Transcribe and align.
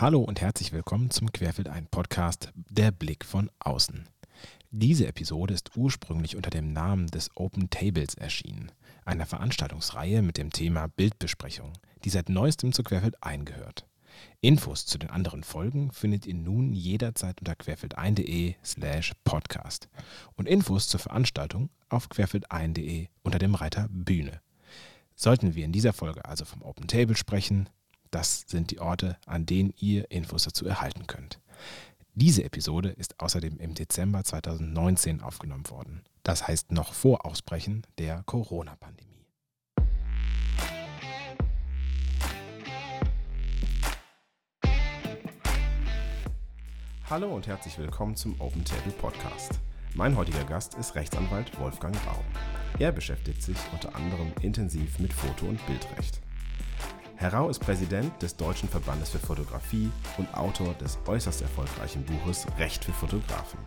Hallo 0.00 0.20
und 0.22 0.40
herzlich 0.40 0.72
willkommen 0.72 1.10
zum 1.10 1.30
Querfeld 1.30 1.68
ein 1.68 1.86
Podcast 1.86 2.54
Der 2.54 2.90
Blick 2.90 3.22
von 3.22 3.50
außen. 3.58 4.08
Diese 4.70 5.06
Episode 5.06 5.52
ist 5.52 5.76
ursprünglich 5.76 6.36
unter 6.36 6.48
dem 6.48 6.72
Namen 6.72 7.08
des 7.08 7.28
Open 7.36 7.68
Tables 7.68 8.14
erschienen, 8.14 8.72
einer 9.04 9.26
Veranstaltungsreihe 9.26 10.22
mit 10.22 10.38
dem 10.38 10.52
Thema 10.52 10.86
Bildbesprechung, 10.86 11.74
die 12.02 12.08
seit 12.08 12.30
neuestem 12.30 12.72
zu 12.72 12.82
Querfeld 12.82 13.22
eingehört. 13.22 13.86
Infos 14.40 14.86
zu 14.86 14.96
den 14.96 15.10
anderen 15.10 15.44
Folgen 15.44 15.92
findet 15.92 16.24
ihr 16.24 16.32
nun 16.32 16.72
jederzeit 16.72 17.38
unter 17.38 17.54
querfeldein.de 17.54 18.54
slash 18.64 19.12
podcast 19.24 19.90
und 20.34 20.48
Infos 20.48 20.88
zur 20.88 21.00
Veranstaltung 21.00 21.68
auf 21.90 22.08
querfeldein.de 22.08 23.08
unter 23.22 23.38
dem 23.38 23.54
Reiter 23.54 23.86
Bühne. 23.90 24.40
Sollten 25.14 25.54
wir 25.54 25.66
in 25.66 25.72
dieser 25.72 25.92
Folge 25.92 26.24
also 26.24 26.46
vom 26.46 26.62
Open 26.62 26.86
Table 26.86 27.18
sprechen, 27.18 27.68
das 28.10 28.44
sind 28.46 28.70
die 28.70 28.80
Orte, 28.80 29.16
an 29.26 29.46
denen 29.46 29.72
ihr 29.78 30.10
Infos 30.10 30.44
dazu 30.44 30.66
erhalten 30.66 31.06
könnt. 31.06 31.40
Diese 32.14 32.42
Episode 32.42 32.90
ist 32.90 33.20
außerdem 33.20 33.58
im 33.58 33.74
Dezember 33.74 34.24
2019 34.24 35.22
aufgenommen 35.22 35.70
worden. 35.70 36.02
Das 36.22 36.46
heißt 36.46 36.72
noch 36.72 36.92
vor 36.92 37.24
Ausbrechen 37.24 37.86
der 37.98 38.22
Corona-Pandemie. 38.24 39.06
Hallo 47.08 47.34
und 47.34 47.46
herzlich 47.46 47.76
willkommen 47.78 48.14
zum 48.16 48.40
Open 48.40 48.64
Table 48.64 48.92
Podcast. 48.92 49.58
Mein 49.94 50.16
heutiger 50.16 50.44
Gast 50.44 50.74
ist 50.74 50.94
Rechtsanwalt 50.94 51.58
Wolfgang 51.58 51.96
Rau. 52.06 52.22
Er 52.78 52.92
beschäftigt 52.92 53.42
sich 53.42 53.56
unter 53.72 53.94
anderem 53.96 54.32
intensiv 54.42 55.00
mit 55.00 55.12
Foto- 55.12 55.46
und 55.46 55.64
Bildrecht. 55.66 56.20
Herr 57.20 57.34
Rau 57.34 57.50
ist 57.50 57.58
Präsident 57.58 58.22
des 58.22 58.34
Deutschen 58.34 58.66
Verbandes 58.66 59.10
für 59.10 59.18
Fotografie 59.18 59.90
und 60.16 60.32
Autor 60.32 60.72
des 60.72 60.96
äußerst 61.06 61.42
erfolgreichen 61.42 62.02
Buches 62.02 62.46
Recht 62.58 62.82
für 62.82 62.94
Fotografen. 62.94 63.58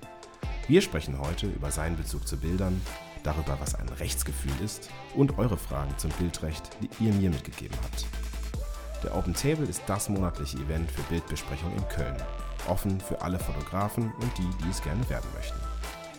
Wir 0.68 0.82
sprechen 0.82 1.20
heute 1.20 1.46
über 1.46 1.70
seinen 1.70 1.96
Bezug 1.96 2.28
zu 2.28 2.36
Bildern, 2.36 2.82
darüber, 3.22 3.56
was 3.60 3.76
ein 3.76 3.88
Rechtsgefühl 3.90 4.60
ist 4.66 4.90
und 5.14 5.38
eure 5.38 5.56
Fragen 5.56 5.96
zum 6.00 6.10
Bildrecht, 6.18 6.64
die 6.82 7.06
ihr 7.06 7.14
mir 7.14 7.30
mitgegeben 7.30 7.78
habt. 7.84 8.08
Der 9.04 9.16
Open 9.16 9.36
Table 9.36 9.68
ist 9.68 9.84
das 9.86 10.10
monatliche 10.10 10.58
Event 10.58 10.90
für 10.90 11.04
Bildbesprechung 11.04 11.76
in 11.78 11.88
Köln, 11.90 12.18
offen 12.68 13.00
für 13.00 13.22
alle 13.22 13.38
Fotografen 13.38 14.12
und 14.20 14.36
die, 14.40 14.64
die 14.66 14.72
es 14.72 14.82
gerne 14.82 15.08
werden 15.12 15.30
möchten. 15.36 15.60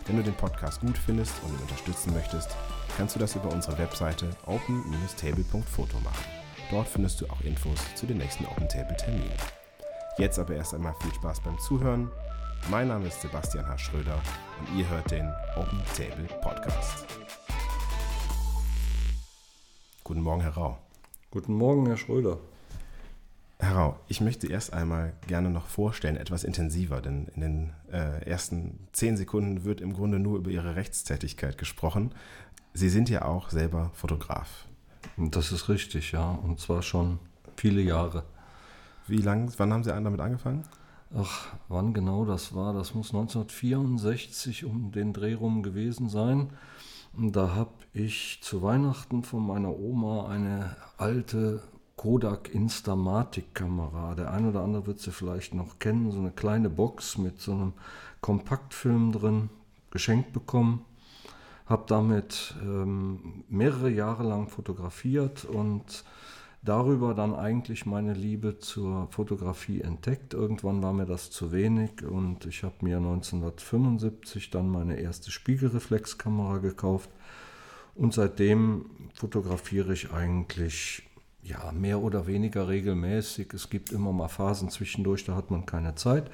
Wenn 0.07 0.15
du 0.15 0.23
den 0.23 0.35
Podcast 0.35 0.79
gut 0.79 0.97
findest 0.97 1.33
und 1.43 1.51
ihn 1.51 1.61
unterstützen 1.63 2.13
möchtest, 2.13 2.55
kannst 2.95 3.13
du 3.13 3.19
das 3.19 3.35
über 3.35 3.51
unsere 3.51 3.77
Webseite 3.77 4.29
open-table.photo 4.45 5.99
machen. 5.99 6.34
Dort 6.71 6.87
findest 6.87 7.21
du 7.21 7.27
auch 7.27 7.41
Infos 7.41 7.79
zu 7.95 8.07
den 8.07 8.17
nächsten 8.17 8.45
Open 8.45 8.67
Table 8.67 8.97
Terminen. 8.97 9.31
Jetzt 10.17 10.39
aber 10.39 10.55
erst 10.55 10.73
einmal 10.73 10.95
viel 10.99 11.13
Spaß 11.13 11.41
beim 11.41 11.59
Zuhören. 11.59 12.09
Mein 12.71 12.87
Name 12.87 13.07
ist 13.07 13.21
Sebastian 13.21 13.67
H. 13.67 13.77
Schröder 13.77 14.19
und 14.59 14.79
ihr 14.79 14.89
hört 14.89 15.11
den 15.11 15.31
Open 15.55 15.79
Table 15.95 16.27
Podcast. 16.41 17.05
Guten 20.03 20.21
Morgen, 20.21 20.41
Herr 20.41 20.53
Rau. 20.53 20.77
Guten 21.29 21.53
Morgen, 21.53 21.85
Herr 21.85 21.97
Schröder. 21.97 22.39
Herr 23.59 23.75
Rau, 23.75 23.99
ich 24.07 24.19
möchte 24.19 24.47
erst 24.47 24.73
einmal 24.73 25.13
gerne 25.27 25.51
noch 25.51 25.67
vorstellen, 25.67 26.17
etwas 26.17 26.43
intensiver, 26.43 26.99
denn 26.99 27.27
in 27.35 27.41
den 27.41 27.73
äh, 27.91 28.27
ersten 28.27 28.87
zehn 28.91 29.17
Sekunden 29.17 29.65
wird 29.65 29.81
im 29.81 29.93
Grunde 29.93 30.17
nur 30.17 30.39
über 30.39 30.49
Ihre 30.49 30.75
Rechtstätigkeit 30.75 31.59
gesprochen. 31.59 32.11
Sie 32.73 32.89
sind 32.89 33.07
ja 33.09 33.23
auch 33.23 33.51
selber 33.51 33.91
Fotograf. 33.93 34.65
Das 35.17 35.51
ist 35.51 35.69
richtig, 35.69 36.11
ja. 36.11 36.31
Und 36.31 36.59
zwar 36.59 36.81
schon 36.81 37.19
viele 37.55 37.81
Jahre. 37.81 38.23
Wie 39.07 39.17
lang, 39.17 39.53
wann 39.57 39.71
haben 39.71 39.83
Sie 39.83 39.89
damit 39.89 40.19
angefangen? 40.19 40.63
Ach, 41.15 41.47
wann 41.69 41.93
genau 41.93 42.25
das 42.25 42.53
war? 42.53 42.73
Das 42.73 42.93
muss 42.93 43.13
1964 43.13 44.65
um 44.65 44.91
den 44.91 45.13
Dreh 45.13 45.35
rum 45.35 45.63
gewesen 45.63 46.09
sein. 46.09 46.49
Da 47.13 47.55
habe 47.55 47.71
ich 47.93 48.39
zu 48.41 48.61
Weihnachten 48.61 49.23
von 49.23 49.45
meiner 49.45 49.77
Oma 49.77 50.27
eine 50.27 50.75
alte 50.97 51.61
Kodak 51.95 52.53
Instamatic-Kamera. 52.53 54.15
Der 54.15 54.31
eine 54.31 54.49
oder 54.49 54.63
andere 54.63 54.85
wird 54.85 54.99
sie 54.99 55.11
vielleicht 55.11 55.53
noch 55.53 55.79
kennen. 55.79 56.11
So 56.11 56.19
eine 56.19 56.31
kleine 56.31 56.69
Box 56.69 57.17
mit 57.17 57.39
so 57.39 57.53
einem 57.53 57.73
Kompaktfilm 58.19 59.13
drin 59.13 59.49
geschenkt 59.91 60.33
bekommen 60.33 60.83
habe 61.65 61.85
damit 61.87 62.55
ähm, 62.61 63.43
mehrere 63.49 63.89
Jahre 63.89 64.23
lang 64.23 64.49
fotografiert 64.49 65.45
und 65.45 66.03
darüber 66.61 67.13
dann 67.13 67.35
eigentlich 67.35 67.85
meine 67.85 68.13
Liebe 68.13 68.57
zur 68.59 69.07
Fotografie 69.11 69.81
entdeckt. 69.81 70.33
Irgendwann 70.33 70.81
war 70.81 70.93
mir 70.93 71.05
das 71.05 71.31
zu 71.31 71.51
wenig 71.51 72.03
und 72.03 72.45
ich 72.45 72.63
habe 72.63 72.75
mir 72.81 72.97
1975 72.97 74.49
dann 74.49 74.69
meine 74.69 74.99
erste 74.99 75.31
Spiegelreflexkamera 75.31 76.57
gekauft 76.57 77.09
und 77.95 78.13
seitdem 78.13 78.85
fotografiere 79.13 79.93
ich 79.93 80.11
eigentlich 80.11 81.03
ja 81.41 81.71
mehr 81.71 82.01
oder 82.01 82.27
weniger 82.27 82.67
regelmäßig. 82.67 83.53
Es 83.53 83.69
gibt 83.69 83.91
immer 83.91 84.11
mal 84.11 84.27
Phasen 84.27 84.69
zwischendurch, 84.69 85.25
da 85.25 85.35
hat 85.35 85.51
man 85.51 85.65
keine 85.65 85.95
Zeit 85.95 86.29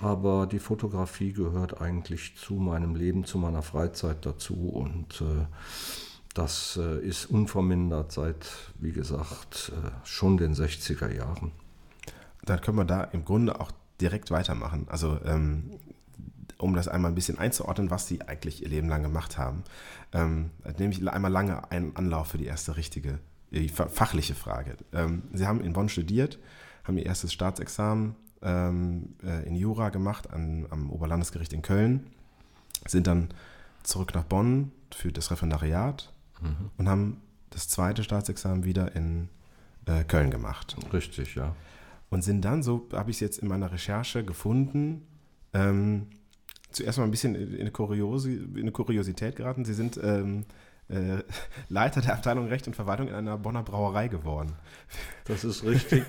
aber 0.00 0.46
die 0.46 0.58
Fotografie 0.58 1.32
gehört 1.32 1.80
eigentlich 1.80 2.36
zu 2.36 2.54
meinem 2.54 2.94
Leben, 2.94 3.24
zu 3.24 3.38
meiner 3.38 3.62
Freizeit 3.62 4.24
dazu 4.26 4.54
und 4.54 5.20
äh, 5.20 5.46
das 6.34 6.78
äh, 6.80 6.98
ist 7.06 7.26
unvermindert 7.26 8.12
seit, 8.12 8.46
wie 8.78 8.92
gesagt, 8.92 9.72
äh, 9.74 9.90
schon 10.04 10.38
den 10.38 10.54
60er 10.54 11.14
Jahren. 11.14 11.52
Dann 12.44 12.60
können 12.60 12.78
wir 12.78 12.84
da 12.84 13.04
im 13.04 13.24
Grunde 13.24 13.60
auch 13.60 13.70
direkt 14.00 14.30
weitermachen. 14.30 14.86
Also 14.88 15.18
ähm, 15.24 15.78
um 16.58 16.74
das 16.74 16.88
einmal 16.88 17.10
ein 17.10 17.14
bisschen 17.14 17.38
einzuordnen, 17.38 17.90
was 17.90 18.06
Sie 18.06 18.22
eigentlich 18.22 18.62
Ihr 18.62 18.68
Leben 18.68 18.88
lang 18.88 19.02
gemacht 19.02 19.36
haben, 19.36 19.64
ähm, 20.12 20.50
nehme 20.78 20.92
ich 20.92 21.06
einmal 21.08 21.30
lange 21.30 21.70
einen 21.70 21.96
Anlauf 21.96 22.28
für 22.28 22.38
die 22.38 22.46
erste 22.46 22.76
richtige, 22.76 23.18
die 23.50 23.68
fachliche 23.68 24.34
Frage. 24.34 24.76
Ähm, 24.92 25.24
Sie 25.32 25.46
haben 25.46 25.60
in 25.60 25.72
Bonn 25.72 25.88
studiert, 25.88 26.38
haben 26.84 26.98
Ihr 26.98 27.06
erstes 27.06 27.32
Staatsexamen 27.32 28.16
ähm, 28.42 29.14
äh, 29.22 29.46
in 29.46 29.54
Jura 29.54 29.90
gemacht 29.90 30.32
an, 30.32 30.66
am 30.70 30.90
Oberlandesgericht 30.90 31.52
in 31.52 31.62
Köln, 31.62 32.06
sind 32.86 33.06
dann 33.06 33.28
zurück 33.82 34.14
nach 34.14 34.24
Bonn 34.24 34.72
für 34.92 35.12
das 35.12 35.30
Referendariat 35.30 36.12
mhm. 36.40 36.70
und 36.76 36.88
haben 36.88 37.20
das 37.50 37.68
zweite 37.68 38.02
Staatsexamen 38.02 38.64
wieder 38.64 38.94
in 38.96 39.28
äh, 39.86 40.04
Köln 40.04 40.30
gemacht. 40.30 40.76
Richtig, 40.92 41.34
ja. 41.34 41.54
Und 42.10 42.22
sind 42.22 42.44
dann, 42.44 42.62
so 42.62 42.88
habe 42.92 43.10
ich 43.10 43.16
es 43.16 43.20
jetzt 43.20 43.38
in 43.38 43.48
meiner 43.48 43.72
Recherche 43.72 44.24
gefunden, 44.24 45.06
ähm, 45.54 46.08
zuerst 46.70 46.98
mal 46.98 47.04
ein 47.04 47.10
bisschen 47.10 47.34
in 47.34 47.60
eine, 47.60 47.70
Kuriosi 47.70 48.34
in 48.34 48.60
eine 48.60 48.72
Kuriosität 48.72 49.36
geraten. 49.36 49.64
Sie 49.64 49.74
sind 49.74 49.98
ähm, 50.02 50.44
äh, 50.92 51.22
Leiter 51.68 52.00
der 52.00 52.14
Abteilung 52.14 52.48
Recht 52.48 52.66
und 52.66 52.76
Verwaltung 52.76 53.08
in 53.08 53.14
einer 53.14 53.38
Bonner 53.38 53.62
Brauerei 53.62 54.08
geworden. 54.08 54.52
Das 55.24 55.44
ist 55.44 55.64
richtig. 55.64 56.04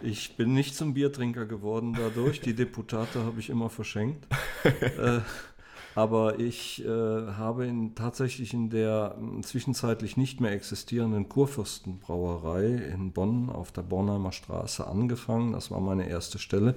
Ich 0.00 0.36
bin 0.36 0.52
nicht 0.52 0.74
zum 0.74 0.94
Biertrinker 0.94 1.46
geworden 1.46 1.94
dadurch. 1.94 2.40
Die 2.40 2.54
Deputate 2.54 3.24
habe 3.24 3.38
ich 3.40 3.50
immer 3.50 3.70
verschenkt. 3.70 4.26
äh, 4.64 5.20
aber 5.94 6.38
ich 6.38 6.84
äh, 6.84 6.88
habe 6.88 7.66
in, 7.66 7.94
tatsächlich 7.94 8.54
in 8.54 8.70
der 8.70 9.16
äh, 9.18 9.42
zwischenzeitlich 9.42 10.16
nicht 10.16 10.40
mehr 10.40 10.52
existierenden 10.52 11.28
Kurfürstenbrauerei 11.28 12.66
in 12.66 13.12
Bonn 13.12 13.50
auf 13.50 13.72
der 13.72 13.82
Bornheimer 13.82 14.32
Straße 14.32 14.86
angefangen. 14.86 15.52
Das 15.52 15.70
war 15.70 15.80
meine 15.80 16.08
erste 16.08 16.38
Stelle. 16.38 16.76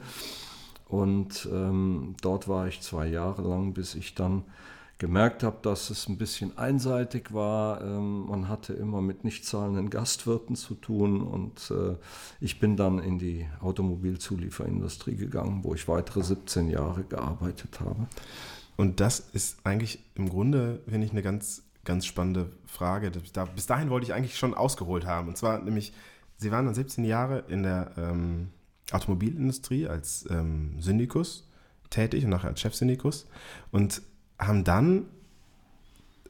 Und 0.87 1.47
ähm, 1.51 2.15
dort 2.21 2.47
war 2.47 2.67
ich 2.67 2.81
zwei 2.81 3.07
Jahre 3.07 3.41
lang, 3.41 3.73
bis 3.73 3.95
ich 3.95 4.15
dann 4.15 4.43
gemerkt 4.97 5.43
habe, 5.43 5.57
dass 5.61 5.89
es 5.89 6.07
ein 6.07 6.17
bisschen 6.17 6.57
einseitig 6.57 7.33
war. 7.33 7.81
Ähm, 7.81 8.27
man 8.27 8.47
hatte 8.47 8.73
immer 8.73 9.01
mit 9.01 9.23
nicht 9.23 9.45
zahlenden 9.45 9.89
Gastwirten 9.89 10.55
zu 10.55 10.75
tun 10.75 11.21
und 11.21 11.71
äh, 11.71 11.95
ich 12.39 12.59
bin 12.59 12.77
dann 12.77 12.99
in 12.99 13.19
die 13.19 13.45
Automobilzulieferindustrie 13.59 15.15
gegangen, 15.15 15.63
wo 15.63 15.73
ich 15.73 15.87
weitere 15.87 16.23
17 16.23 16.69
Jahre 16.69 17.03
gearbeitet 17.03 17.79
habe. 17.81 18.07
Und 18.77 18.99
das 18.99 19.19
ist 19.19 19.65
eigentlich 19.65 19.99
im 20.15 20.29
Grunde, 20.29 20.81
finde 20.87 21.05
ich, 21.05 21.11
eine 21.11 21.21
ganz, 21.21 21.63
ganz 21.83 22.05
spannende 22.05 22.51
Frage. 22.65 23.11
bis 23.53 23.67
dahin 23.67 23.89
wollte 23.89 24.05
ich 24.05 24.13
eigentlich 24.13 24.37
schon 24.37 24.53
ausgeholt 24.53 25.05
haben. 25.05 25.27
Und 25.29 25.37
zwar 25.37 25.61
nämlich, 25.61 25.93
Sie 26.37 26.51
waren 26.51 26.65
dann 26.65 26.75
17 26.75 27.05
Jahre 27.05 27.45
in 27.47 27.63
der 27.63 27.91
ähm, 27.97 28.49
Automobilindustrie 28.91 29.87
als 29.87 30.25
ähm, 30.29 30.75
Syndikus 30.79 31.49
tätig 31.89 32.25
und 32.25 32.31
nachher 32.31 32.49
als 32.49 32.59
Chefsyndikus. 32.59 33.27
Und 33.71 34.01
haben 34.39 34.63
dann 34.63 35.05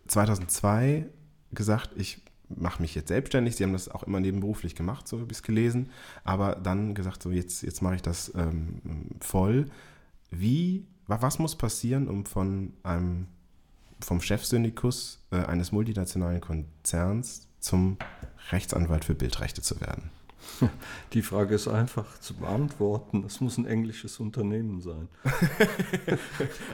2002 0.08 1.06
gesagt, 1.52 1.92
ich 1.96 2.22
mache 2.50 2.82
mich 2.82 2.96
jetzt 2.96 3.08
selbstständig. 3.08 3.56
Sie 3.56 3.64
haben 3.64 3.74
das 3.74 3.90
auch 3.90 4.04
immer 4.04 4.20
nebenberuflich 4.20 4.76
gemacht, 4.76 5.08
so 5.08 5.20
habe 5.20 5.32
ich 5.32 5.38
es 5.38 5.44
gelesen. 5.44 5.90
Aber 6.24 6.56
dann 6.56 6.94
gesagt, 6.94 7.24
so 7.24 7.32
jetzt, 7.32 7.64
jetzt 7.64 7.82
mache 7.82 7.96
ich 7.96 8.02
das 8.02 8.32
ähm, 8.36 8.82
voll. 9.20 9.66
Wie, 10.30 10.86
was 11.08 11.40
muss 11.40 11.56
passieren, 11.56 12.08
um 12.08 12.26
von 12.26 12.74
einem, 12.84 13.28
vom 14.00 14.22
Chefsyndikus 14.22 15.26
äh, 15.32 15.38
eines 15.38 15.72
multinationalen 15.72 16.42
Konzerns 16.42 17.48
zum 17.60 17.98
Rechtsanwalt 18.52 19.06
für 19.06 19.16
Bildrechte 19.16 19.62
zu 19.62 19.82
werden? 19.82 20.12
Die 21.14 21.22
Frage 21.22 21.56
ist 21.56 21.68
einfach 21.68 22.20
zu 22.20 22.36
beantworten. 22.36 23.24
Das 23.24 23.42
muss 23.42 23.58
ein 23.58 23.66
englisches 23.66 24.20
Unternehmen 24.20 24.82
sein. 24.82 25.08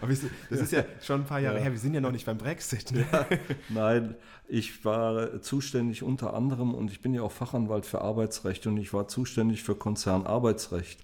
Aber 0.01 0.11
das 0.11 0.61
ist 0.61 0.71
ja 0.71 0.83
schon 1.01 1.21
ein 1.21 1.25
paar 1.25 1.39
Jahre 1.39 1.57
ja. 1.57 1.63
her. 1.63 1.71
Wir 1.71 1.79
sind 1.79 1.93
ja 1.93 2.01
noch 2.01 2.11
nicht 2.11 2.25
beim 2.25 2.37
Brexit. 2.37 2.91
Ne? 2.91 3.05
Ja, 3.11 3.25
nein, 3.69 4.15
ich 4.51 4.83
war 4.83 5.41
zuständig 5.41 6.03
unter 6.03 6.33
anderem 6.33 6.73
und 6.73 6.91
ich 6.91 7.01
bin 7.01 7.13
ja 7.13 7.21
auch 7.21 7.31
Fachanwalt 7.31 7.85
für 7.85 8.01
Arbeitsrecht 8.01 8.67
und 8.67 8.75
ich 8.75 8.93
war 8.93 9.07
zuständig 9.07 9.63
für 9.63 9.75
Konzernarbeitsrecht. 9.75 10.99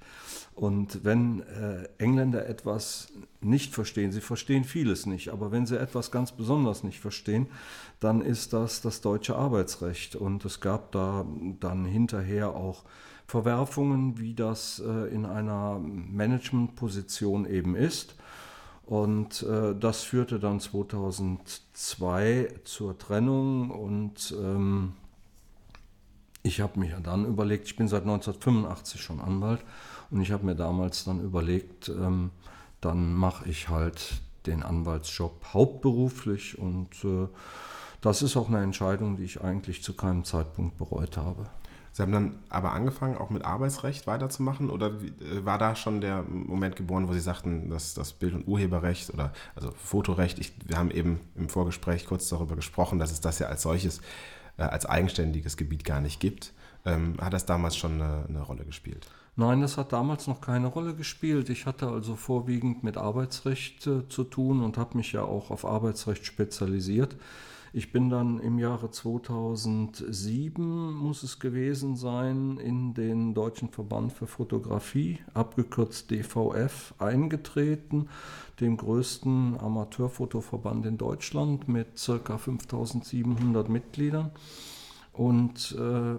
Und 0.54 1.06
wenn 1.06 1.42
äh, 1.44 1.88
Engländer 1.98 2.46
etwas 2.46 3.08
nicht 3.40 3.74
verstehen, 3.74 4.12
sie 4.12 4.20
verstehen 4.20 4.66
vieles 4.66 5.06
nicht, 5.06 5.30
aber 5.30 5.52
wenn 5.52 5.66
sie 5.66 5.80
etwas 5.80 6.12
ganz 6.12 6.34
besonders 6.34 6.84
nicht 6.84 7.00
verstehen, 7.00 7.48
dann 8.02 8.22
ist 8.22 8.52
das 8.52 8.82
das 8.82 9.00
deutsche 9.00 9.38
Arbeitsrecht. 9.38 10.18
Und 10.18 10.44
es 10.44 10.60
gab 10.60 10.92
da 10.92 11.26
dann 11.62 11.86
hinterher 11.86 12.54
auch 12.54 12.84
Verwerfungen, 13.28 14.20
wie 14.20 14.34
das 14.34 14.84
äh, 14.86 15.14
in 15.14 15.26
einer 15.26 15.80
Managementposition 15.80 17.46
eben 17.46 17.76
ist. 17.78 18.16
Und 18.88 19.44
äh, 19.44 19.76
das 19.78 20.04
führte 20.04 20.40
dann 20.40 20.62
2002 20.62 22.48
zur 22.64 22.98
Trennung 22.98 23.70
und 23.70 24.34
ähm, 24.42 24.94
ich 26.42 26.62
habe 26.62 26.80
mir 26.80 26.98
dann 27.04 27.26
überlegt, 27.26 27.68
ich 27.68 27.76
bin 27.76 27.90
seit 27.90 28.04
1985 28.04 29.02
schon 29.02 29.20
Anwalt 29.20 29.60
und 30.10 30.22
ich 30.22 30.32
habe 30.32 30.46
mir 30.46 30.56
damals 30.56 31.04
dann 31.04 31.22
überlegt, 31.22 31.90
ähm, 31.90 32.32
dann 32.80 33.14
mache 33.14 33.50
ich 33.50 33.68
halt 33.68 34.22
den 34.46 34.64
Anwaltsjob 34.64 35.54
hauptberuflich 35.54 36.58
und 36.58 37.04
äh, 37.04 37.28
das 38.00 38.22
ist 38.22 38.38
auch 38.38 38.48
eine 38.48 38.64
Entscheidung, 38.64 39.18
die 39.18 39.26
ich 39.26 39.42
eigentlich 39.42 39.84
zu 39.84 39.98
keinem 39.98 40.24
Zeitpunkt 40.24 40.78
bereut 40.78 41.18
habe. 41.18 41.48
Sie 41.98 42.04
haben 42.04 42.12
dann 42.12 42.36
aber 42.50 42.74
angefangen, 42.74 43.18
auch 43.18 43.32
mit 43.32 43.44
Arbeitsrecht 43.44 44.06
weiterzumachen 44.06 44.70
oder 44.70 44.92
äh, 44.92 45.44
war 45.46 45.58
da 45.58 45.76
schon 45.76 46.00
der 46.00 46.22
Moment 46.22 46.76
geboren, 46.76 47.08
wo 47.08 47.14
Sie 47.14 47.20
sagten, 47.20 47.72
dass 47.72 47.96
das 47.96 48.14
Bild- 48.14 48.36
und 48.36 48.48
Urheberrecht 48.48 49.12
oder 49.12 49.34
also 49.56 49.72
Fotorecht, 49.72 50.38
ich, 50.38 50.54
wir 50.68 50.78
haben 50.78 50.92
eben 50.92 51.20
im 51.34 51.50
Vorgespräch 51.50 52.06
kurz 52.06 52.30
darüber 52.30 52.56
gesprochen, 52.56 53.00
dass 53.00 53.12
es 53.12 53.20
das 53.20 53.40
ja 53.40 53.48
als 53.48 53.64
solches, 53.64 54.02
äh, 54.58 54.62
als 54.62 54.86
eigenständiges 54.86 55.58
Gebiet 55.58 55.86
gar 55.86 56.00
nicht 56.00 56.20
gibt. 56.20 56.54
Ähm, 56.86 57.16
hat 57.20 57.34
das 57.34 57.48
damals 57.48 57.76
schon 57.76 57.94
eine, 57.94 58.26
eine 58.30 58.42
Rolle 58.44 58.64
gespielt? 58.64 59.08
Nein, 59.36 59.62
das 59.62 59.78
hat 59.78 59.92
damals 59.92 60.28
noch 60.28 60.40
keine 60.40 60.68
Rolle 60.68 60.94
gespielt. 60.94 61.50
Ich 61.50 61.66
hatte 61.66 61.88
also 61.88 62.16
vorwiegend 62.16 62.84
mit 62.84 62.98
Arbeitsrecht 62.98 63.88
äh, 63.88 64.08
zu 64.08 64.24
tun 64.24 64.64
und 64.64 64.78
habe 64.78 64.98
mich 64.98 65.14
ja 65.14 65.24
auch 65.24 65.50
auf 65.50 65.66
Arbeitsrecht 65.66 66.28
spezialisiert. 66.28 67.16
Ich 67.74 67.92
bin 67.92 68.10
dann 68.10 68.40
im 68.40 68.60
Jahre 68.60 68.92
2007, 68.92 70.94
muss 70.94 71.24
es 71.24 71.40
gewesen 71.40 71.96
sein, 71.96 72.58
in 72.58 72.94
den 72.94 73.34
Deutschen 73.34 73.70
Verband 73.70 74.14
für 74.14 74.28
Fotografie, 74.28 75.20
abgekürzt 75.34 76.10
DVF, 76.10 76.94
eingetreten, 76.98 78.10
dem 78.62 78.78
größten 78.78 79.60
Amateurfotoverband 79.60 80.86
in 80.86 80.98
Deutschland 80.98 81.68
mit 81.68 82.02
ca. 82.24 82.38
5700 82.38 83.70
Mitgliedern 83.70 84.32
und 85.18 85.76
äh, 85.78 86.16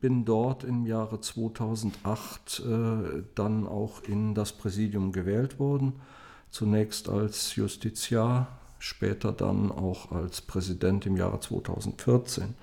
bin 0.00 0.24
dort 0.24 0.64
im 0.64 0.84
Jahre 0.84 1.20
2008 1.20 2.62
äh, 2.66 3.22
dann 3.34 3.66
auch 3.66 4.02
in 4.02 4.34
das 4.34 4.52
Präsidium 4.52 5.12
gewählt 5.12 5.58
worden. 5.58 5.94
Zunächst 6.50 7.08
als 7.08 7.54
Justiziar, 7.54 8.59
später 8.80 9.30
dann 9.30 9.70
auch 9.70 10.10
als 10.10 10.40
Präsident 10.40 11.06
im 11.06 11.16
Jahre 11.16 11.38
2014. 11.38 12.54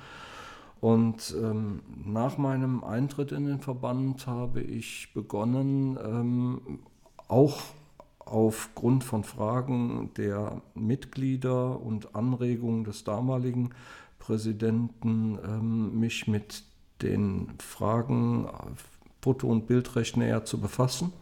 Und 0.82 1.34
ähm, 1.42 1.82
nach 2.06 2.38
meinem 2.38 2.84
Eintritt 2.84 3.32
in 3.32 3.46
den 3.46 3.62
Verband 3.62 4.28
habe 4.28 4.62
ich 4.62 5.14
begonnen, 5.14 5.98
ähm, 6.04 6.80
auch 7.28 7.62
aufgrund 8.20 9.04
von 9.04 9.24
Fragen 9.24 10.12
der 10.18 10.62
Mitglieder 10.76 11.80
und 11.80 12.16
Anregungen 12.16 12.84
des 12.84 13.04
damaligen 13.04 13.72
Präsidenten 14.20 15.40
ähm, 15.44 16.00
mich 16.00 16.28
mit 16.28 16.64
den 17.02 17.54
Fragen 17.60 18.50
Foto- 19.22 19.48
und 19.48 19.68
Bildrecht 19.68 20.18
näher 20.18 20.46
zu 20.46 20.60
befassen 20.60 21.14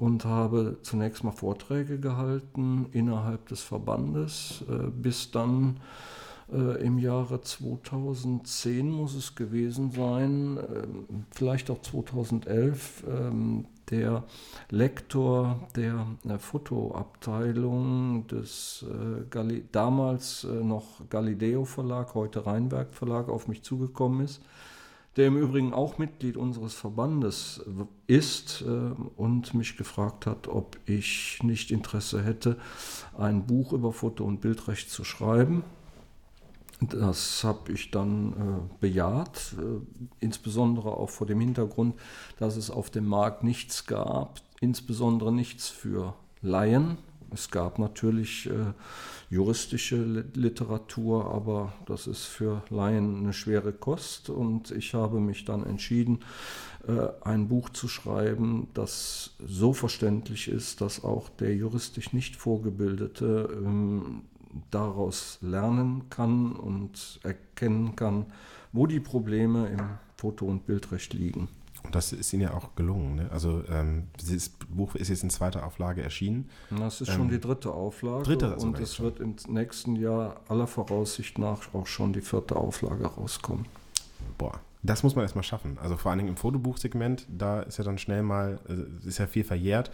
und 0.00 0.24
habe 0.24 0.78
zunächst 0.80 1.24
mal 1.24 1.30
Vorträge 1.30 2.00
gehalten 2.00 2.86
innerhalb 2.92 3.46
des 3.48 3.60
Verbandes, 3.60 4.64
äh, 4.68 4.88
bis 4.90 5.30
dann 5.30 5.78
äh, 6.50 6.82
im 6.82 6.98
Jahre 6.98 7.42
2010 7.42 8.90
muss 8.90 9.14
es 9.14 9.34
gewesen 9.34 9.90
sein, 9.90 10.56
äh, 10.56 10.86
vielleicht 11.30 11.70
auch 11.70 11.82
2011, 11.82 13.04
ähm, 13.08 13.66
der 13.90 14.24
Lektor 14.70 15.68
der 15.76 16.06
äh, 16.26 16.38
Fotoabteilung 16.38 18.26
des 18.26 18.86
damals 19.72 20.44
noch 20.44 21.02
Galileo 21.10 21.64
Verlag, 21.66 22.14
heute 22.14 22.46
Rheinberg 22.46 22.94
Verlag, 22.94 23.28
auf 23.28 23.48
mich 23.48 23.62
zugekommen 23.62 24.24
ist, 24.24 24.40
der 25.16 25.26
im 25.26 25.36
Übrigen 25.36 25.72
auch 25.72 25.98
Mitglied 25.98 26.36
unseres 26.36 26.74
Verbandes 26.74 27.64
ist 28.06 28.64
und 29.16 29.54
mich 29.54 29.76
gefragt 29.76 30.24
hat, 30.24 30.46
ob 30.46 30.78
ich 30.86 31.40
nicht 31.42 31.72
Interesse 31.72 32.22
hätte, 32.22 32.56
ein 33.18 33.46
Buch 33.46 33.72
über 33.72 33.92
Foto- 33.92 34.24
und 34.24 34.40
Bildrecht 34.40 34.88
zu 34.88 35.02
schreiben. 35.02 35.64
Das 36.80 37.44
habe 37.44 37.72
ich 37.72 37.90
dann 37.90 38.32
äh, 38.32 38.34
bejaht, 38.80 39.54
äh, 39.58 40.04
insbesondere 40.18 40.96
auch 40.96 41.10
vor 41.10 41.26
dem 41.26 41.38
Hintergrund, 41.40 41.94
dass 42.38 42.56
es 42.56 42.70
auf 42.70 42.88
dem 42.88 43.04
Markt 43.04 43.44
nichts 43.44 43.84
gab, 43.84 44.40
insbesondere 44.60 45.30
nichts 45.30 45.68
für 45.68 46.14
Laien. 46.40 46.96
Es 47.34 47.50
gab 47.50 47.78
natürlich 47.78 48.46
äh, 48.46 48.72
juristische 49.30 49.96
Literatur, 50.34 51.32
aber 51.32 51.72
das 51.86 52.08
ist 52.08 52.24
für 52.24 52.64
Laien 52.68 53.18
eine 53.18 53.32
schwere 53.32 53.72
Kost 53.72 54.28
und 54.28 54.72
ich 54.72 54.92
habe 54.92 55.20
mich 55.20 55.44
dann 55.44 55.64
entschieden, 55.64 56.18
äh, 56.86 57.08
ein 57.22 57.46
Buch 57.46 57.70
zu 57.70 57.86
schreiben, 57.86 58.66
das 58.74 59.36
so 59.38 59.72
verständlich 59.72 60.48
ist, 60.48 60.80
dass 60.80 61.04
auch 61.04 61.28
der 61.28 61.54
juristisch 61.54 62.12
nicht 62.12 62.34
Vorgebildete 62.34 63.48
ähm, 63.52 64.22
daraus 64.72 65.38
lernen 65.42 66.10
kann 66.10 66.52
und 66.52 67.20
erkennen 67.22 67.94
kann, 67.94 68.26
wo 68.72 68.88
die 68.88 69.00
Probleme 69.00 69.68
im 69.68 69.80
Foto- 70.16 70.46
und 70.46 70.66
Bildrecht 70.66 71.14
liegen. 71.14 71.48
Und 71.82 71.94
das 71.94 72.12
ist 72.12 72.32
Ihnen 72.32 72.42
ja 72.42 72.54
auch 72.54 72.74
gelungen. 72.76 73.16
Ne? 73.16 73.30
Also 73.32 73.62
ähm, 73.70 74.08
das 74.18 74.50
Buch 74.68 74.94
ist 74.94 75.08
jetzt 75.08 75.22
in 75.22 75.30
zweiter 75.30 75.66
Auflage 75.66 76.02
erschienen. 76.02 76.48
Das 76.70 77.00
ist 77.00 77.08
ähm, 77.08 77.14
schon 77.14 77.28
die 77.28 77.40
dritte 77.40 77.72
Auflage. 77.72 78.24
Dritte 78.24 78.56
und 78.56 78.78
es 78.78 79.00
wird 79.00 79.20
im 79.20 79.36
nächsten 79.48 79.96
Jahr 79.96 80.40
aller 80.48 80.66
Voraussicht 80.66 81.38
nach 81.38 81.72
auch 81.74 81.86
schon 81.86 82.12
die 82.12 82.20
vierte 82.20 82.56
Auflage 82.56 83.06
rauskommen. 83.06 83.66
Boah, 84.38 84.60
das 84.82 85.02
muss 85.02 85.14
man 85.14 85.22
erstmal 85.22 85.44
schaffen. 85.44 85.78
Also 85.78 85.96
vor 85.96 86.10
allen 86.10 86.18
Dingen 86.18 86.30
im 86.30 86.36
Fotobuchsegment, 86.36 87.26
da 87.28 87.60
ist 87.60 87.78
ja 87.78 87.84
dann 87.84 87.98
schnell 87.98 88.22
mal, 88.22 88.58
äh, 88.68 89.08
ist 89.08 89.18
ja 89.18 89.26
viel 89.26 89.44
verjährt. 89.44 89.90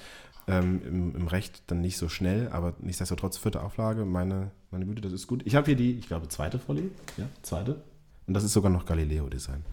Ähm, 0.48 0.80
im, 0.86 1.16
im, 1.16 1.26
Recht 1.26 1.64
dann 1.66 1.80
nicht 1.80 1.98
so 1.98 2.08
schnell, 2.08 2.48
aber 2.52 2.74
nichtsdestotrotz 2.78 3.36
vierte 3.36 3.64
Auflage. 3.64 4.04
Meine, 4.04 4.52
meine 4.70 4.86
Güte, 4.86 5.02
das 5.02 5.12
ist 5.12 5.26
gut. 5.26 5.42
Ich 5.44 5.56
habe 5.56 5.66
hier 5.66 5.74
die, 5.74 5.98
ich 5.98 6.06
glaube, 6.06 6.28
zweite 6.28 6.60
vorliegen. 6.60 6.92
Ja, 7.16 7.28
zweite. 7.42 7.82
Und 8.28 8.34
das 8.34 8.44
ist 8.44 8.52
sogar 8.52 8.70
noch 8.70 8.86
Galileo-Design. 8.86 9.64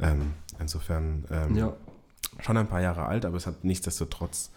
Ähm, 0.00 0.34
insofern 0.58 1.24
ähm, 1.30 1.56
ja. 1.56 1.76
schon 2.40 2.56
ein 2.56 2.68
paar 2.68 2.80
Jahre 2.80 3.06
alt, 3.06 3.24
aber 3.24 3.36
es 3.36 3.46
hat 3.46 3.64
nichtsdestotrotz 3.64 4.50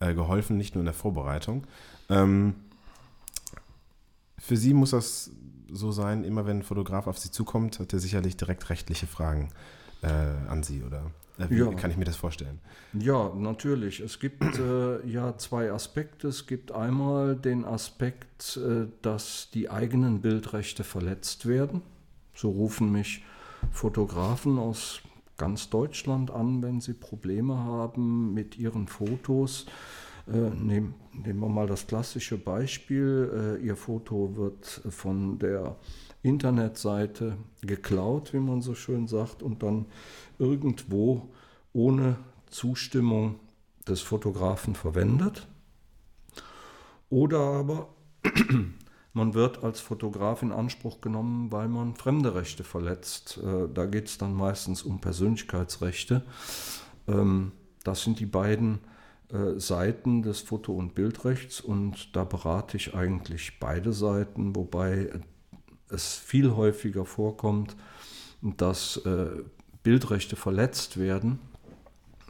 äh, 0.00 0.14
geholfen, 0.14 0.56
nicht 0.56 0.74
nur 0.74 0.82
in 0.82 0.86
der 0.86 0.94
Vorbereitung. 0.94 1.66
Ähm, 2.08 2.54
für 4.38 4.56
Sie 4.56 4.74
muss 4.74 4.90
das 4.90 5.30
so 5.72 5.92
sein, 5.92 6.24
immer 6.24 6.46
wenn 6.46 6.58
ein 6.58 6.62
Fotograf 6.62 7.06
auf 7.06 7.18
Sie 7.18 7.30
zukommt, 7.30 7.78
hat 7.78 7.92
er 7.92 7.98
sicherlich 7.98 8.36
direkt 8.36 8.68
rechtliche 8.70 9.06
Fragen 9.06 9.50
äh, 10.02 10.08
an 10.48 10.62
Sie, 10.62 10.82
oder? 10.82 11.10
Wie 11.48 11.58
ja. 11.58 11.72
kann 11.72 11.90
ich 11.90 11.96
mir 11.96 12.04
das 12.04 12.16
vorstellen? 12.16 12.58
Ja, 12.92 13.32
natürlich. 13.34 14.00
Es 14.00 14.18
gibt 14.18 14.58
äh, 14.58 15.06
ja 15.06 15.38
zwei 15.38 15.72
Aspekte. 15.72 16.28
Es 16.28 16.46
gibt 16.46 16.72
einmal 16.72 17.34
den 17.34 17.64
Aspekt, 17.64 18.58
äh, 18.58 18.88
dass 19.00 19.48
die 19.54 19.70
eigenen 19.70 20.20
Bildrechte 20.20 20.84
verletzt 20.84 21.46
werden. 21.46 21.82
So 22.34 22.50
rufen 22.50 22.92
mich 22.92 23.24
Fotografen 23.70 24.58
aus 24.58 25.00
ganz 25.36 25.70
Deutschland 25.70 26.30
an, 26.30 26.62
wenn 26.62 26.80
sie 26.80 26.92
Probleme 26.92 27.56
haben 27.56 28.34
mit 28.34 28.58
ihren 28.58 28.88
Fotos. 28.88 29.66
Äh, 30.26 30.50
nehm, 30.50 30.94
nehmen 31.12 31.40
wir 31.40 31.48
mal 31.48 31.66
das 31.66 31.86
klassische 31.86 32.36
Beispiel. 32.36 33.58
Äh, 33.60 33.66
ihr 33.66 33.76
Foto 33.76 34.36
wird 34.36 34.66
von 34.90 35.38
der 35.38 35.76
Internetseite 36.22 37.36
geklaut, 37.62 38.32
wie 38.34 38.38
man 38.38 38.60
so 38.60 38.74
schön 38.74 39.08
sagt, 39.08 39.42
und 39.42 39.62
dann 39.62 39.86
irgendwo 40.38 41.30
ohne 41.72 42.16
Zustimmung 42.50 43.36
des 43.88 44.02
Fotografen 44.02 44.74
verwendet. 44.74 45.48
Oder 47.08 47.40
aber 47.40 47.88
man 49.12 49.34
wird 49.34 49.64
als 49.64 49.80
Fotograf 49.80 50.42
in 50.42 50.52
Anspruch 50.52 51.00
genommen, 51.00 51.50
weil 51.50 51.68
man 51.68 51.94
fremde 51.94 52.34
Rechte 52.34 52.64
verletzt. 52.64 53.40
Äh, 53.42 53.68
da 53.72 53.86
geht 53.86 54.06
es 54.06 54.18
dann 54.18 54.34
meistens 54.34 54.82
um 54.82 55.00
Persönlichkeitsrechte. 55.00 56.22
Ähm, 57.08 57.52
das 57.82 58.02
sind 58.02 58.20
die 58.20 58.26
beiden 58.26 58.80
äh, 59.32 59.58
Seiten 59.58 60.22
des 60.22 60.40
Foto- 60.40 60.74
und 60.74 60.94
Bildrechts 60.94 61.60
und 61.60 62.14
da 62.14 62.24
berate 62.24 62.76
ich 62.76 62.94
eigentlich 62.94 63.58
beide 63.58 63.92
Seiten, 63.92 64.54
wobei 64.54 65.10
es 65.88 66.16
viel 66.16 66.52
häufiger 66.52 67.04
vorkommt, 67.04 67.76
dass 68.42 68.98
äh, 68.98 69.42
Bildrechte 69.82 70.36
verletzt 70.36 70.98
werden. 70.98 71.38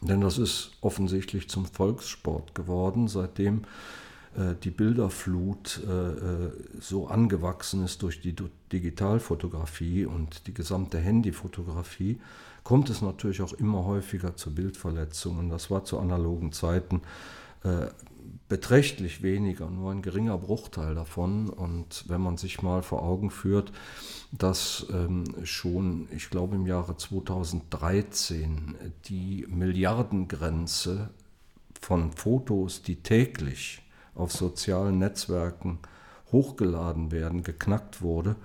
Denn 0.03 0.23
das 0.23 0.39
ist 0.39 0.73
offensichtlich 0.81 1.49
zum 1.51 1.67
Volkssport 1.67 2.55
geworden, 2.55 3.07
seitdem 3.07 3.63
die 4.63 4.71
Bilderflut 4.71 5.81
äh, 5.87 5.91
äh, 5.91 6.53
so 6.81 7.09
angewachsen 7.09 7.85
ist 7.85 8.03
durch 8.03 8.21
die 8.21 8.37
Digitalfotografie 8.73 10.07
und 10.07 10.47
die 10.47 10.55
gesamte 10.55 10.99
Handyfotografie, 10.99 12.21
kommt 12.63 12.91
es 12.91 13.03
natürlich 13.03 13.43
auch 13.43 13.53
immer 13.55 13.85
häufiger 13.85 14.37
zu 14.37 14.55
Bildverletzungen. 14.55 15.49
Das 15.51 15.71
war 15.71 15.85
zu 15.85 15.99
analogen 15.99 16.53
Zeiten 16.53 17.03
beträchtlich 18.49 19.23
weniger, 19.23 19.69
nur 19.69 19.93
ein 19.93 20.03
geringer 20.03 20.39
Bruchteil 20.39 20.95
davon. 20.95 21.51
Und 21.51 22.05
wenn 22.09 22.21
man 22.21 22.37
sich 22.37 22.63
mal 22.63 22.83
vor 22.83 23.03
Augen 23.03 23.31
führt, 23.31 23.73
dass 24.33 24.87
ähm, 24.93 25.25
schon, 25.45 26.09
ich 26.11 26.31
glaube, 26.31 26.57
im 26.57 26.67
Jahre 26.67 26.97
2013 26.97 28.77
die 29.07 29.47
Milliardengrenze 29.49 31.11
von 31.81 32.13
Fotos, 32.13 32.83
die 32.83 32.97
täglich 32.97 33.83
auf 34.15 34.33
sozialen 34.33 34.99
Netzwerken 34.99 35.79
hochgeladen 36.33 37.11
werden, 37.11 37.43
geknackt 37.43 38.03
wurde, 38.03 38.37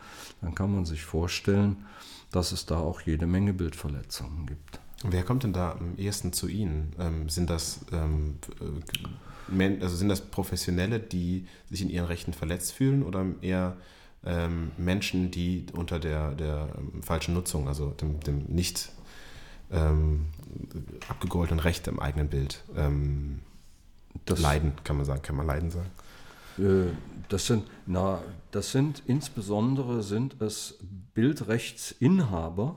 dann 0.41 0.55
kann 0.55 0.73
man 0.73 0.85
sich 0.85 1.03
vorstellen, 1.03 1.85
dass 2.31 2.51
es 2.51 2.65
da 2.65 2.77
auch 2.77 3.01
jede 3.01 3.27
Menge 3.27 3.53
Bildverletzungen 3.53 4.45
gibt. 4.45 4.79
Wer 5.03 5.23
kommt 5.23 5.43
denn 5.43 5.53
da 5.53 5.73
am 5.73 5.97
ehesten 5.97 6.33
zu 6.33 6.47
Ihnen? 6.47 6.93
Ähm, 6.99 7.29
sind, 7.29 7.49
das, 7.49 7.85
ähm, 7.91 8.37
äh, 9.59 9.81
also 9.81 9.95
sind 9.95 10.09
das 10.09 10.21
Professionelle, 10.21 10.99
die 10.99 11.47
sich 11.69 11.81
in 11.81 11.89
ihren 11.89 12.05
Rechten 12.05 12.33
verletzt 12.33 12.71
fühlen 12.71 13.03
oder 13.03 13.25
eher 13.41 13.77
ähm, 14.25 14.71
Menschen, 14.77 15.29
die 15.31 15.65
unter 15.73 15.99
der, 15.99 16.31
der 16.31 16.69
ähm, 16.77 17.03
falschen 17.03 17.35
Nutzung, 17.35 17.67
also 17.67 17.91
dem, 17.91 18.19
dem 18.21 18.45
nicht 18.47 18.91
ähm, 19.71 20.27
abgegoltenen 21.07 21.59
Recht 21.59 21.87
im 21.87 21.99
eigenen 21.99 22.29
Bild 22.29 22.63
ähm, 22.75 23.41
das, 24.25 24.39
leiden, 24.39 24.73
kann 24.83 24.97
man 24.97 25.05
sagen. 25.05 25.21
Kann 25.21 25.35
man 25.35 25.47
leiden 25.47 25.71
sagen? 25.71 25.91
Äh, 26.57 26.93
das 27.29 27.47
sind, 27.47 27.65
na, 27.85 28.21
das 28.51 28.71
sind 28.71 29.03
insbesondere 29.07 30.03
sind 30.03 30.41
es 30.41 30.77
Bildrechtsinhaber, 31.13 32.75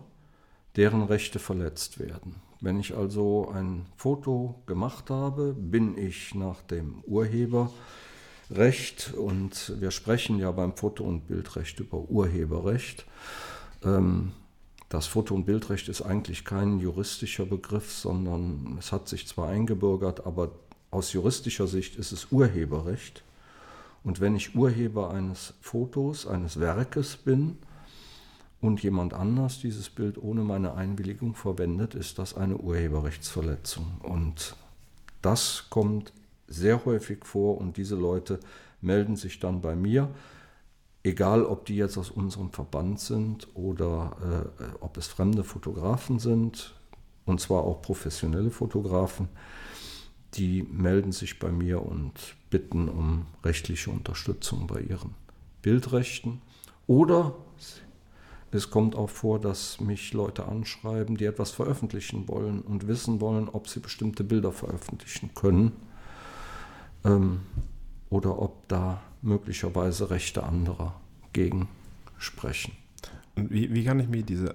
deren 0.76 1.02
Rechte 1.02 1.38
verletzt 1.38 1.99
werden. 1.99 2.37
Wenn 2.61 2.80
ich 2.80 2.97
also 2.97 3.50
ein 3.54 3.87
Foto 3.97 4.62
gemacht 4.66 5.11
habe, 5.11 5.54
bin 5.54 5.97
ich 5.97 6.35
nach 6.35 6.61
dem 6.62 7.04
Urheberrecht 7.04 7.73
und 9.16 9.75
wir 9.80 9.92
sprechen 9.92 10.38
ja 10.38 10.50
beim 10.50 10.75
Foto- 10.75 11.04
und 11.04 11.28
Bildrecht 11.28 11.78
über 11.78 11.99
Urheberrecht. 11.99 13.07
Ähm, 13.85 14.33
das 14.88 15.07
Foto- 15.07 15.35
und 15.35 15.45
Bildrecht 15.45 15.88
ist 15.88 16.02
eigentlich 16.02 16.45
kein 16.45 16.80
juristischer 16.80 17.45
Begriff, 17.45 17.92
sondern 17.92 18.76
es 18.78 18.90
hat 18.90 19.09
sich 19.09 19.28
zwar 19.28 19.49
eingebürgert, 19.50 20.26
aber 20.26 20.50
aus 20.90 21.12
juristischer 21.12 21.66
Sicht 21.66 21.97
ist 21.97 22.12
es 22.12 22.30
Urheberrecht. 22.30 23.23
Und 24.04 24.21
wenn 24.21 24.37
ich 24.37 24.54
Urheber 24.54 25.11
eines 25.11 25.54
Fotos, 25.61 26.26
eines 26.26 26.61
Werkes 26.61 27.16
bin 27.16 27.59
und 28.61 28.83
jemand 28.83 29.12
anders 29.12 29.61
dieses 29.61 29.90
Bild 29.90 30.16
ohne 30.18 30.42
meine 30.42 30.75
Einwilligung 30.75 31.35
verwendet, 31.35 31.95
ist 31.95 32.18
das 32.18 32.35
eine 32.35 32.57
Urheberrechtsverletzung. 32.57 33.99
Und 34.02 34.57
das 35.21 35.66
kommt 35.68 36.12
sehr 36.47 36.85
häufig 36.85 37.25
vor 37.25 37.59
und 37.59 37.76
diese 37.76 37.97
Leute 37.97 38.40
melden 38.80 39.16
sich 39.16 39.40
dann 39.40 39.61
bei 39.61 39.76
mir, 39.76 40.09
egal 41.02 41.45
ob 41.45 41.66
die 41.66 41.76
jetzt 41.76 41.99
aus 41.99 42.11
unserem 42.11 42.50
Verband 42.50 43.00
sind 43.00 43.49
oder 43.54 44.52
äh, 44.59 44.64
ob 44.80 44.97
es 44.97 45.07
fremde 45.07 45.45
Fotografen 45.45 46.18
sind, 46.18 46.75
und 47.26 47.40
zwar 47.40 47.64
auch 47.64 47.83
professionelle 47.83 48.50
Fotografen 48.50 49.28
die 50.35 50.62
melden 50.62 51.12
sich 51.12 51.38
bei 51.38 51.50
mir 51.50 51.82
und 51.82 52.37
bitten 52.50 52.88
um 52.88 53.26
rechtliche 53.44 53.90
Unterstützung 53.90 54.66
bei 54.66 54.80
ihren 54.80 55.14
Bildrechten. 55.62 56.40
Oder 56.87 57.35
es 58.50 58.70
kommt 58.70 58.94
auch 58.94 59.11
vor, 59.11 59.40
dass 59.40 59.80
mich 59.80 60.12
Leute 60.12 60.47
anschreiben, 60.47 61.16
die 61.16 61.26
etwas 61.26 61.50
veröffentlichen 61.50 62.28
wollen 62.28 62.61
und 62.61 62.88
wissen 62.88 63.20
wollen, 63.20 63.49
ob 63.49 63.68
sie 63.68 63.80
bestimmte 63.80 64.25
Bilder 64.25 64.52
veröffentlichen 64.52 65.35
können 65.35 65.73
ähm, 67.04 67.40
oder 68.08 68.40
ob 68.40 68.66
da 68.68 69.02
möglicherweise 69.20 70.11
Rechte 70.11 70.44
anderer 70.44 70.99
gegen 71.32 71.68
sprechen. 72.16 72.73
Und 73.37 73.50
wie, 73.52 73.73
wie 73.73 73.85
kann 73.85 74.00
ich 74.00 74.08
mir 74.08 74.23
diese 74.23 74.54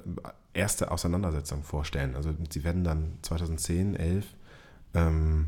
erste 0.54 0.90
Auseinandersetzung 0.92 1.64
vorstellen? 1.64 2.16
Also 2.16 2.34
Sie 2.50 2.64
werden 2.64 2.84
dann 2.84 3.18
2010, 3.22 3.96
11 3.96 4.26
ähm, 4.96 5.48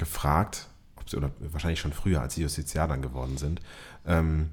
gefragt, 0.00 0.68
ob 0.96 1.08
sie, 1.08 1.16
oder 1.16 1.30
wahrscheinlich 1.38 1.78
schon 1.78 1.92
früher, 1.92 2.20
als 2.20 2.34
sie 2.34 2.42
Justiziar 2.42 2.88
dann 2.88 3.02
geworden 3.02 3.36
sind, 3.36 3.60
ähm, 4.06 4.50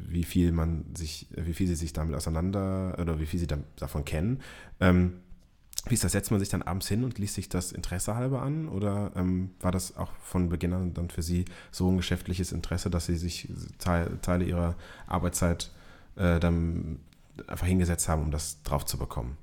wie 0.00 0.22
viel 0.22 0.52
man 0.52 0.84
sich, 0.94 1.26
wie 1.30 1.52
viel 1.52 1.66
sie 1.66 1.74
sich 1.74 1.92
damit 1.92 2.14
auseinander 2.14 2.96
oder 2.98 3.18
wie 3.18 3.26
viel 3.26 3.40
sie 3.40 3.48
davon 3.76 4.04
kennen. 4.04 4.40
Ähm, 4.80 5.14
wie 5.86 5.94
ist 5.94 6.04
das? 6.04 6.12
Setzt 6.12 6.30
man 6.30 6.40
sich 6.40 6.48
dann 6.48 6.62
abends 6.62 6.88
hin 6.88 7.04
und 7.04 7.18
liest 7.18 7.34
sich 7.34 7.48
das 7.48 7.72
Interesse 7.72 8.14
halber 8.14 8.40
an? 8.40 8.68
Oder 8.68 9.12
ähm, 9.16 9.50
war 9.60 9.72
das 9.72 9.96
auch 9.96 10.12
von 10.22 10.48
Beginn 10.48 10.72
an 10.72 10.94
dann 10.94 11.10
für 11.10 11.22
Sie 11.22 11.44
so 11.72 11.90
ein 11.90 11.96
geschäftliches 11.96 12.52
Interesse, 12.52 12.88
dass 12.88 13.06
Sie 13.06 13.16
sich 13.16 13.48
Teil, 13.78 14.18
Teile 14.22 14.44
Ihrer 14.44 14.76
Arbeitszeit 15.06 15.72
äh, 16.16 16.38
dann 16.38 17.00
einfach 17.48 17.66
hingesetzt 17.66 18.08
haben, 18.08 18.22
um 18.22 18.30
das 18.30 18.62
drauf 18.62 18.86
zu 18.86 18.96
bekommen? 18.96 19.36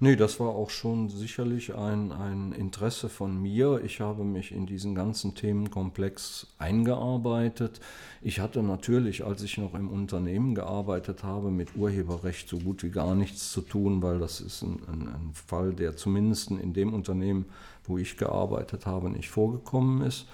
Nee, 0.00 0.14
das 0.14 0.38
war 0.38 0.50
auch 0.50 0.70
schon 0.70 1.08
sicherlich 1.08 1.74
ein, 1.74 2.12
ein 2.12 2.52
Interesse 2.52 3.08
von 3.08 3.42
mir. 3.42 3.80
Ich 3.84 4.00
habe 4.00 4.22
mich 4.22 4.52
in 4.52 4.64
diesen 4.64 4.94
ganzen 4.94 5.34
Themenkomplex 5.34 6.46
eingearbeitet. 6.56 7.80
Ich 8.22 8.38
hatte 8.38 8.62
natürlich, 8.62 9.24
als 9.24 9.42
ich 9.42 9.58
noch 9.58 9.74
im 9.74 9.88
Unternehmen 9.88 10.54
gearbeitet 10.54 11.24
habe, 11.24 11.50
mit 11.50 11.74
Urheberrecht 11.74 12.48
so 12.48 12.58
gut 12.58 12.84
wie 12.84 12.90
gar 12.90 13.16
nichts 13.16 13.50
zu 13.50 13.60
tun, 13.60 14.00
weil 14.00 14.20
das 14.20 14.40
ist 14.40 14.62
ein, 14.62 14.78
ein, 14.86 15.08
ein 15.08 15.30
Fall, 15.34 15.72
der 15.72 15.96
zumindest 15.96 16.52
in 16.52 16.72
dem 16.72 16.94
Unternehmen, 16.94 17.46
wo 17.82 17.98
ich 17.98 18.16
gearbeitet 18.16 18.86
habe, 18.86 19.10
nicht 19.10 19.30
vorgekommen 19.30 20.02
ist. 20.02 20.26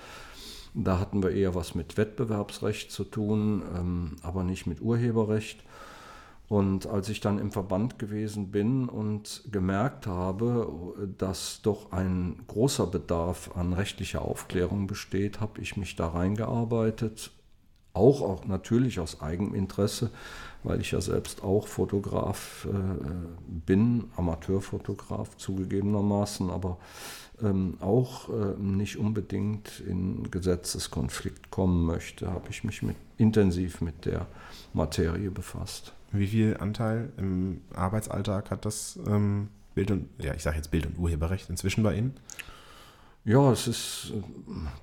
Da 0.75 0.99
hatten 0.99 1.23
wir 1.23 1.30
eher 1.30 1.54
was 1.54 1.75
mit 1.75 1.97
Wettbewerbsrecht 1.97 2.90
zu 2.90 3.04
tun, 3.04 3.62
ähm, 3.75 4.16
aber 4.21 4.44
nicht 4.44 4.66
mit 4.66 4.83
Urheberrecht. 4.83 5.64
Und 6.48 6.86
als 6.86 7.08
ich 7.08 7.20
dann 7.20 7.38
im 7.38 7.50
Verband 7.50 7.98
gewesen 7.98 8.50
bin 8.50 8.88
und 8.88 9.44
gemerkt 9.50 10.06
habe, 10.06 10.68
dass 11.16 11.62
doch 11.62 11.90
ein 11.92 12.36
großer 12.46 12.86
Bedarf 12.86 13.50
an 13.56 13.72
rechtlicher 13.72 14.22
Aufklärung 14.22 14.86
besteht, 14.86 15.40
habe 15.40 15.60
ich 15.60 15.76
mich 15.76 15.96
da 15.96 16.08
reingearbeitet. 16.08 17.30
Auch, 17.94 18.22
auch 18.22 18.44
natürlich 18.44 19.00
aus 19.00 19.22
Eigeninteresse, 19.22 20.10
weil 20.64 20.80
ich 20.80 20.90
ja 20.90 21.00
selbst 21.00 21.44
auch 21.44 21.68
Fotograf 21.68 22.66
äh, 22.68 23.06
bin, 23.66 24.10
Amateurfotograf 24.16 25.36
zugegebenermaßen, 25.36 26.50
aber 26.50 26.78
ähm, 27.40 27.76
auch 27.80 28.28
äh, 28.28 28.60
nicht 28.60 28.96
unbedingt 28.96 29.80
in 29.86 30.28
Gesetzeskonflikt 30.30 31.50
kommen 31.50 31.86
möchte, 31.86 32.30
habe 32.30 32.50
ich 32.50 32.64
mich 32.64 32.82
mit, 32.82 32.96
intensiv 33.16 33.80
mit 33.80 34.06
der 34.06 34.26
Materie 34.72 35.30
befasst. 35.30 35.92
Wie 36.14 36.28
viel 36.28 36.56
Anteil 36.59 37.12
im 37.16 37.61
Arbeitsalltag 37.75 38.50
hat 38.50 38.64
das 38.64 38.99
ähm, 39.06 39.49
Bild 39.75 39.90
und, 39.90 40.09
ja, 40.23 40.33
ich 40.33 40.42
sage 40.42 40.56
jetzt 40.56 40.71
Bild- 40.71 40.87
und 40.87 40.99
Urheberrecht 40.99 41.50
inzwischen 41.50 41.83
bei 41.83 41.97
Ihnen? 41.97 42.14
Ja, 43.26 43.50
es 43.52 43.66
ist 43.66 44.12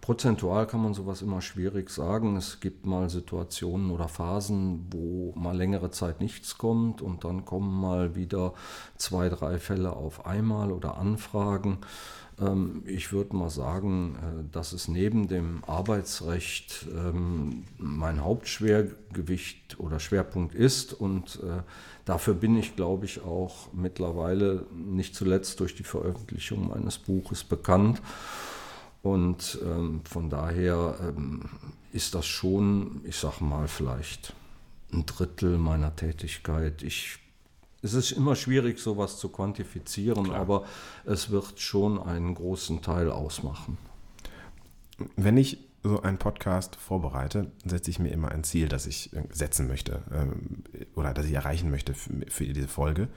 prozentual 0.02 0.66
kann 0.66 0.82
man 0.82 0.96
sowas 0.96 1.22
immer 1.22 1.42
schwierig 1.42 1.92
sagen. 1.92 2.36
Es 2.38 2.60
gibt 2.60 2.88
mal 2.88 3.08
Situationen 3.08 3.92
oder 3.92 4.08
Phasen, 4.08 4.88
wo 4.90 5.32
mal 5.36 5.56
längere 5.56 5.92
Zeit 5.92 6.22
nichts 6.22 6.58
kommt 6.58 7.04
und 7.04 7.24
dann 7.24 7.46
kommen 7.46 7.80
mal 7.80 8.16
wieder 8.16 8.56
zwei, 8.98 9.30
drei 9.30 9.60
Fälle 9.60 9.94
auf 9.94 10.26
einmal 10.26 10.72
oder 10.72 10.98
Anfragen. 10.98 11.78
Ähm, 12.42 12.84
ich 12.86 13.14
würde 13.14 13.36
mal 13.36 13.50
sagen, 13.50 14.16
äh, 14.16 14.52
dass 14.52 14.74
es 14.74 14.88
neben 14.88 15.28
dem 15.28 15.64
Arbeitsrecht 15.66 16.88
ähm, 16.94 17.66
mein 17.78 18.24
Hauptschwergewicht 18.24 19.80
oder 19.80 20.00
Schwerpunkt 20.00 20.56
ist 20.56 20.94
und 20.94 21.40
äh, 21.44 21.62
dafür 22.06 22.34
bin 22.34 22.58
ich, 22.58 22.76
glaube 22.76 23.06
ich, 23.06 23.22
auch 23.22 23.72
mittlerweile 23.74 24.66
nicht 24.74 25.16
zuletzt 25.16 25.60
durch 25.60 25.76
die 25.76 25.84
Veröffentlichung 25.84 26.70
meines 26.70 26.98
Buches 26.98 27.44
bekannt. 27.44 28.02
Und 29.04 29.58
ähm, 29.66 30.02
von 30.04 30.30
daher 30.30 30.96
ist 31.92 32.14
das 32.14 32.28
schon, 32.28 33.02
ich 33.04 33.16
sage 33.16 33.44
mal, 33.44 33.68
vielleicht 33.68 34.36
ein 34.94 35.08
Drittel 35.08 35.58
meiner 35.58 35.96
Tätigkeit. 35.96 36.84
Ich, 36.84 37.18
es 37.82 37.94
ist 37.94 38.12
immer 38.12 38.36
schwierig, 38.36 38.80
sowas 38.80 39.18
zu 39.18 39.30
quantifizieren, 39.30 40.26
Klar. 40.26 40.40
aber 40.40 40.66
es 41.06 41.30
wird 41.32 41.60
schon 41.60 42.02
einen 42.02 42.36
großen 42.36 42.82
Teil 42.82 43.12
ausmachen. 43.12 43.78
Wenn 45.16 45.38
ich 45.38 45.58
so 45.84 46.02
einen 46.02 46.20
Podcast 46.20 46.76
vorbereite, 46.76 47.52
setze 47.66 47.90
ich 47.90 47.98
mir 47.98 48.10
immer 48.10 48.30
ein 48.30 48.44
Ziel, 48.44 48.68
das 48.68 48.86
ich 48.86 49.14
äh, 49.14 49.24
setzen 49.32 49.68
möchte 49.68 50.04
ähm, 50.14 50.64
oder 50.96 51.14
das 51.14 51.26
ich 51.26 51.34
erreichen 51.34 51.72
möchte 51.72 51.96
für, 51.96 52.46
diese 52.46 52.68
Folge. 52.68 53.08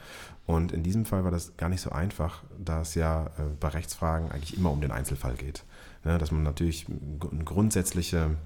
Und 0.47 0.73
in 0.73 0.83
diesem 0.83 1.04
Fall 1.04 1.25
war 1.25 1.30
das 1.30 1.56
gar 1.59 1.68
nicht 1.68 1.83
so 1.83 1.90
einfach, 1.90 2.42
da 2.59 2.80
es 2.80 2.94
ja 2.94 3.26
äh, 3.26 3.42
bei 3.61 3.68
Rechtsfragen 3.68 4.30
eigentlich 4.33 4.56
immer 4.56 4.71
um 4.71 4.80
den 4.80 4.92
Einzelfall 4.92 5.35
geht. 5.35 5.64
Ja, 6.06 6.16
dass 6.16 6.30
man 6.30 6.42
natürlich 6.42 6.87
grundsätzliche 7.44 8.37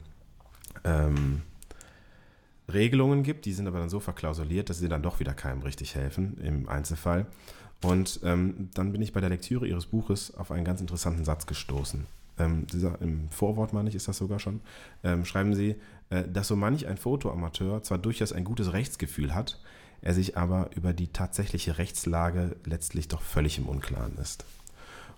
ähm, 0.85 1.43
Regelungen 2.73 3.23
gibt, 3.23 3.45
die 3.45 3.53
sind 3.53 3.67
aber 3.67 3.79
dann 3.79 3.89
so 3.89 4.01
verklausuliert, 4.01 4.69
dass 4.71 4.79
sie 4.79 4.89
dann 4.89 5.03
doch 5.03 5.21
wieder 5.21 5.35
keinem 5.35 5.63
richtig 5.63 5.95
helfen 5.95 6.39
im 6.39 6.69
Einzelfall. 6.69 7.27
Und 7.83 8.21
ähm, 8.25 8.71
dann 8.75 8.93
bin 8.93 9.03
ich 9.03 9.13
bei 9.13 9.21
der 9.21 9.31
Lektüre 9.31 9.67
ihres 9.67 9.87
Buches 9.87 10.35
auf 10.37 10.51
einen 10.51 10.65
ganz 10.65 10.81
interessanten 10.81 11.25
Satz 11.25 11.47
gestoßen 11.47 12.07
ähm, 12.39 12.67
dieser, 12.67 13.01
im 13.01 13.31
Vorwort, 13.31 13.73
meine 13.73 13.89
ich, 13.89 13.95
ist 13.95 14.09
das 14.09 14.19
sogar 14.19 14.39
schon, 14.39 14.61
ähm, 15.05 15.25
schreiben 15.25 15.55
sie, 15.55 15.77
äh, 16.11 16.25
dass 16.29 16.49
so 16.49 16.57
manch 16.57 16.87
ein 16.87 16.97
Fotoamateur 16.97 17.83
zwar 17.83 17.99
durchaus 17.99 18.33
ein 18.33 18.45
gutes 18.45 18.73
Rechtsgefühl 18.73 19.35
hat, 19.35 19.61
er 20.01 20.15
sich 20.15 20.37
aber 20.37 20.71
über 20.77 20.93
die 20.93 21.09
tatsächliche 21.09 21.79
Rechtslage 21.79 22.57
letztlich 22.65 23.09
doch 23.09 23.23
völlig 23.23 23.59
im 23.59 23.67
Unklaren 23.67 24.17
ist. 24.19 24.45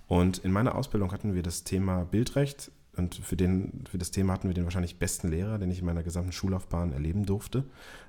Und 0.09 0.39
in 0.39 0.53
meiner 0.53 0.75
Ausbildung 0.75 1.13
hatten 1.13 1.35
wir 1.35 1.43
das 1.43 1.65
Thema 1.65 2.05
Bildrecht 2.05 2.73
und 3.01 3.17
für, 3.17 3.37
den, 3.37 3.85
für 3.91 3.99
das 3.99 4.11
Thema 4.11 4.35
hatten 4.35 4.49
wir 4.49 4.55
den 4.55 4.65
wahrscheinlich 4.65 4.99
besten 4.99 5.29
Lehrer, 5.29 5.59
den 5.59 5.71
ich 5.71 5.81
in 5.81 5.87
meiner 5.87 6.03
gesamten 6.03 6.33
Schullaufbahn 6.33 6.93
erleben 6.93 7.27
durfte. 7.27 7.65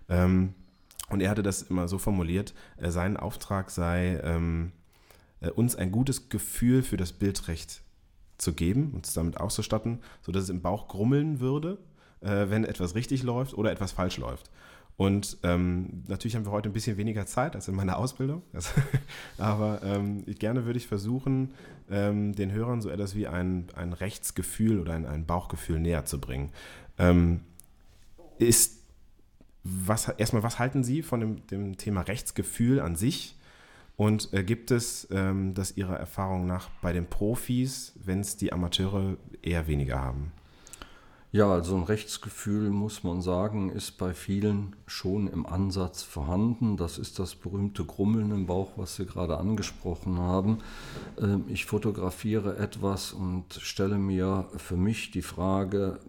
Ähm, 0.10 0.54
und 1.10 1.22
er 1.22 1.30
hatte 1.30 1.44
das 1.44 1.64
immer 1.64 1.88
so 1.88 1.98
formuliert, 1.98 2.54
äh, 2.78 2.92
sein 2.92 3.18
Auftrag 3.18 3.70
sei, 3.70 4.20
ähm, 4.24 4.72
äh, 5.40 5.50
uns 5.50 5.76
ein 5.76 5.92
gutes 5.92 6.30
Gefühl 6.30 6.84
für 6.84 6.98
das 6.98 7.14
Bildrecht 7.14 7.82
zu 8.38 8.54
geben, 8.54 8.92
uns 8.94 9.14
damit 9.14 9.38
auszustatten, 9.40 10.00
sodass 10.22 10.44
es 10.44 10.50
im 10.50 10.62
Bauch 10.62 10.88
grummeln 10.88 11.40
würde, 11.40 11.78
äh, 12.22 12.50
wenn 12.50 12.64
etwas 12.64 12.96
richtig 12.96 13.24
läuft 13.24 13.54
oder 13.54 13.72
etwas 13.72 13.92
falsch 13.92 14.18
läuft. 14.18 14.50
Und 15.02 15.40
ähm, 15.42 16.04
natürlich 16.08 16.36
haben 16.36 16.46
wir 16.46 16.52
heute 16.52 16.70
ein 16.70 16.74
bisschen 16.74 16.96
weniger 16.96 17.26
Zeit 17.26 17.56
als 17.56 17.68
in 17.68 17.74
meiner 17.74 17.98
Ausbildung. 17.98 18.44
aber 19.40 19.82
ähm, 19.84 20.24
gerne 20.38 20.66
würde 20.66 20.78
ich 20.78 20.86
versuchen, 20.86 21.56
ähm, 21.90 22.36
den 22.36 22.52
Hörern 22.52 22.82
so 22.82 22.90
etwas 22.92 23.16
wie 23.16 23.26
ein, 23.26 23.66
ein 23.74 23.94
Rechtsgefühl 23.94 24.80
oder 24.80 24.94
ein, 24.94 25.08
ein 25.08 25.26
Bauchgefühl 25.26 25.80
näher 25.80 26.06
zu 26.06 26.22
bringen. 26.22 26.52
Ähm, 27.00 27.40
ist 28.38 28.84
was, 29.64 30.08
erstmal, 30.08 30.44
was 30.44 30.60
halten 30.60 30.84
Sie 30.84 31.02
von 31.02 31.20
dem, 31.20 31.48
dem 31.48 31.78
Thema 31.78 32.02
Rechtsgefühl 32.02 32.80
an 32.80 32.96
sich? 32.96 33.40
Und 33.98 34.32
äh, 34.34 34.44
gibt 34.44 34.70
es 34.70 35.08
ähm, 35.10 35.56
das 35.56 35.78
Ihrer 35.78 35.98
Erfahrung 35.98 36.46
nach 36.46 36.70
bei 36.84 36.94
den 36.94 37.08
Profis, 37.08 37.94
wenn 38.04 38.20
es 38.20 38.38
die 38.38 38.54
Amateure 38.54 39.18
eher 39.42 39.66
weniger 39.66 40.00
haben? 40.00 40.32
Ja, 41.34 41.50
also 41.50 41.78
ein 41.78 41.84
Rechtsgefühl, 41.84 42.72
muss 42.72 43.06
man 43.06 43.22
sagen, 43.22 43.70
ist 43.72 43.98
bei 43.98 44.14
vielen 44.14 44.76
schon 44.86 45.28
im 45.28 45.46
Ansatz 45.46 46.04
vorhanden. 46.04 46.76
Das 46.76 46.98
ist 46.98 47.20
das 47.20 47.36
berühmte 47.36 47.86
Grummeln 47.86 48.32
im 48.32 48.48
Bauch, 48.48 48.74
was 48.76 48.98
Sie 48.98 49.06
gerade 49.06 49.38
angesprochen 49.38 50.20
haben. 50.20 50.58
Ähm, 51.18 51.46
ich 51.48 51.66
fotografiere 51.66 52.58
etwas 52.58 53.14
und 53.14 53.54
stelle 53.54 53.98
mir 53.98 54.50
für 54.58 54.76
mich 54.76 55.12
die 55.12 55.22
Frage, 55.22 56.00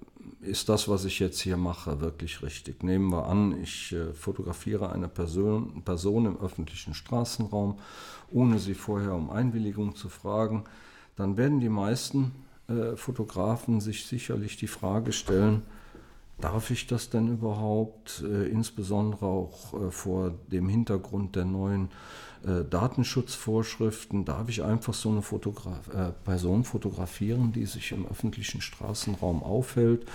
ist 0.40 0.68
das, 0.68 0.88
was 0.88 1.04
ich 1.04 1.20
jetzt 1.20 1.38
hier 1.38 1.56
mache, 1.56 2.00
wirklich 2.00 2.42
richtig? 2.42 2.82
Nehmen 2.82 3.12
wir 3.12 3.26
an, 3.26 3.62
ich 3.62 3.92
äh, 3.92 4.12
fotografiere 4.14 4.90
eine 4.90 5.06
Person, 5.06 5.82
Person 5.84 6.26
im 6.26 6.40
öffentlichen 6.40 6.94
Straßenraum, 6.94 7.78
ohne 8.32 8.58
sie 8.58 8.74
vorher 8.74 9.14
um 9.14 9.30
Einwilligung 9.30 9.94
zu 9.94 10.08
fragen. 10.08 10.64
Dann 11.14 11.36
werden 11.36 11.60
die 11.60 11.68
meisten 11.68 12.32
äh, 12.68 12.96
Fotografen 12.96 13.80
sich 13.80 14.06
sicherlich 14.06 14.56
die 14.56 14.68
Frage 14.68 15.12
stellen, 15.12 15.62
darf 16.42 16.70
ich 16.70 16.86
das 16.86 17.08
denn 17.08 17.28
überhaupt, 17.28 18.22
äh, 18.26 18.48
insbesondere 18.48 19.26
auch 19.26 19.74
äh, 19.74 19.90
vor 19.90 20.34
dem 20.48 20.68
Hintergrund 20.68 21.36
der 21.36 21.44
neuen 21.44 21.88
äh, 22.44 22.64
Datenschutzvorschriften, 22.68 24.24
darf 24.24 24.48
ich 24.48 24.62
einfach 24.62 24.94
so 24.94 25.10
eine 25.10 25.22
Fotograf 25.22 25.88
äh, 25.94 26.10
Person 26.24 26.64
fotografieren, 26.64 27.52
die 27.52 27.66
sich 27.66 27.92
im 27.92 28.06
öffentlichen 28.06 28.60
Straßenraum 28.60 29.42
aufhält, 29.42 30.06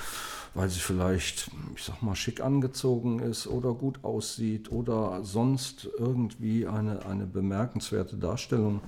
weil 0.54 0.70
sie 0.70 0.80
vielleicht, 0.80 1.50
ich 1.76 1.84
sag 1.84 2.02
mal, 2.02 2.16
schick 2.16 2.42
angezogen 2.42 3.20
ist 3.20 3.48
oder 3.48 3.74
gut 3.74 4.04
aussieht 4.04 4.72
oder 4.72 5.24
sonst 5.24 5.88
irgendwie 5.98 6.68
eine, 6.68 7.06
eine 7.06 7.26
bemerkenswerte 7.26 8.18
Darstellung 8.18 8.82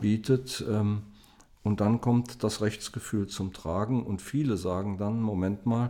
bietet. 0.00 0.64
Ähm, 0.68 1.02
und 1.62 1.80
dann 1.80 2.00
kommt 2.00 2.42
das 2.42 2.60
Rechtsgefühl 2.60 3.26
zum 3.26 3.52
Tragen 3.52 4.04
und 4.04 4.22
viele 4.22 4.56
sagen 4.56 4.98
dann, 4.98 5.20
Moment 5.20 5.66
mal, 5.66 5.88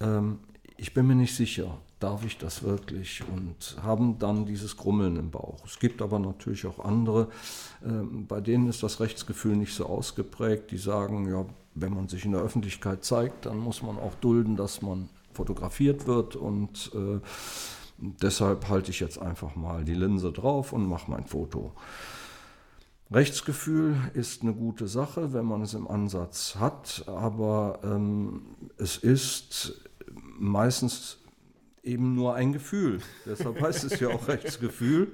ähm, 0.00 0.40
ich 0.76 0.94
bin 0.94 1.06
mir 1.06 1.14
nicht 1.14 1.34
sicher, 1.34 1.78
darf 2.00 2.24
ich 2.24 2.38
das 2.38 2.62
wirklich? 2.62 3.22
Und 3.32 3.76
haben 3.82 4.18
dann 4.18 4.46
dieses 4.46 4.76
Grummeln 4.76 5.16
im 5.16 5.30
Bauch. 5.30 5.64
Es 5.64 5.78
gibt 5.78 6.02
aber 6.02 6.18
natürlich 6.18 6.66
auch 6.66 6.84
andere, 6.84 7.28
ähm, 7.84 8.26
bei 8.26 8.40
denen 8.40 8.68
ist 8.68 8.82
das 8.82 9.00
Rechtsgefühl 9.00 9.56
nicht 9.56 9.74
so 9.74 9.86
ausgeprägt. 9.86 10.70
Die 10.70 10.78
sagen, 10.78 11.28
ja, 11.30 11.46
wenn 11.74 11.94
man 11.94 12.08
sich 12.08 12.24
in 12.24 12.32
der 12.32 12.42
Öffentlichkeit 12.42 13.04
zeigt, 13.04 13.46
dann 13.46 13.58
muss 13.58 13.82
man 13.82 13.98
auch 13.98 14.14
dulden, 14.16 14.56
dass 14.56 14.82
man 14.82 15.08
fotografiert 15.32 16.06
wird 16.06 16.36
und 16.36 16.90
äh, 16.94 17.20
deshalb 17.98 18.68
halte 18.68 18.90
ich 18.90 19.00
jetzt 19.00 19.18
einfach 19.18 19.56
mal 19.56 19.84
die 19.84 19.94
Linse 19.94 20.32
drauf 20.32 20.72
und 20.72 20.86
mache 20.86 21.10
mein 21.10 21.24
Foto. 21.24 21.72
Rechtsgefühl 23.14 23.96
ist 24.14 24.42
eine 24.42 24.54
gute 24.54 24.88
Sache, 24.88 25.32
wenn 25.32 25.44
man 25.44 25.62
es 25.62 25.74
im 25.74 25.88
Ansatz 25.88 26.56
hat, 26.58 27.04
aber 27.06 27.80
ähm, 27.84 28.42
es 28.78 28.96
ist 28.96 29.88
meistens 30.38 31.18
eben 31.82 32.14
nur 32.14 32.34
ein 32.34 32.52
Gefühl. 32.52 33.00
Deshalb 33.26 33.60
heißt 33.60 33.84
es 33.84 34.00
ja 34.00 34.08
auch 34.08 34.28
Rechtsgefühl. 34.28 35.12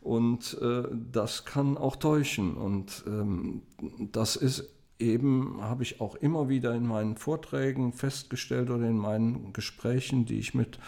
Und 0.00 0.58
äh, 0.60 0.82
das 1.12 1.44
kann 1.44 1.78
auch 1.78 1.96
täuschen. 1.96 2.56
Und 2.56 3.04
ähm, 3.06 3.62
das 4.10 4.34
ist 4.34 4.68
eben, 4.98 5.58
habe 5.60 5.82
ich 5.82 6.00
auch 6.00 6.16
immer 6.16 6.48
wieder 6.48 6.74
in 6.74 6.86
meinen 6.86 7.16
Vorträgen 7.16 7.92
festgestellt 7.92 8.70
oder 8.70 8.88
in 8.88 8.98
meinen 8.98 9.52
Gesprächen, 9.52 10.26
die 10.26 10.38
ich 10.38 10.54
mit 10.54 10.78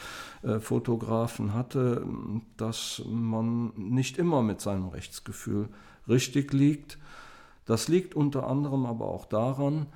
äh, 0.43 0.59
Fotografen 0.61 1.55
hatte, 1.55 2.05
dass 2.57 3.03
man 3.07 3.73
nicht 3.77 4.19
immer 4.19 4.43
mit 4.43 4.61
seinem 4.61 4.89
Rechtsgefühl 4.89 5.69
richtig 6.09 6.53
liegt. 6.53 6.99
Das 7.65 7.89
liegt 7.89 8.15
unter 8.15 8.47
anderem 8.47 8.87
aber 8.87 9.07
auch 9.07 9.27
daran, 9.27 9.87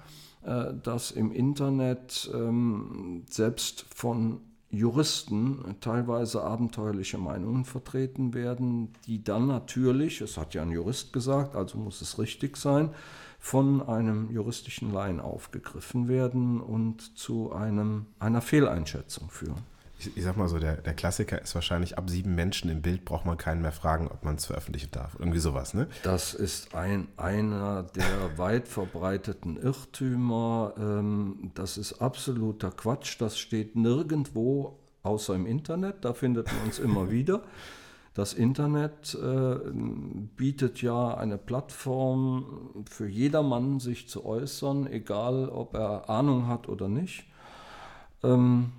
äh, 0.43 0.75
dass 0.83 1.11
im 1.11 1.33
Internet 1.33 2.31
ähm, 2.35 3.25
selbst 3.29 3.87
von 3.95 4.41
Juristen 4.71 5.77
teilweise 5.81 6.43
abenteuerliche 6.43 7.17
Meinungen 7.17 7.65
vertreten 7.65 8.35
werden, 8.35 8.93
die 9.07 9.25
dann 9.25 9.47
natürlich, 9.47 10.21
es 10.21 10.37
hat 10.37 10.53
ja 10.53 10.63
ein 10.63 10.71
Jurist 10.71 11.13
gesagt, 11.13 11.57
also 11.57 11.79
muss 11.79 12.03
es 12.03 12.19
richtig 12.19 12.59
sein, 12.59 12.91
von 13.39 13.81
einem 13.83 14.31
juristischen 14.31 14.93
Laien 14.93 15.21
aufgegriffen 15.21 16.09
werden 16.09 16.61
und 16.61 17.17
zu 17.17 17.53
einem, 17.53 18.07
einer 18.19 18.43
Fehleinschätzung 18.43 19.31
führen 19.31 19.65
ich, 19.99 20.17
ich, 20.17 20.23
sag 20.23 20.37
mal 20.37 20.49
so, 20.49 20.59
der, 20.59 20.77
der 20.77 20.95
Klassiker 20.95 21.41
ist 21.43 21.55
wahrscheinlich 21.55 21.99
ab 21.99 22.09
sieben 22.09 22.35
Menschen 22.35 22.71
im 22.71 22.83
Bild 22.83 23.05
braucht 23.05 23.27
man 23.27 23.37
keinen 23.37 23.63
mehr 23.63 23.73
fragen, 23.73 24.09
ob 24.09 24.25
man 24.25 24.37
es 24.37 24.47
veröffentlichen 24.47 24.91
darf. 24.93 25.17
Irgendwie 25.19 25.41
sowas, 25.41 25.75
ne? 25.75 25.89
Das 26.05 26.35
ist 26.35 26.75
ein, 26.75 27.09
einer 27.17 27.83
der 27.83 28.05
weit 28.39 28.69
verbreiteten 28.69 29.57
Irrtümer. 29.57 30.75
Ähm, 30.79 31.51
das 31.55 31.79
ist 31.79 32.01
absoluter 32.01 32.71
Quatsch. 32.71 33.21
Das 33.21 33.39
steht 33.39 33.75
nirgendwo 33.75 34.79
außer 35.03 35.35
im 35.35 35.47
Internet. 35.47 36.05
Da 36.05 36.15
findet 36.15 36.47
man 36.47 36.67
uns 36.67 36.79
immer 36.79 37.11
wieder. 37.11 37.43
Das 38.15 38.35
Internet 38.35 39.15
äh, 39.15 39.57
bietet 40.37 40.83
ja 40.83 41.15
eine 41.15 41.39
Plattform 41.39 42.85
für 42.91 43.07
jedermann, 43.07 43.79
sich 43.79 44.09
zu 44.09 44.25
äußern, 44.25 44.87
egal 44.89 45.49
ob 45.49 45.75
er 45.75 46.11
Ahnung 46.11 46.49
hat 46.49 46.69
oder 46.69 46.89
nicht. 46.89 47.27
Ähm, 48.25 48.73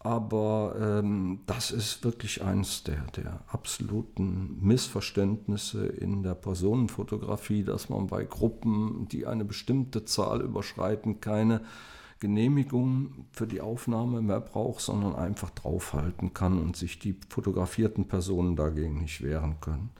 aber 0.00 0.76
ähm, 0.80 1.40
das 1.46 1.72
ist 1.72 2.04
wirklich 2.04 2.42
eines 2.42 2.84
der, 2.84 3.02
der 3.16 3.40
absoluten 3.48 4.58
Missverständnisse 4.60 5.86
in 5.86 6.22
der 6.22 6.34
Personenfotografie, 6.34 7.64
dass 7.64 7.88
man 7.88 8.06
bei 8.06 8.24
Gruppen, 8.24 9.08
die 9.10 9.26
eine 9.26 9.44
bestimmte 9.44 10.04
Zahl 10.04 10.40
überschreiten, 10.40 11.20
keine 11.20 11.62
Genehmigung 12.20 13.26
für 13.32 13.46
die 13.46 13.60
Aufnahme 13.60 14.22
mehr 14.22 14.40
braucht, 14.40 14.80
sondern 14.80 15.16
einfach 15.16 15.50
draufhalten 15.50 16.32
kann 16.32 16.58
und 16.58 16.76
sich 16.76 16.98
die 16.98 17.16
fotografierten 17.28 18.06
Personen 18.06 18.56
dagegen 18.56 19.00
nicht 19.00 19.22
wehren 19.22 19.56
können. 19.60 19.90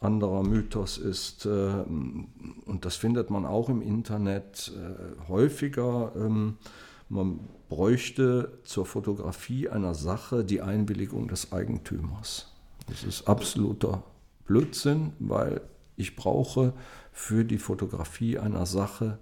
Anderer 0.00 0.42
Mythos 0.42 0.96
ist, 0.96 1.44
äh, 1.44 1.48
und 1.48 2.78
das 2.82 2.96
findet 2.96 3.30
man 3.30 3.44
auch 3.44 3.68
im 3.68 3.82
Internet 3.82 4.72
äh, 4.76 5.28
häufiger, 5.28 6.12
ähm, 6.16 6.56
man 7.08 7.40
bräuchte 7.68 8.58
zur 8.64 8.86
Fotografie 8.86 9.68
einer 9.68 9.94
Sache 9.94 10.44
die 10.44 10.60
Einwilligung 10.60 11.28
des 11.28 11.52
Eigentümers. 11.52 12.52
Das 12.86 13.04
ist 13.04 13.28
absoluter 13.28 14.02
Blödsinn, 14.46 15.12
weil 15.18 15.60
ich 15.96 16.16
brauche 16.16 16.72
für 17.12 17.44
die 17.44 17.58
Fotografie 17.58 18.38
einer 18.38 18.66
Sache 18.66 19.18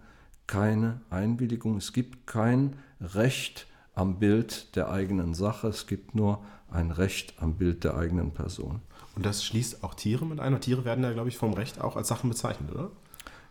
keine 0.47 1.01
Einwilligung. 1.11 1.77
Es 1.77 1.93
gibt 1.93 2.27
kein 2.27 2.77
Recht 3.01 3.67
am 3.95 4.19
Bild 4.19 4.77
der 4.77 4.91
eigenen 4.91 5.35
Sache, 5.35 5.69
es 5.69 5.87
gibt 5.87 6.15
nur 6.15 6.45
ein 6.71 6.91
Recht 6.91 7.35
am 7.39 7.55
Bild 7.55 7.85
der 7.85 7.97
eigenen 7.97 8.33
Person. 8.33 8.81
Und 9.15 9.25
das 9.25 9.45
schließt 9.45 9.83
auch 9.83 9.95
Tiere 9.95 10.27
mit 10.27 10.41
ein. 10.41 10.53
Und 10.53 10.61
Tiere 10.61 10.85
werden 10.85 11.03
ja, 11.03 11.13
glaube 11.13 11.31
ich, 11.31 11.39
vom 11.39 11.55
Recht 11.55 11.81
auch 11.81 11.97
als 11.97 12.09
Sachen 12.09 12.29
bezeichnet, 12.29 12.71
oder? 12.71 12.91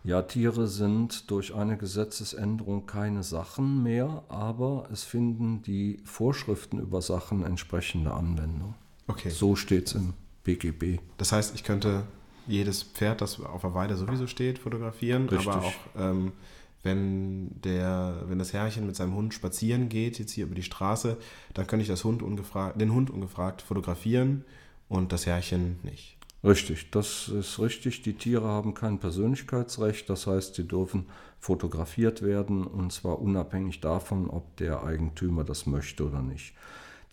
Ja, 0.06 0.22
Tiere 0.22 0.68
sind 0.68 1.32
durch 1.32 1.52
eine 1.52 1.76
Gesetzesänderung 1.76 2.86
keine 2.86 3.24
Sachen 3.24 3.82
mehr, 3.82 4.22
aber 4.28 4.88
es 4.92 5.02
finden 5.02 5.62
die 5.62 5.98
Vorschriften 6.04 6.78
über 6.78 7.02
Sachen 7.02 7.42
entsprechende 7.44 8.12
Anwendung. 8.12 8.74
Okay. 9.08 9.30
So 9.30 9.56
steht 9.56 9.88
es 9.88 9.94
im 9.96 10.14
BGB. 10.44 11.00
Das 11.16 11.32
heißt, 11.32 11.56
ich 11.56 11.64
könnte 11.64 12.04
jedes 12.46 12.84
Pferd, 12.84 13.20
das 13.20 13.40
auf 13.40 13.62
der 13.62 13.74
Weide 13.74 13.96
sowieso 13.96 14.28
steht, 14.28 14.60
fotografieren, 14.60 15.28
Richtig. 15.28 15.48
aber 15.48 15.64
auch 15.66 15.74
ähm, 15.98 16.30
wenn, 16.84 17.60
der, 17.62 18.22
wenn 18.28 18.38
das 18.38 18.52
Herrchen 18.52 18.86
mit 18.86 18.94
seinem 18.94 19.16
Hund 19.16 19.34
spazieren 19.34 19.88
geht, 19.88 20.20
jetzt 20.20 20.30
hier 20.30 20.44
über 20.44 20.54
die 20.54 20.62
Straße, 20.62 21.16
dann 21.52 21.66
könnte 21.66 21.82
ich 21.82 21.88
das 21.88 22.04
Hund 22.04 22.22
ungefragt, 22.22 22.80
den 22.80 22.92
Hund 22.92 23.10
ungefragt 23.10 23.60
fotografieren 23.60 24.44
und 24.88 25.10
das 25.10 25.26
Herrchen 25.26 25.80
nicht. 25.82 26.15
Richtig, 26.46 26.92
das 26.92 27.28
ist 27.28 27.58
richtig. 27.58 28.02
Die 28.02 28.14
Tiere 28.14 28.46
haben 28.46 28.72
kein 28.72 29.00
Persönlichkeitsrecht, 29.00 30.08
das 30.08 30.28
heißt, 30.28 30.54
sie 30.54 30.68
dürfen 30.68 31.06
fotografiert 31.40 32.22
werden 32.22 32.64
und 32.64 32.92
zwar 32.92 33.20
unabhängig 33.20 33.80
davon, 33.80 34.30
ob 34.30 34.56
der 34.58 34.84
Eigentümer 34.84 35.42
das 35.42 35.66
möchte 35.66 36.06
oder 36.06 36.22
nicht. 36.22 36.54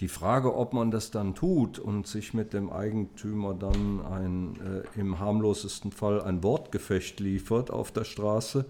Die 0.01 0.07
Frage, 0.07 0.55
ob 0.55 0.73
man 0.73 0.91
das 0.91 1.09
dann 1.09 1.33
tut 1.33 1.79
und 1.79 2.05
sich 2.05 2.35
mit 2.35 2.53
dem 2.53 2.71
Eigentümer 2.71 3.55
dann 3.55 4.05
ein, 4.05 4.59
äh, 4.61 4.99
im 4.99 5.17
harmlosesten 5.17 5.91
Fall 5.91 6.21
ein 6.21 6.43
Wortgefecht 6.43 7.19
liefert 7.19 7.71
auf 7.71 7.91
der 7.91 8.03
Straße, 8.03 8.65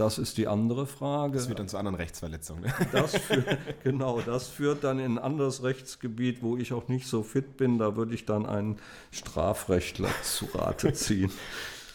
das 0.00 0.16
ist 0.16 0.38
die 0.38 0.48
andere 0.48 0.86
Frage. 0.86 1.34
Das 1.34 1.46
führt 1.46 1.58
dann 1.58 1.68
zu 1.68 1.76
anderen 1.76 1.96
Rechtsverletzungen. 1.96 2.64
Ne? 2.64 2.72
Das 2.92 3.14
führt, 3.16 3.58
genau, 3.84 4.22
das 4.22 4.48
führt 4.48 4.82
dann 4.82 4.98
in 4.98 5.12
ein 5.12 5.18
anderes 5.18 5.62
Rechtsgebiet, 5.62 6.42
wo 6.42 6.56
ich 6.56 6.72
auch 6.72 6.88
nicht 6.88 7.06
so 7.06 7.22
fit 7.22 7.58
bin. 7.58 7.76
Da 7.76 7.96
würde 7.96 8.14
ich 8.14 8.24
dann 8.24 8.46
einen 8.46 8.78
Strafrechtler 9.10 10.08
zu 10.22 10.46
Rate 10.54 10.92
ziehen. 10.94 11.30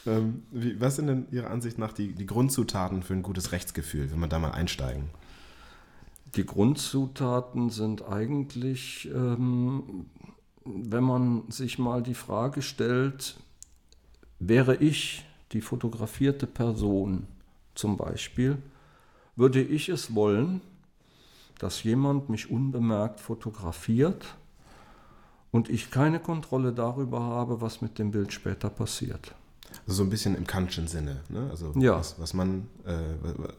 ähm, 0.05 0.43
wie, 0.51 0.79
was 0.79 0.97
sind 0.97 1.07
denn 1.07 1.25
Ihrer 1.31 1.49
Ansicht 1.49 1.79
nach 1.79 1.93
die, 1.93 2.13
die 2.13 2.27
Grundzutaten 2.27 3.01
für 3.01 3.13
ein 3.13 3.23
gutes 3.23 3.51
Rechtsgefühl, 3.51 4.11
wenn 4.11 4.19
wir 4.19 4.27
da 4.27 4.37
mal 4.37 4.51
einsteigen? 4.51 5.09
Die 6.35 6.45
Grundzutaten 6.45 7.71
sind 7.71 8.07
eigentlich, 8.07 9.09
ähm, 9.15 10.05
wenn 10.63 11.03
man 11.03 11.49
sich 11.49 11.79
mal 11.79 12.03
die 12.03 12.13
Frage 12.13 12.61
stellt, 12.61 13.37
wäre 14.37 14.75
ich 14.75 15.25
die 15.53 15.61
fotografierte 15.61 16.45
Person 16.45 17.25
zum 17.75 17.97
Beispiel, 17.97 18.57
würde 19.35 19.61
ich 19.61 19.89
es 19.89 20.15
wollen, 20.15 20.61
dass 21.59 21.83
jemand 21.83 22.29
mich 22.29 22.49
unbemerkt 22.49 23.19
fotografiert 23.19 24.35
und 25.51 25.69
ich 25.69 25.91
keine 25.91 26.19
Kontrolle 26.19 26.73
darüber 26.73 27.21
habe, 27.21 27.61
was 27.61 27.81
mit 27.81 27.97
dem 27.99 28.11
Bild 28.11 28.33
später 28.33 28.69
passiert. 28.69 29.33
Also 29.87 29.97
so 29.97 30.03
ein 30.03 30.09
bisschen 30.09 30.35
im 30.35 30.47
Kantschen 30.47 30.87
Sinne. 30.87 31.21
Ne? 31.29 31.47
Also 31.49 31.73
Ja. 31.77 31.97
was, 31.97 32.19
was 32.19 32.33
man, 32.33 32.67
äh, 32.85 32.97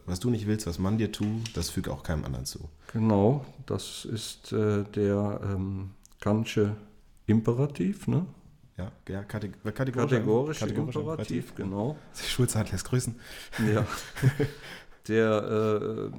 was 0.05 0.19
du 0.19 0.29
nicht 0.29 0.47
willst, 0.47 0.67
was 0.67 0.79
man 0.79 0.97
dir 0.97 1.11
tut, 1.11 1.55
das 1.55 1.69
füge 1.69 1.91
auch 1.91 2.03
keinem 2.03 2.25
anderen 2.25 2.45
zu. 2.45 2.59
Genau, 2.93 3.45
das 3.65 4.05
ist 4.05 4.51
äh, 4.51 4.83
der 4.83 5.41
ähm, 5.43 5.91
Kantsche 6.19 6.75
Imperativ, 7.27 8.07
ne? 8.07 8.25
Ja, 8.77 8.91
ja 9.09 9.23
kateg 9.23 9.63
kategorisch, 9.63 10.11
Kategorisch, 10.11 10.59
kategorisch 10.59 10.95
Imperativ, 10.95 11.55
genau. 11.55 11.97
Die 12.15 12.29
Schulzeit 12.29 12.71
lässt 12.71 12.85
grüßen. 12.85 13.15
Ja. 13.73 13.85
Der 15.07 16.11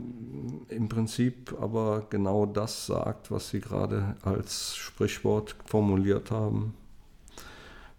äh, 0.71 0.75
im 0.75 0.89
Prinzip 0.89 1.55
aber 1.61 2.07
genau 2.09 2.47
das 2.47 2.87
sagt, 2.87 3.31
was 3.31 3.51
Sie 3.51 3.61
gerade 3.61 4.17
als 4.23 4.77
Sprichwort 4.77 5.57
formuliert 5.67 6.31
haben. 6.31 6.75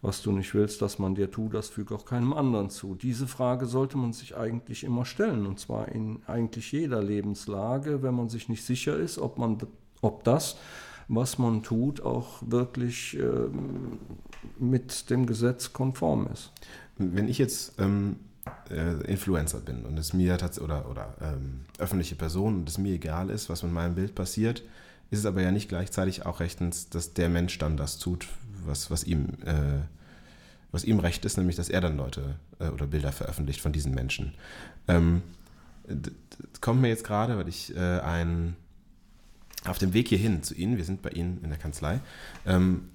Was 0.02 0.22
du 0.22 0.32
nicht 0.32 0.54
willst, 0.54 0.82
dass 0.82 0.98
man 0.98 1.13
dir 1.13 1.30
tut, 1.30 1.54
das 1.54 1.67
füge 1.67 1.93
auch 1.93 2.06
keinem 2.06 2.34
anderen 2.34 2.69
zu. 2.69 2.95
Diese 2.95 3.28
Frage 3.28 3.65
sollte 3.65 3.98
man 3.98 4.13
sich 4.13 4.36
eigentlich 4.36 4.84
immer 4.84 5.06
stellen, 5.06 5.45
und 5.45 5.60
zwar 5.60 5.89
in 5.89 6.22
eigentlich 6.26 6.72
jeder 6.72 7.04
Lebenslage, 7.04 8.02
wenn 8.02 8.15
man 8.15 8.30
sich 8.30 8.48
nicht 8.50 8.63
sicher 8.63 8.95
ist, 8.95 9.19
ob, 9.19 9.38
man, 9.38 9.58
ob 10.02 10.24
das, 10.24 10.58
was 11.10 11.38
man 11.38 11.63
tut, 11.63 12.02
auch 12.02 12.41
wirklich 12.45 13.17
ähm, 13.17 14.00
mit 14.58 15.10
dem 15.10 15.26
Gesetz 15.26 15.74
konform 15.74 16.30
ist. 16.32 16.52
Wenn 16.98 17.28
ich 17.28 17.39
jetzt 17.39 17.74
ähm, 17.80 18.17
äh, 18.69 19.04
Influencer 19.12 19.60
bin 19.60 19.86
und 19.86 19.98
es 19.98 20.13
mir 20.13 20.38
oder, 20.62 20.89
oder 20.89 21.15
ähm, 21.22 21.62
öffentliche 21.78 22.15
Person 22.15 22.60
und 22.60 22.69
es 22.69 22.78
mir 22.78 22.93
egal 22.93 23.30
ist, 23.30 23.50
was 23.50 23.63
mit 23.63 23.74
meinem 23.74 23.95
Bild 23.95 24.15
passiert, 24.15 24.63
ist 25.10 25.19
es 25.19 25.26
aber 25.26 25.41
ja 25.41 25.52
nicht 25.52 25.67
gleichzeitig 25.67 26.26
auch 26.26 26.39
rechtens, 26.39 26.89
dass 26.89 27.13
der 27.13 27.30
Mensch 27.30 27.58
dann 27.58 27.76
das 27.76 27.98
tut, 27.98 28.28
was, 28.65 28.91
was 28.91 29.04
ihm 29.04 29.30
äh, 29.45 29.82
was 30.72 30.84
ihm 30.84 31.00
recht 31.00 31.26
ist, 31.26 31.38
nämlich 31.38 31.56
dass 31.56 31.69
er 31.69 31.82
dann 31.82 31.98
Leute 31.98 32.36
äh, 32.60 32.67
oder 32.67 32.86
Bilder 32.86 33.12
veröffentlicht 33.12 33.62
von 33.62 33.74
diesen 33.74 33.95
Menschen. 33.95 34.36
Ähm, 34.88 35.24
kommt 36.62 36.82
mir 36.82 36.89
jetzt 36.89 37.04
gerade, 37.04 37.38
weil 37.38 37.48
ich 37.48 37.76
äh, 37.76 38.00
ein 38.00 38.56
auf 39.65 39.78
dem 39.78 39.93
Weg 39.93 40.08
hierhin 40.08 40.43
zu 40.43 40.54
Ihnen, 40.54 40.78
wir 40.78 40.86
sind 40.86 41.02
bei 41.02 41.10
Ihnen 41.10 41.41
in 41.43 41.50
der 41.50 41.60
Kanzlei, 41.60 42.00
ähm, 42.45 42.89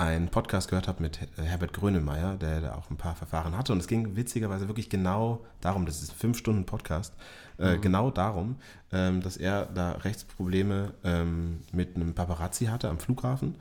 einen 0.00 0.28
Podcast 0.28 0.70
gehört 0.70 0.88
habe 0.88 1.02
mit 1.02 1.20
Herbert 1.36 1.74
Grönemeyer, 1.74 2.36
der 2.36 2.62
da 2.62 2.74
auch 2.74 2.90
ein 2.90 2.96
paar 2.96 3.14
Verfahren 3.14 3.54
hatte. 3.54 3.72
Und 3.72 3.80
es 3.80 3.86
ging 3.86 4.16
witzigerweise 4.16 4.66
wirklich 4.66 4.88
genau 4.88 5.44
darum, 5.60 5.84
das 5.84 6.02
ist 6.02 6.12
ein 6.12 6.16
fünf 6.16 6.38
Stunden 6.38 6.64
Podcast, 6.64 7.14
äh, 7.58 7.76
genau 7.76 8.10
darum, 8.10 8.56
ähm, 8.92 9.20
dass 9.20 9.36
er 9.36 9.66
da 9.66 9.92
Rechtsprobleme 9.92 10.94
ähm, 11.04 11.60
mit 11.72 11.96
einem 11.96 12.14
Paparazzi 12.14 12.66
hatte 12.66 12.88
am 12.88 12.98
Flughafen. 12.98 13.56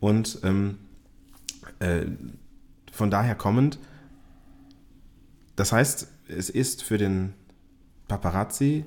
Und 0.00 0.40
ähm, 0.42 0.78
äh, 1.78 2.06
von 2.90 3.12
daher 3.12 3.36
kommend, 3.36 3.78
das 5.54 5.70
heißt, 5.70 6.08
es 6.26 6.50
ist 6.50 6.82
für 6.82 6.98
den 6.98 7.34
Paparazzi 8.08 8.84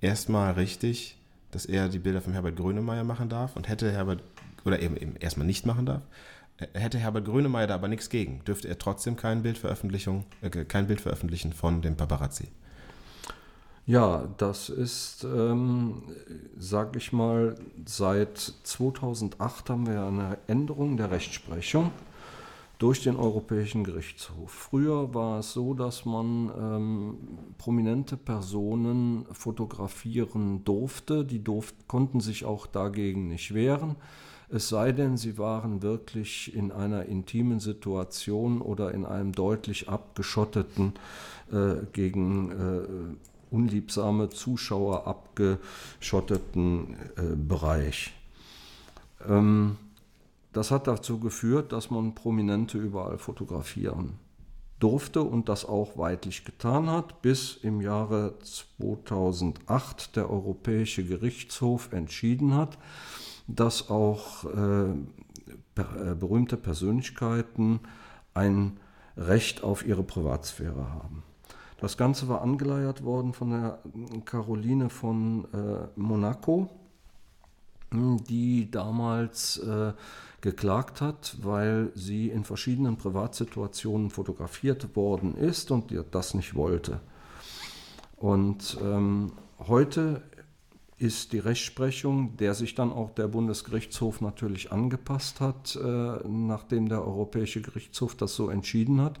erstmal 0.00 0.54
richtig, 0.54 1.21
dass 1.52 1.64
er 1.64 1.88
die 1.88 2.00
Bilder 2.00 2.20
von 2.20 2.32
Herbert 2.32 2.56
Grönemeyer 2.56 3.04
machen 3.04 3.28
darf 3.28 3.54
und 3.54 3.68
hätte 3.68 3.92
Herbert, 3.92 4.22
oder 4.64 4.80
eben, 4.80 4.96
eben 4.96 5.16
erstmal 5.16 5.46
nicht 5.46 5.64
machen 5.64 5.86
darf, 5.86 6.02
äh, 6.58 6.66
hätte 6.74 6.98
Herbert 6.98 7.24
Grönemeyer 7.24 7.68
da 7.68 7.74
aber 7.76 7.88
nichts 7.88 8.08
gegen, 8.08 8.44
dürfte 8.44 8.68
er 8.68 8.78
trotzdem 8.78 9.16
kein 9.16 9.42
Bild, 9.42 9.58
Veröffentlichung, 9.58 10.24
äh, 10.40 10.50
kein 10.50 10.88
Bild 10.88 11.00
veröffentlichen 11.00 11.52
von 11.52 11.80
dem 11.80 11.96
Paparazzi. 11.96 12.48
Ja, 13.84 14.28
das 14.38 14.68
ist, 14.68 15.24
ähm, 15.24 16.02
sag 16.56 16.94
ich 16.96 17.12
mal, 17.12 17.56
seit 17.84 18.38
2008 18.38 19.70
haben 19.70 19.86
wir 19.86 20.04
eine 20.04 20.38
Änderung 20.46 20.96
der 20.96 21.10
Rechtsprechung 21.10 21.90
durch 22.82 23.00
den 23.00 23.14
Europäischen 23.14 23.84
Gerichtshof. 23.84 24.50
Früher 24.50 25.14
war 25.14 25.38
es 25.38 25.52
so, 25.52 25.72
dass 25.72 26.04
man 26.04 26.50
ähm, 26.58 27.16
prominente 27.56 28.16
Personen 28.16 29.24
fotografieren 29.30 30.64
durfte. 30.64 31.24
Die 31.24 31.44
durft, 31.44 31.86
konnten 31.86 32.18
sich 32.18 32.44
auch 32.44 32.66
dagegen 32.66 33.28
nicht 33.28 33.54
wehren. 33.54 33.94
Es 34.48 34.68
sei 34.68 34.90
denn, 34.90 35.16
sie 35.16 35.38
waren 35.38 35.80
wirklich 35.80 36.56
in 36.56 36.72
einer 36.72 37.06
intimen 37.06 37.60
Situation 37.60 38.60
oder 38.60 38.92
in 38.92 39.06
einem 39.06 39.30
deutlich 39.30 39.88
abgeschotteten, 39.88 40.94
äh, 41.52 41.86
gegen 41.92 42.50
äh, 42.50 43.54
unliebsame 43.54 44.28
Zuschauer 44.30 45.06
abgeschotteten 45.06 46.96
äh, 47.16 47.36
Bereich. 47.36 48.12
Ähm, 49.28 49.76
das 50.52 50.70
hat 50.70 50.86
dazu 50.86 51.18
geführt, 51.18 51.72
dass 51.72 51.90
man 51.90 52.14
Prominente 52.14 52.78
überall 52.78 53.18
fotografieren 53.18 54.18
durfte 54.78 55.22
und 55.22 55.48
das 55.48 55.64
auch 55.64 55.96
weitlich 55.96 56.44
getan 56.44 56.90
hat, 56.90 57.22
bis 57.22 57.54
im 57.54 57.80
Jahre 57.80 58.34
2008 58.40 60.16
der 60.16 60.28
Europäische 60.28 61.04
Gerichtshof 61.04 61.92
entschieden 61.92 62.54
hat, 62.54 62.78
dass 63.46 63.90
auch 63.90 64.44
äh, 64.44 64.90
äh, 64.90 66.14
berühmte 66.18 66.56
Persönlichkeiten 66.56 67.80
ein 68.34 68.78
Recht 69.16 69.62
auf 69.62 69.86
ihre 69.86 70.02
Privatsphäre 70.02 70.90
haben. 70.90 71.22
Das 71.80 71.96
Ganze 71.96 72.28
war 72.28 72.42
angeleiert 72.42 73.04
worden 73.04 73.32
von 73.32 73.50
der 73.50 73.78
Caroline 74.24 74.88
von 74.88 75.44
äh, 75.52 75.88
Monaco, 75.96 76.70
die 77.92 78.70
damals 78.70 79.58
äh, 79.58 79.92
geklagt 80.42 81.00
hat, 81.00 81.36
weil 81.40 81.92
sie 81.94 82.28
in 82.28 82.44
verschiedenen 82.44 82.98
Privatsituationen 82.98 84.10
fotografiert 84.10 84.94
worden 84.94 85.36
ist 85.36 85.70
und 85.70 85.90
die 85.90 86.00
das 86.10 86.34
nicht 86.34 86.54
wollte. 86.54 87.00
Und 88.16 88.76
ähm, 88.82 89.32
heute 89.66 90.22
ist 90.98 91.32
die 91.32 91.38
Rechtsprechung, 91.38 92.36
der 92.36 92.54
sich 92.54 92.74
dann 92.74 92.92
auch 92.92 93.10
der 93.10 93.28
Bundesgerichtshof 93.28 94.20
natürlich 94.20 94.70
angepasst 94.70 95.40
hat, 95.40 95.76
äh, 95.76 96.18
nachdem 96.28 96.88
der 96.88 97.04
Europäische 97.04 97.62
Gerichtshof 97.62 98.14
das 98.16 98.34
so 98.34 98.50
entschieden 98.50 99.00
hat, 99.00 99.18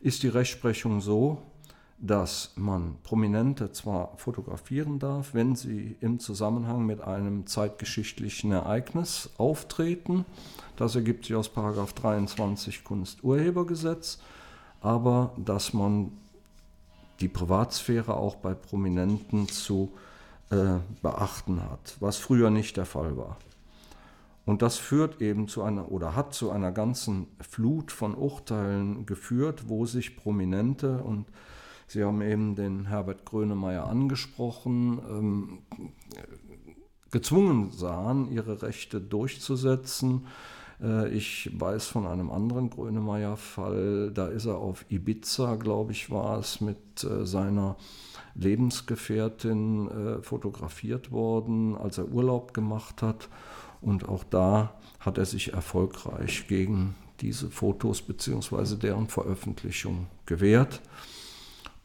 ist 0.00 0.22
die 0.22 0.28
Rechtsprechung 0.28 1.00
so, 1.00 1.42
dass 2.04 2.50
man 2.56 2.96
Prominente 3.04 3.70
zwar 3.70 4.16
fotografieren 4.16 4.98
darf, 4.98 5.34
wenn 5.34 5.54
sie 5.54 5.96
im 6.00 6.18
Zusammenhang 6.18 6.84
mit 6.84 7.00
einem 7.00 7.46
zeitgeschichtlichen 7.46 8.50
Ereignis 8.50 9.30
auftreten. 9.38 10.24
Das 10.76 10.96
ergibt 10.96 11.26
sich 11.26 11.36
aus 11.36 11.52
23 11.52 12.82
Kunsturhebergesetz, 12.82 14.18
aber 14.80 15.32
dass 15.36 15.72
man 15.72 16.10
die 17.20 17.28
Privatsphäre 17.28 18.16
auch 18.16 18.34
bei 18.34 18.52
Prominenten 18.52 19.46
zu 19.46 19.92
äh, 20.50 20.80
beachten 21.02 21.62
hat, 21.62 21.96
was 22.00 22.16
früher 22.16 22.50
nicht 22.50 22.76
der 22.76 22.86
Fall 22.86 23.16
war. 23.16 23.36
Und 24.44 24.60
das 24.60 24.76
führt 24.76 25.22
eben 25.22 25.46
zu 25.46 25.62
einer 25.62 25.92
oder 25.92 26.16
hat 26.16 26.34
zu 26.34 26.50
einer 26.50 26.72
ganzen 26.72 27.28
Flut 27.40 27.92
von 27.92 28.16
Urteilen 28.16 29.06
geführt, 29.06 29.68
wo 29.68 29.86
sich 29.86 30.16
Prominente 30.16 30.98
und 30.98 31.26
Sie 31.86 32.04
haben 32.04 32.22
eben 32.22 32.54
den 32.54 32.86
Herbert 32.86 33.24
Grönemeyer 33.24 33.86
angesprochen, 33.86 35.00
ähm, 35.10 35.58
gezwungen 37.10 37.70
sahen, 37.70 38.30
ihre 38.30 38.62
Rechte 38.62 39.00
durchzusetzen. 39.00 40.26
Äh, 40.82 41.08
ich 41.10 41.50
weiß 41.52 41.86
von 41.86 42.06
einem 42.06 42.30
anderen 42.30 42.70
Grönemeyer-Fall, 42.70 44.10
da 44.12 44.26
ist 44.26 44.46
er 44.46 44.56
auf 44.56 44.84
Ibiza, 44.88 45.56
glaube 45.56 45.92
ich, 45.92 46.10
war 46.10 46.38
es, 46.38 46.60
mit 46.60 47.04
äh, 47.04 47.24
seiner 47.26 47.76
Lebensgefährtin 48.34 49.88
äh, 49.88 50.22
fotografiert 50.22 51.12
worden, 51.12 51.76
als 51.76 51.98
er 51.98 52.08
Urlaub 52.08 52.54
gemacht 52.54 53.02
hat. 53.02 53.28
Und 53.80 54.08
auch 54.08 54.24
da 54.24 54.74
hat 55.00 55.18
er 55.18 55.26
sich 55.26 55.52
erfolgreich 55.52 56.46
gegen 56.48 56.94
diese 57.20 57.50
Fotos 57.50 58.02
bzw. 58.02 58.76
deren 58.76 59.08
Veröffentlichung 59.08 60.06
gewehrt. 60.26 60.80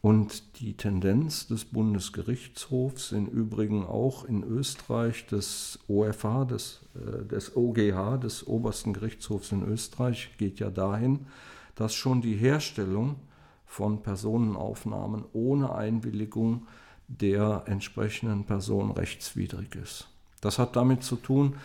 Und 0.01 0.59
die 0.59 0.77
Tendenz 0.77 1.47
des 1.47 1.65
Bundesgerichtshofs, 1.65 3.11
im 3.11 3.27
Übrigen 3.27 3.85
auch 3.85 4.25
in 4.25 4.43
Österreich 4.43 5.25
des 5.25 5.79
OFH, 5.87 6.45
des, 6.45 6.81
äh, 6.95 7.25
des 7.25 7.55
OGH, 7.55 8.17
des 8.17 8.45
Obersten 8.45 8.93
Gerichtshofs 8.93 9.51
in 9.51 9.67
Österreich, 9.67 10.29
geht 10.37 10.59
ja 10.59 10.69
dahin, 10.69 11.25
dass 11.75 11.93
schon 11.93 12.21
die 12.21 12.35
Herstellung 12.35 13.15
von 13.65 14.01
Personenaufnahmen 14.01 15.25
ohne 15.33 15.73
Einwilligung 15.73 16.67
der 17.07 17.63
entsprechenden 17.65 18.45
Person 18.45 18.91
rechtswidrig 18.91 19.75
ist. 19.75 20.07
Das 20.41 20.59
hat 20.59 20.75
damit 20.75 21.03
zu 21.03 21.15
tun, 21.15 21.55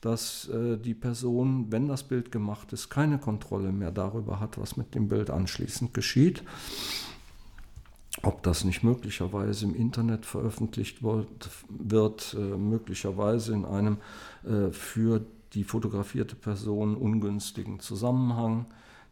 dass 0.00 0.48
äh, 0.48 0.78
die 0.78 0.94
Person, 0.94 1.66
wenn 1.70 1.88
das 1.88 2.02
Bild 2.02 2.32
gemacht 2.32 2.72
ist, 2.72 2.88
keine 2.88 3.18
Kontrolle 3.18 3.72
mehr 3.72 3.90
darüber 3.90 4.40
hat, 4.40 4.58
was 4.58 4.76
mit 4.76 4.94
dem 4.94 5.08
Bild 5.08 5.30
anschließend 5.30 5.92
geschieht. 5.92 6.42
Ob 8.20 8.42
das 8.42 8.64
nicht 8.64 8.82
möglicherweise 8.82 9.64
im 9.64 9.74
Internet 9.74 10.26
veröffentlicht 10.26 11.02
wird, 11.02 12.34
äh, 12.34 12.38
möglicherweise 12.38 13.54
in 13.54 13.64
einem 13.64 13.98
äh, 14.44 14.70
für 14.70 15.24
die 15.54 15.64
fotografierte 15.64 16.36
Person 16.36 16.94
ungünstigen 16.94 17.80
Zusammenhang. 17.80 18.66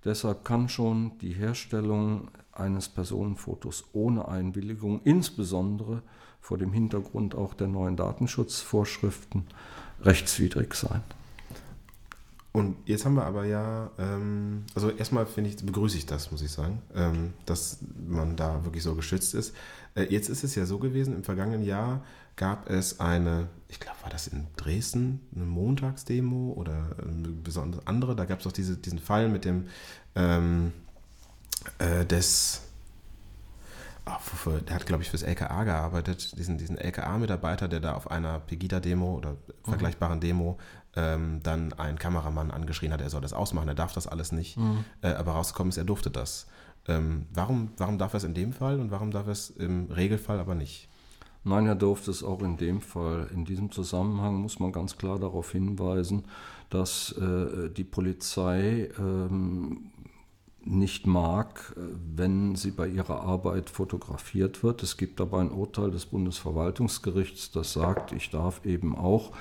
Deshalb 0.04 0.44
kann 0.44 0.68
schon 0.68 1.18
die 1.18 1.32
Herstellung 1.32 2.30
eines 2.52 2.88
Personenfotos 2.88 3.84
ohne 3.92 4.28
Einwilligung, 4.28 5.00
insbesondere 5.04 6.02
vor 6.40 6.58
dem 6.58 6.72
Hintergrund 6.72 7.34
auch 7.34 7.54
der 7.54 7.68
neuen 7.68 7.96
Datenschutzvorschriften, 7.96 9.44
rechtswidrig 10.02 10.74
sein. 10.74 11.02
Und 12.52 12.76
jetzt 12.84 13.04
haben 13.04 13.14
wir 13.14 13.24
aber 13.24 13.44
ja, 13.44 13.90
ähm, 13.98 14.64
also 14.74 14.90
erstmal 14.90 15.26
finde 15.26 15.50
ich, 15.50 15.64
begrüße 15.64 15.96
ich 15.96 16.06
das, 16.06 16.32
muss 16.32 16.42
ich 16.42 16.50
sagen, 16.50 16.82
ähm, 16.94 17.32
dass 17.46 17.78
man 18.08 18.36
da 18.36 18.64
wirklich 18.64 18.82
so 18.82 18.96
geschützt 18.96 19.34
ist. 19.34 19.54
Äh, 19.94 20.04
jetzt 20.04 20.28
ist 20.28 20.42
es 20.42 20.56
ja 20.56 20.66
so 20.66 20.78
gewesen, 20.78 21.14
im 21.14 21.22
vergangenen 21.22 21.62
Jahr 21.62 22.02
gab 22.34 22.68
es 22.68 22.98
eine, 22.98 23.48
ich 23.68 23.78
glaube, 23.78 23.98
war 24.02 24.10
das 24.10 24.26
in 24.26 24.48
Dresden, 24.56 25.20
eine 25.34 25.44
Montagsdemo 25.44 26.54
oder 26.54 26.96
eine 27.02 27.28
besondere 27.28 27.82
andere, 27.86 28.16
da 28.16 28.24
gab 28.24 28.40
es 28.40 28.46
auch 28.46 28.52
diese, 28.52 28.76
diesen 28.76 28.98
Fall 28.98 29.28
mit 29.28 29.44
dem 29.44 29.66
ähm, 30.16 30.72
äh, 31.78 32.04
des 32.04 32.62
oh, 34.06 34.50
der 34.50 34.74
hat, 34.74 34.86
glaube 34.86 35.02
ich, 35.02 35.10
fürs 35.10 35.22
LKA 35.22 35.64
gearbeitet, 35.64 36.36
diesen, 36.38 36.58
diesen 36.58 36.78
LKA-Mitarbeiter, 36.78 37.68
der 37.68 37.80
da 37.80 37.94
auf 37.94 38.10
einer 38.10 38.40
Pegida-Demo 38.40 39.16
oder 39.16 39.32
mhm. 39.32 39.36
vergleichbaren 39.64 40.20
Demo 40.20 40.58
ähm, 40.96 41.40
dann 41.42 41.72
einen 41.74 41.98
Kameramann 41.98 42.50
angeschrien 42.50 42.92
hat, 42.92 43.00
er 43.00 43.10
soll 43.10 43.20
das 43.20 43.32
ausmachen, 43.32 43.68
er 43.68 43.74
darf 43.74 43.92
das 43.92 44.06
alles 44.06 44.32
nicht. 44.32 44.56
Mhm. 44.56 44.84
Äh, 45.02 45.12
aber 45.12 45.32
rausgekommen 45.32 45.70
ist, 45.70 45.76
er 45.76 45.84
durfte 45.84 46.10
das. 46.10 46.46
Ähm, 46.88 47.26
warum, 47.32 47.70
warum 47.76 47.98
darf 47.98 48.14
er 48.14 48.18
es 48.18 48.24
in 48.24 48.34
dem 48.34 48.52
Fall 48.52 48.80
und 48.80 48.90
warum 48.90 49.10
darf 49.10 49.26
er 49.26 49.32
es 49.32 49.50
im 49.50 49.90
Regelfall 49.90 50.40
aber 50.40 50.54
nicht? 50.54 50.88
Nein, 51.42 51.66
er 51.66 51.74
durfte 51.74 52.10
es 52.10 52.22
auch 52.22 52.42
in 52.42 52.56
dem 52.56 52.80
Fall. 52.80 53.30
In 53.32 53.44
diesem 53.44 53.70
Zusammenhang 53.70 54.36
muss 54.36 54.58
man 54.58 54.72
ganz 54.72 54.98
klar 54.98 55.18
darauf 55.18 55.52
hinweisen, 55.52 56.24
dass 56.68 57.12
äh, 57.12 57.70
die 57.70 57.84
Polizei 57.84 58.90
ähm, 58.98 59.90
nicht 60.62 61.06
mag, 61.06 61.74
äh, 61.76 61.80
wenn 62.14 62.56
sie 62.56 62.70
bei 62.70 62.86
ihrer 62.88 63.22
Arbeit 63.22 63.70
fotografiert 63.70 64.62
wird. 64.62 64.82
Es 64.82 64.96
gibt 64.96 65.20
aber 65.20 65.38
ein 65.38 65.50
Urteil 65.50 65.90
des 65.90 66.06
Bundesverwaltungsgerichts, 66.06 67.50
das 67.52 67.72
sagt, 67.72 68.12
ich 68.12 68.30
darf 68.30 68.64
eben 68.66 68.94
auch 68.94 69.32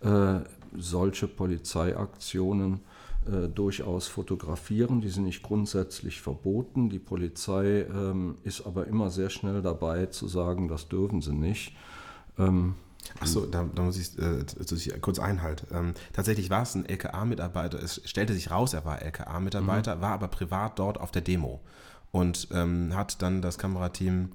äh, 0.00 0.40
solche 0.76 1.28
Polizeiaktionen 1.28 2.80
äh, 3.26 3.48
durchaus 3.48 4.06
fotografieren. 4.06 5.00
Die 5.00 5.08
sind 5.08 5.24
nicht 5.24 5.42
grundsätzlich 5.42 6.20
verboten. 6.20 6.90
Die 6.90 6.98
Polizei 6.98 7.82
ähm, 7.82 8.36
ist 8.44 8.66
aber 8.66 8.86
immer 8.86 9.10
sehr 9.10 9.30
schnell 9.30 9.62
dabei 9.62 10.06
zu 10.06 10.28
sagen, 10.28 10.68
das 10.68 10.88
dürfen 10.88 11.22
sie 11.22 11.34
nicht. 11.34 11.74
Ähm, 12.38 12.74
Achso, 13.20 13.46
da, 13.46 13.68
da 13.74 13.82
muss 13.82 13.98
ich, 13.98 14.18
äh, 14.18 14.98
kurz 15.00 15.18
einhalten. 15.18 15.66
Ähm, 15.72 15.94
tatsächlich 16.12 16.50
war 16.50 16.62
es 16.62 16.74
ein 16.74 16.86
LKA-Mitarbeiter. 16.86 17.82
Es 17.82 18.00
stellte 18.04 18.34
sich 18.34 18.50
raus, 18.50 18.74
er 18.74 18.84
war 18.84 19.02
LKA-Mitarbeiter, 19.02 19.96
mhm. 19.96 20.00
war 20.00 20.12
aber 20.12 20.28
privat 20.28 20.78
dort 20.78 20.98
auf 21.00 21.10
der 21.10 21.22
Demo 21.22 21.60
und 22.10 22.48
ähm, 22.52 22.94
hat 22.94 23.22
dann 23.22 23.42
das 23.42 23.58
Kamerateam 23.58 24.32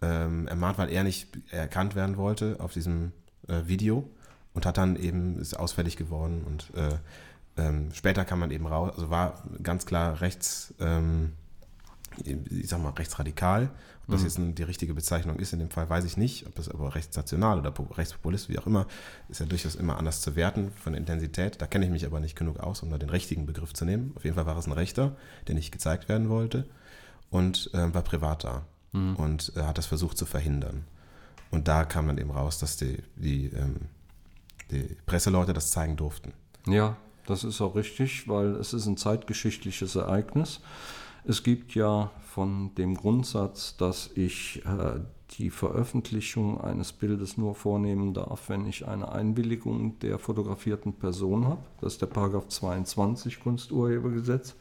ähm, 0.00 0.46
ermahnt, 0.46 0.78
weil 0.78 0.90
er 0.90 1.04
nicht 1.04 1.28
erkannt 1.50 1.94
werden 1.94 2.16
wollte 2.16 2.56
auf 2.60 2.72
diesem 2.72 3.12
äh, 3.48 3.62
Video 3.66 4.08
und 4.54 4.66
hat 4.66 4.78
dann 4.78 4.96
eben, 4.96 5.38
ist 5.38 5.54
ausfällig 5.54 5.96
geworden 5.96 6.42
und 6.44 6.72
äh, 6.74 6.98
ähm, 7.56 7.90
später 7.92 8.24
kam 8.24 8.40
man 8.40 8.50
eben 8.50 8.66
raus, 8.66 8.92
also 8.94 9.10
war 9.10 9.42
ganz 9.62 9.86
klar 9.86 10.20
rechts, 10.20 10.74
ähm, 10.80 11.32
ich 12.24 12.68
sag 12.68 12.82
mal, 12.82 12.90
rechtsradikal 12.90 13.70
ob 14.08 14.12
das 14.12 14.22
mhm. 14.38 14.46
jetzt 14.46 14.58
die 14.58 14.62
richtige 14.62 14.94
Bezeichnung 14.94 15.38
ist 15.38 15.52
in 15.52 15.58
dem 15.58 15.68
Fall, 15.68 15.90
weiß 15.90 16.06
ich 16.06 16.16
nicht. 16.16 16.46
Ob 16.46 16.54
das 16.54 16.70
aber 16.70 16.94
rechtsnational 16.94 17.58
oder 17.58 17.74
rechtspopulist, 17.94 18.48
wie 18.48 18.58
auch 18.58 18.66
immer, 18.66 18.86
ist 19.28 19.40
ja 19.40 19.44
durchaus 19.44 19.74
immer 19.74 19.98
anders 19.98 20.22
zu 20.22 20.34
werten 20.34 20.72
von 20.72 20.94
Intensität. 20.94 21.60
Da 21.60 21.66
kenne 21.66 21.84
ich 21.84 21.90
mich 21.90 22.06
aber 22.06 22.18
nicht 22.18 22.34
genug 22.34 22.58
aus, 22.58 22.82
um 22.82 22.88
da 22.88 22.96
den 22.96 23.10
richtigen 23.10 23.44
Begriff 23.44 23.74
zu 23.74 23.84
nehmen. 23.84 24.12
Auf 24.16 24.24
jeden 24.24 24.34
Fall 24.34 24.46
war 24.46 24.56
es 24.56 24.66
ein 24.66 24.72
Rechter, 24.72 25.14
der 25.46 25.56
nicht 25.56 25.72
gezeigt 25.72 26.08
werden 26.08 26.30
wollte 26.30 26.66
und 27.28 27.68
äh, 27.74 27.92
war 27.92 28.00
privat 28.00 28.44
da 28.44 28.64
mhm. 28.92 29.16
und 29.16 29.52
äh, 29.56 29.64
hat 29.64 29.76
das 29.76 29.84
versucht 29.84 30.16
zu 30.16 30.24
verhindern. 30.24 30.84
Und 31.50 31.68
da 31.68 31.84
kam 31.84 32.06
dann 32.06 32.16
eben 32.16 32.30
raus, 32.30 32.58
dass 32.58 32.78
die, 32.78 33.02
die, 33.16 33.48
ähm, 33.48 33.76
die 34.70 34.96
Presseleute 35.06 35.52
das 35.52 35.70
zeigen 35.70 35.96
durften. 35.96 36.32
Ja, 36.66 36.96
das 37.26 37.44
ist 37.44 37.60
auch 37.60 37.74
richtig, 37.74 38.28
weil 38.28 38.56
es 38.56 38.72
ist 38.72 38.86
ein 38.86 38.96
zeitgeschichtliches 38.96 39.96
Ereignis. 39.96 40.60
Es 41.24 41.42
gibt 41.42 41.74
ja 41.74 42.10
von 42.22 42.74
dem 42.76 42.94
Grundsatz, 42.94 43.76
dass 43.76 44.10
ich 44.14 44.64
äh, 44.64 45.00
die 45.32 45.50
Veröffentlichung 45.50 46.60
eines 46.60 46.92
Bildes 46.92 47.36
nur 47.36 47.54
vornehmen 47.54 48.14
darf, 48.14 48.48
wenn 48.48 48.66
ich 48.66 48.88
eine 48.88 49.12
Einwilligung 49.12 49.98
der 49.98 50.18
fotografierten 50.18 50.94
Person 50.94 51.46
habe. 51.46 51.62
Das 51.80 51.94
ist 51.94 52.02
der 52.02 52.06
Paragraph 52.06 52.48
22 52.48 53.40
Kunsturhebergesetz. 53.40 54.54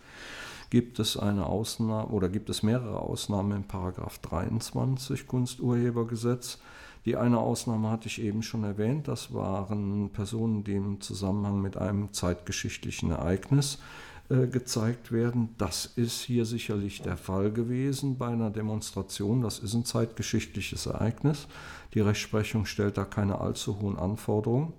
Gibt 0.69 0.99
es 0.99 1.15
eine 1.15 1.45
Ausnahme 1.45 2.07
oder 2.07 2.27
gibt 2.27 2.49
es 2.49 2.63
mehrere 2.63 2.99
Ausnahmen 2.99 3.55
im 3.55 3.63
Paragraph 3.63 4.19
23 4.19 5.25
Kunsturhebergesetz? 5.25 6.59
Die 7.07 7.15
eine 7.15 7.39
Ausnahme 7.39 7.89
hatte 7.89 8.09
ich 8.09 8.21
eben 8.21 8.43
schon 8.43 8.65
erwähnt, 8.65 9.07
das 9.07 9.33
waren 9.33 10.09
Personen, 10.09 10.65
die 10.65 10.73
im 10.73 10.99
Zusammenhang 10.99 11.61
mit 11.61 11.77
einem 11.77 12.11
zeitgeschichtlichen 12.11 13.11
Ereignis 13.11 13.79
äh, 14.27 14.45
gezeigt 14.45 15.13
werden. 15.13 15.55
Das 15.57 15.85
ist 15.85 16.19
hier 16.19 16.43
sicherlich 16.43 17.01
der 17.01 17.15
Fall 17.15 17.53
gewesen 17.53 18.17
bei 18.17 18.27
einer 18.27 18.49
Demonstration. 18.49 19.41
Das 19.41 19.59
ist 19.59 19.73
ein 19.73 19.85
zeitgeschichtliches 19.85 20.85
Ereignis. 20.85 21.47
Die 21.93 22.01
Rechtsprechung 22.01 22.65
stellt 22.65 22.97
da 22.97 23.05
keine 23.05 23.39
allzu 23.39 23.79
hohen 23.79 23.97
Anforderungen. 23.97 24.73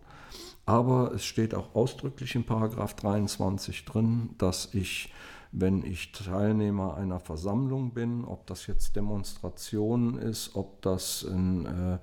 Aber 0.66 1.12
es 1.14 1.24
steht 1.24 1.54
auch 1.54 1.74
ausdrücklich 1.74 2.34
in 2.34 2.44
Paragraph 2.44 2.92
23 2.92 3.86
drin, 3.86 4.34
dass 4.36 4.74
ich 4.74 5.14
wenn 5.52 5.84
ich 5.84 6.12
Teilnehmer 6.12 6.96
einer 6.96 7.20
Versammlung 7.20 7.92
bin, 7.92 8.24
ob 8.24 8.46
das 8.46 8.66
jetzt 8.66 8.96
Demonstration 8.96 10.18
ist, 10.18 10.54
ob 10.54 10.82
das 10.82 11.24
ein, 11.24 11.66
äh, 11.66 11.98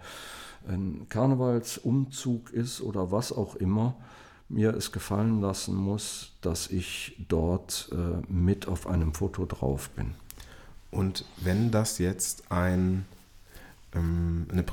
ein 0.67 1.07
Karnevalsumzug 1.09 2.51
ist 2.51 2.81
oder 2.81 3.11
was 3.11 3.31
auch 3.31 3.55
immer, 3.55 3.95
mir 4.49 4.75
es 4.75 4.91
gefallen 4.91 5.41
lassen 5.41 5.75
muss, 5.75 6.33
dass 6.41 6.69
ich 6.69 7.15
dort 7.27 7.89
äh, 7.91 8.31
mit 8.31 8.67
auf 8.67 8.87
einem 8.87 9.13
Foto 9.13 9.45
drauf 9.45 9.89
bin. 9.91 10.13
Und 10.91 11.25
wenn 11.37 11.71
das 11.71 11.97
jetzt 11.97 12.51
ein, 12.51 13.05
ähm, 13.93 14.47
eine, 14.51 14.63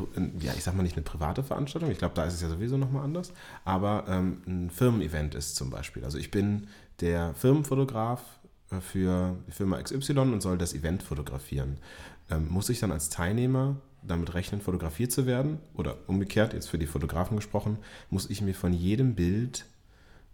ja, 0.40 0.52
ich 0.54 0.62
sag 0.62 0.74
mal 0.74 0.82
nicht 0.82 0.96
eine 0.96 1.04
private 1.04 1.42
Veranstaltung, 1.42 1.90
ich 1.90 1.98
glaube, 1.98 2.14
da 2.14 2.24
ist 2.24 2.34
es 2.34 2.42
ja 2.42 2.48
sowieso 2.48 2.76
nochmal 2.76 3.04
anders, 3.04 3.32
aber 3.64 4.04
ähm, 4.08 4.42
ein 4.46 4.70
Firmen-Event 4.70 5.34
ist 5.34 5.56
zum 5.56 5.70
Beispiel. 5.70 6.04
Also 6.04 6.18
ich 6.18 6.30
bin 6.30 6.68
der 7.00 7.34
Firmenfotograf 7.34 8.22
für 8.80 9.36
die 9.46 9.52
Firma 9.52 9.80
XY 9.80 10.18
und 10.18 10.40
soll 10.40 10.58
das 10.58 10.74
Event 10.74 11.02
fotografieren. 11.02 11.78
Ähm, 12.30 12.48
muss 12.48 12.68
ich 12.68 12.80
dann 12.80 12.92
als 12.92 13.10
Teilnehmer 13.10 13.76
damit 14.02 14.34
rechnen, 14.34 14.60
fotografiert 14.60 15.12
zu 15.12 15.26
werden? 15.26 15.58
Oder 15.74 15.96
umgekehrt, 16.06 16.54
jetzt 16.54 16.68
für 16.68 16.78
die 16.78 16.86
Fotografen 16.86 17.36
gesprochen, 17.36 17.78
muss 18.10 18.30
ich 18.30 18.42
mir 18.42 18.54
von 18.54 18.72
jedem 18.72 19.14
Bild 19.14 19.66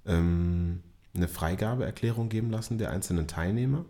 ähm, 0.07 0.83
eine 1.15 1.29
Freigabeerklärung 1.29 2.29
geben 2.29 2.51
lassen 2.51 2.79
der 2.79 2.91
einzelnen 2.91 3.27
Teilnehmer? 3.27 3.85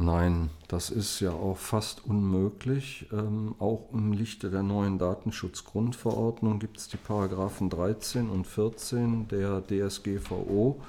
Nein, 0.00 0.50
das 0.68 0.90
ist 0.90 1.18
ja 1.18 1.32
auch 1.32 1.56
fast 1.56 2.04
unmöglich. 2.04 3.06
Ähm, 3.12 3.56
auch 3.58 3.92
im 3.92 4.12
Lichte 4.12 4.48
der 4.48 4.62
neuen 4.62 4.96
Datenschutzgrundverordnung 4.96 6.60
gibt 6.60 6.76
es 6.76 6.86
die 6.86 6.96
Paragraphen 6.96 7.68
13 7.68 8.30
und 8.30 8.46
14 8.46 9.26
der 9.26 9.60
DSGVO, 9.66 10.80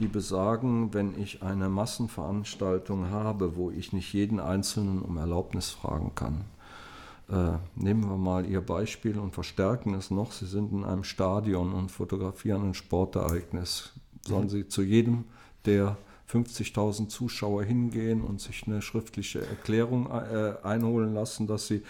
die 0.00 0.08
besagen, 0.08 0.92
wenn 0.94 1.20
ich 1.20 1.42
eine 1.42 1.68
Massenveranstaltung 1.68 3.10
habe, 3.10 3.56
wo 3.56 3.70
ich 3.70 3.92
nicht 3.92 4.12
jeden 4.12 4.40
Einzelnen 4.40 5.02
um 5.02 5.16
Erlaubnis 5.16 5.70
fragen 5.70 6.12
kann. 6.14 6.44
Äh, 7.30 7.58
nehmen 7.76 8.08
wir 8.08 8.16
mal 8.16 8.46
Ihr 8.46 8.60
Beispiel 8.60 9.18
und 9.18 9.32
verstärken 9.32 9.94
es 9.94 10.10
noch. 10.10 10.32
Sie 10.32 10.46
sind 10.46 10.72
in 10.72 10.84
einem 10.84 11.04
Stadion 11.04 11.72
und 11.72 11.90
fotografieren 11.90 12.70
ein 12.70 12.74
Sportereignis. 12.74 13.92
Sollen 14.26 14.48
Sie 14.48 14.66
zu 14.66 14.82
jedem 14.82 15.24
der 15.64 15.96
50.000 16.30 17.08
Zuschauer 17.08 17.64
hingehen 17.64 18.22
und 18.22 18.40
sich 18.40 18.66
eine 18.66 18.82
schriftliche 18.82 19.46
Erklärung 19.46 20.10
äh, 20.10 20.54
einholen 20.62 21.14
lassen, 21.14 21.46
dass 21.46 21.66
sie 21.66 21.82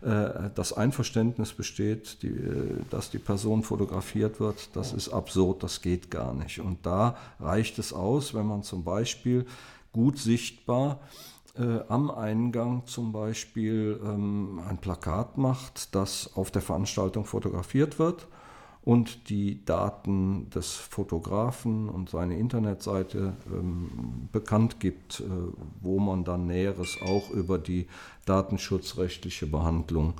das 0.00 0.72
Einverständnis 0.72 1.52
besteht, 1.52 2.22
die, 2.22 2.28
äh, 2.28 2.76
dass 2.90 3.10
die 3.10 3.18
Person 3.18 3.62
fotografiert 3.62 4.38
wird, 4.40 4.76
das 4.76 4.92
ist 4.92 5.08
absurd, 5.08 5.62
das 5.62 5.82
geht 5.82 6.10
gar 6.10 6.34
nicht. 6.34 6.60
Und 6.60 6.86
da 6.86 7.16
reicht 7.40 7.78
es 7.78 7.92
aus, 7.92 8.34
wenn 8.34 8.46
man 8.46 8.62
zum 8.62 8.84
Beispiel 8.84 9.46
gut 9.92 10.18
sichtbar 10.18 11.00
äh, 11.56 11.80
am 11.88 12.10
Eingang 12.10 12.86
zum 12.86 13.12
Beispiel 13.12 14.00
ähm, 14.04 14.60
ein 14.68 14.78
Plakat 14.78 15.36
macht, 15.38 15.94
das 15.94 16.30
auf 16.36 16.50
der 16.50 16.62
Veranstaltung 16.62 17.24
fotografiert 17.24 17.98
wird 17.98 18.28
und 18.88 19.28
die 19.28 19.62
Daten 19.66 20.48
des 20.48 20.72
Fotografen 20.72 21.90
und 21.90 22.08
seine 22.08 22.38
Internetseite 22.38 23.34
ähm, 23.52 24.30
bekannt 24.32 24.80
gibt, 24.80 25.20
äh, 25.20 25.24
wo 25.82 25.98
man 25.98 26.24
dann 26.24 26.46
Näheres 26.46 26.96
auch 27.02 27.28
über 27.28 27.58
die 27.58 27.86
datenschutzrechtliche 28.24 29.46
Behandlung 29.46 30.14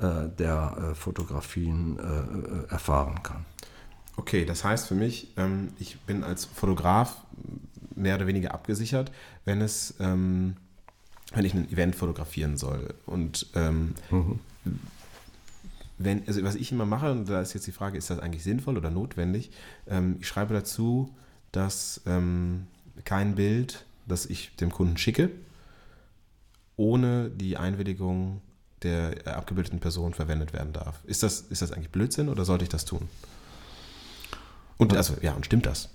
äh, 0.00 0.28
der 0.38 0.90
äh, 0.90 0.94
Fotografien 0.94 1.98
äh, 1.98 2.02
äh, 2.02 2.68
erfahren 2.68 3.22
kann. 3.22 3.46
Okay, 4.18 4.44
das 4.44 4.64
heißt 4.64 4.88
für 4.88 4.94
mich, 4.94 5.32
ähm, 5.38 5.68
ich 5.78 5.98
bin 6.00 6.22
als 6.22 6.44
Fotograf 6.44 7.16
mehr 7.94 8.16
oder 8.16 8.26
weniger 8.26 8.52
abgesichert, 8.52 9.12
wenn 9.46 9.62
es, 9.62 9.94
ähm, 9.98 10.56
wenn 11.32 11.46
ich 11.46 11.54
ein 11.54 11.72
Event 11.72 11.96
fotografieren 11.96 12.58
soll. 12.58 12.92
Und 13.06 13.46
ähm, 13.54 13.94
mhm 14.10 14.40
wenn, 16.02 16.26
also 16.26 16.42
was 16.42 16.54
ich 16.54 16.72
immer 16.72 16.86
mache, 16.86 17.12
und 17.12 17.28
da 17.28 17.42
ist 17.42 17.52
jetzt 17.52 17.66
die 17.66 17.72
Frage, 17.72 17.98
ist 17.98 18.08
das 18.08 18.18
eigentlich 18.18 18.42
sinnvoll 18.42 18.78
oder 18.78 18.90
notwendig? 18.90 19.50
Ähm, 19.86 20.16
ich 20.18 20.26
schreibe 20.26 20.54
dazu, 20.54 21.14
dass 21.52 22.00
ähm, 22.06 22.66
kein 23.04 23.34
Bild, 23.34 23.84
das 24.06 24.24
ich 24.24 24.56
dem 24.56 24.70
Kunden 24.70 24.96
schicke, 24.96 25.30
ohne 26.76 27.28
die 27.28 27.58
Einwilligung 27.58 28.40
der 28.82 29.26
äh, 29.26 29.30
abgebildeten 29.30 29.78
Person 29.78 30.14
verwendet 30.14 30.54
werden 30.54 30.72
darf. 30.72 31.04
Ist 31.04 31.22
das, 31.22 31.42
ist 31.42 31.60
das 31.60 31.70
eigentlich 31.70 31.90
Blödsinn 31.90 32.30
oder 32.30 32.46
sollte 32.46 32.64
ich 32.64 32.70
das 32.70 32.86
tun? 32.86 33.06
Und 34.78 34.96
also, 34.96 35.14
ja, 35.20 35.34
und 35.34 35.44
stimmt 35.44 35.66
das? 35.66 35.90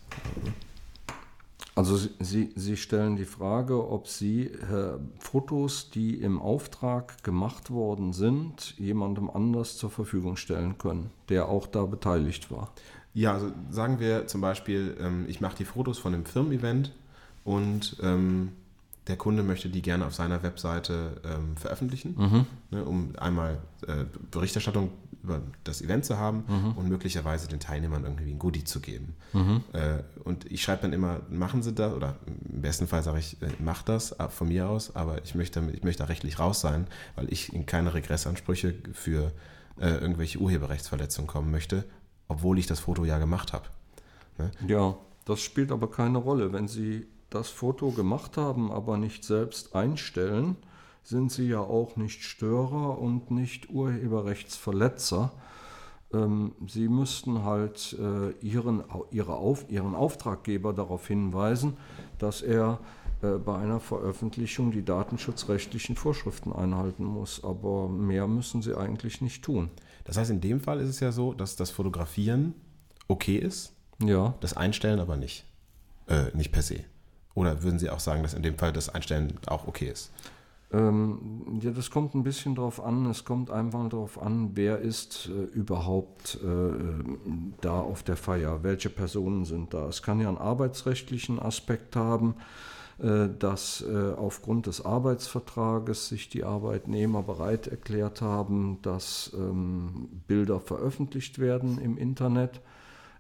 Also 1.75 1.97
Sie, 2.19 2.53
Sie 2.55 2.77
stellen 2.77 3.17
die 3.17 3.25
Frage, 3.25 3.89
ob 3.89 4.07
Sie 4.07 4.45
äh, 4.45 4.97
Fotos, 5.19 5.89
die 5.89 6.15
im 6.15 6.41
Auftrag 6.41 7.21
gemacht 7.21 7.69
worden 7.69 8.13
sind, 8.13 8.73
jemandem 8.77 9.29
anders 9.29 9.77
zur 9.77 9.89
Verfügung 9.89 10.38
stellen 10.38 10.77
können, 10.77 11.11
der 11.27 11.49
auch 11.49 11.67
da 11.67 11.83
beteiligt 11.85 12.49
war. 12.49 12.71
Ja, 13.13 13.33
also 13.33 13.51
sagen 13.69 13.99
wir 13.99 14.27
zum 14.27 14.39
Beispiel, 14.39 14.95
ähm, 15.01 15.25
ich 15.27 15.41
mache 15.41 15.57
die 15.57 15.65
Fotos 15.65 15.99
von 15.99 16.13
einem 16.13 16.25
Firmen-Event 16.25 16.93
und 17.43 17.97
ähm, 18.01 18.53
der 19.07 19.17
Kunde 19.17 19.43
möchte 19.43 19.69
die 19.69 19.81
gerne 19.81 20.05
auf 20.05 20.15
seiner 20.15 20.43
Webseite 20.43 21.21
ähm, 21.23 21.57
veröffentlichen, 21.57 22.15
mhm. 22.17 22.45
ne, 22.71 22.85
um 22.85 23.13
einmal 23.17 23.59
äh, 23.88 24.05
Berichterstattung 24.31 24.89
über 25.25 25.41
das 25.63 25.81
Event 25.81 26.05
zu 26.05 26.17
haben 26.17 26.45
mhm. 26.47 26.71
und 26.73 26.88
möglicherweise 26.88 27.47
den 27.47 27.59
Teilnehmern 27.59 28.03
irgendwie 28.03 28.31
ein 28.31 28.39
Goodie 28.39 28.63
zu 28.63 28.79
geben. 28.79 29.15
Mhm. 29.33 29.63
Äh, 29.73 30.03
und 30.23 30.49
ich 30.51 30.61
schreibe 30.61 30.83
dann 30.83 30.93
immer, 30.93 31.21
machen 31.29 31.63
Sie 31.63 31.73
das, 31.73 31.93
oder 31.93 32.15
im 32.25 32.61
besten 32.61 32.88
Fall 32.88 33.03
sage 33.03 33.19
ich, 33.19 33.41
äh, 33.41 33.47
mach 33.59 33.81
das 33.81 34.15
von 34.29 34.47
mir 34.47 34.69
aus, 34.69 34.95
aber 34.95 35.23
ich 35.23 35.35
möchte, 35.35 35.61
ich 35.73 35.83
möchte 35.83 36.03
da 36.03 36.07
rechtlich 36.07 36.39
raus 36.39 36.61
sein, 36.61 36.88
weil 37.15 37.31
ich 37.31 37.53
in 37.53 37.65
keine 37.65 37.93
Regressansprüche 37.93 38.75
für 38.93 39.31
äh, 39.79 39.89
irgendwelche 39.89 40.39
Urheberrechtsverletzungen 40.39 41.27
kommen 41.27 41.51
möchte, 41.51 41.83
obwohl 42.27 42.59
ich 42.59 42.67
das 42.67 42.79
Foto 42.79 43.03
ja 43.03 43.17
gemacht 43.17 43.51
habe. 43.51 43.65
Ne? 44.38 44.51
Ja, 44.67 44.95
das 45.25 45.41
spielt 45.41 45.71
aber 45.71 45.89
keine 45.89 46.19
Rolle. 46.19 46.53
Wenn 46.53 46.67
Sie 46.67 47.07
das 47.29 47.49
Foto 47.49 47.91
gemacht 47.91 48.38
haben, 48.38 48.71
aber 48.71 48.97
nicht 48.97 49.25
selbst 49.25 49.75
einstellen, 49.75 50.55
sind 51.05 51.31
sie 51.31 51.47
ja 51.47 51.59
auch 51.59 51.95
nicht 51.95 52.23
Störer 52.23 52.99
und 52.99 53.29
nicht 53.29 53.69
Urheberrechtsverletzer. 53.69 55.31
Ähm, 56.11 56.53
sie 56.67 56.89
müssten 56.89 57.43
halt 57.43 57.95
äh, 57.99 58.31
ihren, 58.45 58.83
ihre 59.11 59.35
Auf, 59.35 59.69
ihren 59.69 59.93
Auftraggeber 59.93 60.73
darauf 60.73 61.07
hinweisen, 61.07 61.77
dass 62.17 62.41
er 62.41 62.79
äh, 63.21 63.37
bei 63.37 63.55
einer 63.55 63.79
Veröffentlichung 63.79 64.71
die 64.71 64.83
datenschutzrechtlichen 64.83 65.95
Vorschriften 65.95 66.51
einhalten 66.51 67.05
muss. 67.05 67.43
Aber 67.43 67.87
mehr 67.87 68.27
müssen 68.27 68.63
sie 68.63 68.75
eigentlich 68.75 69.21
nicht 69.21 69.43
tun. 69.43 69.69
Das 70.05 70.17
heißt, 70.17 70.31
in 70.31 70.41
dem 70.41 70.59
Fall 70.59 70.79
ist 70.79 70.89
es 70.89 70.99
ja 71.01 71.11
so, 71.11 71.33
dass 71.33 71.55
das 71.55 71.69
Fotografieren 71.69 72.55
okay 73.07 73.37
ist, 73.37 73.73
ja. 74.03 74.33
das 74.39 74.57
Einstellen 74.57 74.99
aber 74.99 75.17
nicht. 75.17 75.45
Äh, 76.07 76.35
nicht 76.35 76.51
per 76.51 76.63
se. 76.63 76.79
Oder 77.35 77.61
würden 77.61 77.77
Sie 77.77 77.89
auch 77.91 77.99
sagen, 77.99 78.23
dass 78.23 78.33
in 78.33 78.41
dem 78.41 78.57
Fall 78.57 78.73
das 78.73 78.89
Einstellen 78.89 79.37
auch 79.45 79.67
okay 79.67 79.89
ist? 79.89 80.11
Ähm, 80.75 81.59
ja, 81.61 81.71
das 81.71 81.89
kommt 81.89 82.15
ein 82.15 82.23
bisschen 82.23 82.55
darauf 82.55 82.83
an. 82.83 83.05
Es 83.05 83.23
kommt 83.23 83.49
einfach 83.49 83.88
darauf 83.88 84.21
an, 84.21 84.51
wer 84.55 84.79
ist 84.79 85.29
äh, 85.29 85.43
überhaupt 85.57 86.39
äh, 86.43 86.73
da 87.61 87.79
auf 87.79 88.03
der 88.03 88.17
Feier, 88.17 88.63
welche 88.63 88.89
Personen 88.89 89.45
sind 89.45 89.73
da. 89.73 89.88
Es 89.88 90.01
kann 90.01 90.19
ja 90.19 90.27
einen 90.27 90.38
arbeitsrechtlichen 90.38 91.39
Aspekt 91.39 91.95
haben, 91.95 92.35
äh, 92.97 93.29
dass 93.39 93.85
äh, 93.88 94.13
aufgrund 94.17 94.65
des 94.65 94.83
Arbeitsvertrages 94.83 96.09
sich 96.09 96.29
die 96.29 96.43
Arbeitnehmer 96.43 97.23
bereit 97.23 97.67
erklärt 97.67 98.21
haben, 98.21 98.79
dass 98.81 99.31
ähm, 99.33 100.09
Bilder 100.27 100.59
veröffentlicht 100.59 101.39
werden 101.39 101.77
im 101.77 101.97
Internet. 101.97 102.59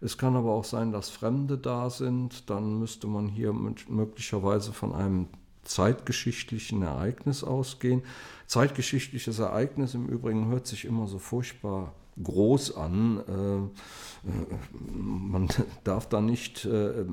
Es 0.01 0.17
kann 0.17 0.35
aber 0.35 0.51
auch 0.51 0.65
sein, 0.65 0.91
dass 0.91 1.09
Fremde 1.09 1.57
da 1.57 1.89
sind. 1.89 2.49
Dann 2.49 2.79
müsste 2.79 3.07
man 3.07 3.29
hier 3.29 3.53
möglicherweise 3.53 4.73
von 4.73 4.93
einem 4.93 5.27
zeitgeschichtlichen 5.65 6.81
Ereignis 6.81 7.43
ausgehen. 7.43 8.03
Zeitgeschichtliches 8.47 9.39
Ereignis 9.39 9.93
im 9.93 10.07
Übrigen 10.07 10.47
hört 10.47 10.67
sich 10.67 10.85
immer 10.85 11.07
so 11.07 11.19
furchtbar 11.19 11.93
groß 12.23 12.77
an. 12.77 13.19
Äh, 13.27 14.29
äh, 14.29 14.45
man 14.93 15.49
darf 15.83 16.07
da 16.07 16.21
nicht 16.21 16.65
äh, 16.65 17.05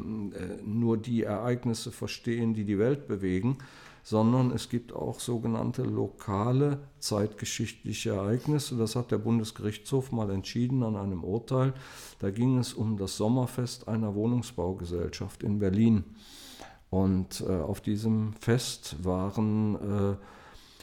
nur 0.65 0.97
die 0.97 1.25
Ereignisse 1.25 1.91
verstehen, 1.91 2.55
die 2.55 2.65
die 2.65 2.79
Welt 2.79 3.09
bewegen, 3.09 3.59
sondern 4.05 4.51
es 4.51 4.69
gibt 4.69 4.93
auch 4.93 5.21
sogenannte 5.21 5.83
lokale 5.83 6.81
zeitgeschichtliche 6.99 8.11
Ereignisse. 8.11 8.77
Das 8.77 8.97
hat 8.97 9.11
der 9.11 9.19
Bundesgerichtshof 9.19 10.13
mal 10.13 10.31
entschieden 10.31 10.83
an 10.83 10.97
einem 10.97 11.25
Urteil. 11.25 11.73
Da 12.19 12.31
ging 12.31 12.59
es 12.59 12.75
um 12.75 12.97
das 12.97 13.17
Sommerfest 13.17 13.89
einer 13.89 14.15
Wohnungsbaugesellschaft 14.15 15.43
in 15.43 15.59
Berlin. 15.59 16.05
Und 16.93 17.43
äh, 17.49 17.51
auf 17.51 17.81
diesem 17.81 18.35
Fest 18.35 19.03
waren 19.03 19.77
äh, 19.77 20.17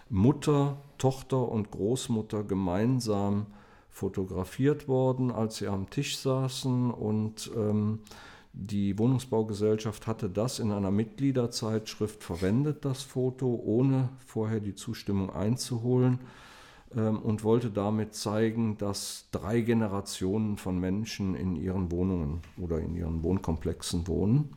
Mutter, 0.09 0.77
Tochter 0.97 1.47
und 1.47 1.69
Großmutter 1.69 2.43
gemeinsam 2.43 3.45
fotografiert 3.91 4.87
worden, 4.87 5.29
als 5.29 5.57
sie 5.57 5.67
am 5.67 5.91
Tisch 5.91 6.17
saßen 6.17 6.89
und 6.89 7.51
ähm, 7.55 7.99
Die 8.53 8.97
Wohnungsbaugesellschaft 8.97 10.07
hatte 10.07 10.29
das 10.29 10.57
in 10.57 10.71
einer 10.71 10.89
Mitgliederzeitschrift 10.89 12.23
verwendet, 12.23 12.83
das 12.85 13.03
Foto, 13.03 13.61
ohne 13.63 14.09
vorher 14.25 14.59
die 14.59 14.73
Zustimmung 14.73 15.29
einzuholen 15.29 16.19
ähm, 16.95 17.19
und 17.19 17.43
wollte 17.43 17.69
damit 17.69 18.15
zeigen, 18.15 18.79
dass 18.79 19.27
drei 19.31 19.61
Generationen 19.61 20.57
von 20.57 20.79
Menschen 20.79 21.35
in 21.35 21.55
ihren 21.55 21.91
Wohnungen 21.91 22.41
oder 22.57 22.79
in 22.79 22.95
ihren 22.95 23.21
Wohnkomplexen 23.21 24.07
wohnen. 24.07 24.55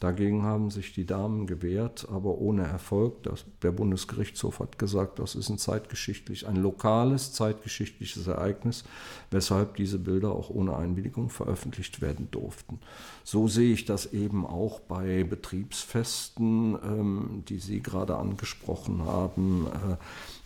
Dagegen 0.00 0.44
haben 0.44 0.70
sich 0.70 0.92
die 0.92 1.06
Damen 1.06 1.48
gewehrt, 1.48 2.06
aber 2.10 2.38
ohne 2.38 2.64
Erfolg. 2.64 3.22
Das, 3.24 3.44
der 3.62 3.72
Bundesgerichtshof 3.72 4.60
hat 4.60 4.78
gesagt, 4.78 5.18
das 5.18 5.34
ist 5.34 5.48
ein 5.48 5.58
zeitgeschichtlich, 5.58 6.46
ein 6.46 6.56
lokales 6.56 7.32
zeitgeschichtliches 7.32 8.28
Ereignis, 8.28 8.84
weshalb 9.32 9.76
diese 9.76 9.98
Bilder 9.98 10.30
auch 10.30 10.50
ohne 10.50 10.76
Einwilligung 10.76 11.30
veröffentlicht 11.30 12.00
werden 12.00 12.28
durften. 12.30 12.78
So 13.24 13.48
sehe 13.48 13.72
ich 13.72 13.86
das 13.86 14.12
eben 14.12 14.46
auch 14.46 14.78
bei 14.80 15.24
Betriebsfesten, 15.24 16.78
ähm, 16.84 17.42
die 17.48 17.58
Sie 17.58 17.82
gerade 17.82 18.16
angesprochen 18.16 19.04
haben. 19.04 19.66
Äh, 19.66 19.96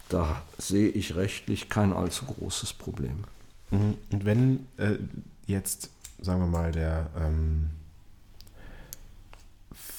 da 0.08 0.42
sehe 0.56 0.88
ich 0.88 1.14
rechtlich 1.14 1.68
kein 1.68 1.92
allzu 1.92 2.24
großes 2.24 2.72
Problem. 2.72 3.24
Mhm. 3.70 3.94
Und 4.12 4.24
wenn 4.24 4.66
äh, 4.78 4.96
jetzt, 5.46 5.90
sagen 6.20 6.40
wir 6.40 6.46
mal, 6.46 6.72
der 6.72 7.10
ähm 7.18 7.70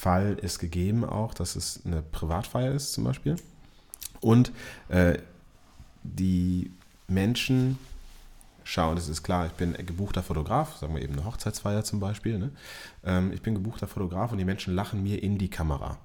Fall 0.04 0.36
ist 0.42 0.58
gegeben 0.58 1.02
auch, 1.02 1.32
dass 1.32 1.56
es 1.56 1.80
eine 1.86 2.02
Privatfeier 2.02 2.72
ist 2.72 2.92
zum 2.92 3.04
Beispiel. 3.04 3.36
Und 4.20 4.52
äh, 4.90 5.16
die 6.02 6.70
Menschen 7.08 7.78
schauen, 8.64 8.96
das 8.96 9.08
ist 9.08 9.22
klar, 9.22 9.46
ich 9.46 9.52
bin 9.52 9.72
gebuchter 9.72 10.22
Fotograf, 10.22 10.76
sagen 10.76 10.94
wir 10.94 11.00
eben 11.00 11.14
eine 11.14 11.24
Hochzeitsfeier 11.24 11.84
zum 11.84 12.00
Beispiel. 12.00 12.38
Ne? 12.38 12.50
Ähm, 13.02 13.32
ich 13.32 13.40
bin 13.40 13.54
gebuchter 13.54 13.86
Fotograf 13.86 14.30
und 14.30 14.36
die 14.36 14.44
Menschen 14.44 14.74
lachen 14.74 15.02
mir 15.02 15.22
in 15.22 15.38
die 15.38 15.48
Kamera. 15.48 15.96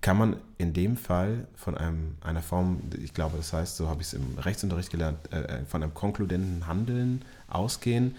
Kann 0.00 0.18
man 0.18 0.36
in 0.58 0.72
dem 0.72 0.96
Fall 0.96 1.46
von 1.54 1.76
einem, 1.76 2.16
einer 2.20 2.42
Form, 2.42 2.80
ich 3.00 3.14
glaube, 3.14 3.36
das 3.36 3.52
heißt, 3.52 3.76
so 3.76 3.88
habe 3.88 4.02
ich 4.02 4.08
es 4.08 4.14
im 4.14 4.38
Rechtsunterricht 4.38 4.90
gelernt, 4.90 5.18
äh, 5.32 5.42
äh 5.42 5.64
von 5.66 5.84
einem 5.84 5.94
konkludenten 5.94 6.66
Handeln 6.66 7.24
ausgehen, 7.46 8.16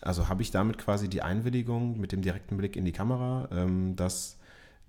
also 0.00 0.28
habe 0.28 0.42
ich 0.42 0.50
damit 0.50 0.78
quasi 0.78 1.08
die 1.08 1.22
Einwilligung 1.22 1.98
mit 2.00 2.12
dem 2.12 2.22
direkten 2.22 2.56
Blick 2.56 2.76
in 2.76 2.84
die 2.84 2.92
Kamera, 2.92 3.48
ähm, 3.52 3.96
dass 3.96 4.38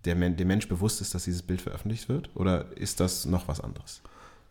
der, 0.06 0.16
dem 0.16 0.48
Mensch 0.48 0.68
bewusst 0.68 1.02
ist, 1.02 1.14
dass 1.14 1.26
dieses 1.26 1.42
Bild 1.42 1.62
veröffentlicht 1.62 2.10
wird? 2.10 2.30
Oder 2.36 2.78
ist 2.78 3.00
das 3.00 3.26
noch 3.26 3.48
was 3.48 3.60
anderes? 3.60 4.02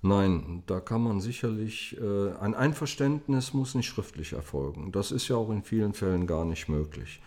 Nein, 0.01 0.63
da 0.67 0.79
kann 0.79 1.03
man 1.03 1.21
sicherlich, 1.21 1.97
äh, 2.01 2.33
ein 2.41 2.55
Einverständnis 2.55 3.53
muss 3.53 3.75
nicht 3.75 3.89
schriftlich 3.89 4.33
erfolgen. 4.33 4.93
Das 4.93 5.11
ist 5.11 5.27
ja 5.29 5.37
auch 5.37 5.51
in 5.51 5.63
vielen 5.63 5.93
Fällen 5.93 6.27
gar 6.27 6.45
nicht 6.45 6.69
möglich. 6.69 7.21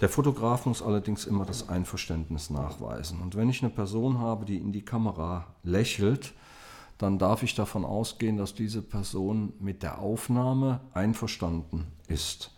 Der 0.00 0.08
Fotograf 0.08 0.66
muss 0.66 0.82
allerdings 0.82 1.24
immer 1.24 1.44
das 1.44 1.68
Einverständnis 1.68 2.50
nachweisen. 2.50 3.20
Und 3.20 3.36
wenn 3.36 3.48
ich 3.48 3.62
eine 3.62 3.72
Person 3.72 4.18
habe, 4.18 4.44
die 4.44 4.58
in 4.58 4.70
die 4.70 4.84
Kamera 4.84 5.46
lächelt, 5.62 6.34
dann 6.98 7.18
darf 7.18 7.42
ich 7.42 7.54
davon 7.54 7.84
ausgehen, 7.84 8.36
dass 8.36 8.54
diese 8.54 8.82
Person 8.82 9.52
mit 9.58 9.82
der 9.82 9.98
Aufnahme 9.98 10.80
einverstanden 10.92 11.86
ist. 12.06 12.53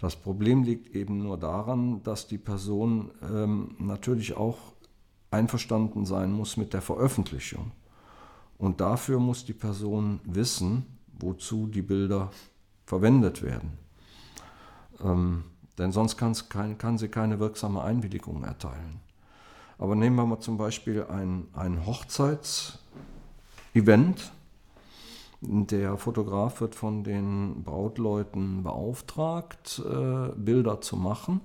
Das 0.00 0.14
Problem 0.14 0.62
liegt 0.62 0.94
eben 0.94 1.22
nur 1.22 1.38
daran, 1.38 2.02
dass 2.04 2.28
die 2.28 2.38
Person 2.38 3.10
ähm, 3.22 3.74
natürlich 3.78 4.36
auch 4.36 4.58
einverstanden 5.30 6.06
sein 6.06 6.32
muss 6.32 6.56
mit 6.56 6.72
der 6.72 6.82
Veröffentlichung. 6.82 7.72
Und 8.58 8.80
dafür 8.80 9.18
muss 9.18 9.44
die 9.44 9.52
Person 9.52 10.20
wissen, 10.24 10.86
wozu 11.18 11.66
die 11.66 11.82
Bilder 11.82 12.30
verwendet 12.86 13.42
werden. 13.42 13.72
Ähm, 15.02 15.44
denn 15.78 15.92
sonst 15.92 16.16
kein, 16.16 16.78
kann 16.78 16.98
sie 16.98 17.08
keine 17.08 17.38
wirksame 17.38 17.82
Einwilligung 17.82 18.44
erteilen. 18.44 19.00
Aber 19.78 19.94
nehmen 19.94 20.16
wir 20.16 20.26
mal 20.26 20.40
zum 20.40 20.58
Beispiel 20.58 21.04
ein, 21.04 21.46
ein 21.52 21.86
Hochzeitsevent 21.86 24.32
der 25.40 25.96
Fotograf 25.96 26.60
wird 26.60 26.74
von 26.74 27.04
den 27.04 27.62
Brautleuten 27.62 28.64
beauftragt, 28.64 29.80
äh, 29.84 30.32
Bilder 30.36 30.80
zu 30.80 30.96
machen. 30.96 31.40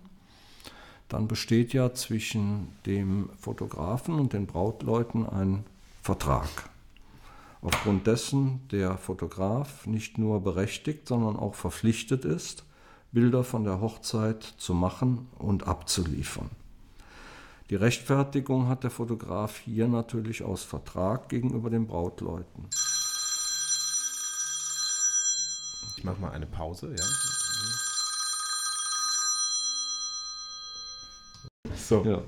Dann 1.10 1.28
besteht 1.28 1.74
ja 1.74 1.94
zwischen 1.94 2.70
dem 2.88 3.30
Fotografen 3.38 4.16
und 4.16 4.34
den 4.34 4.48
Brautleuten 4.48 5.30
ein 5.30 5.64
Vertrag. 6.02 6.70
Aufgrund 7.62 8.08
dessen 8.08 8.62
der 8.72 8.98
Fotograf 8.98 9.86
nicht 9.86 10.18
nur 10.18 10.42
berechtigt, 10.42 11.08
sondern 11.08 11.36
auch 11.36 11.54
verpflichtet 11.54 12.26
ist, 12.26 12.66
Bilder 13.12 13.44
von 13.44 13.64
der 13.64 13.80
Hochzeit 13.80 14.44
zu 14.44 14.74
machen 14.74 15.28
und 15.38 15.68
abzuliefern. 15.68 16.50
Die 17.70 17.76
Rechtfertigung 17.76 18.68
hat 18.68 18.84
der 18.84 18.90
Fotograf 18.90 19.60
hier 19.60 19.88
natürlich 19.88 20.44
aus 20.44 20.64
Vertrag 20.64 21.30
gegenüber 21.30 21.70
den 21.70 21.86
Brautleuten. 21.86 22.68
Ich 26.04 26.06
mache 26.06 26.20
mal 26.20 26.32
eine 26.32 26.46
Pause, 26.46 26.94
ja. 26.98 27.06
So, 31.78 32.04
ja. 32.04 32.22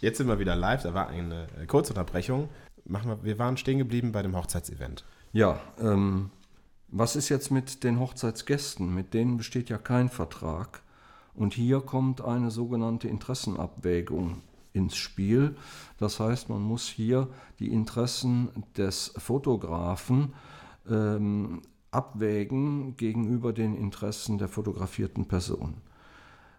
jetzt 0.00 0.18
sind 0.18 0.28
wir 0.28 0.38
wieder 0.38 0.54
live. 0.54 0.84
Da 0.84 0.94
war 0.94 1.08
eine 1.08 1.48
äh, 1.60 1.66
Kurzunterbrechung. 1.66 2.48
Machen 2.84 3.10
wir, 3.10 3.24
wir 3.24 3.36
waren 3.40 3.56
stehen 3.56 3.78
geblieben 3.78 4.12
bei 4.12 4.22
dem 4.22 4.36
Hochzeitsevent. 4.36 5.04
Ja, 5.32 5.58
ähm, 5.80 6.30
was 6.86 7.16
ist 7.16 7.28
jetzt 7.28 7.50
mit 7.50 7.82
den 7.82 7.98
Hochzeitsgästen? 7.98 8.94
Mit 8.94 9.12
denen 9.12 9.38
besteht 9.38 9.70
ja 9.70 9.78
kein 9.78 10.08
Vertrag. 10.08 10.82
Und 11.34 11.52
hier 11.52 11.80
kommt 11.80 12.20
eine 12.20 12.52
sogenannte 12.52 13.08
Interessenabwägung 13.08 14.40
ins 14.72 14.94
Spiel. 14.94 15.56
Das 15.98 16.20
heißt, 16.20 16.48
man 16.48 16.62
muss 16.62 16.86
hier 16.86 17.26
die 17.58 17.72
Interessen 17.72 18.50
des 18.76 19.14
Fotografen 19.16 20.32
ähm, 20.88 21.62
abwägen 21.96 22.96
gegenüber 22.96 23.52
den 23.52 23.74
Interessen 23.74 24.36
der 24.38 24.48
fotografierten 24.48 25.26
Person. 25.26 25.74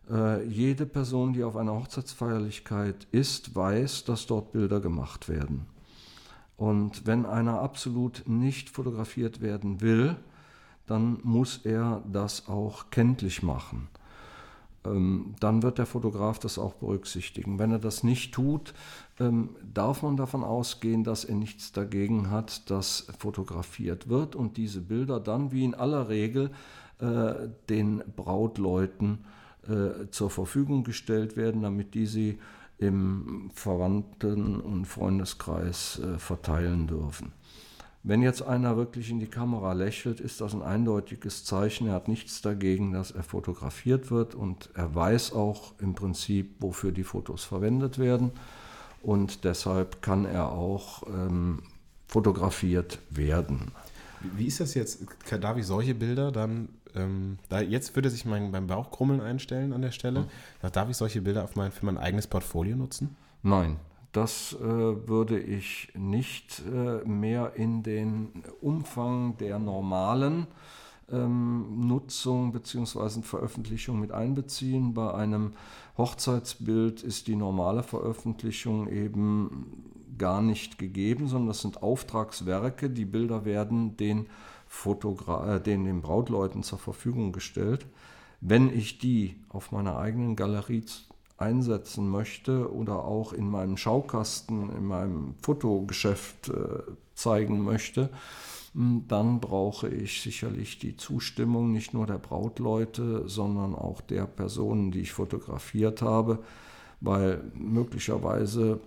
Äh, 0.09 0.45
jede 0.47 0.85
Person, 0.85 1.33
die 1.33 1.43
auf 1.43 1.55
einer 1.55 1.73
Hochzeitsfeierlichkeit 1.73 3.07
ist, 3.11 3.55
weiß, 3.55 4.05
dass 4.05 4.25
dort 4.25 4.51
Bilder 4.51 4.79
gemacht 4.79 5.29
werden. 5.29 5.67
Und 6.57 7.05
wenn 7.05 7.25
einer 7.25 7.61
absolut 7.61 8.23
nicht 8.25 8.69
fotografiert 8.69 9.41
werden 9.41 9.79
will, 9.81 10.15
dann 10.87 11.19
muss 11.23 11.57
er 11.63 12.01
das 12.11 12.47
auch 12.47 12.89
kenntlich 12.89 13.43
machen. 13.43 13.89
Ähm, 14.87 15.35
dann 15.39 15.63
wird 15.63 15.77
der 15.77 15.85
Fotograf 15.85 16.39
das 16.39 16.57
auch 16.57 16.73
berücksichtigen. 16.73 17.59
Wenn 17.59 17.71
er 17.71 17.79
das 17.79 18.03
nicht 18.03 18.33
tut, 18.33 18.73
ähm, 19.19 19.49
darf 19.73 20.03
man 20.03 20.17
davon 20.17 20.43
ausgehen, 20.43 21.03
dass 21.03 21.25
er 21.25 21.35
nichts 21.35 21.71
dagegen 21.71 22.29
hat, 22.29 22.69
dass 22.69 23.07
fotografiert 23.17 24.09
wird 24.09 24.35
und 24.35 24.57
diese 24.57 24.81
Bilder 24.81 25.19
dann 25.19 25.51
wie 25.51 25.65
in 25.65 25.75
aller 25.75 26.09
Regel 26.09 26.51
äh, 26.99 27.49
den 27.69 28.03
Brautleuten 28.15 29.25
äh, 29.67 30.09
zur 30.11 30.29
Verfügung 30.29 30.83
gestellt 30.83 31.35
werden, 31.37 31.61
damit 31.61 31.93
die 31.93 32.05
sie 32.05 32.39
im 32.77 33.49
Verwandten- 33.53 34.59
und 34.59 34.85
Freundeskreis 34.85 35.99
äh, 35.99 36.19
verteilen 36.19 36.87
dürfen. 36.87 37.33
Wenn 38.07 38.21
jetzt 38.21 38.41
einer 38.41 38.77
wirklich 38.77 39.09
in 39.09 39.19
die 39.19 39.27
Kamera 39.27 39.73
lächelt, 39.73 40.21
ist 40.21 40.39
das 40.39 40.53
ein 40.53 40.61
eindeutiges 40.61 41.43
Zeichen. 41.43 41.87
Er 41.87 41.93
hat 41.95 42.07
nichts 42.07 42.41
dagegen, 42.41 42.93
dass 42.93 43.11
er 43.11 43.21
fotografiert 43.21 44.11
wird 44.11 44.33
und 44.33 44.69
er 44.75 44.95
weiß 44.95 45.33
auch 45.33 45.73
im 45.79 45.93
Prinzip, 45.93 46.55
wofür 46.59 46.93
die 46.93 47.03
Fotos 47.03 47.43
verwendet 47.43 47.99
werden. 47.99 48.31
Und 49.03 49.43
deshalb 49.43 50.01
kann 50.01 50.23
er 50.23 50.53
auch 50.53 51.03
ähm, 51.07 51.63
fotografiert 52.07 52.99
werden. 53.09 53.73
Wie, 54.21 54.45
ist 54.45 54.61
das 54.61 54.73
jetzt? 54.73 54.99
Darf 55.41 55.57
ich 55.57 55.65
solche 55.65 55.93
Bilder 55.93 56.31
dann 56.31 56.69
ähm, 56.95 57.37
da 57.49 57.59
jetzt 57.59 57.93
würde 57.97 58.09
sich 58.09 58.23
mein, 58.23 58.53
beim 58.53 58.67
Bauchkrummeln 58.67 59.19
einstellen 59.19 59.73
an 59.73 59.81
der 59.81 59.91
Stelle. 59.91 60.21
Mhm. 60.21 60.71
Darf 60.71 60.89
ich 60.89 60.95
solche 60.95 61.21
Bilder 61.21 61.43
auf 61.43 61.57
mein, 61.57 61.73
für 61.73 61.85
mein 61.85 61.97
eigenes 61.97 62.25
Portfolio 62.27 62.77
nutzen? 62.77 63.17
Nein, 63.43 63.75
das 64.17 64.53
äh, 64.53 65.07
würde 65.07 65.39
ich 65.39 65.89
nicht 65.93 66.63
äh, 66.65 67.07
mehr 67.07 67.53
in 67.55 67.83
den 67.83 68.43
Umfang 68.61 69.37
der 69.37 69.59
normalen 69.59 70.47
ähm, 71.11 71.87
Nutzung 71.87 72.51
bzw. 72.51 73.21
Veröffentlichung 73.21 73.99
mit 73.99 74.11
einbeziehen. 74.11 74.95
Bei 74.95 75.13
einem 75.13 75.53
Hochzeitsbild 75.99 77.03
ist 77.03 77.27
die 77.27 77.35
normale 77.35 77.83
Veröffentlichung 77.83 78.87
eben 78.87 79.83
gar 80.17 80.41
nicht 80.41 80.79
gegeben, 80.79 81.27
sondern 81.27 81.49
das 81.49 81.61
sind 81.61 81.83
Auftragswerke. 81.83 82.89
Die 82.89 83.05
Bilder 83.05 83.45
werden 83.45 83.97
den, 83.97 84.25
Fotogra 84.65 85.57
äh, 85.57 85.61
den, 85.61 85.85
den 85.85 86.01
Brautleuten 86.01 86.63
zur 86.63 86.79
Verfügung 86.79 87.33
gestellt. 87.33 87.85
Wenn 88.41 88.75
ich 88.75 88.97
die 88.97 89.35
auf 89.49 89.71
meiner 89.71 89.99
eigenen 89.99 90.35
Galerie 90.35 90.83
einsetzen 91.37 92.09
möchte 92.09 92.73
oder 92.73 93.05
auch 93.05 93.33
in 93.33 93.49
meinem 93.49 93.77
Schaukasten, 93.77 94.75
in 94.75 94.85
meinem 94.85 95.35
Fotogeschäft 95.41 96.49
äh, 96.49 96.79
zeigen 97.13 97.63
möchte, 97.63 98.09
hm, 98.73 99.05
dann 99.07 99.39
brauche 99.39 99.87
ich 99.87 100.21
sicherlich 100.21 100.79
die 100.79 100.97
Zustimmung 100.97 101.71
nicht 101.71 101.93
nur 101.93 102.07
der 102.07 102.17
Brautleute, 102.17 103.27
sondern 103.27 103.75
auch 103.75 104.01
der 104.01 104.25
Personen, 104.25 104.91
die 104.91 105.01
ich 105.01 105.11
fotografiert 105.13 106.01
habe, 106.01 106.39
weil 107.01 107.43
möglicherweise 107.55 108.79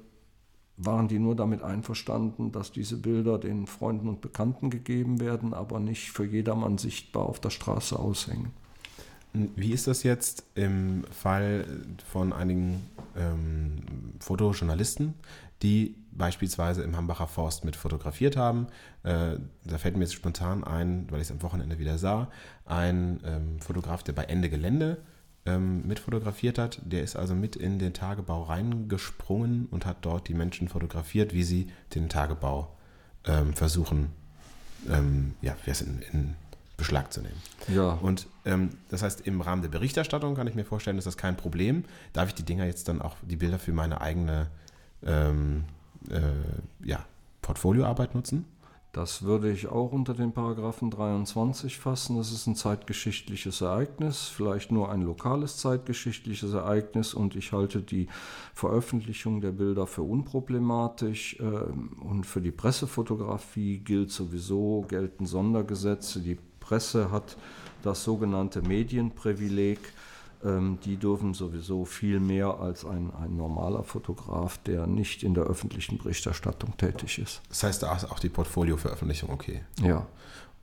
waren 0.77 1.09
die 1.09 1.19
nur 1.19 1.37
damit 1.37 1.63
einverstanden, 1.63 2.53
dass 2.53 2.73
diese 2.73 2.97
Bilder 2.97 3.39
den 3.39 3.67
Freunden 3.67 4.09
und 4.09 4.21
Bekannten 4.23 4.71
gegeben 4.71 5.21
werden, 5.21 5.53
aber 5.53 5.79
nicht 5.79 6.11
für 6.11 6.25
jedermann 6.25 6.79
sichtbar 6.79 7.27
auf 7.27 7.39
der 7.39 7.51
Straße 7.51 7.99
aushängen. 7.99 8.53
Wie 9.33 9.73
ist 9.73 9.87
das 9.87 10.03
jetzt 10.03 10.45
im 10.55 11.05
Fall 11.13 11.65
von 12.11 12.33
einigen 12.33 12.85
ähm, 13.17 13.83
Fotojournalisten, 14.19 15.15
die 15.63 15.95
beispielsweise 16.11 16.83
im 16.83 16.97
Hambacher 16.97 17.29
Forst 17.29 17.65
mit 17.65 17.77
fotografiert 17.77 18.37
haben? 18.37 18.67
Äh, 19.05 19.37
da 19.65 19.79
fällt 19.79 19.97
mir 19.97 20.03
jetzt 20.03 20.15
spontan 20.15 20.65
ein, 20.65 21.07
weil 21.11 21.21
ich 21.21 21.29
es 21.29 21.31
am 21.31 21.43
Wochenende 21.43 21.79
wieder 21.79 21.97
sah, 21.97 22.29
ein 22.65 23.21
ähm, 23.25 23.61
Fotograf, 23.61 24.03
der 24.03 24.15
bei 24.15 24.25
Ende 24.25 24.51
Gelände 24.51 24.99
ähm, 25.47 25.87
mit 25.87 26.01
fotografiert 26.01 26.59
hat. 26.59 26.81
Der 26.85 27.03
ist 27.03 27.15
also 27.15 27.37
mit 27.37 27.55
in 27.55 27.79
den 27.79 27.95
Tagebau 27.95 28.43
reingesprungen 28.43 29.67
und 29.71 29.87
hat 29.87 29.99
dort 30.03 30.27
die 30.29 30.35
Menschen 30.35 30.69
fotografiert, 30.69 31.33
wie 31.33 31.45
sie 31.45 31.69
den 31.95 32.09
Tagebau 32.09 32.77
ähm, 33.27 33.55
versuchen, 33.55 34.11
ähm, 34.89 35.35
ja, 35.41 35.55
in, 35.67 36.03
in 36.13 36.35
Beschlag 36.81 37.13
zu 37.13 37.21
nehmen. 37.21 37.41
Ja. 37.69 37.91
Und 37.93 38.27
ähm, 38.45 38.71
das 38.89 39.03
heißt, 39.03 39.27
im 39.27 39.41
Rahmen 39.43 39.63
der 39.63 39.69
Berichterstattung 39.69 40.35
kann 40.35 40.47
ich 40.47 40.55
mir 40.55 40.65
vorstellen, 40.65 40.99
ist 40.99 41.07
das 41.07 41.19
kein 41.19 41.37
Problem. 41.37 41.85
Darf 42.15 42.29
ich 42.29 42.35
die 42.35 42.43
Dinger 42.43 42.65
jetzt 42.65 42.89
dann 42.89 43.03
auch, 43.03 43.17
die 43.23 43.37
Bilder 43.37 43.59
für 43.59 43.73
meine 43.73 44.01
eigene 44.01 44.49
ähm, 45.05 45.65
äh, 46.09 46.21
ja, 46.83 47.05
Portfolioarbeit 47.43 48.15
nutzen? 48.15 48.47
Das 48.93 49.23
würde 49.23 49.53
ich 49.53 49.69
auch 49.69 49.93
unter 49.93 50.15
den 50.15 50.33
Paragraphen 50.33 50.91
23 50.91 51.79
fassen. 51.79 52.17
Das 52.17 52.33
ist 52.33 52.49
ein 52.49 52.57
zeitgeschichtliches 52.57 53.61
Ereignis, 53.61 54.27
vielleicht 54.27 54.73
nur 54.73 54.91
ein 54.91 55.03
lokales 55.03 55.59
zeitgeschichtliches 55.59 56.55
Ereignis 56.55 57.15
und 57.15 57.37
ich 57.37 57.53
halte 57.53 57.83
die 57.83 58.09
Veröffentlichung 58.53 59.41
der 59.43 59.53
Bilder 59.53 59.87
für 59.87 60.03
unproblematisch 60.03 61.37
ähm, 61.39 61.99
und 62.01 62.25
für 62.25 62.41
die 62.41 62.51
Pressefotografie 62.51 63.79
gilt 63.79 64.11
sowieso, 64.11 64.85
gelten 64.89 65.25
Sondergesetze. 65.25 66.21
Die 66.21 66.39
Presse 66.71 67.11
hat 67.11 67.37
das 67.83 68.05
sogenannte 68.05 68.63
Medienprivileg. 68.63 69.81
Ähm, 70.45 70.79
die 70.85 70.97
dürfen 70.97 71.35
sowieso 71.35 71.85
viel 71.85 72.21
mehr 72.21 72.61
als 72.61 72.85
ein, 72.85 73.13
ein 73.13 73.37
normaler 73.37 73.83
Fotograf, 73.83 74.57
der 74.59 74.87
nicht 74.87 75.25
in 75.25 75.35
der 75.35 75.45
öffentlichen 75.45 75.99
Berichterstattung 75.99 76.77
tätig 76.77 77.19
ist. 77.19 77.43
Das 77.49 77.65
heißt, 77.65 77.83
da 77.83 77.95
ist 77.97 78.05
auch 78.05 78.21
die 78.21 78.29
Portfolio-Veröffentlichung 78.29 79.31
okay. 79.31 79.63
Ja. 79.83 80.07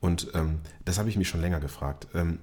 Und 0.00 0.30
ähm, 0.34 0.60
das 0.86 0.98
habe 0.98 1.10
ich 1.10 1.16
mich 1.18 1.28
schon 1.28 1.42
länger 1.42 1.60
gefragt. 1.60 2.08
Ähm, 2.14 2.38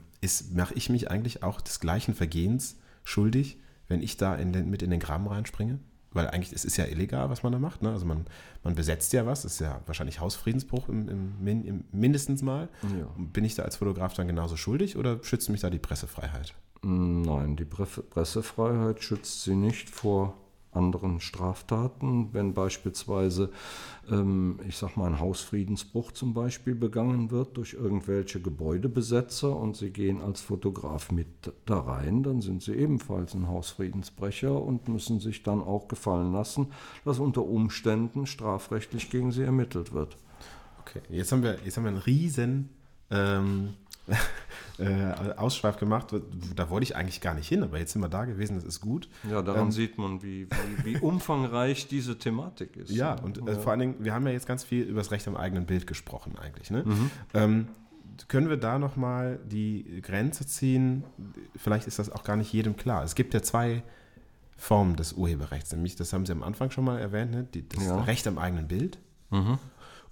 Mache 0.53 0.73
ich 0.75 0.89
mich 0.89 1.11
eigentlich 1.11 1.43
auch 1.43 1.61
des 1.61 1.79
gleichen 1.79 2.15
Vergehens 2.15 2.77
schuldig, 3.03 3.59
wenn 3.87 4.01
ich 4.01 4.17
da 4.17 4.33
in 4.35 4.53
den, 4.53 4.69
mit 4.69 4.81
in 4.81 4.89
den 4.89 4.99
Graben 4.99 5.27
reinspringe? 5.27 5.79
Weil 6.15 6.29
eigentlich 6.29 6.53
es 6.53 6.65
ist 6.65 6.77
ja 6.77 6.85
illegal, 6.85 7.29
was 7.29 7.43
man 7.43 7.51
da 7.51 7.59
macht. 7.59 7.81
Ne? 7.81 7.91
Also 7.91 8.05
man, 8.05 8.25
man 8.63 8.73
besetzt 8.73 9.13
ja 9.13 9.25
was, 9.25 9.43
das 9.43 9.53
ist 9.53 9.59
ja 9.59 9.81
wahrscheinlich 9.85 10.19
Hausfriedensbruch 10.19 10.89
im, 10.89 11.07
im, 11.09 11.65
im 11.65 11.83
mindestens 11.91 12.41
mal. 12.41 12.69
Ja. 12.83 13.07
Bin 13.17 13.43
ich 13.43 13.55
da 13.55 13.63
als 13.63 13.75
Fotograf 13.75 14.13
dann 14.13 14.27
genauso 14.27 14.57
schuldig 14.57 14.97
oder 14.97 15.23
schützt 15.23 15.49
mich 15.49 15.61
da 15.61 15.69
die 15.69 15.79
Pressefreiheit? 15.79 16.55
Nein, 16.81 17.55
die 17.55 17.65
Pressefreiheit 17.65 19.03
schützt 19.03 19.43
sie 19.43 19.55
nicht 19.55 19.89
vor 19.89 20.35
anderen 20.75 21.19
Straftaten, 21.19 22.29
wenn 22.33 22.53
beispielsweise, 22.53 23.51
ähm, 24.09 24.59
ich 24.67 24.77
sag 24.77 24.97
mal, 24.97 25.07
ein 25.07 25.19
Hausfriedensbruch 25.19 26.11
zum 26.11 26.33
Beispiel 26.33 26.75
begangen 26.75 27.31
wird 27.31 27.57
durch 27.57 27.73
irgendwelche 27.73 28.41
Gebäudebesetzer 28.41 29.55
und 29.55 29.75
sie 29.75 29.91
gehen 29.91 30.21
als 30.21 30.41
Fotograf 30.41 31.11
mit 31.11 31.27
da 31.65 31.79
rein, 31.79 32.23
dann 32.23 32.41
sind 32.41 32.63
sie 32.63 32.73
ebenfalls 32.73 33.33
ein 33.33 33.47
Hausfriedensbrecher 33.47 34.61
und 34.61 34.87
müssen 34.87 35.19
sich 35.19 35.43
dann 35.43 35.61
auch 35.61 35.87
gefallen 35.87 36.31
lassen, 36.31 36.67
dass 37.03 37.19
unter 37.19 37.43
Umständen 37.43 38.25
strafrechtlich 38.25 39.09
gegen 39.09 39.31
sie 39.31 39.43
ermittelt 39.43 39.93
wird. 39.93 40.17
Okay, 40.81 41.01
jetzt 41.09 41.31
haben 41.31 41.43
wir, 41.43 41.57
jetzt 41.65 41.77
haben 41.77 41.83
wir 41.83 41.89
einen 41.89 41.97
riesen 41.97 42.69
ähm, 43.09 43.73
äh, 44.79 45.33
Ausschweif 45.37 45.77
gemacht. 45.77 46.13
Da 46.55 46.69
wollte 46.69 46.83
ich 46.83 46.95
eigentlich 46.95 47.21
gar 47.21 47.33
nicht 47.33 47.47
hin, 47.47 47.63
aber 47.63 47.79
jetzt 47.79 47.93
sind 47.93 48.01
wir 48.01 48.09
da 48.09 48.25
gewesen, 48.25 48.55
das 48.55 48.65
ist 48.65 48.81
gut. 48.81 49.07
Ja, 49.29 49.41
daran 49.41 49.65
ähm, 49.65 49.71
sieht 49.71 49.97
man, 49.97 50.21
wie, 50.21 50.47
wie, 50.49 50.85
wie, 50.85 50.97
umfangreich 51.01 51.87
diese 51.87 52.17
Thematik 52.17 52.75
ist. 52.75 52.91
Ja, 52.91 53.13
und 53.13 53.37
äh, 53.37 53.53
ja. 53.53 53.59
vor 53.59 53.71
allen 53.71 53.79
Dingen, 53.79 53.95
wir 53.99 54.13
haben 54.13 54.25
ja 54.25 54.33
jetzt 54.33 54.47
ganz 54.47 54.63
viel 54.63 54.83
über 54.83 54.99
das 54.99 55.11
Recht 55.11 55.27
am 55.27 55.37
eigenen 55.37 55.65
Bild 55.65 55.87
gesprochen 55.87 56.37
eigentlich. 56.37 56.71
Ne? 56.71 56.83
Mhm. 56.85 57.11
Ähm, 57.33 57.67
können 58.27 58.49
wir 58.49 58.57
da 58.57 58.79
nochmal 58.79 59.39
die 59.45 60.01
Grenze 60.01 60.45
ziehen? 60.45 61.03
Vielleicht 61.55 61.87
ist 61.87 61.99
das 61.99 62.09
auch 62.09 62.23
gar 62.23 62.35
nicht 62.35 62.51
jedem 62.51 62.75
klar. 62.75 63.03
Es 63.03 63.15
gibt 63.15 63.33
ja 63.33 63.41
zwei 63.41 63.83
Formen 64.57 64.95
des 64.95 65.13
Urheberrechts, 65.13 65.71
nämlich, 65.73 65.95
das 65.95 66.13
haben 66.13 66.25
Sie 66.25 66.31
am 66.31 66.43
Anfang 66.43 66.71
schon 66.71 66.85
mal 66.85 66.99
erwähnt, 66.99 67.31
ne? 67.31 67.47
Die, 67.53 67.67
das 67.67 67.85
ja. 67.85 68.01
Recht 68.03 68.25
am 68.25 68.37
eigenen 68.37 68.67
Bild 68.67 68.99
mhm. 69.29 69.57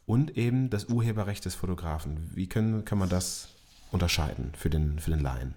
und 0.06 0.38
eben 0.38 0.70
das 0.70 0.86
Urheberrecht 0.86 1.46
des 1.46 1.56
Fotografen. 1.56 2.30
Wie 2.34 2.48
können, 2.48 2.84
kann 2.84 2.98
man 2.98 3.08
das 3.08 3.50
unterscheiden 3.94 4.52
für 4.58 4.70
den, 4.70 5.00
für 5.00 5.12
den 5.12 5.22
Laien? 5.22 5.54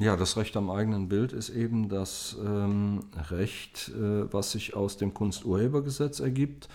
Ja, 0.00 0.16
das 0.16 0.36
Recht 0.36 0.56
am 0.56 0.70
eigenen 0.70 1.08
Bild 1.08 1.32
ist 1.32 1.48
eben 1.48 1.88
das 1.88 2.36
ähm, 2.44 3.00
Recht, 3.30 3.88
äh, 3.88 4.32
was 4.32 4.52
sich 4.52 4.74
aus 4.74 4.96
dem 4.96 5.12
Kunsturhebergesetz 5.12 6.20
ergibt, 6.20 6.68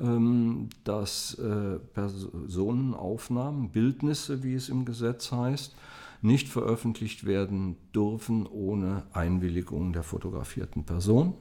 ähm, 0.00 0.70
dass 0.84 1.34
äh, 1.34 1.78
Personenaufnahmen, 1.92 3.68
Bildnisse, 3.70 4.42
wie 4.42 4.54
es 4.54 4.70
im 4.70 4.86
Gesetz 4.86 5.32
heißt, 5.32 5.74
nicht 6.22 6.48
veröffentlicht 6.48 7.26
werden 7.26 7.76
dürfen 7.94 8.46
ohne 8.46 9.02
Einwilligung 9.12 9.92
der 9.92 10.02
fotografierten 10.04 10.84
Person. 10.84 11.34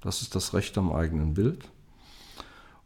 Das 0.00 0.22
ist 0.22 0.34
das 0.34 0.54
Recht 0.54 0.76
am 0.76 0.92
eigenen 0.92 1.34
Bild. 1.34 1.68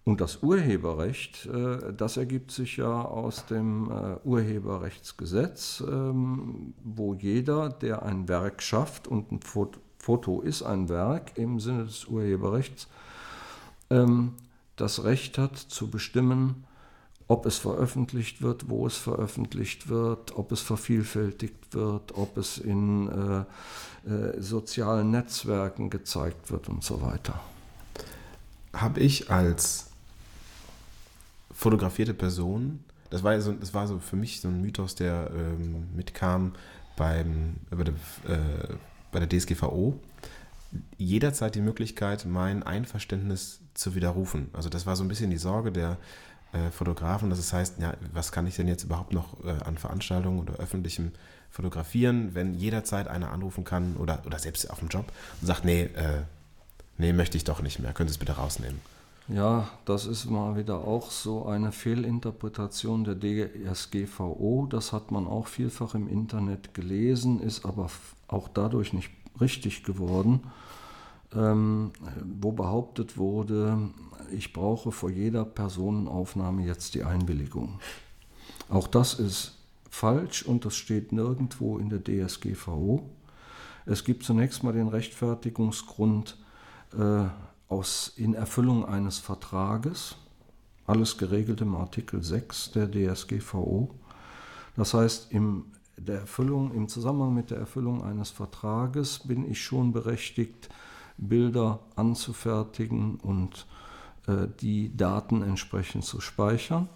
Und 0.09 0.23
das 0.23 0.43
Urheberrecht, 0.43 1.45
äh, 1.45 1.93
das 1.93 2.17
ergibt 2.17 2.51
sich 2.51 2.79
ja 2.79 3.03
aus 3.03 3.45
dem 3.45 3.91
äh, 3.91 4.17
Urheberrechtsgesetz, 4.27 5.85
ähm, 5.87 6.73
wo 6.83 7.13
jeder, 7.13 7.69
der 7.69 8.05
ein 8.05 8.27
Werk 8.27 8.63
schafft, 8.63 9.07
und 9.07 9.31
ein 9.31 9.41
Foto 9.99 10.41
ist 10.41 10.63
ein 10.63 10.89
Werk 10.89 11.37
im 11.37 11.61
Sinne 11.61 11.85
des 11.85 12.07
Urheberrechts, 12.07 12.89
ähm, 13.91 14.33
das 14.77 15.05
Recht 15.05 15.37
hat 15.37 15.59
zu 15.59 15.91
bestimmen, 15.91 16.65
ob 17.27 17.45
es 17.45 17.59
veröffentlicht 17.59 18.41
wird, 18.41 18.71
wo 18.71 18.87
es 18.87 18.97
veröffentlicht 18.97 19.91
wird, 19.91 20.35
ob 20.39 20.53
es 20.53 20.63
vervielfältigt 20.63 21.75
wird, 21.75 22.17
ob 22.17 22.39
es 22.39 22.57
in 22.57 23.09
äh, 23.09 24.41
sozialen 24.41 25.11
Netzwerken 25.11 25.91
gezeigt 25.91 26.51
wird 26.51 26.71
und 26.71 26.83
so 26.83 27.03
weiter. 27.03 27.39
Habe 28.73 29.01
ich 29.01 29.31
als 29.31 29.88
fotografierte 31.59 32.15
Person. 32.15 32.85
Das 33.11 33.25
war, 33.25 33.41
so, 33.41 33.53
das 33.53 33.75
war 33.75 33.89
so 33.89 33.99
für 33.99 34.15
mich 34.15 34.41
so 34.41 34.47
ein 34.47 34.63
Mythos, 34.63 34.95
der 34.95 35.29
ähm, 35.35 35.89
mitkam 35.97 36.53
beim, 36.97 37.57
bei, 37.69 37.83
der, 37.83 37.95
äh, 38.29 38.75
bei 39.11 39.19
der 39.19 39.29
DSGVO. 39.29 39.99
Jederzeit 40.99 41.57
die 41.57 41.61
Möglichkeit, 41.61 42.27
mein 42.27 42.63
Einverständnis 42.63 43.61
zu 43.75 43.97
widerrufen. 43.97 44.51
Also 44.53 44.69
das 44.69 44.87
war 44.87 44.95
so 44.95 45.03
ein 45.03 45.09
bisschen 45.09 45.31
die 45.31 45.39
Sorge 45.39 45.73
der 45.73 45.97
äh, 46.53 46.71
Fotografen, 46.71 47.29
dass 47.29 47.41
es 47.41 47.53
heißt, 47.53 47.81
ja, 47.81 47.95
was 48.13 48.31
kann 48.31 48.47
ich 48.47 48.55
denn 48.55 48.69
jetzt 48.69 48.85
überhaupt 48.85 49.13
noch 49.13 49.45
äh, 49.45 49.51
an 49.65 49.79
Veranstaltungen 49.79 50.39
oder 50.39 50.55
öffentlichem 50.55 51.11
fotografieren, 51.51 52.37
wenn 52.37 52.55
jederzeit 52.55 53.09
einer 53.09 53.33
anrufen 53.33 53.65
kann 53.65 53.97
oder, 53.97 54.23
oder 54.27 54.39
selbst 54.39 54.71
auf 54.71 54.79
dem 54.79 54.89
Job 54.89 55.11
und 55.41 55.47
sagt, 55.49 55.65
nee, 55.65 55.83
äh, 55.83 56.23
nee, 56.99 57.13
möchte 57.13 57.37
ich 57.37 57.43
doch 57.43 57.63
nicht 57.63 57.81
mehr, 57.81 57.93
können 57.95 58.09
Sie 58.09 58.13
es 58.15 58.19
bitte 58.19 58.33
rausnehmen. 58.37 58.81
Ja, 59.29 59.69
das 59.85 60.07
ist 60.07 60.31
mal 60.31 60.57
wieder 60.57 60.79
auch 60.79 61.11
so 61.11 61.45
eine 61.45 61.71
Fehlinterpretation 61.71 63.05
der 63.05 63.19
DSGVO. 63.21 64.67
Das 64.71 64.95
hat 64.95 65.11
man 65.11 65.27
auch 65.27 65.49
vielfach 65.49 65.95
im 65.95 66.09
Internet 66.09 66.73
gelesen, 66.73 67.41
ist 67.41 67.67
aber 67.67 67.91
auch 68.27 68.49
dadurch 68.49 68.95
nicht 68.95 69.11
richtig 69.39 69.85
geworden, 69.85 70.41
ähm, 71.35 71.93
wo 72.41 72.53
behauptet 72.53 73.19
wurde, 73.19 73.91
ich 74.31 74.55
brauche 74.55 74.93
vor 74.93 75.11
jeder 75.11 75.45
Personenaufnahme 75.45 76.65
jetzt 76.65 76.95
die 76.95 77.05
Einwilligung. 77.05 77.81
Auch 78.71 78.89
das 78.89 79.15
ist 79.15 79.59
falsch 79.91 80.43
und 80.43 80.65
das 80.65 80.75
steht 80.75 81.13
nirgendwo 81.13 81.79
in 81.79 81.91
der 81.91 82.03
DSGVO. 82.03 83.03
Es 83.85 84.05
gibt 84.05 84.25
zunächst 84.25 84.63
mal 84.63 84.73
den 84.73 84.89
Rechtfertigungsgrund, 84.89 86.39
äh, 86.99 87.27
aus, 87.69 88.13
in 88.17 88.35
Erfüllung 88.35 88.85
eines 88.85 89.19
Vertrages, 89.19 90.17
alles 90.87 91.19
geregelt 91.19 91.61
im 91.61 91.75
Artikel 91.75 92.23
6 92.23 92.73
der 92.73 92.91
DSGVO. 92.91 93.95
Das 94.77 94.95
heißt, 94.95 95.33
im, 95.33 95.67
der 95.97 96.21
Erfüllung, 96.21 96.73
im 96.73 96.89
Zusammenhang 96.89 97.35
mit 97.35 97.51
der 97.51 97.59
Erfüllung 97.59 98.03
eines 98.03 98.31
Vertrages 98.31 99.21
bin 99.21 99.51
ich 99.51 99.63
schon 99.63 99.93
berechtigt, 99.93 100.69
Bilder 101.19 101.81
anzufertigen 101.97 103.17
und 103.17 103.67
äh, 104.29 104.47
die 104.61 104.97
Daten 104.97 105.43
entsprechend 105.43 106.05
zu 106.05 106.21
speichern. 106.21 106.89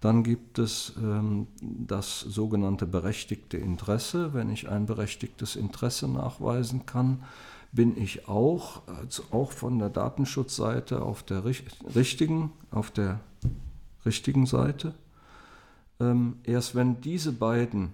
Dann 0.00 0.22
gibt 0.22 0.58
es 0.58 0.92
ähm, 1.02 1.48
das 1.60 2.20
sogenannte 2.20 2.86
berechtigte 2.86 3.56
Interesse. 3.56 4.32
Wenn 4.32 4.50
ich 4.50 4.68
ein 4.68 4.86
berechtigtes 4.86 5.56
Interesse 5.56 6.06
nachweisen 6.06 6.86
kann, 6.86 7.24
bin 7.72 8.00
ich 8.00 8.28
auch, 8.28 8.82
also 8.86 9.24
auch 9.30 9.52
von 9.52 9.78
der 9.78 9.90
Datenschutzseite 9.90 11.02
auf 11.02 11.22
der 11.22 11.44
richtigen, 11.44 12.52
auf 12.70 12.90
der 12.90 13.20
richtigen 14.04 14.46
Seite. 14.46 14.94
Ähm, 16.00 16.36
erst 16.44 16.74
wenn 16.74 17.00
diese 17.00 17.32
beiden 17.32 17.90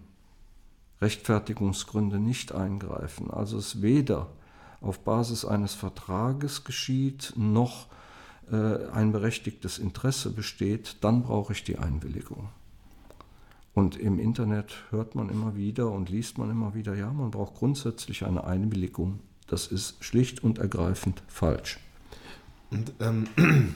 Rechtfertigungsgründe 1.01 2.19
nicht 2.19 2.53
eingreifen, 2.53 3.31
also 3.31 3.59
es 3.59 3.83
weder 3.83 4.29
auf 4.81 5.01
Basis 5.01 5.45
eines 5.45 5.75
Vertrages 5.75 6.65
geschieht, 6.65 7.33
noch 7.37 7.87
äh, 8.51 8.87
ein 8.93 9.13
berechtigtes 9.13 9.79
Interesse 9.79 10.31
besteht, 10.31 10.99
dann 11.01 11.23
brauche 11.23 11.53
ich 11.53 11.65
die 11.65 11.79
Einwilligung. 11.79 12.49
Und 13.73 13.97
im 13.97 14.21
Internet 14.21 14.77
hört 14.91 15.15
man 15.15 15.31
immer 15.31 15.57
wieder 15.57 15.91
und 15.91 16.09
liest 16.11 16.39
man 16.39 16.51
immer 16.51 16.75
wieder, 16.75 16.95
ja, 16.95 17.13
man 17.13 17.31
braucht 17.31 17.57
grundsätzlich 17.57 18.25
eine 18.25 18.45
Einwilligung. 18.45 19.19
Das 19.47 19.67
ist 19.67 20.03
schlicht 20.03 20.43
und 20.43 20.59
ergreifend 20.59 21.23
falsch. 21.29 21.79
Und 22.71 22.93
ähm, 23.01 23.29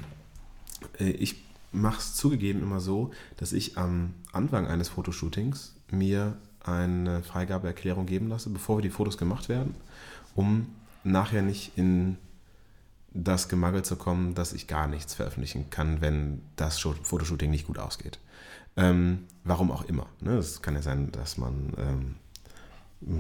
äh, 0.98 1.10
ich 1.10 1.44
mache 1.72 1.98
es 1.98 2.14
zugegeben 2.14 2.62
immer 2.62 2.80
so, 2.80 3.10
dass 3.36 3.52
ich 3.52 3.76
am 3.76 4.14
Anfang 4.32 4.66
eines 4.66 4.88
Fotoshootings 4.88 5.76
mir 5.90 6.36
eine 6.60 7.22
Freigabeerklärung 7.22 8.06
geben 8.06 8.28
lasse, 8.28 8.50
bevor 8.50 8.78
wir 8.78 8.82
die 8.82 8.90
Fotos 8.90 9.18
gemacht 9.18 9.48
werden, 9.48 9.74
um 10.34 10.66
nachher 11.04 11.42
nicht 11.42 11.72
in 11.76 12.18
das 13.12 13.48
Gemangel 13.48 13.82
zu 13.82 13.96
kommen, 13.96 14.34
dass 14.34 14.52
ich 14.52 14.66
gar 14.66 14.86
nichts 14.86 15.14
veröffentlichen 15.14 15.70
kann, 15.70 16.00
wenn 16.00 16.42
das 16.56 16.78
Fotoshooting 16.78 17.50
nicht 17.50 17.66
gut 17.66 17.78
ausgeht. 17.78 18.18
Ähm, 18.76 19.24
warum 19.44 19.70
auch 19.70 19.84
immer. 19.84 20.06
Ne? 20.20 20.36
Es 20.36 20.62
kann 20.62 20.74
ja 20.74 20.82
sein, 20.82 21.10
dass 21.10 21.38
man 21.38 21.72
ähm, 21.78 22.14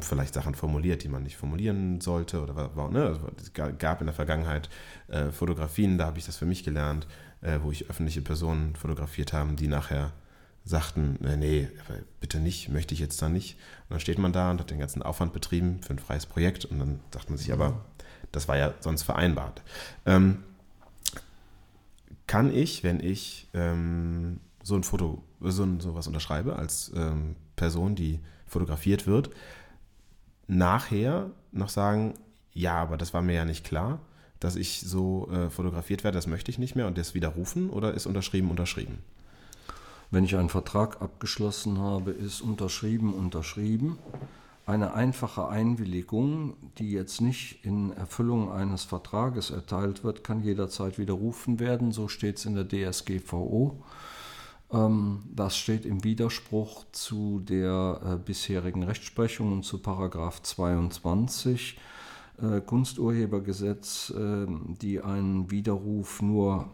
vielleicht 0.00 0.34
Sachen 0.34 0.54
formuliert, 0.54 1.04
die 1.04 1.08
man 1.08 1.22
nicht 1.22 1.36
formulieren 1.36 2.00
sollte. 2.00 2.42
Oder 2.42 2.70
ne? 2.90 3.06
also, 3.06 3.28
es 3.40 3.52
gab 3.52 4.00
in 4.00 4.06
der 4.06 4.14
Vergangenheit 4.14 4.68
äh, 5.08 5.30
Fotografien, 5.30 5.98
da 5.98 6.06
habe 6.06 6.18
ich 6.18 6.26
das 6.26 6.36
für 6.36 6.46
mich 6.46 6.64
gelernt, 6.64 7.06
äh, 7.40 7.58
wo 7.62 7.70
ich 7.70 7.88
öffentliche 7.88 8.22
Personen 8.22 8.74
fotografiert 8.76 9.32
habe, 9.32 9.52
die 9.54 9.68
nachher 9.68 10.12
sagten, 10.64 11.22
äh, 11.24 11.36
nee, 11.36 11.68
bitte 12.20 12.40
nicht, 12.40 12.68
möchte 12.68 12.94
ich 12.94 13.00
jetzt 13.00 13.22
da 13.22 13.28
nicht. 13.28 13.56
Und 13.88 13.94
dann 13.94 14.00
steht 14.00 14.18
man 14.18 14.32
da 14.32 14.50
und 14.50 14.60
hat 14.60 14.70
den 14.70 14.78
ganzen 14.78 15.02
Aufwand 15.02 15.32
betrieben 15.32 15.80
für 15.82 15.94
ein 15.94 15.98
freies 15.98 16.26
Projekt 16.26 16.64
und 16.64 16.78
dann 16.78 17.00
sagt 17.12 17.30
man 17.30 17.38
sich 17.38 17.52
aber, 17.52 17.84
das 18.32 18.48
war 18.48 18.58
ja 18.58 18.74
sonst 18.80 19.02
vereinbart. 19.02 19.62
Ähm, 20.04 20.44
kann 22.26 22.54
ich, 22.54 22.84
wenn 22.84 23.00
ich 23.00 23.48
ähm, 23.54 24.40
so 24.62 24.74
ein 24.74 24.82
Foto, 24.82 25.22
so, 25.40 25.66
so 25.80 25.94
was 25.94 26.06
unterschreibe 26.06 26.56
als 26.56 26.92
ähm, 26.94 27.36
Person, 27.56 27.94
die 27.94 28.20
fotografiert 28.46 29.06
wird, 29.06 29.30
nachher 30.48 31.30
noch 31.52 31.68
sagen, 31.68 32.14
ja, 32.52 32.74
aber 32.74 32.96
das 32.96 33.14
war 33.14 33.22
mir 33.22 33.34
ja 33.34 33.44
nicht 33.44 33.64
klar, 33.64 34.00
dass 34.40 34.56
ich 34.56 34.80
so 34.80 35.30
äh, 35.30 35.50
fotografiert 35.50 36.04
werde, 36.04 36.16
das 36.16 36.26
möchte 36.26 36.50
ich 36.50 36.58
nicht 36.58 36.74
mehr 36.74 36.86
und 36.86 36.98
das 36.98 37.14
widerrufen 37.14 37.70
oder 37.70 37.94
ist 37.94 38.06
unterschrieben, 38.06 38.50
unterschrieben? 38.50 38.98
Wenn 40.10 40.24
ich 40.24 40.36
einen 40.36 40.48
Vertrag 40.48 41.02
abgeschlossen 41.02 41.78
habe, 41.78 42.10
ist 42.12 42.40
unterschrieben, 42.40 43.12
unterschrieben 43.12 43.98
eine 44.68 44.92
einfache 44.92 45.48
Einwilligung, 45.48 46.54
die 46.76 46.90
jetzt 46.90 47.22
nicht 47.22 47.64
in 47.64 47.90
Erfüllung 47.92 48.52
eines 48.52 48.84
Vertrages 48.84 49.50
erteilt 49.50 50.04
wird, 50.04 50.22
kann 50.22 50.42
jederzeit 50.42 50.98
widerrufen 50.98 51.58
werden. 51.58 51.90
So 51.90 52.08
steht 52.08 52.36
es 52.36 52.44
in 52.44 52.54
der 52.54 52.68
DSGVO. 52.68 53.82
Ähm, 54.72 55.22
das 55.34 55.56
steht 55.56 55.84
im 55.84 56.04
Widerspruch 56.04 56.84
zu 56.92 57.40
der 57.40 58.00
äh, 58.04 58.16
bisherigen 58.16 58.82
Rechtsprechung 58.82 59.52
und 59.52 59.62
zu 59.64 59.78
Paragraph 59.78 60.42
22 60.42 61.78
äh, 62.40 62.60
Kunsturhebergesetz, 62.60 64.12
ähm, 64.16 64.76
die 64.80 65.00
einen 65.00 65.50
Widerruf 65.50 66.22
nur 66.22 66.68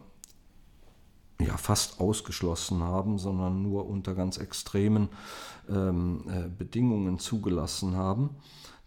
ja, 1.41 1.57
fast 1.57 1.99
ausgeschlossen 1.99 2.81
haben, 2.81 3.17
sondern 3.17 3.61
nur 3.61 3.87
unter 3.87 4.15
ganz 4.15 4.37
extremen 4.37 5.09
ähm, 5.69 6.23
äh, 6.29 6.47
Bedingungen 6.47 7.19
zugelassen 7.19 7.95
haben. 7.95 8.29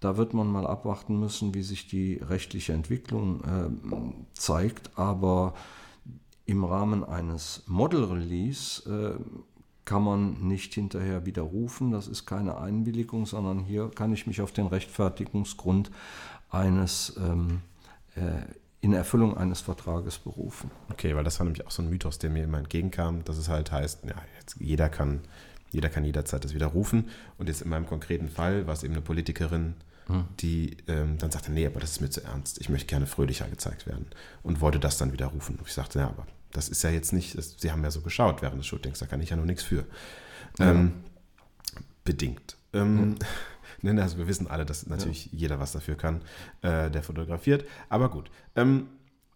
Da 0.00 0.16
wird 0.16 0.32
man 0.32 0.46
mal 0.46 0.66
abwarten 0.66 1.18
müssen, 1.18 1.54
wie 1.54 1.62
sich 1.62 1.88
die 1.88 2.14
rechtliche 2.14 2.72
Entwicklung 2.72 3.42
äh, 3.42 4.30
zeigt. 4.34 4.96
Aber 4.96 5.54
im 6.48 6.64
Rahmen 6.64 7.04
eines 7.04 7.62
Model 7.66 8.04
Release 8.04 8.82
äh, 8.90 9.22
kann 9.84 10.02
man 10.02 10.48
nicht 10.48 10.72
hinterher 10.72 11.26
widerrufen. 11.26 11.92
Das 11.92 12.08
ist 12.08 12.24
keine 12.24 12.56
Einwilligung, 12.56 13.26
sondern 13.26 13.60
hier 13.60 13.90
kann 13.94 14.14
ich 14.14 14.26
mich 14.26 14.40
auf 14.40 14.50
den 14.50 14.66
Rechtfertigungsgrund 14.66 15.90
eines 16.50 17.14
ähm, 17.18 17.60
äh, 18.16 18.20
in 18.80 18.94
Erfüllung 18.94 19.36
eines 19.36 19.60
Vertrages 19.60 20.18
berufen. 20.18 20.70
Okay, 20.90 21.14
weil 21.14 21.24
das 21.24 21.38
war 21.38 21.44
nämlich 21.44 21.66
auch 21.66 21.70
so 21.70 21.82
ein 21.82 21.90
Mythos, 21.90 22.18
der 22.18 22.30
mir 22.30 22.44
immer 22.44 22.58
entgegenkam, 22.58 23.24
dass 23.24 23.36
es 23.36 23.50
halt 23.50 23.70
heißt, 23.70 24.04
ja, 24.04 24.14
jeder 24.58 24.88
kann, 24.88 25.20
jeder 25.70 25.90
kann 25.90 26.04
jederzeit 26.04 26.44
das 26.44 26.54
widerrufen. 26.54 27.10
Und 27.36 27.48
jetzt 27.48 27.60
in 27.60 27.68
meinem 27.68 27.86
konkreten 27.86 28.30
Fall 28.30 28.66
war 28.66 28.72
es 28.72 28.84
eben 28.84 28.94
eine 28.94 29.02
Politikerin, 29.02 29.74
hm. 30.06 30.24
die 30.40 30.78
ähm, 30.86 31.18
dann 31.18 31.30
sagte, 31.30 31.52
nee, 31.52 31.66
aber 31.66 31.80
das 31.80 31.90
ist 31.90 32.00
mir 32.00 32.08
zu 32.08 32.24
ernst, 32.24 32.58
ich 32.58 32.70
möchte 32.70 32.86
gerne 32.86 33.06
fröhlicher 33.06 33.48
gezeigt 33.48 33.86
werden 33.86 34.06
und 34.42 34.62
wollte 34.62 34.78
das 34.78 34.96
dann 34.96 35.12
widerrufen. 35.12 35.56
Und 35.56 35.66
ich 35.66 35.74
sagte, 35.74 35.98
ja, 35.98 36.06
aber 36.08 36.26
das 36.52 36.68
ist 36.68 36.82
ja 36.82 36.90
jetzt 36.90 37.12
nicht, 37.12 37.36
das, 37.36 37.56
Sie 37.58 37.70
haben 37.70 37.82
ja 37.82 37.90
so 37.90 38.00
geschaut 38.00 38.42
während 38.42 38.58
des 38.58 38.66
Shootings, 38.66 38.98
da 38.98 39.06
kann 39.06 39.20
ich 39.20 39.30
ja 39.30 39.36
noch 39.36 39.44
nichts 39.44 39.62
für. 39.62 39.84
Ja. 40.58 40.70
Ähm, 40.70 40.92
bedingt. 42.04 42.56
Ähm, 42.72 43.16
ja. 43.20 43.26
Ne, 43.80 44.02
also 44.02 44.18
wir 44.18 44.26
wissen 44.26 44.48
alle, 44.48 44.66
dass 44.66 44.88
natürlich 44.88 45.26
ja. 45.26 45.32
jeder 45.34 45.60
was 45.60 45.70
dafür 45.70 45.94
kann, 45.94 46.22
äh, 46.62 46.90
der 46.90 47.00
fotografiert. 47.04 47.64
Aber 47.88 48.10
gut. 48.10 48.28
Ähm, 48.56 48.88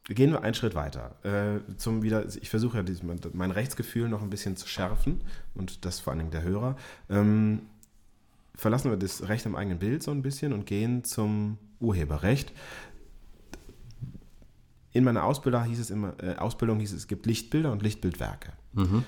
gehen 0.04 0.32
wir 0.32 0.42
einen 0.42 0.54
Schritt 0.54 0.74
weiter. 0.74 1.14
Äh, 1.22 1.76
zum 1.76 2.02
wieder, 2.02 2.26
ich 2.26 2.50
versuche 2.50 2.78
ja 2.78 2.82
dieses, 2.82 3.02
mein 3.04 3.50
Rechtsgefühl 3.52 4.08
noch 4.08 4.20
ein 4.20 4.30
bisschen 4.30 4.56
zu 4.56 4.66
schärfen 4.66 5.20
und 5.54 5.84
das 5.84 6.00
vor 6.00 6.10
allen 6.10 6.18
Dingen 6.18 6.32
der 6.32 6.42
Hörer. 6.42 6.76
Ähm, 7.08 7.62
verlassen 8.54 8.90
wir 8.90 8.96
das 8.96 9.28
Recht 9.28 9.46
am 9.46 9.54
eigenen 9.54 9.78
Bild 9.78 10.02
so 10.02 10.10
ein 10.10 10.22
bisschen 10.22 10.52
und 10.52 10.66
gehen 10.66 11.04
zum 11.04 11.58
Urheberrecht. 11.80 12.52
In 14.93 15.05
meiner 15.05 15.24
Ausbildung 15.24 15.64
hieß 15.64 15.78
es 15.78 15.90
immer, 15.90 16.14
äh, 16.22 16.36
Ausbildung 16.36 16.80
hieß 16.80 16.93
es, 16.93 17.01
es 17.01 17.09
gibt 17.09 17.26
Lichtbilder 17.26 17.72
und 17.72 17.82
Lichtbildwerke. 17.82 18.53
Mhm. 18.72 19.05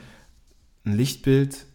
Ein 0.84 0.96
Lichtbild 0.96 1.66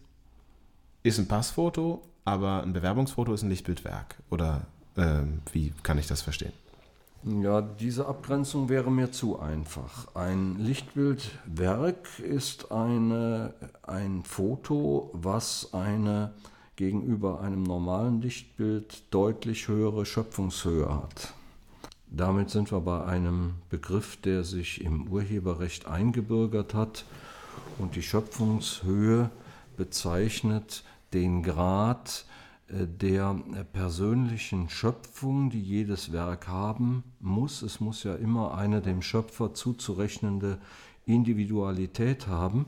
ist 1.02 1.18
ein 1.18 1.28
Passfoto 1.28 2.02
aber 2.24 2.62
ein 2.62 2.72
Bewerbungsfoto 2.72 3.34
ist 3.34 3.42
ein 3.42 3.50
Lichtbildwerk. 3.50 4.16
Oder 4.30 4.66
ähm, 4.96 5.42
wie 5.52 5.72
kann 5.82 5.98
ich 5.98 6.06
das 6.06 6.22
verstehen? 6.22 6.52
Ja, 7.22 7.60
diese 7.60 8.06
Abgrenzung 8.06 8.68
wäre 8.68 8.90
mir 8.90 9.12
zu 9.12 9.38
einfach. 9.38 10.14
Ein 10.14 10.58
Lichtbildwerk 10.58 12.18
ist 12.18 12.72
eine, 12.72 13.52
ein 13.82 14.22
Foto, 14.24 15.10
was 15.12 15.74
eine 15.74 16.32
gegenüber 16.76 17.40
einem 17.40 17.62
normalen 17.62 18.22
Lichtbild 18.22 19.02
deutlich 19.12 19.68
höhere 19.68 20.06
Schöpfungshöhe 20.06 20.88
hat. 20.88 21.34
Damit 22.12 22.50
sind 22.50 22.72
wir 22.72 22.80
bei 22.80 23.04
einem 23.04 23.54
Begriff, 23.68 24.16
der 24.16 24.42
sich 24.42 24.82
im 24.82 25.08
Urheberrecht 25.08 25.86
eingebürgert 25.86 26.74
hat 26.74 27.04
und 27.78 27.94
die 27.94 28.02
Schöpfungshöhe 28.02 29.30
bezeichnet 29.76 30.82
den 31.12 31.42
Grad 31.42 32.26
äh, 32.68 32.86
der 32.86 33.34
persönlichen 33.72 34.68
Schöpfung, 34.68 35.50
die 35.50 35.62
jedes 35.62 36.12
Werk 36.12 36.48
haben 36.48 37.04
muss. 37.20 37.62
Es 37.62 37.78
muss 37.78 38.02
ja 38.02 38.16
immer 38.16 38.54
eine 38.54 38.82
dem 38.82 39.02
Schöpfer 39.02 39.54
zuzurechnende 39.54 40.58
Individualität 41.06 42.26
haben. 42.26 42.66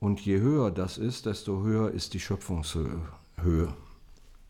Und 0.00 0.20
je 0.20 0.40
höher 0.40 0.72
das 0.72 0.98
ist, 0.98 1.26
desto 1.26 1.62
höher 1.62 1.92
ist 1.92 2.12
die 2.14 2.20
Schöpfungshöhe. 2.20 3.02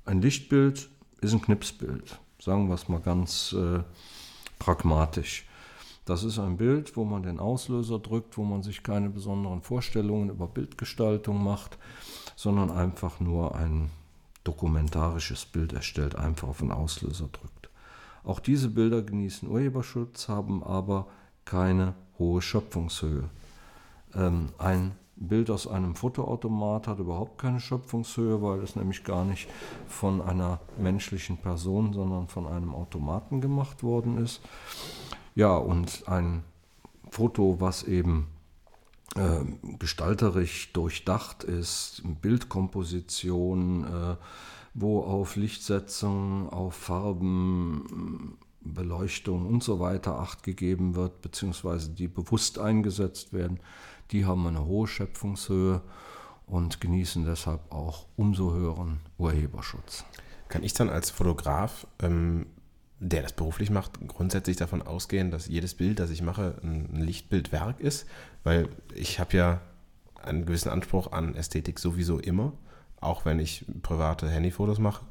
Ein 0.06 0.22
Lichtbild 0.22 0.88
ist 1.20 1.34
ein 1.34 1.42
Knipsbild, 1.42 2.18
sagen 2.42 2.68
wir 2.68 2.74
es 2.74 2.88
mal 2.88 3.00
ganz 3.00 3.52
äh, 3.52 3.82
pragmatisch. 4.58 5.46
Das 6.04 6.24
ist 6.24 6.38
ein 6.38 6.56
Bild, 6.56 6.96
wo 6.96 7.04
man 7.04 7.22
den 7.22 7.38
Auslöser 7.38 8.00
drückt, 8.00 8.36
wo 8.36 8.42
man 8.42 8.62
sich 8.62 8.82
keine 8.82 9.08
besonderen 9.08 9.62
Vorstellungen 9.62 10.30
über 10.30 10.48
Bildgestaltung 10.48 11.42
macht 11.42 11.78
sondern 12.42 12.72
einfach 12.72 13.20
nur 13.20 13.54
ein 13.54 13.90
dokumentarisches 14.42 15.46
Bild 15.46 15.72
erstellt, 15.72 16.16
einfach 16.16 16.48
auf 16.48 16.58
den 16.58 16.72
Auslöser 16.72 17.28
drückt. 17.28 17.70
Auch 18.24 18.40
diese 18.40 18.68
Bilder 18.68 19.02
genießen 19.02 19.48
Urheberschutz, 19.48 20.28
haben 20.28 20.64
aber 20.64 21.06
keine 21.44 21.94
hohe 22.18 22.42
Schöpfungshöhe. 22.42 23.28
Ähm, 24.14 24.48
ein 24.58 24.92
Bild 25.28 25.50
aus 25.50 25.66
einem 25.66 25.94
Fotoautomat 25.94 26.88
hat 26.88 26.98
überhaupt 26.98 27.38
keine 27.38 27.60
Schöpfungshöhe, 27.60 28.42
weil 28.42 28.60
es 28.60 28.76
nämlich 28.76 29.04
gar 29.04 29.24
nicht 29.24 29.48
von 29.86 30.20
einer 30.20 30.60
menschlichen 30.78 31.36
Person, 31.36 31.92
sondern 31.92 32.28
von 32.28 32.46
einem 32.46 32.74
Automaten 32.74 33.40
gemacht 33.40 33.82
worden 33.82 34.18
ist. 34.18 34.40
Ja, 35.34 35.56
und 35.56 36.04
ein 36.08 36.42
Foto, 37.10 37.56
was 37.60 37.84
eben 37.84 38.28
äh, 39.16 39.44
gestalterisch 39.78 40.72
durchdacht 40.72 41.44
ist, 41.44 42.02
Bildkomposition, 42.22 43.84
äh, 43.84 44.16
wo 44.74 45.02
auf 45.02 45.36
Lichtsetzung, 45.36 46.48
auf 46.48 46.74
Farben, 46.74 48.31
Beleuchtung 48.74 49.46
und 49.46 49.62
so 49.62 49.80
weiter 49.80 50.18
Acht 50.18 50.42
gegeben 50.42 50.94
wird, 50.94 51.22
beziehungsweise 51.22 51.90
die 51.90 52.08
bewusst 52.08 52.58
eingesetzt 52.58 53.32
werden, 53.32 53.60
die 54.10 54.26
haben 54.26 54.46
eine 54.46 54.64
hohe 54.64 54.86
Schöpfungshöhe 54.86 55.82
und 56.46 56.80
genießen 56.80 57.24
deshalb 57.24 57.72
auch 57.72 58.06
umso 58.16 58.52
höheren 58.52 59.00
Urheberschutz. 59.18 60.04
Kann 60.48 60.62
ich 60.62 60.74
dann 60.74 60.90
als 60.90 61.10
Fotograf, 61.10 61.86
ähm, 62.00 62.46
der 63.00 63.22
das 63.22 63.32
beruflich 63.32 63.70
macht, 63.70 64.06
grundsätzlich 64.06 64.56
davon 64.56 64.82
ausgehen, 64.82 65.30
dass 65.30 65.48
jedes 65.48 65.74
Bild, 65.74 65.98
das 65.98 66.10
ich 66.10 66.22
mache, 66.22 66.56
ein 66.62 66.94
Lichtbildwerk 66.94 67.80
ist? 67.80 68.06
Weil 68.44 68.68
ich 68.94 69.18
habe 69.18 69.36
ja 69.36 69.60
einen 70.22 70.46
gewissen 70.46 70.68
Anspruch 70.68 71.10
an 71.12 71.34
Ästhetik 71.34 71.78
sowieso 71.78 72.18
immer, 72.18 72.52
auch 73.00 73.24
wenn 73.24 73.38
ich 73.38 73.64
private 73.82 74.28
Handyfotos 74.28 74.78
mache. 74.78 75.04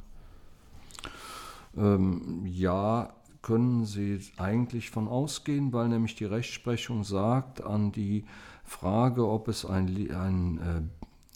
Ähm, 1.75 2.45
ja, 2.45 3.13
können 3.41 3.85
Sie 3.85 4.19
eigentlich 4.37 4.91
von 4.91 5.07
ausgehen, 5.07 5.73
weil 5.73 5.87
nämlich 5.87 6.15
die 6.15 6.25
Rechtsprechung 6.25 7.03
sagt, 7.03 7.63
an 7.63 7.91
die 7.91 8.25
Frage, 8.63 9.27
ob 9.27 9.47
es 9.47 9.65
ein, 9.65 9.87
ein 10.11 10.91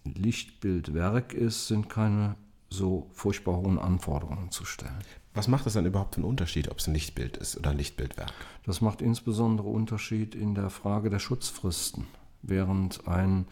äh, 0.05 0.09
Lichtbildwerk 0.19 1.33
ist, 1.33 1.67
sind 1.67 1.89
keine 1.89 2.35
so 2.69 3.09
furchtbar 3.13 3.57
hohen 3.57 3.79
Anforderungen 3.79 4.51
zu 4.51 4.65
stellen. 4.65 4.99
Was 5.33 5.47
macht 5.47 5.67
es 5.67 5.73
dann 5.73 5.85
überhaupt 5.85 6.15
für 6.15 6.21
einen 6.21 6.29
Unterschied, 6.29 6.69
ob 6.69 6.79
es 6.79 6.87
ein 6.87 6.93
Lichtbild 6.93 7.37
ist 7.37 7.57
oder 7.57 7.71
ein 7.71 7.77
Lichtbildwerk? 7.77 8.33
Das 8.65 8.81
macht 8.81 9.01
insbesondere 9.01 9.67
Unterschied 9.67 10.33
in 10.33 10.55
der 10.55 10.69
Frage 10.69 11.09
der 11.09 11.19
Schutzfristen. 11.19 12.07
Während 12.41 13.07
ein 13.07 13.45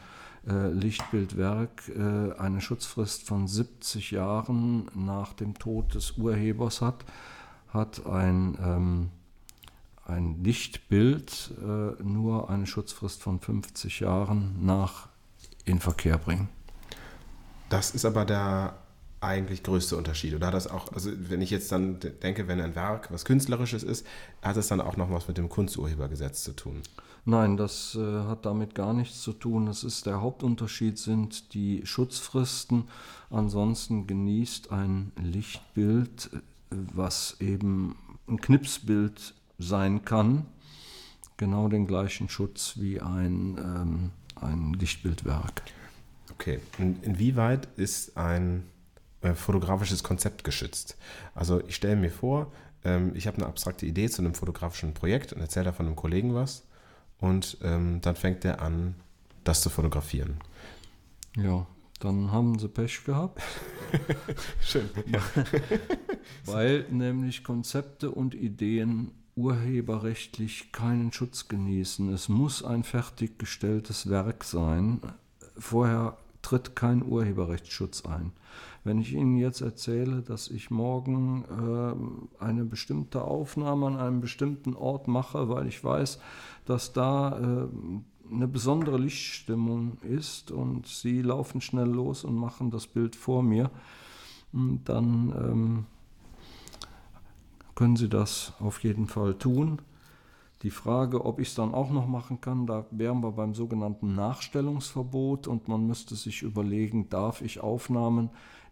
äh, 0.47 0.67
Lichtbildwerk 0.67 1.89
äh, 1.89 2.39
eine 2.39 2.61
Schutzfrist 2.61 3.27
von 3.27 3.47
70 3.47 4.11
Jahren 4.11 4.89
nach 4.95 5.33
dem 5.33 5.55
Tod 5.55 5.95
des 5.95 6.11
Urhebers 6.17 6.81
hat, 6.81 7.03
hat 7.73 8.05
ein, 8.05 8.57
ähm, 8.61 9.09
ein 10.05 10.43
Lichtbild 10.43 11.51
äh, 11.61 12.03
nur 12.03 12.49
eine 12.49 12.67
Schutzfrist 12.67 13.21
von 13.21 13.39
50 13.39 14.01
Jahren 14.01 14.65
nach 14.65 15.07
Inverkehrbringen. 15.65 16.49
Das 17.69 17.91
ist 17.91 18.05
aber 18.05 18.25
der 18.25 18.75
eigentlich 19.23 19.63
größte 19.63 19.97
Unterschied. 19.97 20.35
Oder 20.35 20.47
hat 20.47 20.53
das 20.53 20.67
auch, 20.67 20.91
also 20.91 21.09
wenn 21.15 21.41
ich 21.41 21.49
jetzt 21.49 21.71
dann 21.71 21.99
denke, 22.21 22.47
wenn 22.47 22.59
ein 22.59 22.75
Werk 22.75 23.11
was 23.11 23.25
Künstlerisches 23.25 23.81
ist, 23.83 24.05
hat 24.41 24.57
es 24.57 24.67
dann 24.67 24.81
auch 24.81 24.97
noch 24.97 25.09
was 25.09 25.27
mit 25.27 25.37
dem 25.37 25.49
Kunsturhebergesetz 25.49 26.43
zu 26.43 26.53
tun? 26.53 26.81
Nein, 27.25 27.55
das 27.55 27.95
äh, 27.95 28.23
hat 28.25 28.45
damit 28.45 28.75
gar 28.75 28.93
nichts 28.93 29.21
zu 29.21 29.31
tun. 29.31 29.65
Das 29.65 29.85
ist 29.85 30.05
der 30.05 30.21
Hauptunterschied 30.21 30.97
sind 30.99 31.53
die 31.53 31.85
Schutzfristen. 31.85 32.89
Ansonsten 33.29 34.07
genießt 34.07 34.71
ein 34.71 35.13
Lichtbild 35.17 36.29
was 36.93 37.37
eben 37.39 37.95
ein 38.27 38.39
Knipsbild 38.39 39.33
sein 39.59 40.05
kann, 40.05 40.45
genau 41.37 41.67
den 41.67 41.87
gleichen 41.87 42.29
Schutz 42.29 42.75
wie 42.77 43.01
ein, 43.01 43.57
ähm, 43.57 44.11
ein 44.35 44.73
Lichtbildwerk. 44.73 45.63
Okay, 46.31 46.59
In, 46.77 47.01
inwieweit 47.03 47.67
ist 47.77 48.17
ein 48.17 48.63
äh, 49.21 49.33
fotografisches 49.33 50.03
Konzept 50.03 50.43
geschützt? 50.43 50.97
Also 51.35 51.61
ich 51.67 51.75
stelle 51.75 51.95
mir 51.95 52.11
vor, 52.11 52.51
ähm, 52.83 53.13
ich 53.15 53.27
habe 53.27 53.37
eine 53.37 53.47
abstrakte 53.47 53.85
Idee 53.85 54.09
zu 54.09 54.21
einem 54.21 54.33
fotografischen 54.33 54.93
Projekt 54.93 55.33
und 55.33 55.41
erzähle 55.41 55.65
da 55.65 55.71
von 55.71 55.85
einem 55.85 55.95
Kollegen 55.95 56.33
was 56.33 56.67
und 57.19 57.57
ähm, 57.61 58.01
dann 58.01 58.15
fängt 58.15 58.43
er 58.45 58.61
an, 58.61 58.95
das 59.43 59.61
zu 59.61 59.69
fotografieren. 59.69 60.37
Ja, 61.35 61.65
dann 62.03 62.31
haben 62.31 62.59
sie 62.59 62.67
Pech 62.67 63.05
gehabt. 63.05 63.41
Schön. 64.61 64.89
Weil 66.45 66.85
nämlich 66.89 67.43
Konzepte 67.43 68.11
und 68.11 68.35
Ideen 68.35 69.11
urheberrechtlich 69.35 70.71
keinen 70.71 71.11
Schutz 71.11 71.47
genießen. 71.47 72.09
Es 72.13 72.29
muss 72.29 72.63
ein 72.63 72.83
fertiggestelltes 72.83 74.09
Werk 74.09 74.43
sein. 74.43 75.01
Vorher 75.57 76.17
tritt 76.41 76.75
kein 76.75 77.03
Urheberrechtsschutz 77.03 78.05
ein. 78.05 78.33
Wenn 78.83 78.99
ich 78.99 79.13
Ihnen 79.13 79.37
jetzt 79.37 79.61
erzähle, 79.61 80.21
dass 80.21 80.49
ich 80.49 80.69
morgen 80.69 81.45
äh, 82.39 82.43
eine 82.43 82.65
bestimmte 82.65 83.23
Aufnahme 83.23 83.87
an 83.87 83.97
einem 83.97 84.19
bestimmten 84.19 84.75
Ort 84.75 85.07
mache, 85.07 85.47
weil 85.47 85.67
ich 85.67 85.81
weiß, 85.83 86.19
dass 86.65 86.91
da 86.91 87.39
äh, 87.39 87.67
eine 88.33 88.47
besondere 88.47 88.97
Lichtstimmung 88.97 89.97
ist 90.01 90.51
und 90.51 90.87
Sie 90.87 91.21
laufen 91.21 91.61
schnell 91.61 91.89
los 91.89 92.23
und 92.23 92.35
machen 92.35 92.71
das 92.71 92.87
Bild 92.87 93.15
vor 93.15 93.43
mir, 93.43 93.69
dann 94.51 95.33
ähm, 95.35 95.85
können 97.75 97.95
Sie 97.95 98.09
das 98.09 98.53
auf 98.59 98.83
jeden 98.83 99.07
Fall 99.07 99.35
tun. 99.35 99.81
Die 100.61 100.69
Frage, 100.69 101.25
ob 101.25 101.39
ich 101.39 101.49
es 101.49 101.55
dann 101.55 101.73
auch 101.73 101.91
noch 101.91 102.07
machen 102.07 102.39
kann, 102.39 102.65
da 102.65 102.85
wären 102.91 103.21
wir 103.21 103.33
beim 103.33 103.53
sogenannten 103.53 104.15
Nachstellungsverbot 104.15 105.47
und 105.47 105.67
man 105.67 105.85
müsste 105.85 106.15
sich 106.15 106.41
überlegen, 106.41 107.09
darf 107.09 107.41
ich 107.41 107.59
Aufnahmen, 107.59 108.29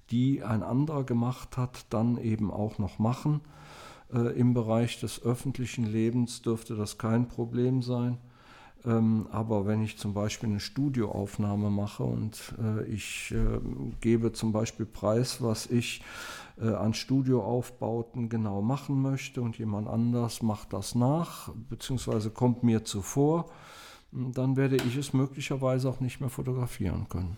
die 0.09 0.43
ein 0.43 0.63
anderer 0.63 1.03
gemacht 1.03 1.57
hat, 1.57 1.85
dann 1.89 2.17
eben 2.17 2.51
auch 2.51 2.77
noch 2.79 2.99
machen. 2.99 3.41
Äh, 4.13 4.39
Im 4.39 4.53
Bereich 4.53 4.99
des 4.99 5.21
öffentlichen 5.23 5.85
Lebens 5.85 6.41
dürfte 6.41 6.75
das 6.75 6.97
kein 6.97 7.27
Problem 7.27 7.81
sein. 7.81 8.17
Ähm, 8.85 9.27
aber 9.31 9.67
wenn 9.67 9.83
ich 9.83 9.97
zum 9.97 10.13
Beispiel 10.13 10.49
eine 10.49 10.59
Studioaufnahme 10.59 11.69
mache 11.69 12.03
und 12.03 12.53
äh, 12.59 12.83
ich 12.85 13.31
äh, 13.31 13.59
gebe 13.99 14.33
zum 14.33 14.51
Beispiel 14.51 14.85
preis, 14.85 15.41
was 15.41 15.67
ich 15.67 16.01
äh, 16.59 16.69
an 16.69 16.93
Studioaufbauten 16.93 18.29
genau 18.29 18.61
machen 18.61 19.01
möchte 19.01 19.41
und 19.41 19.57
jemand 19.57 19.87
anders 19.87 20.41
macht 20.41 20.73
das 20.73 20.95
nach, 20.95 21.51
beziehungsweise 21.69 22.31
kommt 22.31 22.63
mir 22.63 22.83
zuvor, 22.83 23.51
dann 24.11 24.57
werde 24.57 24.77
ich 24.77 24.97
es 24.97 25.13
möglicherweise 25.13 25.87
auch 25.87 25.99
nicht 25.99 26.19
mehr 26.19 26.29
fotografieren 26.29 27.07
können. 27.07 27.37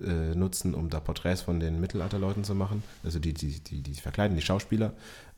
äh, 0.00 0.34
nutzen, 0.34 0.74
um 0.74 0.90
da 0.90 1.00
Porträts 1.00 1.42
von 1.42 1.60
den 1.60 1.80
Mittelalterleuten 1.80 2.44
zu 2.44 2.54
machen, 2.54 2.82
also 3.04 3.18
die, 3.18 3.32
die, 3.32 3.60
die, 3.60 3.82
die 3.82 3.94
verkleiden, 3.94 4.36
die 4.36 4.42
Schauspieler, 4.42 4.92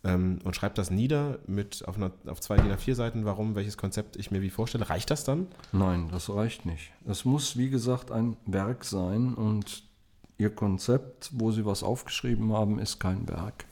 ähm, 0.04 0.38
und 0.44 0.54
schreibt 0.54 0.78
das 0.78 0.90
nieder 0.90 1.38
mit 1.46 1.86
auf, 1.86 1.96
einer, 1.96 2.12
auf 2.26 2.40
zwei 2.40 2.56
DIN 2.56 2.72
A4 2.72 2.94
Seiten, 2.94 3.24
warum, 3.24 3.56
welches 3.56 3.76
Konzept 3.76 4.16
ich 4.16 4.30
mir 4.30 4.42
wie 4.42 4.50
vorstelle. 4.50 4.88
Reicht 4.88 5.10
das 5.10 5.24
dann? 5.24 5.48
Nein, 5.72 6.08
das 6.10 6.30
reicht 6.30 6.66
nicht. 6.66 6.92
Es 7.06 7.24
muss, 7.24 7.56
wie 7.56 7.68
gesagt, 7.68 8.12
ein 8.12 8.36
Werk 8.46 8.84
sein 8.84 9.34
und 9.34 9.82
Ihr 10.40 10.54
Konzept, 10.54 11.30
wo 11.32 11.50
Sie 11.50 11.66
was 11.66 11.82
aufgeschrieben 11.82 12.52
haben, 12.52 12.78
ist 12.78 13.00
kein 13.00 13.28
Werk. 13.28 13.64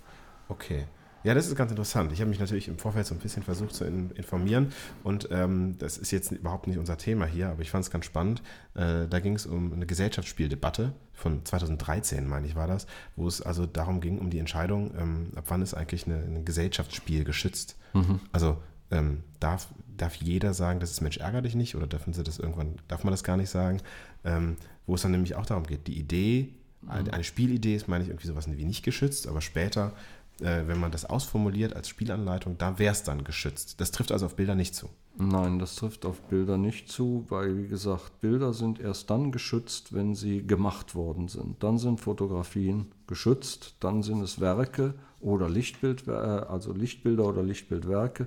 Okay. 0.48 0.86
Ja, 1.26 1.34
das 1.34 1.48
ist 1.48 1.56
ganz 1.56 1.72
interessant. 1.72 2.12
Ich 2.12 2.20
habe 2.20 2.30
mich 2.30 2.38
natürlich 2.38 2.68
im 2.68 2.78
Vorfeld 2.78 3.04
so 3.04 3.12
ein 3.12 3.18
bisschen 3.18 3.42
versucht 3.42 3.74
zu 3.74 3.84
in, 3.84 4.12
informieren 4.12 4.72
und 5.02 5.28
ähm, 5.32 5.76
das 5.76 5.98
ist 5.98 6.12
jetzt 6.12 6.30
überhaupt 6.30 6.68
nicht 6.68 6.78
unser 6.78 6.98
Thema 6.98 7.26
hier, 7.26 7.48
aber 7.48 7.62
ich 7.62 7.70
fand 7.72 7.82
es 7.82 7.90
ganz 7.90 8.04
spannend. 8.04 8.42
Äh, 8.74 9.08
da 9.08 9.18
ging 9.18 9.34
es 9.34 9.44
um 9.44 9.72
eine 9.72 9.86
Gesellschaftsspieldebatte 9.86 10.92
von 11.12 11.44
2013, 11.44 12.28
meine 12.28 12.46
ich, 12.46 12.54
war 12.54 12.68
das, 12.68 12.86
wo 13.16 13.26
es 13.26 13.42
also 13.42 13.66
darum 13.66 14.00
ging, 14.00 14.20
um 14.20 14.30
die 14.30 14.38
Entscheidung, 14.38 14.94
ähm, 14.96 15.32
ab 15.34 15.46
wann 15.48 15.62
ist 15.62 15.74
eigentlich 15.74 16.06
eine, 16.06 16.18
ein 16.18 16.44
Gesellschaftsspiel 16.44 17.24
geschützt. 17.24 17.74
Mhm. 17.92 18.20
Also 18.30 18.58
ähm, 18.92 19.24
darf, 19.40 19.66
darf 19.96 20.14
jeder 20.14 20.54
sagen, 20.54 20.78
das 20.78 20.92
ist 20.92 21.00
Mensch, 21.00 21.16
ärger 21.16 21.42
dich 21.42 21.56
nicht 21.56 21.74
oder 21.74 21.88
dürfen 21.88 22.12
sie 22.12 22.22
das 22.22 22.38
irgendwann, 22.38 22.76
darf 22.86 23.02
man 23.02 23.10
das 23.10 23.24
gar 23.24 23.36
nicht 23.36 23.50
sagen? 23.50 23.80
Ähm, 24.24 24.58
wo 24.86 24.94
es 24.94 25.02
dann 25.02 25.10
nämlich 25.10 25.34
auch 25.34 25.46
darum 25.46 25.64
geht, 25.64 25.88
die 25.88 25.98
Idee, 25.98 26.54
mhm. 26.82 26.90
eine 26.90 27.24
Spielidee 27.24 27.74
ist, 27.74 27.88
meine 27.88 28.04
ich, 28.04 28.10
irgendwie 28.10 28.28
sowas 28.28 28.46
wie 28.48 28.64
nicht 28.64 28.84
geschützt, 28.84 29.26
aber 29.26 29.40
später 29.40 29.92
äh, 30.40 30.66
wenn 30.66 30.78
man 30.78 30.90
das 30.90 31.04
ausformuliert 31.04 31.74
als 31.74 31.88
Spielanleitung, 31.88 32.58
da 32.58 32.78
wäre 32.78 32.92
es 32.92 33.02
dann 33.02 33.24
geschützt. 33.24 33.80
Das 33.80 33.90
trifft 33.90 34.12
also 34.12 34.26
auf 34.26 34.36
Bilder 34.36 34.54
nicht 34.54 34.74
zu. 34.74 34.88
Nein, 35.18 35.58
das 35.58 35.76
trifft 35.76 36.04
auf 36.04 36.20
Bilder 36.22 36.58
nicht 36.58 36.90
zu, 36.90 37.24
weil, 37.30 37.56
wie 37.56 37.68
gesagt, 37.68 38.20
Bilder 38.20 38.52
sind 38.52 38.80
erst 38.80 39.08
dann 39.08 39.32
geschützt, 39.32 39.94
wenn 39.94 40.14
sie 40.14 40.46
gemacht 40.46 40.94
worden 40.94 41.28
sind. 41.28 41.62
Dann 41.62 41.78
sind 41.78 42.00
Fotografien 42.00 42.92
geschützt, 43.06 43.76
dann 43.80 44.02
sind 44.02 44.20
es 44.20 44.40
Werke 44.40 44.94
oder 45.20 45.48
Lichtbild, 45.48 46.06
äh, 46.06 46.10
also 46.10 46.72
Lichtbilder 46.72 47.24
oder 47.24 47.42
Lichtbildwerke, 47.42 48.26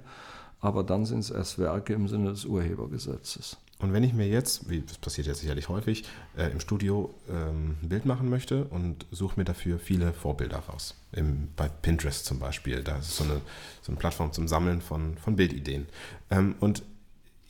aber 0.59 0.83
dann 0.83 1.05
sind 1.05 1.19
es 1.19 1.29
erst 1.29 1.59
Werke 1.59 1.93
im 1.93 2.07
Sinne 2.07 2.31
des 2.31 2.45
Urhebergesetzes. 2.45 3.57
Und 3.81 3.93
wenn 3.93 4.03
ich 4.03 4.13
mir 4.13 4.27
jetzt, 4.27 4.69
wie 4.69 4.81
das 4.81 4.97
passiert 4.97 5.27
jetzt 5.27 5.39
sicherlich 5.39 5.69
häufig, 5.69 6.03
äh, 6.37 6.51
im 6.51 6.59
Studio 6.59 7.15
ähm, 7.29 7.77
ein 7.81 7.89
Bild 7.89 8.05
machen 8.05 8.29
möchte 8.29 8.65
und 8.65 9.05
suche 9.09 9.39
mir 9.39 9.45
dafür 9.45 9.79
viele 9.79 10.11
Vorbilder 10.13 10.59
raus, 10.59 10.95
Im, 11.13 11.49
bei 11.55 11.69
Pinterest 11.69 12.25
zum 12.25 12.39
Beispiel, 12.39 12.83
da 12.83 12.97
ist 12.97 13.15
so 13.15 13.23
eine, 13.23 13.41
so 13.81 13.91
eine 13.91 13.99
Plattform 13.99 14.33
zum 14.33 14.47
Sammeln 14.49 14.81
von, 14.81 15.17
von 15.17 15.37
Bildideen. 15.37 15.87
Ähm, 16.29 16.55
und 16.59 16.83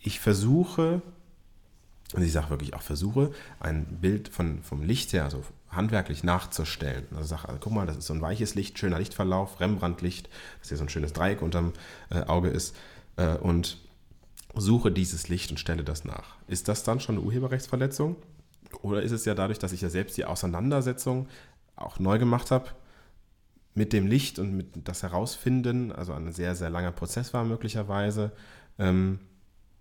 ich 0.02 0.20
versuche 0.20 1.02
Und 2.14 2.24
ich 2.24 2.32
sage 2.32 2.50
wirklich 2.50 2.74
auch, 2.74 2.82
versuche 2.82 3.32
ein 3.60 3.86
Bild 4.02 4.30
von, 4.30 4.64
vom 4.64 4.82
Licht 4.84 5.14
her, 5.14 5.26
also 5.26 5.44
handwerklich 5.70 6.24
nachzustellen. 6.24 7.06
Also 7.16 7.28
sage, 7.28 7.48
also 7.48 7.60
guck 7.60 7.74
mal, 7.74 7.86
das 7.86 7.98
ist 7.98 8.08
so 8.08 8.14
ein 8.16 8.22
weiches 8.22 8.56
Licht, 8.56 8.80
schöner 8.80 8.98
Lichtverlauf, 8.98 9.60
Rembrandt-Licht, 9.60 10.28
dass 10.60 10.70
hier 10.70 10.78
so 10.78 10.86
ein 10.86 10.90
schönes 10.90 11.14
Dreieck 11.14 11.42
unterm 11.44 11.74
äh, 12.10 12.22
Auge 12.22 12.50
ist. 12.50 12.76
Äh, 13.18 13.36
und 13.38 13.78
suche 14.56 14.92
dieses 14.92 15.28
Licht 15.30 15.52
und 15.52 15.60
stelle 15.60 15.84
das 15.84 16.06
nach. 16.06 16.36
Ist 16.48 16.68
das 16.68 16.84
dann 16.84 17.00
schon 17.00 17.18
eine 17.18 17.26
Urheberrechtsverletzung? 17.26 18.16
Oder 18.82 19.02
ist 19.02 19.12
es 19.12 19.26
ja 19.26 19.36
dadurch, 19.36 19.60
dass 19.60 19.72
ich 19.72 19.82
ja 19.82 19.90
selbst 19.90 20.18
die 20.18 20.26
Auseinandersetzung 20.26 21.28
auch 21.76 22.00
neu 22.00 22.20
gemacht 22.20 22.52
habe, 22.52 22.70
mit 23.74 23.94
dem 23.94 24.08
Licht 24.08 24.40
und 24.40 24.56
mit 24.56 24.88
das 24.88 25.04
Herausfinden, 25.04 25.92
also 25.92 26.14
ein 26.14 26.32
sehr, 26.34 26.56
sehr 26.56 26.70
langer 26.70 26.92
Prozess 26.92 27.34
war 27.34 27.44
möglicherweise, 27.46 28.32
ähm, 28.78 29.20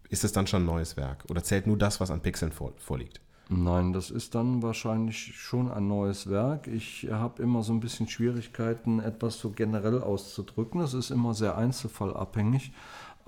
ist 0.09 0.25
es 0.25 0.33
dann 0.33 0.47
schon 0.47 0.63
ein 0.63 0.67
neues 0.67 0.97
Werk? 0.97 1.25
Oder 1.29 1.43
zählt 1.43 1.67
nur 1.67 1.77
das, 1.77 2.01
was 2.01 2.11
an 2.11 2.21
Pixeln 2.21 2.53
vor, 2.53 2.73
vorliegt? 2.79 3.21
Nein, 3.51 3.95
das 3.95 4.11
ist 4.11 4.35
dann 4.35 4.63
wahrscheinlich 4.63 5.35
schon 5.39 5.71
ein 5.71 5.89
neues 5.89 6.29
Werk. 6.29 6.67
Ich 6.67 7.09
habe 7.11 7.43
immer 7.43 7.63
so 7.63 7.73
ein 7.73 7.81
bisschen 7.81 8.07
Schwierigkeiten, 8.07 9.01
etwas 9.01 9.39
so 9.39 9.51
generell 9.51 10.03
auszudrücken. 10.03 10.83
Es 10.83 10.93
ist 10.93 11.11
immer 11.11 11.33
sehr 11.33 11.57
einzelfallabhängig, 11.57 12.73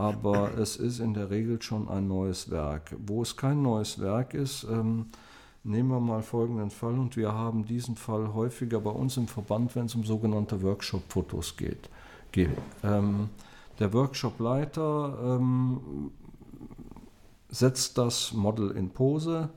aber 0.01 0.57
es 0.57 0.76
ist 0.76 0.98
in 0.98 1.12
der 1.12 1.28
Regel 1.28 1.61
schon 1.61 1.86
ein 1.90 2.09
neues 2.09 2.51
Werk. 2.51 2.96
Wo 3.07 3.20
es 3.20 3.36
kein 3.36 3.61
neues 3.61 4.01
Werk 4.01 4.32
ist, 4.32 4.64
ähm, 4.64 5.07
nehmen 5.62 5.90
wir 5.90 6.01
mal 6.01 6.22
folgenden 6.22 6.70
Fall 6.70 6.98
und 6.98 7.18
wir 7.18 7.34
haben 7.34 7.66
diesen 7.66 7.96
Fall 7.96 8.32
häufiger 8.32 8.80
bei 8.80 8.90
uns 8.90 9.18
im 9.18 9.28
Verband, 9.28 9.76
wenn 9.76 9.84
es 9.84 9.94
um 9.94 10.05
sogenannte 10.05 10.62
Workshop-Fotos 10.62 11.59
geht. 11.59 11.90
geht. 12.32 12.57
Ähm, 12.82 13.28
der 13.78 13.92
Workshop-Leiter 13.92 15.18
ähm, 15.22 16.11
setzt 17.51 17.98
das 17.98 18.32
Model 18.32 18.70
in 18.70 18.88
Pose. 18.88 19.51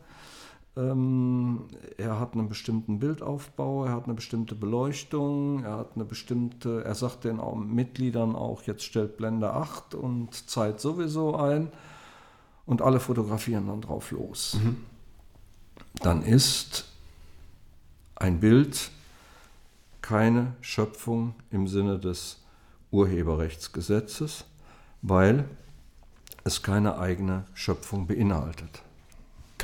Ähm, 0.76 1.66
er 1.98 2.20
hat 2.20 2.34
einen 2.34 2.50
bestimmten 2.50 3.00
Bildaufbau, 3.00 3.86
er 3.86 3.94
hat 3.94 4.06
eine 4.06 4.16
bestimmte 4.16 4.56
Beleuchtung, 4.56 5.64
er 5.64 5.78
hat 5.78 5.92
eine 5.96 6.06
bestimmte, 6.06 6.84
er 6.84 6.96
sagt 6.96 7.26
den 7.26 7.40
Mitgliedern 7.74 8.36
auch, 8.36 8.64
jetzt 8.64 8.84
stellt 8.84 9.18
Blende 9.18 9.54
8 9.54 9.94
und 9.94 10.50
Zeit 10.50 10.80
sowieso 10.80 11.36
ein 11.36 11.72
und 12.66 12.82
alle 12.82 13.00
fotografieren 13.00 13.68
dann 13.68 13.82
drauf 13.82 14.12
los. 14.12 14.58
Mhm. 14.64 14.78
Dann 16.02 16.24
ist 16.24 16.86
ein 18.16 18.40
Bild 18.40 18.90
keine 20.02 20.54
Schöpfung 20.62 21.36
im 21.52 21.68
Sinne 21.68 22.00
des 22.00 22.42
Urheberrechtsgesetzes, 22.92 24.46
weil 25.02 25.46
es 26.44 26.64
keine 26.64 26.98
eigene 26.98 27.46
Schöpfung 27.54 28.08
beinhaltet. 28.08 28.82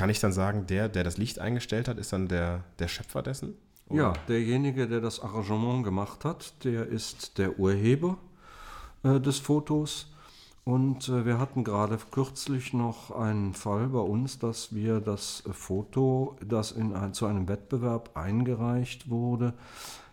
Kann 0.00 0.08
ich 0.08 0.18
dann 0.18 0.32
sagen, 0.32 0.66
der, 0.66 0.88
der 0.88 1.04
das 1.04 1.18
Licht 1.18 1.40
eingestellt 1.40 1.86
hat, 1.86 1.98
ist 1.98 2.14
dann 2.14 2.26
der, 2.26 2.64
der 2.78 2.88
Schöpfer 2.88 3.22
dessen? 3.22 3.54
Oder? 3.90 3.98
Ja, 3.98 4.12
derjenige, 4.28 4.88
der 4.88 5.02
das 5.02 5.20
Arrangement 5.20 5.84
gemacht 5.84 6.24
hat, 6.24 6.64
der 6.64 6.86
ist 6.86 7.36
der 7.36 7.58
Urheber 7.58 8.16
äh, 9.02 9.20
des 9.20 9.40
Fotos. 9.40 10.10
Und 10.64 11.10
äh, 11.10 11.26
wir 11.26 11.38
hatten 11.38 11.64
gerade 11.64 11.98
kürzlich 12.10 12.72
noch 12.72 13.10
einen 13.10 13.52
Fall 13.52 13.88
bei 13.88 13.98
uns, 13.98 14.38
dass 14.38 14.74
wir 14.74 15.00
das 15.00 15.42
Foto, 15.52 16.38
das 16.42 16.72
in 16.72 16.94
ein, 16.94 17.12
zu 17.12 17.26
einem 17.26 17.46
Wettbewerb 17.46 18.16
eingereicht 18.16 19.10
wurde, 19.10 19.52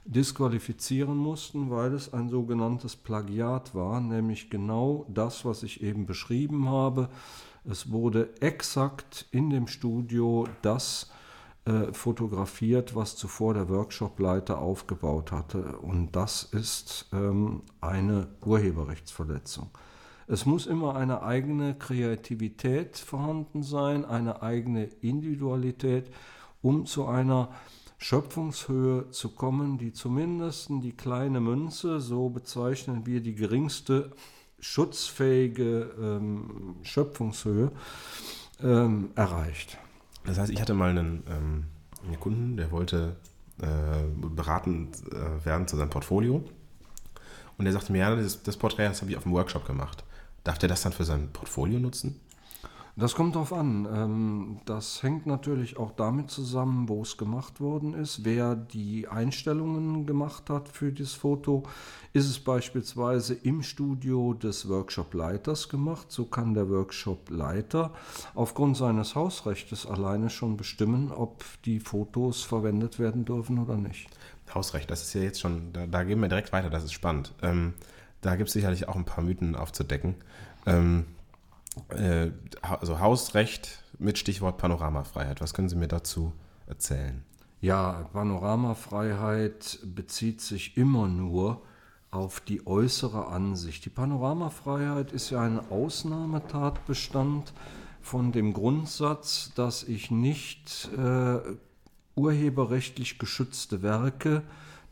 disqualifizieren 0.03 1.15
mussten, 1.15 1.71
weil 1.71 1.93
es 1.93 2.13
ein 2.13 2.27
sogenanntes 2.27 2.97
Plagiat 2.97 3.73
war, 3.73 4.01
nämlich 4.01 4.49
genau 4.49 5.05
das, 5.07 5.45
was 5.45 5.63
ich 5.63 5.81
eben 5.81 6.05
beschrieben 6.05 6.67
habe. 6.67 7.07
Es 7.69 7.91
wurde 7.91 8.29
exakt 8.39 9.25
in 9.31 9.49
dem 9.49 9.67
Studio 9.67 10.47
das 10.61 11.11
äh, 11.65 11.91
fotografiert, 11.91 12.95
was 12.95 13.17
zuvor 13.17 13.53
der 13.53 13.67
Workshopleiter 13.67 14.59
aufgebaut 14.59 15.33
hatte. 15.33 15.77
Und 15.79 16.15
das 16.15 16.43
ist 16.43 17.09
ähm, 17.11 17.63
eine 17.81 18.27
Urheberrechtsverletzung. 18.45 19.69
Es 20.27 20.45
muss 20.45 20.65
immer 20.65 20.95
eine 20.95 21.23
eigene 21.23 21.75
Kreativität 21.75 22.97
vorhanden 22.97 23.63
sein, 23.63 24.05
eine 24.05 24.41
eigene 24.41 24.85
Individualität, 25.01 26.09
um 26.61 26.85
zu 26.85 27.05
einer 27.05 27.49
Schöpfungshöhe 27.97 29.09
zu 29.09 29.35
kommen, 29.35 29.77
die 29.77 29.91
zumindest 29.91 30.69
die 30.69 30.95
kleine 30.95 31.41
Münze, 31.41 31.99
so 31.99 32.29
bezeichnen 32.29 33.05
wir 33.05 33.21
die 33.21 33.35
geringste 33.35 34.11
schutzfähige 34.67 35.91
ähm, 35.99 36.75
Schöpfungshöhe, 36.83 37.71
ähm, 38.61 39.09
erreicht. 39.15 39.77
Das 40.25 40.37
heißt, 40.37 40.51
ich 40.51 40.59
hatte 40.59 40.73
mal 40.73 40.89
einen, 40.89 41.23
ähm, 41.29 41.63
einen 42.05 42.19
Kunden, 42.19 42.57
der 42.57 42.69
wollte 42.71 43.15
äh, 43.61 44.03
beraten 44.35 44.91
äh, 45.11 45.45
werden 45.45 45.67
zu 45.67 45.77
seinem 45.77 45.89
Portfolio. 45.89 46.43
Und 47.57 47.65
der 47.65 47.73
sagte 47.73 47.91
mir, 47.91 47.99
ja, 47.99 48.15
das, 48.15 48.43
das 48.43 48.57
Porträt, 48.57 48.87
habe 48.87 49.09
ich 49.09 49.17
auf 49.17 49.23
dem 49.23 49.31
Workshop 49.31 49.65
gemacht. 49.65 50.03
Darf 50.43 50.57
der 50.59 50.69
das 50.69 50.81
dann 50.81 50.93
für 50.93 51.05
sein 51.05 51.29
Portfolio 51.31 51.79
nutzen? 51.79 52.19
Das 52.99 53.13
kommt 53.13 53.35
darauf 53.35 53.53
an. 53.53 53.87
Ähm, 53.93 54.57
das 54.65 55.03
hängt 55.03 55.27
natürlich 55.27 55.77
auch 55.77 55.91
damit 55.91 56.31
zusammen, 56.31 56.89
wo 56.89 57.03
es 57.03 57.15
gemacht 57.15 57.61
worden 57.61 57.93
ist, 57.93 58.25
wer 58.25 58.55
die 58.55 59.07
Einstellungen 59.07 60.07
gemacht 60.07 60.49
hat 60.49 60.67
für 60.67 60.91
das 60.91 61.13
Foto. 61.13 61.61
Ist 62.13 62.27
es 62.27 62.39
beispielsweise 62.39 63.35
im 63.35 63.61
Studio 63.61 64.33
des 64.33 64.67
Workshop-Leiters 64.67 65.69
gemacht, 65.69 66.11
so 66.11 66.25
kann 66.25 66.55
der 66.55 66.71
Workshop-Leiter 66.71 67.93
aufgrund 68.33 68.77
seines 68.77 69.13
Hausrechts 69.13 69.85
alleine 69.85 70.31
schon 70.31 70.57
bestimmen, 70.57 71.11
ob 71.11 71.43
die 71.65 71.79
Fotos 71.79 72.41
verwendet 72.41 72.97
werden 72.97 73.25
dürfen 73.25 73.59
oder 73.59 73.77
nicht. 73.77 74.09
Hausrecht, 74.51 74.89
das 74.89 75.03
ist 75.03 75.13
ja 75.13 75.21
jetzt 75.21 75.39
schon, 75.39 75.71
da, 75.71 75.85
da 75.85 76.03
gehen 76.03 76.19
wir 76.19 76.29
direkt 76.29 76.51
weiter, 76.51 76.71
das 76.71 76.83
ist 76.83 76.93
spannend. 76.93 77.35
Ähm, 77.43 77.73
da 78.21 78.37
gibt 78.37 78.47
es 78.47 78.53
sicherlich 78.53 78.87
auch 78.87 78.95
ein 78.95 79.05
paar 79.05 79.23
Mythen 79.23 79.55
aufzudecken. 79.55 80.15
Ähm, 80.65 81.05
äh, 81.89 82.31
also 82.61 82.99
Hausrecht 82.99 83.83
mit 83.99 84.17
Stichwort 84.17 84.57
Panoramafreiheit. 84.57 85.41
Was 85.41 85.53
können 85.53 85.69
Sie 85.69 85.75
mir 85.75 85.87
dazu 85.87 86.33
erzählen? 86.67 87.23
Ja, 87.59 88.07
Panoramafreiheit 88.13 89.79
bezieht 89.83 90.41
sich 90.41 90.77
immer 90.77 91.07
nur 91.07 91.61
auf 92.11 92.39
die 92.39 92.65
äußere 92.65 93.27
Ansicht. 93.27 93.85
Die 93.85 93.89
Panoramafreiheit 93.89 95.11
ist 95.11 95.29
ja 95.29 95.41
ein 95.41 95.59
Ausnahmetatbestand 95.59 97.53
von 98.01 98.31
dem 98.31 98.53
Grundsatz, 98.53 99.51
dass 99.55 99.83
ich 99.83 100.11
nicht 100.11 100.89
äh, 100.97 101.39
urheberrechtlich 102.15 103.19
geschützte 103.19 103.81
Werke 103.81 104.43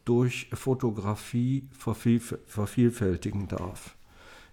durch 0.04 0.50
Fotografie 0.54 1.68
vervielfältigen 1.72 3.48
darf. 3.48 3.95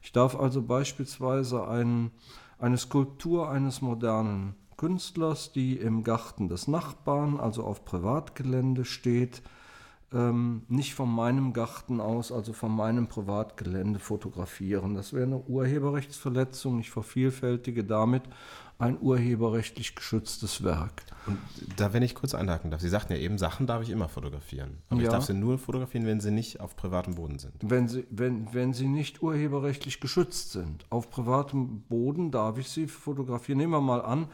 Ich 0.02 0.12
darf 0.12 0.38
also 0.38 0.62
beispielsweise 0.62 1.66
ein, 1.66 2.10
eine 2.58 2.76
Skulptur 2.76 3.48
eines 3.48 3.80
modernen 3.80 4.56
Künstlers, 4.76 5.52
die 5.52 5.76
im 5.76 6.02
Garten 6.02 6.48
des 6.48 6.66
Nachbarn, 6.66 7.38
also 7.38 7.62
auf 7.62 7.84
Privatgelände 7.84 8.84
steht, 8.84 9.42
ähm, 10.12 10.62
nicht 10.68 10.94
von 10.94 11.08
meinem 11.08 11.52
Garten 11.52 12.00
aus, 12.00 12.32
also 12.32 12.52
von 12.52 12.74
meinem 12.74 13.06
Privatgelände 13.06 14.00
fotografieren. 14.00 14.94
Das 14.94 15.12
wäre 15.12 15.24
eine 15.24 15.38
Urheberrechtsverletzung. 15.38 16.80
Ich 16.80 16.90
vervielfältige 16.90 17.84
damit 17.84 18.22
ein 18.82 18.98
urheberrechtlich 19.00 19.94
geschütztes 19.94 20.64
Werk. 20.64 21.04
Und 21.26 21.38
da, 21.76 21.92
wenn 21.92 22.02
ich 22.02 22.16
kurz 22.16 22.34
einhaken 22.34 22.72
darf, 22.72 22.80
Sie 22.80 22.88
sagten 22.88 23.12
ja 23.12 23.18
eben, 23.20 23.38
Sachen 23.38 23.68
darf 23.68 23.82
ich 23.82 23.90
immer 23.90 24.08
fotografieren. 24.08 24.78
Aber 24.88 25.00
ja. 25.00 25.06
ich 25.06 25.12
darf 25.12 25.24
sie 25.24 25.34
nur 25.34 25.56
fotografieren, 25.58 26.04
wenn 26.04 26.20
sie 26.20 26.32
nicht 26.32 26.58
auf 26.58 26.74
privatem 26.74 27.14
Boden 27.14 27.38
sind. 27.38 27.54
Wenn 27.62 27.86
sie, 27.86 28.04
wenn, 28.10 28.52
wenn 28.52 28.72
sie 28.72 28.88
nicht 28.88 29.22
urheberrechtlich 29.22 30.00
geschützt 30.00 30.50
sind. 30.50 30.84
Auf 30.90 31.10
privatem 31.10 31.82
Boden 31.82 32.32
darf 32.32 32.58
ich 32.58 32.68
sie 32.68 32.88
fotografieren. 32.88 33.58
Nehmen 33.58 33.72
wir 33.72 33.80
mal 33.80 34.02
an, 34.02 34.26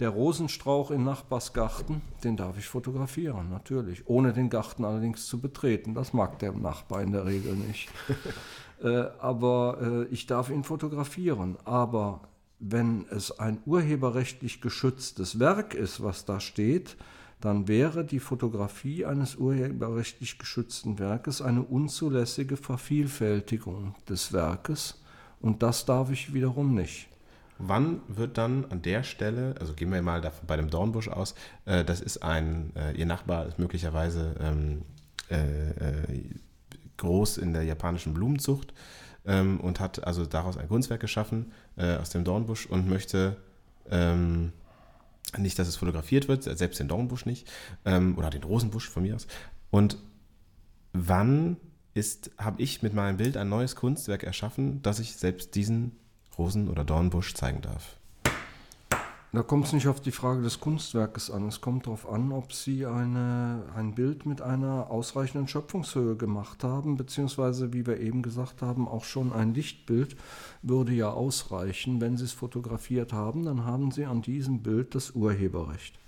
der 0.00 0.10
Rosenstrauch 0.10 0.90
im 0.90 1.04
Nachbarsgarten, 1.04 2.02
den 2.24 2.36
darf 2.36 2.58
ich 2.58 2.66
fotografieren, 2.66 3.48
natürlich. 3.48 4.06
Ohne 4.06 4.34
den 4.34 4.50
Garten 4.50 4.84
allerdings 4.84 5.26
zu 5.26 5.40
betreten. 5.40 5.94
Das 5.94 6.12
mag 6.12 6.38
der 6.40 6.52
Nachbar 6.52 7.00
in 7.00 7.12
der 7.12 7.24
Regel 7.24 7.54
nicht. 7.54 7.88
äh, 8.82 9.04
aber 9.18 9.78
äh, 9.80 10.04
ich 10.12 10.26
darf 10.26 10.50
ihn 10.50 10.62
fotografieren. 10.62 11.56
Aber 11.64 12.20
wenn 12.66 13.06
es 13.10 13.38
ein 13.38 13.58
urheberrechtlich 13.66 14.60
geschütztes 14.60 15.38
Werk 15.38 15.74
ist, 15.74 16.02
was 16.02 16.24
da 16.24 16.40
steht, 16.40 16.96
dann 17.40 17.68
wäre 17.68 18.04
die 18.04 18.20
Fotografie 18.20 19.04
eines 19.04 19.36
urheberrechtlich 19.36 20.38
geschützten 20.38 20.98
Werkes 20.98 21.42
eine 21.42 21.62
unzulässige 21.62 22.56
Vervielfältigung 22.56 23.94
des 24.08 24.32
Werkes 24.32 25.02
und 25.40 25.62
das 25.62 25.84
darf 25.84 26.10
ich 26.10 26.32
wiederum 26.32 26.74
nicht. 26.74 27.08
Wann 27.58 28.00
wird 28.08 28.38
dann 28.38 28.64
an 28.70 28.80
der 28.80 29.02
Stelle, 29.02 29.54
also 29.60 29.74
gehen 29.74 29.92
wir 29.92 30.00
mal 30.00 30.22
bei 30.46 30.56
dem 30.56 30.70
Dornbusch 30.70 31.08
aus, 31.08 31.34
äh, 31.66 31.84
das 31.84 32.00
ist 32.00 32.22
ein, 32.22 32.72
äh, 32.76 32.96
Ihr 32.96 33.06
Nachbar 33.06 33.46
ist 33.46 33.58
möglicherweise 33.58 34.34
ähm, 34.40 34.82
äh, 35.30 35.70
äh 35.70 36.30
groß 36.96 37.38
in 37.38 37.52
der 37.52 37.64
japanischen 37.64 38.14
Blumenzucht, 38.14 38.72
ähm, 39.26 39.60
und 39.60 39.80
hat 39.80 40.04
also 40.04 40.26
daraus 40.26 40.56
ein 40.56 40.68
Kunstwerk 40.68 41.00
geschaffen 41.00 41.52
äh, 41.76 41.96
aus 41.96 42.10
dem 42.10 42.24
Dornbusch 42.24 42.66
und 42.66 42.88
möchte 42.88 43.36
ähm, 43.90 44.52
nicht, 45.38 45.58
dass 45.58 45.68
es 45.68 45.76
fotografiert 45.76 46.28
wird, 46.28 46.44
selbst 46.44 46.78
den 46.78 46.88
Dornbusch 46.88 47.26
nicht 47.26 47.50
ähm, 47.84 48.16
oder 48.18 48.30
den 48.30 48.42
Rosenbusch 48.42 48.88
von 48.88 49.02
mir 49.02 49.16
aus. 49.16 49.26
Und 49.70 49.98
wann 50.92 51.56
ist, 51.94 52.30
habe 52.38 52.62
ich 52.62 52.82
mit 52.82 52.94
meinem 52.94 53.16
Bild 53.16 53.36
ein 53.36 53.48
neues 53.48 53.76
Kunstwerk 53.76 54.22
erschaffen, 54.22 54.82
dass 54.82 54.98
ich 54.98 55.16
selbst 55.16 55.54
diesen 55.54 55.92
Rosen- 56.36 56.68
oder 56.68 56.84
Dornbusch 56.84 57.34
zeigen 57.34 57.62
darf? 57.62 57.96
Da 59.34 59.42
kommt 59.42 59.66
es 59.66 59.72
nicht 59.72 59.88
auf 59.88 60.00
die 60.00 60.12
Frage 60.12 60.42
des 60.42 60.60
Kunstwerkes 60.60 61.28
an. 61.28 61.48
Es 61.48 61.60
kommt 61.60 61.86
darauf 61.86 62.08
an, 62.08 62.30
ob 62.30 62.52
Sie 62.52 62.86
eine, 62.86 63.64
ein 63.74 63.96
Bild 63.96 64.26
mit 64.26 64.40
einer 64.40 64.92
ausreichenden 64.92 65.48
Schöpfungshöhe 65.48 66.14
gemacht 66.14 66.62
haben, 66.62 66.96
beziehungsweise, 66.96 67.72
wie 67.72 67.84
wir 67.84 67.98
eben 67.98 68.22
gesagt 68.22 68.62
haben, 68.62 68.86
auch 68.86 69.02
schon 69.02 69.32
ein 69.32 69.52
Lichtbild 69.52 70.14
würde 70.62 70.92
ja 70.92 71.10
ausreichen. 71.10 72.00
Wenn 72.00 72.16
Sie 72.16 72.22
es 72.22 72.32
fotografiert 72.32 73.12
haben, 73.12 73.44
dann 73.44 73.64
haben 73.64 73.90
Sie 73.90 74.04
an 74.04 74.22
diesem 74.22 74.62
Bild 74.62 74.94
das 74.94 75.10
Urheberrecht. 75.10 75.98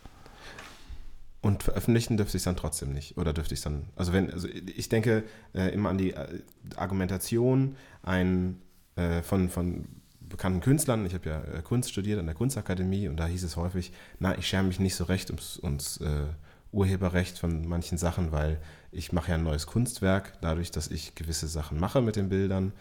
Und 1.41 1.65
veröffentlichen 1.65 2.17
dürfte 2.17 2.37
ich 2.37 2.43
es 2.43 2.45
dann 2.45 2.57
trotzdem 2.57 2.93
nicht. 2.93 3.19
Oder 3.19 3.33
dürfte 3.33 3.55
ich 3.55 3.59
es 3.59 3.65
dann. 3.65 3.89
Also 3.97 4.13
wenn, 4.13 4.31
also 4.31 4.47
ich 4.47 4.89
denke 4.89 5.25
äh, 5.53 5.75
immer 5.75 5.89
an 5.89 5.99
die 5.99 6.13
äh, 6.13 6.43
Argumentation 6.77 7.75
ein, 8.05 8.63
äh, 8.95 9.23
von, 9.23 9.49
von 9.49 9.89
bekannten 10.37 10.61
Künstlern. 10.61 11.07
Ich 11.07 11.15
habe 11.15 11.29
ja 11.29 11.41
äh, 11.41 11.63
Kunst 11.63 11.91
studiert 11.91 12.21
an 12.21 12.27
der 12.27 12.35
Kunstakademie 12.35 13.09
und 13.09 13.17
da 13.17 13.27
hieß 13.27 13.43
es 13.43 13.57
häufig, 13.57 13.93
na, 14.19 14.37
ich 14.37 14.47
schäme 14.47 14.69
mich 14.69 14.79
nicht 14.79 14.95
so 14.95 15.05
recht 15.05 15.31
ums, 15.31 15.59
ums 15.63 15.97
äh, 15.99 16.27
Urheberrecht 16.73 17.39
von 17.39 17.67
manchen 17.67 17.97
Sachen, 17.97 18.33
weil 18.33 18.61
ich 18.93 19.13
mache 19.13 19.31
ja 19.31 19.37
ein 19.37 19.43
neues 19.43 19.67
Kunstwerk. 19.67 20.35
Dadurch, 20.43 20.71
dass 20.71 20.89
ich 20.89 21.15
gewisse 21.15 21.49
Sachen 21.49 21.81
mache 21.81 22.03
mit 22.03 22.17
den 22.17 22.29
Bildern, 22.29 22.73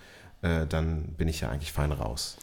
äh, 0.41 0.67
dann 0.67 1.13
bin 1.17 1.29
ich 1.29 1.41
ja 1.41 1.49
eigentlich 1.49 1.71
fein 1.71 1.93
raus. 1.93 2.37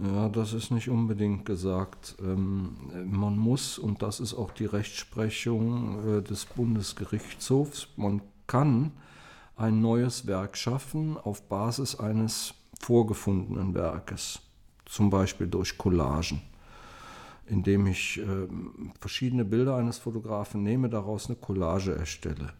Ja, 0.00 0.28
das 0.28 0.54
ist 0.54 0.72
nicht 0.72 0.88
unbedingt 0.88 1.44
gesagt. 1.44 2.16
Ähm, 2.20 2.76
man 3.06 3.38
muss, 3.38 3.78
und 3.78 4.02
das 4.02 4.18
ist 4.18 4.34
auch 4.34 4.50
die 4.50 4.66
Rechtsprechung 4.66 6.18
äh, 6.18 6.22
des 6.22 6.46
Bundesgerichtshofs, 6.46 7.88
man 7.96 8.22
kann 8.48 8.90
ein 9.54 9.80
neues 9.80 10.26
Werk 10.26 10.56
schaffen 10.56 11.16
auf 11.16 11.42
Basis 11.48 11.94
eines 11.94 12.54
vorgefundenen 12.82 13.74
Werkes, 13.74 14.40
zum 14.84 15.08
Beispiel 15.08 15.46
durch 15.46 15.78
Collagen, 15.78 16.42
indem 17.46 17.86
ich 17.86 18.18
äh, 18.18 18.48
verschiedene 19.00 19.44
Bilder 19.44 19.76
eines 19.76 19.98
Fotografen 19.98 20.62
nehme, 20.62 20.88
daraus 20.88 21.26
eine 21.26 21.36
Collage 21.36 21.94
erstelle. 21.94 22.52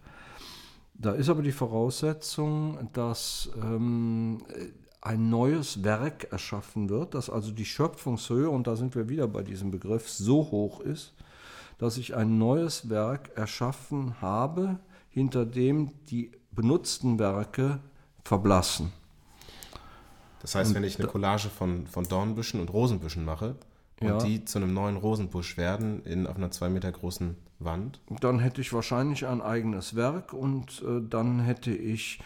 Da 0.95 1.12
ist 1.12 1.29
aber 1.29 1.43
die 1.43 1.53
Voraussetzung, 1.53 2.89
dass 2.93 3.51
ähm, 3.61 4.43
ein 5.01 5.31
neues 5.31 5.83
Werk 5.83 6.29
erschaffen 6.31 6.89
wird, 6.89 7.14
dass 7.14 7.29
also 7.29 7.51
die 7.51 7.64
Schöpfungshöhe, 7.64 8.49
und 8.49 8.68
da 8.68 8.77
sind 8.77 8.95
wir 8.95 9.09
wieder 9.09 9.27
bei 9.27 9.43
diesem 9.43 9.73
Begriff, 9.73 10.09
so 10.09 10.51
hoch 10.51 10.81
ist, 10.81 11.14
dass 11.79 11.97
ich 11.97 12.14
ein 12.14 12.39
neues 12.39 12.89
Werk 12.89 13.37
erschaffen 13.37 14.20
habe, 14.20 14.79
hinter 15.11 15.45
dem 15.45 15.91
die 16.07 16.31
benutzten 16.53 17.18
Werke 17.18 17.81
verblassen. 18.23 18.93
Das 20.43 20.55
heißt, 20.55 20.70
und 20.70 20.74
wenn 20.74 20.84
ich 20.84 20.99
eine 20.99 21.09
Collage 21.09 21.49
von, 21.49 21.86
von 21.86 22.05
Dornbüschen 22.05 22.61
und 22.61 22.72
Rosenbüschen 22.72 23.24
mache 23.24 23.55
und 24.01 24.09
ja. 24.09 24.18
die 24.18 24.45
zu 24.45 24.59
einem 24.59 24.74
neuen 24.74 24.97
Rosenbusch 24.97 25.57
werden 25.57 26.05
in, 26.05 26.26
auf 26.26 26.36
einer 26.36 26.51
zwei 26.51 26.68
Meter 26.68 26.90
großen 26.90 27.36
Wand. 27.61 28.01
Dann 28.20 28.40
hätte 28.40 28.61
ich 28.61 28.72
wahrscheinlich 28.72 29.26
ein 29.26 29.40
eigenes 29.40 29.95
Werk 29.95 30.32
und 30.32 30.82
äh, 30.82 31.01
dann 31.09 31.40
hätte 31.40 31.70
ich 31.70 32.20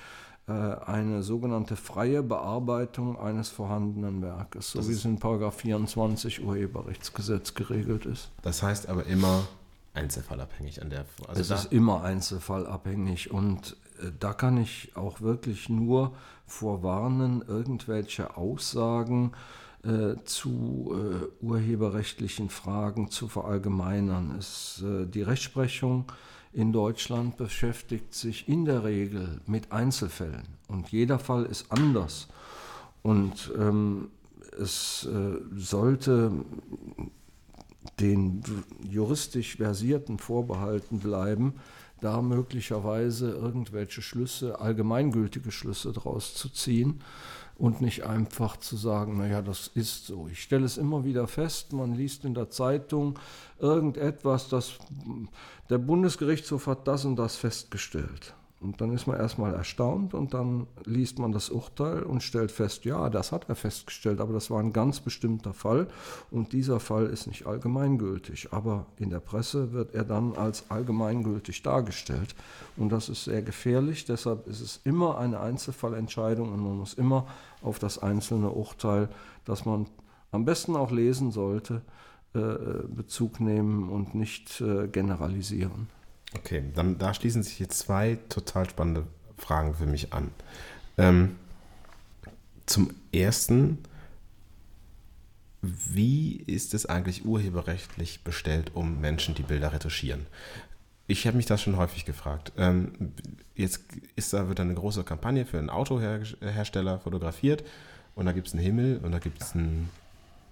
äh, 0.48 0.52
eine 0.52 1.22
sogenannte 1.22 1.76
freie 1.76 2.22
Bearbeitung 2.22 3.18
eines 3.18 3.50
vorhandenen 3.50 4.22
Werkes, 4.22 4.72
so 4.72 4.78
das 4.78 4.88
wie 4.88 4.92
es 4.92 5.04
in 5.04 5.18
24 5.18 6.42
Urheberrechtsgesetz 6.42 7.54
geregelt 7.54 8.06
ist. 8.06 8.30
Das 8.42 8.62
heißt 8.62 8.88
aber 8.88 9.04
immer 9.06 9.46
einzelfallabhängig 9.92 10.82
an 10.82 10.90
der. 10.90 11.04
Also 11.28 11.40
es 11.40 11.50
ist 11.50 11.72
immer 11.72 12.02
einzelfallabhängig 12.02 13.30
und 13.30 13.76
da 14.18 14.32
kann 14.32 14.57
ich 14.59 14.92
auch 14.97 15.20
wirklich 15.20 15.68
nur 15.68 16.12
vorwarnen, 16.47 17.42
irgendwelche 17.47 18.36
Aussagen 18.36 19.32
äh, 19.82 20.16
zu 20.24 20.92
äh, 20.92 21.44
urheberrechtlichen 21.44 22.51
Fragen 22.51 23.11
zu 23.11 23.28
verallgemeinern. 23.28 24.34
Es, 24.38 24.82
äh, 24.84 25.07
die 25.07 25.22
Rechtsprechung 25.22 26.11
in 26.53 26.72
Deutschland 26.72 27.36
beschäftigt 27.36 28.14
sich 28.14 28.49
in 28.49 28.64
der 28.64 28.84
Regel 28.84 29.40
mit 29.47 29.72
Einzelfällen 29.72 30.44
und 30.68 30.88
jeder 30.90 31.18
Fall 31.18 31.44
ist 31.44 31.70
anders. 31.70 32.28
Und 33.03 33.53
ähm, 33.59 34.09
es 34.59 35.07
äh, 35.07 35.38
sollte 35.55 36.32
den 38.01 38.43
juristisch 38.89 39.57
Versierten 39.57 40.18
vorbehalten 40.18 40.99
bleiben, 40.99 41.55
da 42.01 42.20
möglicherweise 42.20 43.30
irgendwelche 43.30 44.03
Schlüsse, 44.03 44.61
allgemeingültige 44.61 45.51
Schlüsse 45.51 45.93
daraus 45.93 46.34
zu 46.34 46.49
ziehen 46.49 47.01
und 47.59 47.80
nicht 47.80 48.05
einfach 48.05 48.59
zu 48.59 48.76
sagen, 48.76 49.16
naja, 49.18 49.41
das 49.41 49.68
ist 49.68 50.07
so. 50.07 50.28
Ich 50.30 50.43
stelle 50.43 50.66
es 50.66 50.76
immer 50.76 51.05
wieder 51.05 51.26
fest, 51.26 51.72
man 51.72 51.95
liest 51.95 52.24
in 52.24 52.34
der 52.34 52.51
Zeitung 52.51 53.18
irgendetwas, 53.59 54.49
dass 54.49 54.78
der 55.70 55.78
Bundesgerichtshof 55.78 56.66
hat 56.66 56.87
das 56.87 57.05
und 57.05 57.16
das 57.16 57.37
festgestellt. 57.37 58.34
Und 58.59 58.80
dann 58.80 58.92
ist 58.92 59.07
man 59.07 59.18
erstmal 59.18 59.52
erstaunt 59.52 60.14
und 60.14 60.32
dann 60.32 60.66
liest 60.86 61.18
man 61.18 61.30
das 61.30 61.50
Urteil 61.50 62.02
und 62.02 62.22
stellt 62.22 62.50
fest, 62.50 62.86
ja, 62.86 63.11
das 63.11 63.30
hat 63.30 63.50
er 63.50 63.54
festgestellt, 63.54 64.18
aber 64.18 64.32
das 64.32 64.50
war 64.50 64.61
ein 64.61 64.72
ganz 64.72 65.00
bestimmter 65.00 65.52
Fall 65.52 65.88
und 66.30 66.54
dieser 66.54 66.80
Fall 66.80 67.07
ist 67.07 67.26
nicht 67.26 67.46
allgemeingültig. 67.46 68.48
Aber 68.52 68.86
in 68.96 69.11
der 69.11 69.20
Presse 69.20 69.72
wird 69.72 69.94
er 69.94 70.04
dann 70.04 70.34
als 70.36 70.70
allgemeingültig 70.70 71.62
dargestellt 71.62 72.34
und 72.78 72.90
das 72.90 73.11
ist 73.11 73.24
sehr 73.24 73.42
gefährlich. 73.42 74.07
Deshalb 74.07 74.46
ist 74.46 74.62
es 74.62 74.80
immer 74.84 75.18
eine 75.18 75.40
Einzelfallentscheidung 75.40 76.50
und 76.50 76.61
man 76.61 76.78
muss 76.78 76.94
immer 76.94 77.26
auf 77.61 77.78
das 77.78 77.98
einzelne 77.98 78.50
Urteil, 78.50 79.11
das 79.44 79.66
man 79.66 79.86
am 80.32 80.46
besten 80.46 80.76
auch 80.76 80.90
lesen 80.90 81.30
sollte, 81.30 81.82
äh, 82.32 82.86
Bezug 82.88 83.38
nehmen 83.38 83.90
und 83.90 84.14
nicht 84.14 84.62
äh, 84.62 84.88
generalisieren. 84.88 85.88
Okay, 86.35 86.62
dann 86.74 86.99
da 86.99 87.14
schließen 87.14 87.43
sich 87.43 87.59
jetzt 87.59 87.79
zwei 87.79 88.18
total 88.29 88.68
spannende 88.68 89.07
Fragen 89.39 89.74
für 89.74 89.87
mich 89.87 90.12
an. 90.12 90.31
Ähm, 90.99 91.37
zum 92.66 92.91
ersten, 93.12 93.79
wie 95.62 96.37
ist 96.37 96.74
es 96.74 96.87
eigentlich 96.87 97.24
urheberrechtlich 97.24 98.24
bestellt 98.24 98.72
um 98.74 99.01
Menschen, 99.01 99.35
die 99.35 99.43
Bilder 99.43 99.72
retuschieren? 99.72 100.27
Ich 101.07 101.27
habe 101.27 101.37
mich 101.37 101.47
das 101.47 101.62
schon 101.62 101.77
häufig 101.77 102.05
gefragt. 102.05 102.53
Ähm, 102.57 103.12
jetzt 103.55 103.85
ist 104.16 104.33
da, 104.33 104.49
wird 104.49 104.59
eine 104.59 104.74
große 104.74 105.05
Kampagne 105.05 105.47
für 105.47 105.59
einen 105.59 105.70
Autohersteller 105.70 106.99
fotografiert 106.99 107.62
und 108.16 108.27
da 108.27 108.33
gibt 108.33 108.49
es 108.49 108.55
einen 108.55 108.62
Himmel 108.62 108.99
und 108.99 109.12
da 109.12 109.20
gibt 109.20 109.41
es 109.41 109.55
einen, 109.55 109.91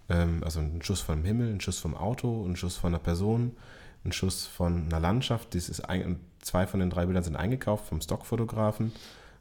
ähm, 0.08 0.44
also 0.44 0.60
einen 0.60 0.82
Schuss 0.82 1.00
vom 1.00 1.24
Himmel, 1.24 1.48
einen 1.48 1.60
Schuss 1.60 1.80
vom 1.80 1.96
Auto, 1.96 2.44
einen 2.44 2.54
Schuss 2.54 2.76
von 2.76 2.94
einer 2.94 3.02
Person 3.02 3.56
ein 4.04 4.12
Schuss 4.12 4.46
von 4.46 4.86
einer 4.86 5.00
Landschaft. 5.00 5.54
Das 5.54 5.68
ist 5.68 5.80
ein, 5.80 6.20
zwei 6.40 6.66
von 6.66 6.80
den 6.80 6.90
drei 6.90 7.06
Bildern 7.06 7.24
sind 7.24 7.36
eingekauft 7.36 7.86
vom 7.86 8.00
Stockfotografen 8.00 8.92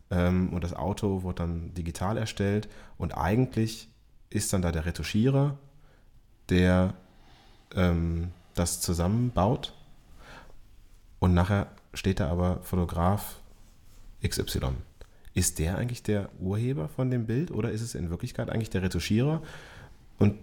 ähm, 0.09 0.53
und 0.53 0.64
das 0.64 0.74
Auto 0.74 1.24
wird 1.24 1.39
dann 1.39 1.74
digital 1.74 2.18
erstellt 2.18 2.70
und 2.97 3.18
eigentlich 3.18 3.89
ist 4.30 4.53
dann 4.53 4.61
da 4.61 4.72
der 4.72 4.86
Retuschierer, 4.86 5.57
der 6.49 6.93
ähm, 7.76 8.32
das 8.53 8.82
zusammenbaut 8.82 9.74
und 11.20 11.34
nachher 11.34 11.68
steht 11.93 12.20
da 12.20 12.30
aber 12.30 12.59
Fotograf 12.64 13.39
XY. 14.28 14.72
Ist 15.34 15.59
der 15.59 15.78
eigentlich 15.78 16.03
der 16.03 16.30
Urheber 16.39 16.88
von 16.88 17.09
dem 17.09 17.26
Bild 17.26 17.51
oder 17.51 17.72
ist 17.72 17.82
es 17.82 17.95
in 17.95 18.09
Wirklichkeit 18.09 18.49
eigentlich 18.49 18.70
der 18.70 18.84
Retuschierer? 18.84 19.41
Und 20.20 20.38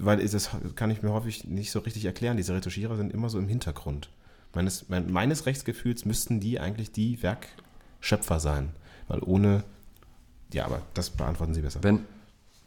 weil 0.00 0.26
das 0.26 0.50
kann 0.74 0.90
ich 0.90 1.02
mir 1.02 1.12
häufig 1.12 1.44
nicht 1.44 1.70
so 1.70 1.80
richtig 1.80 2.04
erklären. 2.04 2.36
Diese 2.36 2.54
Retuschierer 2.54 2.96
sind 2.96 3.12
immer 3.12 3.30
so 3.30 3.38
im 3.38 3.48
Hintergrund. 3.48 4.10
Meines, 4.54 4.86
meines 4.88 5.46
Rechtsgefühls 5.46 6.04
müssten 6.04 6.40
die 6.40 6.58
eigentlich 6.58 6.90
die 6.90 7.22
Werkschöpfer 7.22 8.40
sein. 8.40 8.70
Weil 9.06 9.20
ohne, 9.22 9.64
ja, 10.52 10.64
aber 10.64 10.82
das 10.94 11.10
beantworten 11.10 11.54
Sie 11.54 11.62
besser. 11.62 11.82
Wenn, 11.82 12.00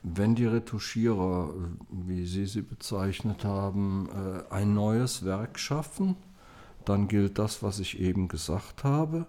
wenn 0.03 0.35
die 0.35 0.45
Retuschierer, 0.45 1.53
wie 1.89 2.25
Sie 2.25 2.45
sie 2.45 2.61
bezeichnet 2.61 3.43
haben, 3.43 4.09
äh, 4.09 4.53
ein 4.53 4.73
neues 4.73 5.25
Werk 5.25 5.59
schaffen, 5.59 6.15
dann 6.85 7.07
gilt 7.07 7.37
das, 7.39 7.61
was 7.61 7.79
ich 7.79 7.99
eben 7.99 8.27
gesagt 8.27 8.83
habe. 8.83 9.27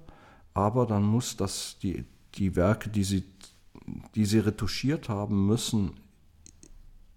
Aber 0.55 0.86
dann 0.86 1.03
muss 1.03 1.36
das, 1.36 1.76
die, 1.82 2.05
die 2.34 2.57
Werke, 2.57 2.90
die 2.90 3.05
sie, 3.05 3.24
die 4.14 4.24
sie 4.24 4.38
retuschiert 4.38 5.09
haben, 5.09 5.47
müssen 5.47 5.93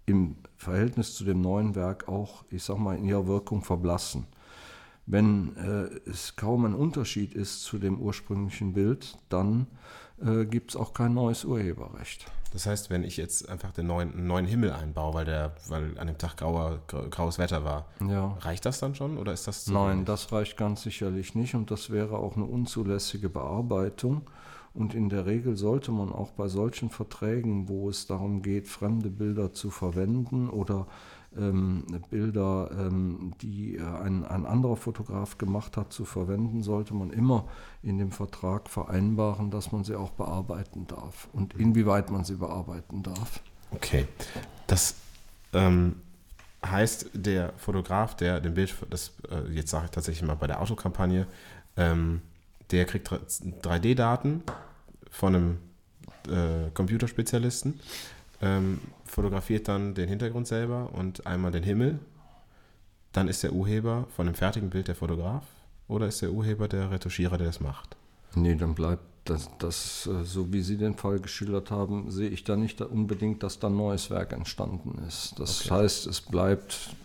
im 0.05 0.35
Verhältnis 0.57 1.15
zu 1.15 1.23
dem 1.23 1.41
neuen 1.41 1.75
Werk 1.75 2.07
auch, 2.07 2.43
ich 2.49 2.63
sag 2.63 2.77
mal, 2.77 2.97
in 2.97 3.05
ihrer 3.05 3.27
Wirkung 3.27 3.61
verblassen. 3.61 4.27
Wenn 5.05 5.55
äh, 5.57 6.09
es 6.09 6.35
kaum 6.35 6.65
ein 6.65 6.73
Unterschied 6.73 7.33
ist 7.33 7.63
zu 7.63 7.77
dem 7.77 7.99
ursprünglichen 7.99 8.73
Bild, 8.73 9.17
dann 9.29 9.67
äh, 10.21 10.45
gibt 10.45 10.71
es 10.71 10.75
auch 10.75 10.93
kein 10.93 11.13
neues 11.13 11.45
Urheberrecht. 11.45 12.25
Das 12.55 12.65
heißt, 12.65 12.89
wenn 12.89 13.03
ich 13.03 13.17
jetzt 13.17 13.49
einfach 13.49 13.71
den 13.71 13.87
neuen, 13.87 14.27
neuen 14.27 14.45
Himmel 14.45 14.71
einbaue, 14.71 15.13
weil, 15.13 15.25
der, 15.25 15.55
weil 15.67 15.97
an 15.99 16.07
dem 16.07 16.17
Tag 16.17 16.37
grauer, 16.37 16.79
graues 16.87 17.37
Wetter 17.37 17.65
war, 17.65 17.85
ja. 17.99 18.37
reicht 18.39 18.65
das 18.65 18.79
dann 18.79 18.95
schon 18.95 19.17
oder 19.17 19.33
ist 19.33 19.45
das 19.45 19.67
Nein, 19.67 19.91
wenig? 19.91 20.05
das 20.05 20.31
reicht 20.31 20.55
ganz 20.55 20.83
sicherlich 20.83 21.35
nicht 21.35 21.53
und 21.53 21.69
das 21.69 21.89
wäre 21.89 22.17
auch 22.17 22.37
eine 22.37 22.45
unzulässige 22.45 23.29
Bearbeitung. 23.29 24.21
Und 24.75 24.93
in 24.93 25.09
der 25.09 25.25
Regel 25.25 25.55
sollte 25.55 25.91
man 25.91 26.11
auch 26.11 26.31
bei 26.31 26.49
solchen 26.49 26.89
Verträgen, 26.89 27.69
wo 27.69 27.89
es 27.89 28.07
darum 28.07 28.41
geht, 28.41 28.67
fremde 28.67 29.09
Bilder 29.09 29.53
zu 29.53 29.69
verwenden 29.69 30.49
oder 30.49 30.87
ähm, 31.37 31.85
Bilder, 32.09 32.69
ähm, 32.77 33.33
die 33.41 33.77
äh, 33.77 33.83
ein, 33.83 34.25
ein 34.25 34.45
anderer 34.45 34.75
Fotograf 34.75 35.37
gemacht 35.37 35.77
hat, 35.77 35.93
zu 35.93 36.05
verwenden, 36.05 36.61
sollte 36.61 36.93
man 36.93 37.09
immer 37.09 37.47
in 37.83 37.97
dem 37.97 38.11
Vertrag 38.11 38.69
vereinbaren, 38.69 39.49
dass 39.49 39.71
man 39.71 39.83
sie 39.83 39.95
auch 39.95 40.11
bearbeiten 40.11 40.87
darf. 40.87 41.29
Und 41.33 41.53
inwieweit 41.55 42.11
man 42.11 42.23
sie 42.23 42.35
bearbeiten 42.35 43.01
darf. 43.01 43.41
Okay, 43.71 44.07
das 44.67 44.95
ähm, 45.53 45.95
heißt, 46.65 47.11
der 47.13 47.53
Fotograf, 47.57 48.15
der 48.15 48.39
den 48.41 48.53
Bild, 48.53 48.75
das, 48.89 49.13
äh, 49.29 49.51
jetzt 49.51 49.71
sage 49.71 49.85
ich 49.85 49.91
tatsächlich 49.91 50.27
mal 50.27 50.35
bei 50.35 50.47
der 50.47 50.61
Autokampagne, 50.61 51.27
ähm, 51.77 52.21
der 52.71 52.85
kriegt 52.85 53.09
3D-Daten 53.09 54.43
von 55.09 55.35
einem 55.35 55.57
äh, 56.27 56.69
Computerspezialisten 56.73 57.79
ähm, 58.41 58.79
fotografiert 59.05 59.67
dann 59.67 59.93
den 59.93 60.09
Hintergrund 60.09 60.47
selber 60.47 60.89
und 60.93 61.25
einmal 61.25 61.51
den 61.51 61.63
Himmel. 61.63 61.99
Dann 63.11 63.27
ist 63.27 63.43
der 63.43 63.53
Urheber 63.53 64.07
von 64.15 64.25
dem 64.25 64.35
fertigen 64.35 64.69
Bild 64.69 64.87
der 64.87 64.95
Fotograf 64.95 65.43
oder 65.87 66.07
ist 66.07 66.21
der 66.21 66.31
Urheber 66.31 66.67
der 66.67 66.91
Retuschierer, 66.91 67.37
der 67.37 67.47
das 67.47 67.59
macht? 67.59 67.95
Nee, 68.35 68.55
dann 68.55 68.75
bleibt 68.75 69.03
das, 69.23 69.49
das, 69.57 70.07
äh, 70.07 70.23
so 70.23 70.51
wie 70.53 70.61
Sie 70.61 70.77
den 70.77 70.95
Fall 70.95 71.19
geschildert 71.19 71.71
haben, 71.71 72.11
sehe 72.11 72.29
ich 72.29 72.43
da 72.43 72.55
nicht 72.55 72.81
unbedingt, 72.81 73.41
dass 73.41 73.59
da 73.59 73.67
ein 73.67 73.77
neues 73.77 74.09
Werk 74.09 74.33
entstanden 74.33 75.01
ist. 75.07 75.33
Das 75.39 75.65
okay. 75.65 75.75
heißt, 75.75 76.07
es 76.07 76.21
bleibt 76.21 76.95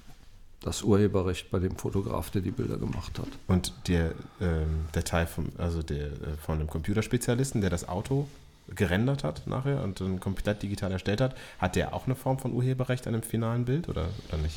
das 0.62 0.82
Urheberrecht 0.82 1.50
bei 1.50 1.58
dem 1.58 1.76
Fotograf, 1.76 2.30
der 2.30 2.42
die 2.42 2.50
Bilder 2.50 2.76
gemacht 2.76 3.18
hat. 3.18 3.28
Und 3.46 3.72
der, 3.88 4.12
ähm, 4.40 4.84
der 4.94 5.04
Teil 5.04 5.26
vom, 5.26 5.46
also 5.56 5.82
der, 5.82 6.06
äh, 6.06 6.36
von 6.40 6.58
dem 6.58 6.68
Computerspezialisten, 6.68 7.60
der 7.60 7.70
das 7.70 7.88
Auto 7.88 8.28
gerendert 8.74 9.24
hat 9.24 9.46
nachher 9.46 9.82
und 9.82 10.00
dann 10.00 10.20
komplett 10.20 10.62
digital 10.62 10.92
erstellt 10.92 11.20
hat, 11.20 11.34
hat 11.58 11.76
der 11.76 11.94
auch 11.94 12.06
eine 12.06 12.14
Form 12.14 12.38
von 12.38 12.52
Urheberrecht 12.52 13.06
an 13.06 13.14
dem 13.14 13.22
finalen 13.22 13.64
Bild 13.64 13.88
oder, 13.88 14.08
oder 14.28 14.38
nicht? 14.38 14.56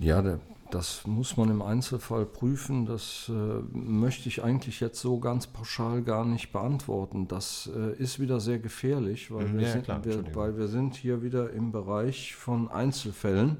Ja, 0.00 0.20
der, 0.22 0.40
das 0.70 1.06
muss 1.06 1.36
man 1.36 1.50
im 1.50 1.62
Einzelfall 1.62 2.26
prüfen. 2.26 2.84
Das 2.84 3.30
äh, 3.30 3.32
möchte 3.72 4.28
ich 4.28 4.42
eigentlich 4.42 4.80
jetzt 4.80 5.00
so 5.00 5.18
ganz 5.18 5.46
pauschal 5.46 6.02
gar 6.02 6.24
nicht 6.24 6.52
beantworten. 6.52 7.28
Das 7.28 7.70
äh, 7.74 8.02
ist 8.02 8.18
wieder 8.18 8.40
sehr 8.40 8.58
gefährlich, 8.58 9.30
weil, 9.30 9.46
mhm, 9.46 9.58
wir 9.58 9.66
ja, 9.66 9.72
sind, 9.72 9.84
klar, 9.84 10.04
wir, 10.04 10.34
weil 10.34 10.58
wir 10.58 10.68
sind 10.68 10.96
hier 10.96 11.22
wieder 11.22 11.50
im 11.50 11.70
Bereich 11.70 12.34
von 12.34 12.68
Einzelfällen. 12.68 13.58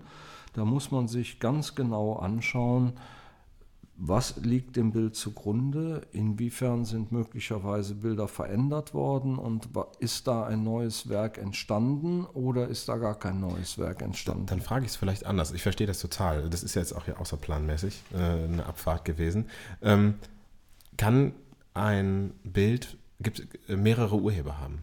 Da 0.55 0.65
muss 0.65 0.91
man 0.91 1.09
sich 1.09 1.41
ganz 1.41 1.75
genau 1.75 2.15
anschauen, 2.15 2.95
was 3.97 4.37
liegt 4.39 4.75
dem 4.75 4.91
Bild 4.91 5.15
zugrunde? 5.15 6.03
Inwiefern 6.13 6.85
sind 6.85 7.13
möglicherweise 7.13 7.95
Bilder 7.95 8.27
verändert 8.27 8.93
worden 8.93 9.39
und 9.39 9.69
ist 10.01 10.27
da 10.27 10.45
ein 10.47 10.65
neues 10.65 11.09
Werk 11.09 11.39
entstanden 11.39 12.25
oder 12.25 12.67
ist 12.67 12.89
da 12.89 12.97
gar 12.97 13.17
kein 13.17 13.41
neues 13.41 13.79
Werk 13.79 14.03
entstanden? 14.03 14.47
Dann, 14.47 14.59
dann 14.59 14.67
frage 14.67 14.85
ich 14.85 14.93
es 14.93 14.97
vielleicht 14.97 15.27
anders. 15.27 15.53
Ich 15.53 15.63
verstehe 15.63 15.87
das 15.87 16.01
total. 16.01 16.51
Das 16.51 16.65
ist 16.65 16.75
jetzt 16.75 16.93
auch 16.93 17.05
hier 17.05 17.21
außerplanmäßig 17.21 18.03
äh, 18.13 18.17
eine 18.17 18.67
Abfahrt 18.67 19.05
gewesen. 19.05 19.49
Ähm, 19.81 20.15
kann 20.97 21.33
ein 21.73 22.33
Bild 22.43 22.97
gibt 23.21 23.47
mehrere 23.69 24.17
Urheber 24.17 24.59
haben? 24.59 24.83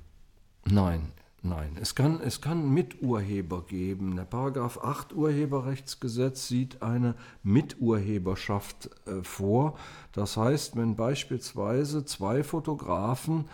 Nein, 0.66 1.12
Nein, 1.44 1.76
es 1.82 1.96
kann, 1.96 2.22
es 2.22 2.40
kann 2.40 2.72
Miturheber 2.72 3.64
geben. 3.64 4.16
Der 4.16 4.26
Paragraph 4.26 4.78
8 4.78 5.14
Urheberrechtsgesetz 5.14 6.48
sieht 6.48 6.84
eine 6.84 7.16
Miturheberschaft 7.42 8.92
äh, 9.08 9.24
vor. 9.24 9.76
Das 10.12 10.38
heißt, 10.38 10.76
wenn 10.76 10.96
beispielsweise 10.96 12.06
zwei 12.06 12.44
Fotografen 12.44 13.46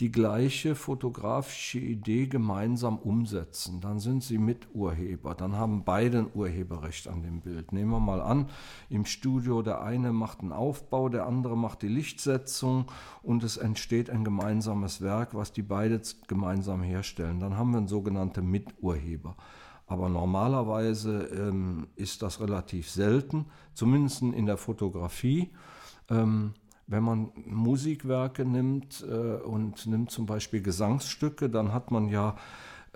die 0.00 0.12
gleiche 0.12 0.74
fotografische 0.74 1.78
Idee 1.78 2.26
gemeinsam 2.26 2.98
umsetzen. 2.98 3.80
Dann 3.80 3.98
sind 3.98 4.22
sie 4.22 4.36
Miturheber. 4.36 5.34
Dann 5.34 5.56
haben 5.56 5.84
beide 5.84 6.18
ein 6.18 6.30
Urheberrecht 6.34 7.08
an 7.08 7.22
dem 7.22 7.40
Bild. 7.40 7.72
Nehmen 7.72 7.92
wir 7.92 8.00
mal 8.00 8.20
an, 8.20 8.50
im 8.90 9.06
Studio 9.06 9.62
der 9.62 9.80
eine 9.80 10.12
macht 10.12 10.40
einen 10.40 10.52
Aufbau, 10.52 11.08
der 11.08 11.26
andere 11.26 11.56
macht 11.56 11.80
die 11.80 11.88
Lichtsetzung 11.88 12.90
und 13.22 13.42
es 13.42 13.56
entsteht 13.56 14.10
ein 14.10 14.22
gemeinsames 14.22 15.00
Werk, 15.00 15.34
was 15.34 15.52
die 15.52 15.62
beide 15.62 16.00
gemeinsam 16.28 16.82
herstellen. 16.82 17.40
Dann 17.40 17.56
haben 17.56 17.70
wir 17.70 17.78
einen 17.78 17.88
sogenannten 17.88 18.46
Miturheber. 18.46 19.34
Aber 19.86 20.08
normalerweise 20.08 21.26
ähm, 21.26 21.86
ist 21.94 22.20
das 22.20 22.40
relativ 22.40 22.90
selten, 22.90 23.46
zumindest 23.72 24.20
in 24.20 24.44
der 24.44 24.56
Fotografie. 24.56 25.52
Ähm, 26.10 26.54
wenn 26.86 27.02
man 27.02 27.30
Musikwerke 27.44 28.44
nimmt 28.44 29.04
äh, 29.08 29.42
und 29.42 29.86
nimmt 29.86 30.10
zum 30.10 30.26
Beispiel 30.26 30.62
Gesangsstücke, 30.62 31.50
dann 31.50 31.72
hat 31.72 31.90
man 31.90 32.08
ja 32.08 32.36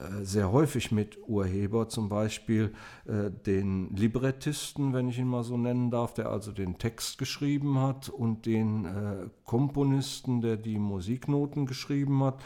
äh, 0.01 0.25
sehr 0.25 0.51
häufig 0.53 0.93
mit 0.93 1.19
Urheber, 1.29 1.89
zum 1.89 2.09
Beispiel 2.09 2.73
äh, 3.07 3.31
den 3.31 3.95
Librettisten, 3.95 4.93
wenn 4.93 5.09
ich 5.09 5.19
ihn 5.19 5.27
mal 5.27 5.45
so 5.45 5.57
nennen 5.57 5.91
darf, 5.91 6.15
der 6.15 6.31
also 6.31 6.53
den 6.53 6.79
Text 6.79 7.19
geschrieben 7.19 7.79
hat, 7.79 8.09
und 8.09 8.47
den 8.47 8.85
äh, 8.85 9.29
Komponisten, 9.45 10.41
der 10.41 10.57
die 10.57 10.79
Musiknoten 10.79 11.67
geschrieben 11.67 12.23
hat. 12.23 12.41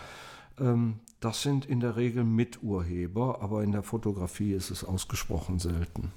Ähm, 0.58 1.00
das 1.20 1.42
sind 1.42 1.64
in 1.64 1.80
der 1.80 1.96
Regel 1.96 2.24
Miturheber, 2.24 3.40
aber 3.40 3.62
in 3.62 3.72
der 3.72 3.82
Fotografie 3.82 4.52
ist 4.52 4.70
es 4.70 4.84
ausgesprochen 4.84 5.58
selten. 5.58 6.12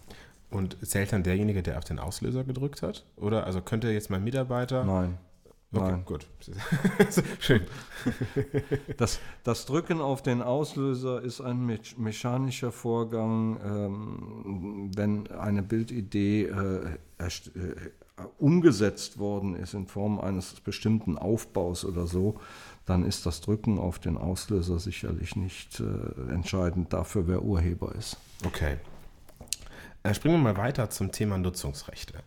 Und 0.50 0.78
zählt 0.86 1.12
dann 1.12 1.24
derjenige, 1.24 1.62
der 1.62 1.78
auf 1.78 1.84
den 1.84 2.00
Auslöser 2.00 2.44
gedrückt 2.44 2.82
hat? 2.82 3.06
Oder 3.18 3.46
also 3.46 3.62
könnte 3.62 3.90
jetzt 3.90 4.10
mein 4.10 4.24
Mitarbeiter. 4.24 4.86
Nein. 4.86 5.18
Okay, 5.74 5.92
Nein. 5.92 6.06
gut. 6.06 6.28
Schön. 7.40 7.62
Das, 8.98 9.20
das, 9.44 9.66
Drücken 9.66 10.00
auf 10.00 10.24
den 10.24 10.42
Auslöser 10.42 11.22
ist 11.22 11.42
ein 11.42 11.66
me 11.66 11.78
mechanischer 11.98 12.72
Vorgang, 12.72 13.60
ähm, 13.64 14.92
wenn 14.96 15.28
eine 15.28 15.62
Bildidee 15.62 16.46
äh, 16.46 16.98
äh, 17.18 17.76
umgesetzt 18.38 19.20
worden 19.20 19.56
ist 19.56 19.74
in 19.74 19.88
Form 19.88 20.20
eines 20.20 20.54
bestimmten 20.62 21.18
Aufbaus 21.18 21.84
oder 21.84 22.08
so, 22.08 22.40
dann 22.86 23.04
ist 23.04 23.26
das 23.26 23.42
Drücken 23.42 23.78
auf 23.78 24.00
den 24.00 24.18
Auslöser 24.18 24.80
sicherlich 24.80 25.36
nicht 25.36 25.82
äh, 25.82 26.32
entscheidend 26.34 26.94
dafür, 26.94 27.28
wer 27.28 27.44
Urheber 27.44 27.94
ist. 27.94 28.18
Okay. 28.46 28.78
Äh, 30.08 30.14
springen 30.14 30.36
wir 30.36 30.54
mal 30.54 30.58
weiter 30.58 30.90
zum 30.90 31.12
Thema 31.12 31.38
Nutzungsrechte. 31.38 32.20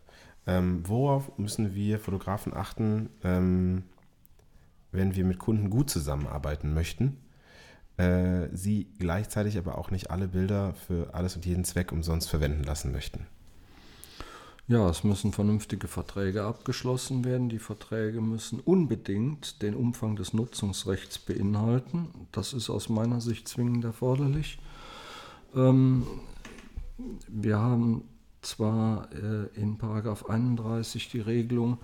Ähm, 0.47 0.83
worauf 0.87 1.39
müssen 1.39 1.75
wir 1.75 1.99
Fotografen 1.99 2.53
achten, 2.55 3.09
ähm, 3.25 3.85
wenn 4.93 5.15
wir 5.15 5.25
mit 5.25 5.39
Kunden 5.39 5.71
gut 5.71 5.89
zusammenarbeiten 5.89 6.75
möchten? 6.75 7.17
Äh, 7.97 8.49
sie 8.53 8.87
gleichzeitig 8.99 9.57
aber 9.57 9.79
auch 9.79 9.91
nicht 9.91 10.11
alle 10.11 10.29
Bilder 10.29 10.75
für 10.75 11.15
alles 11.15 11.37
und 11.37 11.47
jeden 11.47 11.65
Zweck 11.65 11.91
umsonst 11.91 12.29
verwenden 12.29 12.65
lassen 12.65 12.93
möchten. 12.93 13.27
Ja, 14.69 14.89
es 14.91 15.03
müssen 15.03 15.33
vernünftige 15.33 15.89
Verträge 15.89 16.45
abgeschlossen 16.45 17.25
werden. 17.25 17.49
Die 17.49 17.59
Verträge 17.59 18.21
müssen 18.21 18.61
unbedingt 18.61 19.63
den 19.63 19.75
Umfang 19.75 20.17
des 20.17 20.35
Nutzungsrechts 20.35 21.19
beinhalten. 21.19 22.09
Das 22.31 22.53
ist 22.53 22.69
aus 22.69 22.91
meiner 22.91 23.23
Sicht 23.23 23.49
zwingend 23.49 23.85
erforderlich. 23.85 24.59
Ähm, 25.57 26.07
wir 27.29 27.59
haben 27.59 28.05
zwar 28.43 29.09
äh, 29.13 29.47
in 29.55 29.79
Paragraph 29.79 30.27
31 30.27 31.09
die 31.11 31.21
Regelung, 31.21 31.79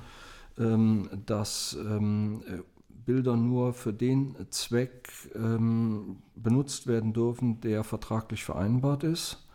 ähm, 0.58 1.08
dass 1.26 1.76
ähm, 1.80 2.42
Bilder 2.88 3.36
nur 3.36 3.72
für 3.72 3.92
den 3.92 4.34
Zweck 4.50 5.08
ähm, 5.34 6.18
benutzt 6.34 6.86
werden 6.86 7.12
dürfen, 7.12 7.60
der 7.60 7.84
vertraglich 7.84 8.44
vereinbart 8.44 9.04
ist. 9.04 9.46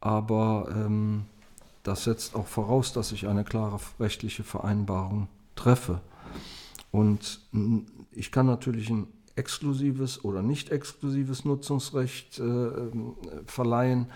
Aber 0.00 0.68
ähm, 0.74 1.26
das 1.82 2.04
setzt 2.04 2.34
auch 2.34 2.46
voraus, 2.46 2.92
dass 2.92 3.12
ich 3.12 3.28
eine 3.28 3.44
klare 3.44 3.78
rechtliche 4.00 4.42
Vereinbarung 4.42 5.28
treffe. 5.54 6.00
Und 6.90 7.40
ich 8.10 8.32
kann 8.32 8.46
natürlich 8.46 8.90
ein 8.90 9.06
exklusives 9.36 10.24
oder 10.24 10.42
nicht 10.42 10.70
exklusives 10.70 11.44
Nutzungsrecht 11.44 12.38
äh, 12.38 12.70
verleihen. 13.44 14.06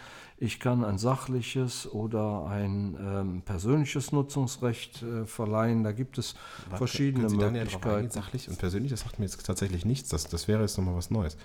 Ich 0.43 0.59
kann 0.59 0.85
ein 0.85 0.97
sachliches 0.97 1.87
oder 1.87 2.47
ein 2.47 2.97
ähm, 2.99 3.43
persönliches 3.43 4.11
Nutzungsrecht 4.11 5.03
äh, 5.03 5.27
verleihen. 5.27 5.85
Da 5.85 5.93
gibt 5.93 6.17
es 6.17 6.35
Warte, 6.65 6.79
verschiedene 6.79 7.29
Möglichkeiten. 7.29 8.11
Sachlich 8.11 8.49
und 8.49 8.59
persönlich, 8.59 8.91
das 8.91 9.01
sagt 9.01 9.19
mir 9.19 9.27
jetzt 9.27 9.45
tatsächlich 9.45 9.85
nichts. 9.85 10.09
Das, 10.09 10.25
das 10.25 10.49
wäre 10.49 10.63
jetzt 10.63 10.79
nochmal 10.79 10.97
was 10.97 11.11
Neues. 11.11 11.37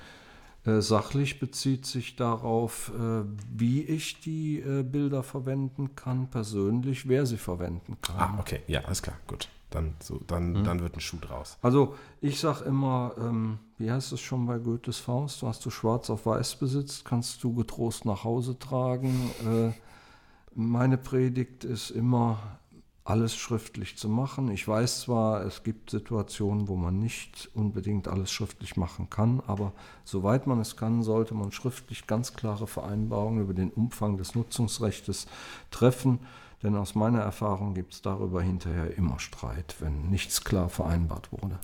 Äh, 0.66 0.80
sachlich 0.80 1.42
bezieht 1.42 1.86
sich 1.86 2.16
darauf, 2.16 2.90
äh, 2.98 3.24
wie 3.54 3.84
ich 3.84 4.22
die 4.22 4.62
äh, 4.62 4.84
Bilder 4.84 5.24
verwenden 5.24 5.96
kann, 5.96 6.30
persönlich, 6.30 7.10
wer 7.10 7.26
sie 7.26 7.38
verwenden 7.38 7.98
kann. 8.02 8.16
Ah, 8.18 8.38
okay, 8.40 8.62
ja, 8.68 8.80
alles 8.86 9.02
klar, 9.02 9.18
gut. 9.28 9.50
Dann, 9.76 9.94
so, 10.02 10.22
dann, 10.26 10.54
mhm. 10.54 10.64
dann 10.64 10.80
wird 10.80 10.96
ein 10.96 11.02
Schuh 11.02 11.18
draus. 11.20 11.58
Also 11.62 11.96
ich 12.22 12.40
sage 12.40 12.64
immer, 12.64 13.14
ähm, 13.18 13.60
wie 13.78 13.92
heißt 13.92 14.14
es 14.14 14.22
schon 14.22 14.46
bei 14.46 14.58
Goethes 14.58 15.00
Faust, 15.00 15.44
was 15.44 15.60
du 15.60 15.70
schwarz 15.70 16.10
auf 16.10 16.26
weiß 16.26 16.56
besitzt, 16.56 17.04
kannst 17.04 17.44
du 17.44 17.54
getrost 17.54 18.06
nach 18.06 18.24
Hause 18.24 18.58
tragen. 18.58 19.32
Äh, 19.46 19.72
meine 20.54 20.98
Predigt 20.98 21.66
ist 21.66 21.90
immer, 21.90 22.40
alles 23.06 23.36
schriftlich 23.36 23.98
zu 23.98 24.10
machen. 24.10 24.50
Ich 24.50 24.68
weiß 24.68 25.02
zwar, 25.02 25.46
es 25.46 25.62
gibt 25.62 25.92
Situationen, 25.92 26.68
wo 26.68 26.76
man 26.76 26.98
nicht 26.98 27.52
unbedingt 27.54 28.08
alles 28.08 28.32
schriftlich 28.32 28.78
machen 28.78 29.12
kann, 29.12 29.44
aber 29.46 29.74
soweit 30.04 30.48
man 30.48 30.60
es 30.60 30.76
kann, 30.76 31.04
sollte 31.04 31.36
man 31.36 31.52
schriftlich 31.52 32.08
ganz 32.08 32.34
klare 32.34 32.66
Vereinbarungen 32.66 33.44
über 33.44 33.54
den 33.54 33.70
Umfang 33.70 34.18
des 34.18 34.34
Nutzungsrechts 34.34 35.28
treffen. 35.70 36.20
Denn 36.64 36.76
aus 36.76 36.96
meiner 36.96 37.20
Erfahrung 37.20 37.74
gibt 37.74 37.94
es 37.94 38.02
darüber 38.02 38.42
hinterher 38.42 38.98
immer 38.98 39.20
Streit, 39.20 39.76
wenn 39.80 40.10
nichts 40.10 40.44
klar 40.44 40.70
vereinbart 40.70 41.32
wurde. 41.32 41.60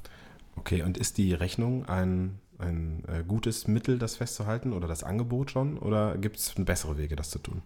Okay, 0.57 0.83
und 0.83 0.97
ist 0.97 1.17
die 1.17 1.33
Rechnung 1.33 1.85
ein, 1.85 2.39
ein 2.59 3.03
äh, 3.07 3.23
gutes 3.27 3.67
Mittel, 3.67 3.97
das 3.97 4.17
festzuhalten 4.17 4.73
oder 4.73 4.87
das 4.87 5.03
Angebot 5.03 5.51
schon? 5.51 5.77
Oder 5.77 6.17
gibt 6.17 6.37
es 6.37 6.53
bessere 6.57 6.97
Wege, 6.97 7.15
das 7.15 7.29
zu 7.29 7.39
tun? 7.39 7.61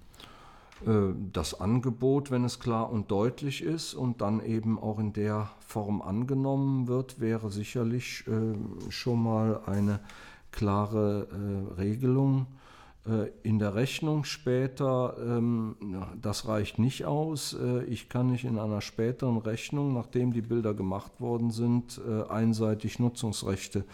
Äh, 0.86 1.14
das 1.34 1.60
Angebot, 1.60 2.32
wenn 2.32 2.44
es 2.44 2.60
klar 2.60 2.92
und 2.92 3.12
deutlich 3.12 3.64
ist 3.64 3.94
und 3.94 4.22
dann 4.22 4.44
eben 4.44 4.80
auch 4.80 5.00
in 5.00 5.14
der 5.14 5.50
Form 5.60 6.02
angenommen 6.02 6.88
wird, 6.88 7.20
wäre 7.20 7.52
sicherlich 7.52 8.26
äh, 8.28 8.92
schon 8.92 9.24
mal 9.24 9.62
eine 9.66 10.00
klare 10.52 11.28
äh, 11.32 11.74
Regelung. 11.82 12.48
In 13.44 13.60
der 13.60 13.76
Rechnung 13.76 14.24
später, 14.24 15.16
ähm, 15.20 15.76
das 16.20 16.48
reicht 16.48 16.80
nicht 16.80 17.06
aus. 17.06 17.56
Ich 17.88 18.10
kann 18.10 18.32
nicht 18.32 18.46
in 18.46 18.58
einer 18.58 18.82
späteren 18.82 19.38
Rechnung, 19.38 19.94
nachdem 19.94 20.34
die 20.34 20.42
Bilder 20.42 20.74
gemacht 20.74 21.12
worden 21.20 21.52
sind, 21.52 22.02
einseitig 22.30 22.98
Nutzungsrechte 22.98 23.86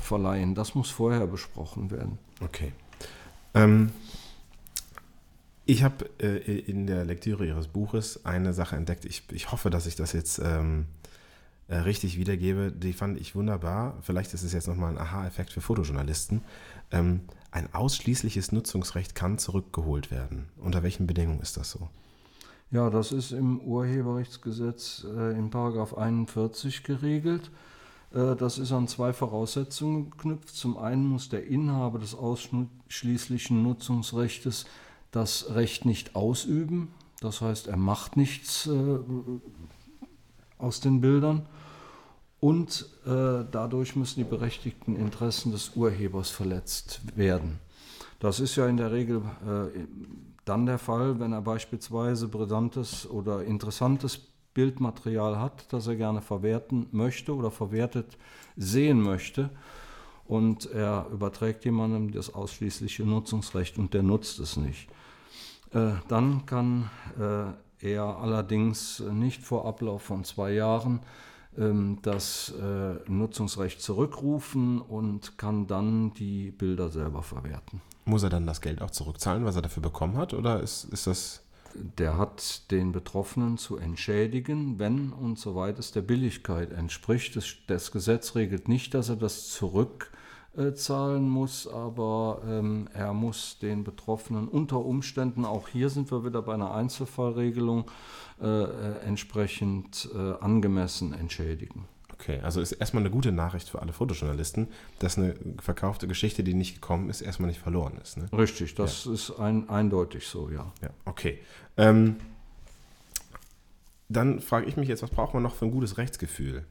verleihen. 0.00 0.56
Das 0.56 0.74
muss 0.74 0.90
vorher 0.90 1.28
besprochen 1.28 1.92
werden. 1.92 2.18
Okay. 2.40 2.72
Ähm 3.54 3.92
ich 5.70 5.84
habe 5.84 6.10
äh, 6.18 6.58
in 6.58 6.88
der 6.88 7.04
Lektüre 7.04 7.46
Ihres 7.46 7.68
Buches 7.68 8.24
eine 8.24 8.52
Sache 8.52 8.74
entdeckt. 8.74 9.04
Ich, 9.04 9.22
ich 9.30 9.52
hoffe, 9.52 9.70
dass 9.70 9.86
ich 9.86 9.94
das 9.94 10.12
jetzt 10.12 10.40
ähm, 10.42 10.86
äh, 11.68 11.76
richtig 11.76 12.18
wiedergebe. 12.18 12.72
Die 12.72 12.92
fand 12.92 13.20
ich 13.20 13.36
wunderbar. 13.36 13.96
Vielleicht 14.02 14.34
ist 14.34 14.42
es 14.42 14.52
jetzt 14.52 14.66
nochmal 14.66 14.90
ein 14.90 14.98
Aha-Effekt 14.98 15.52
für 15.52 15.60
Fotojournalisten. 15.60 16.42
Ähm, 16.90 17.22
ein 17.50 17.72
ausschließliches 17.74 18.52
Nutzungsrecht 18.52 19.14
kann 19.14 19.38
zurückgeholt 19.38 20.10
werden. 20.10 20.48
Unter 20.56 20.82
welchen 20.82 21.06
Bedingungen 21.06 21.40
ist 21.40 21.56
das 21.56 21.70
so? 21.72 21.88
Ja, 22.70 22.88
das 22.90 23.10
ist 23.10 23.32
im 23.32 23.60
Urheberrechtsgesetz 23.60 25.04
äh, 25.04 25.36
in 25.36 25.50
Paragraph 25.50 25.94
41 25.94 26.84
geregelt. 26.84 27.50
Äh, 28.14 28.36
das 28.36 28.58
ist 28.58 28.70
an 28.70 28.86
zwei 28.86 29.12
Voraussetzungen 29.12 30.10
geknüpft. 30.10 30.50
Zum 30.50 30.78
einen 30.78 31.06
muss 31.06 31.28
der 31.28 31.46
Inhaber 31.46 31.98
des 31.98 32.14
ausschließlichen 32.14 33.62
Nutzungsrechts 33.62 34.66
das 35.10 35.52
Recht 35.54 35.84
nicht 35.84 36.14
ausüben. 36.14 36.92
Das 37.20 37.40
heißt, 37.40 37.66
er 37.66 37.76
macht 37.76 38.16
nichts 38.16 38.68
äh, 38.68 38.98
aus 40.58 40.80
den 40.80 41.00
Bildern. 41.00 41.46
Und 42.40 42.88
äh, 43.04 43.44
dadurch 43.50 43.96
müssen 43.96 44.20
die 44.20 44.28
berechtigten 44.28 44.96
Interessen 44.96 45.52
des 45.52 45.76
Urhebers 45.76 46.30
verletzt 46.30 47.02
werden. 47.14 47.58
Das 48.18 48.40
ist 48.40 48.56
ja 48.56 48.66
in 48.66 48.78
der 48.78 48.92
Regel 48.92 49.18
äh, 49.18 49.78
dann 50.46 50.64
der 50.64 50.78
Fall, 50.78 51.20
wenn 51.20 51.32
er 51.32 51.42
beispielsweise 51.42 52.28
brillantes 52.28 53.08
oder 53.08 53.44
interessantes 53.44 54.18
Bildmaterial 54.54 55.38
hat, 55.38 55.72
das 55.72 55.86
er 55.86 55.96
gerne 55.96 56.22
verwerten 56.22 56.88
möchte 56.92 57.34
oder 57.34 57.50
verwertet 57.50 58.16
sehen 58.56 59.00
möchte. 59.02 59.50
Und 60.24 60.70
er 60.70 61.06
überträgt 61.12 61.64
jemandem 61.64 62.12
das 62.12 62.32
ausschließliche 62.32 63.04
Nutzungsrecht 63.04 63.78
und 63.78 63.94
der 63.94 64.02
nutzt 64.02 64.38
es 64.38 64.56
nicht. 64.56 64.88
Äh, 65.72 65.92
dann 66.08 66.46
kann 66.46 66.90
äh, 67.18 67.86
er 67.86 68.04
allerdings 68.18 69.00
nicht 69.12 69.42
vor 69.42 69.66
Ablauf 69.66 70.02
von 70.02 70.24
zwei 70.24 70.52
Jahren 70.52 71.00
das 72.02 72.54
äh, 72.60 73.10
Nutzungsrecht 73.10 73.82
zurückrufen 73.82 74.80
und 74.80 75.36
kann 75.36 75.66
dann 75.66 76.14
die 76.14 76.52
Bilder 76.52 76.90
selber 76.90 77.22
verwerten. 77.22 77.82
Muss 78.04 78.22
er 78.22 78.30
dann 78.30 78.46
das 78.46 78.60
Geld 78.60 78.80
auch 78.80 78.92
zurückzahlen, 78.92 79.44
was 79.44 79.56
er 79.56 79.62
dafür 79.62 79.82
bekommen 79.82 80.16
hat, 80.16 80.32
oder 80.32 80.60
ist, 80.60 80.84
ist 80.84 81.06
das 81.06 81.42
der 81.74 82.18
hat 82.18 82.70
den 82.70 82.92
Betroffenen 82.92 83.58
zu 83.58 83.76
entschädigen, 83.76 84.78
wenn 84.78 85.12
und 85.12 85.38
soweit 85.38 85.78
es 85.78 85.92
der 85.92 86.02
Billigkeit 86.02 86.72
entspricht. 86.72 87.36
Das, 87.36 87.54
das 87.66 87.92
Gesetz 87.92 88.34
regelt 88.34 88.68
nicht, 88.68 88.94
dass 88.94 89.08
er 89.08 89.16
das 89.16 89.48
zurück 89.50 90.10
äh, 90.56 90.72
zahlen 90.72 91.28
muss, 91.28 91.66
aber 91.66 92.42
ähm, 92.46 92.88
er 92.92 93.12
muss 93.12 93.58
den 93.60 93.84
Betroffenen 93.84 94.48
unter 94.48 94.84
Umständen, 94.84 95.44
auch 95.44 95.68
hier 95.68 95.90
sind 95.90 96.10
wir 96.10 96.24
wieder 96.24 96.42
bei 96.42 96.54
einer 96.54 96.74
Einzelfallregelung, 96.74 97.90
äh, 98.40 98.46
äh, 98.46 98.98
entsprechend 99.06 100.08
äh, 100.14 100.32
angemessen 100.40 101.12
entschädigen. 101.12 101.86
Okay, 102.20 102.40
also 102.40 102.60
ist 102.60 102.72
erstmal 102.72 103.02
eine 103.02 103.10
gute 103.10 103.32
Nachricht 103.32 103.68
für 103.68 103.80
alle 103.80 103.92
Fotojournalisten, 103.92 104.68
dass 104.98 105.16
eine 105.16 105.34
verkaufte 105.60 106.06
Geschichte, 106.06 106.42
die 106.44 106.54
nicht 106.54 106.74
gekommen 106.74 107.08
ist, 107.08 107.22
erstmal 107.22 107.48
nicht 107.48 107.60
verloren 107.60 107.98
ist. 108.02 108.18
Ne? 108.18 108.28
Richtig, 108.32 108.74
das 108.74 109.06
ja. 109.06 109.12
ist 109.12 109.30
ein, 109.38 109.70
eindeutig 109.70 110.26
so, 110.26 110.50
ja. 110.50 110.72
Ja, 110.82 110.90
okay. 111.06 111.38
Ähm, 111.76 112.16
dann 114.08 114.40
frage 114.40 114.66
ich 114.66 114.76
mich 114.76 114.88
jetzt, 114.88 115.02
was 115.02 115.10
braucht 115.10 115.32
man 115.32 115.42
noch 115.42 115.54
für 115.54 115.64
ein 115.64 115.70
gutes 115.70 115.96
Rechtsgefühl? 115.96 116.64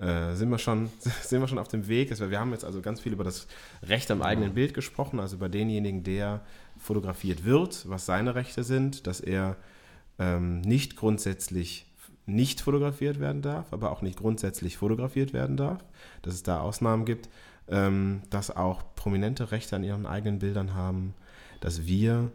Äh, 0.00 0.34
sind, 0.34 0.50
wir 0.50 0.58
schon, 0.58 0.90
sind 1.22 1.40
wir 1.40 1.48
schon 1.48 1.58
auf 1.58 1.68
dem 1.68 1.86
Weg. 1.88 2.10
Wir 2.18 2.40
haben 2.40 2.52
jetzt 2.52 2.64
also 2.64 2.80
ganz 2.80 3.00
viel 3.00 3.12
über 3.12 3.24
das 3.24 3.46
Recht 3.82 4.10
am 4.10 4.22
eigenen 4.22 4.54
Bild 4.54 4.74
gesprochen, 4.74 5.20
also 5.20 5.36
über 5.36 5.48
denjenigen, 5.48 6.02
der 6.02 6.40
fotografiert 6.78 7.44
wird, 7.44 7.88
was 7.88 8.06
seine 8.06 8.34
Rechte 8.34 8.64
sind, 8.64 9.06
dass 9.06 9.20
er 9.20 9.56
ähm, 10.18 10.62
nicht 10.62 10.96
grundsätzlich 10.96 11.86
nicht 12.26 12.60
fotografiert 12.60 13.20
werden 13.20 13.42
darf, 13.42 13.72
aber 13.72 13.90
auch 13.90 14.02
nicht 14.02 14.18
grundsätzlich 14.18 14.76
fotografiert 14.76 15.32
werden 15.32 15.56
darf, 15.56 15.84
dass 16.22 16.34
es 16.34 16.42
da 16.42 16.60
Ausnahmen 16.60 17.04
gibt, 17.04 17.28
ähm, 17.68 18.22
dass 18.30 18.54
auch 18.54 18.94
prominente 18.94 19.50
Rechte 19.52 19.76
an 19.76 19.84
ihren 19.84 20.06
eigenen 20.06 20.38
Bildern 20.38 20.74
haben, 20.74 21.14
dass 21.60 21.86
wir, 21.86 22.30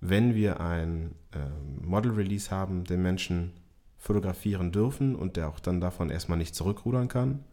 wenn 0.00 0.34
wir 0.34 0.60
ein 0.60 1.14
ähm, 1.34 1.88
Model-Release 1.88 2.50
haben, 2.50 2.84
den 2.84 3.02
Menschen 3.02 3.52
fotografieren 3.98 4.72
dürfen 4.72 5.14
und 5.14 5.36
der 5.36 5.48
auch 5.48 5.60
dann 5.60 5.80
davon 5.80 6.10
erstmal 6.10 6.38
nicht 6.38 6.54
zurückrudern 6.54 7.08
kann. 7.08 7.44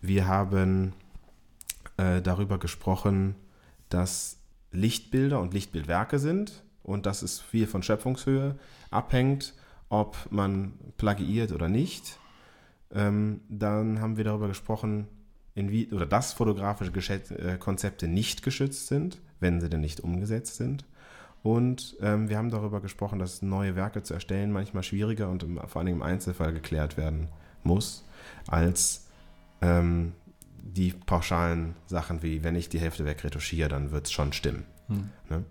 Wir 0.00 0.26
haben 0.26 0.92
äh, 1.96 2.20
darüber 2.20 2.58
gesprochen, 2.58 3.36
dass 3.88 4.38
Lichtbilder 4.72 5.40
und 5.40 5.54
Lichtbildwerke 5.54 6.18
sind 6.18 6.64
und 6.82 7.06
dass 7.06 7.22
es 7.22 7.40
viel 7.40 7.66
von 7.66 7.82
Schöpfungshöhe 7.82 8.58
abhängt, 8.90 9.54
ob 9.88 10.16
man 10.30 10.72
plagiiert 10.96 11.52
oder 11.52 11.68
nicht. 11.68 12.18
Ähm, 12.92 13.40
dann 13.48 14.00
haben 14.00 14.16
wir 14.16 14.24
darüber 14.24 14.48
gesprochen, 14.48 15.06
wie, 15.54 15.92
oder 15.92 16.06
dass 16.06 16.32
fotografische 16.32 16.92
äh, 17.12 17.58
Konzepte 17.58 18.08
nicht 18.08 18.42
geschützt 18.42 18.88
sind, 18.88 19.20
wenn 19.38 19.60
sie 19.60 19.68
denn 19.68 19.80
nicht 19.80 20.00
umgesetzt 20.00 20.56
sind. 20.56 20.84
Und 21.42 21.96
ähm, 22.00 22.28
wir 22.28 22.38
haben 22.38 22.50
darüber 22.50 22.80
gesprochen, 22.80 23.18
dass 23.18 23.42
neue 23.42 23.74
Werke 23.74 24.02
zu 24.02 24.14
erstellen 24.14 24.52
manchmal 24.52 24.82
schwieriger 24.82 25.28
und 25.28 25.42
im, 25.42 25.60
vor 25.66 25.80
allem 25.80 25.94
im 25.94 26.02
Einzelfall 26.02 26.52
geklärt 26.52 26.96
werden 26.96 27.28
muss, 27.64 28.04
als 28.46 29.08
ähm, 29.60 30.12
die 30.62 30.92
pauschalen 30.92 31.74
Sachen 31.86 32.22
wie, 32.22 32.44
wenn 32.44 32.54
ich 32.54 32.68
die 32.68 32.78
Hälfte 32.78 33.04
wegretuschiere, 33.04 33.68
dann 33.68 33.90
wird 33.90 34.06
es 34.06 34.12
schon 34.12 34.32
stimmen. 34.32 34.64
Hm. 34.88 35.10
Ne? 35.28 35.44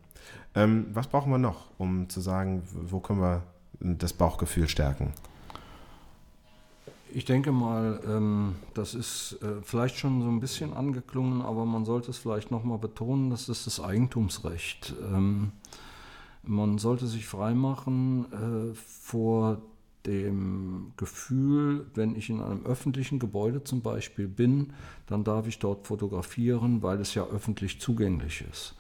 Ähm, 0.55 0.87
was 0.93 1.07
brauchen 1.07 1.31
wir 1.31 1.37
noch, 1.37 1.67
um 1.77 2.09
zu 2.09 2.21
sagen, 2.21 2.63
wo 2.71 2.99
können 2.99 3.21
wir 3.21 3.43
das 3.79 4.13
Bauchgefühl 4.13 4.67
stärken? 4.67 5.13
Ich 7.13 7.25
denke 7.25 7.51
mal, 7.51 7.99
ähm, 8.07 8.55
das 8.73 8.93
ist 8.93 9.37
äh, 9.41 9.61
vielleicht 9.63 9.97
schon 9.97 10.21
so 10.21 10.29
ein 10.29 10.39
bisschen 10.39 10.73
angeklungen, 10.73 11.41
aber 11.41 11.65
man 11.65 11.83
sollte 11.83 12.09
es 12.11 12.17
vielleicht 12.17 12.51
nochmal 12.51 12.77
betonen, 12.77 13.29
das 13.29 13.49
ist 13.49 13.67
das 13.67 13.81
Eigentumsrecht. 13.81 14.93
Ähm, 15.11 15.51
man 16.43 16.77
sollte 16.77 17.07
sich 17.07 17.25
freimachen 17.25 18.25
äh, 18.31 18.73
vor 18.73 19.61
dem 20.05 20.93
Gefühl, 20.97 21.85
wenn 21.93 22.15
ich 22.15 22.29
in 22.29 22.41
einem 22.41 22.65
öffentlichen 22.65 23.19
Gebäude 23.19 23.63
zum 23.63 23.81
Beispiel 23.81 24.27
bin, 24.27 24.73
dann 25.07 25.23
darf 25.23 25.47
ich 25.47 25.59
dort 25.59 25.85
fotografieren, 25.85 26.81
weil 26.81 26.99
es 27.01 27.13
ja 27.13 27.25
öffentlich 27.25 27.79
zugänglich 27.81 28.43
ist. 28.49 28.75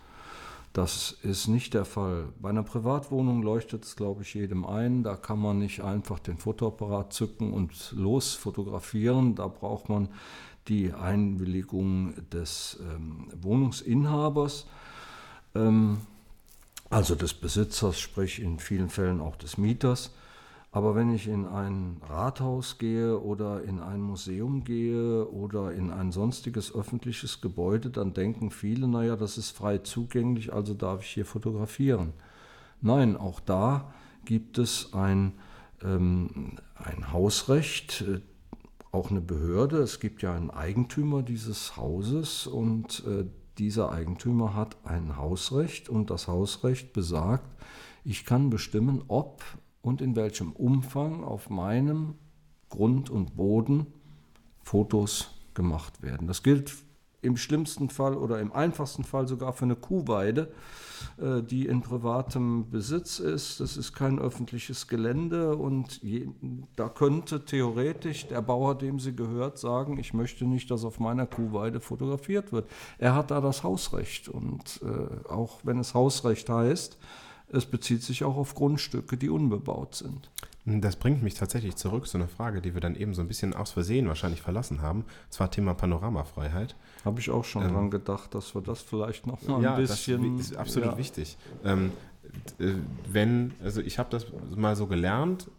Das 0.73 1.17
ist 1.23 1.47
nicht 1.47 1.73
der 1.73 1.83
Fall. 1.83 2.29
Bei 2.39 2.49
einer 2.49 2.63
Privatwohnung 2.63 3.43
leuchtet 3.43 3.83
es, 3.83 3.97
glaube 3.97 4.21
ich, 4.21 4.33
jedem 4.33 4.65
ein. 4.65 5.03
Da 5.03 5.15
kann 5.17 5.39
man 5.39 5.59
nicht 5.59 5.81
einfach 5.81 6.19
den 6.19 6.37
Fotoapparat 6.37 7.11
zücken 7.11 7.51
und 7.51 7.91
los 7.91 8.35
fotografieren. 8.35 9.35
Da 9.35 9.47
braucht 9.47 9.89
man 9.89 10.07
die 10.69 10.93
Einwilligung 10.93 12.13
des 12.29 12.79
ähm, 12.81 13.27
Wohnungsinhabers, 13.41 14.65
ähm, 15.55 15.97
also 16.89 17.15
des 17.15 17.33
Besitzers, 17.33 17.99
sprich 17.99 18.41
in 18.41 18.59
vielen 18.59 18.89
Fällen 18.89 19.19
auch 19.19 19.35
des 19.35 19.57
Mieters. 19.57 20.11
Aber 20.73 20.95
wenn 20.95 21.13
ich 21.13 21.27
in 21.27 21.45
ein 21.45 21.97
Rathaus 22.07 22.77
gehe 22.77 23.19
oder 23.19 23.61
in 23.63 23.81
ein 23.81 23.99
Museum 23.99 24.63
gehe 24.63 25.27
oder 25.27 25.73
in 25.73 25.91
ein 25.91 26.13
sonstiges 26.13 26.73
öffentliches 26.73 27.41
Gebäude, 27.41 27.89
dann 27.89 28.13
denken 28.13 28.51
viele, 28.51 28.87
naja, 28.87 29.17
das 29.17 29.37
ist 29.37 29.51
frei 29.51 29.79
zugänglich, 29.79 30.53
also 30.53 30.73
darf 30.73 31.03
ich 31.03 31.09
hier 31.09 31.25
fotografieren. 31.25 32.13
Nein, 32.79 33.17
auch 33.17 33.41
da 33.41 33.93
gibt 34.23 34.57
es 34.59 34.93
ein, 34.93 35.33
ähm, 35.83 36.57
ein 36.75 37.11
Hausrecht, 37.11 38.05
äh, 38.07 38.21
auch 38.93 39.11
eine 39.11 39.21
Behörde. 39.21 39.79
Es 39.79 39.99
gibt 39.99 40.21
ja 40.21 40.33
einen 40.33 40.51
Eigentümer 40.51 41.21
dieses 41.21 41.75
Hauses 41.75 42.47
und 42.47 43.03
äh, 43.05 43.25
dieser 43.57 43.91
Eigentümer 43.91 44.55
hat 44.55 44.77
ein 44.85 45.17
Hausrecht 45.17 45.89
und 45.89 46.09
das 46.09 46.29
Hausrecht 46.29 46.93
besagt, 46.93 47.57
ich 48.05 48.25
kann 48.25 48.49
bestimmen, 48.49 49.03
ob 49.09 49.43
und 49.81 50.01
in 50.01 50.15
welchem 50.15 50.51
Umfang 50.51 51.23
auf 51.23 51.49
meinem 51.49 52.15
Grund 52.69 53.09
und 53.09 53.35
Boden 53.35 53.87
Fotos 54.63 55.31
gemacht 55.53 56.01
werden. 56.01 56.27
Das 56.27 56.43
gilt 56.43 56.71
im 57.21 57.37
schlimmsten 57.37 57.89
Fall 57.89 58.15
oder 58.15 58.39
im 58.39 58.51
einfachsten 58.51 59.03
Fall 59.03 59.27
sogar 59.27 59.53
für 59.53 59.65
eine 59.65 59.75
Kuhweide, 59.75 60.51
äh, 61.17 61.43
die 61.43 61.67
in 61.67 61.81
privatem 61.81 62.69
Besitz 62.71 63.19
ist. 63.19 63.59
Das 63.59 63.77
ist 63.77 63.93
kein 63.93 64.17
öffentliches 64.17 64.87
Gelände 64.87 65.55
und 65.55 66.01
je, 66.01 66.29
da 66.75 66.89
könnte 66.89 67.45
theoretisch 67.45 68.27
der 68.27 68.41
Bauer, 68.41 68.75
dem 68.75 68.99
sie 68.99 69.15
gehört, 69.15 69.59
sagen, 69.59 69.99
ich 69.99 70.13
möchte 70.13 70.45
nicht, 70.45 70.71
dass 70.71 70.83
auf 70.83 70.99
meiner 70.99 71.27
Kuhweide 71.27 71.79
fotografiert 71.79 72.51
wird. 72.51 72.67
Er 72.97 73.15
hat 73.15 73.29
da 73.29 73.39
das 73.39 73.63
Hausrecht 73.63 74.27
und 74.27 74.81
äh, 74.83 75.29
auch 75.29 75.59
wenn 75.63 75.79
es 75.79 75.93
Hausrecht 75.93 76.49
heißt, 76.49 76.97
es 77.53 77.65
bezieht 77.65 78.03
sich 78.03 78.23
auch 78.23 78.37
auf 78.37 78.55
Grundstücke, 78.55 79.17
die 79.17 79.29
unbebaut 79.29 79.95
sind. 79.95 80.29
Das 80.65 80.95
bringt 80.95 81.23
mich 81.23 81.33
tatsächlich 81.33 81.75
zurück 81.75 82.07
zu 82.07 82.17
einer 82.17 82.27
Frage, 82.27 82.61
die 82.61 82.73
wir 82.73 82.81
dann 82.81 82.95
eben 82.95 83.13
so 83.13 83.21
ein 83.21 83.27
bisschen 83.27 83.53
aus 83.53 83.71
Versehen 83.71 84.07
wahrscheinlich 84.07 84.41
verlassen 84.41 84.81
haben. 84.81 85.05
Zwar 85.29 85.49
Thema 85.49 85.73
Panoramafreiheit. 85.73 86.75
Habe 87.03 87.19
ich 87.19 87.31
auch 87.31 87.43
schon 87.43 87.63
ähm, 87.63 87.73
dran 87.73 87.91
gedacht, 87.91 88.35
dass 88.35 88.53
wir 88.53 88.61
das 88.61 88.81
vielleicht 88.81 89.25
noch 89.25 89.41
mal 89.47 89.61
ja, 89.61 89.73
ein 89.73 89.81
bisschen. 89.81 90.37
Das 90.37 90.51
ist 90.51 90.55
absolut 90.55 90.91
ja. 90.91 90.97
wichtig. 90.97 91.37
Ähm, 91.63 91.91
äh, 92.59 92.73
wenn, 93.11 93.53
also 93.63 93.81
ich 93.81 93.97
habe 93.97 94.09
das 94.11 94.27
mal 94.55 94.75
so 94.75 94.85
gelernt, 94.85 95.49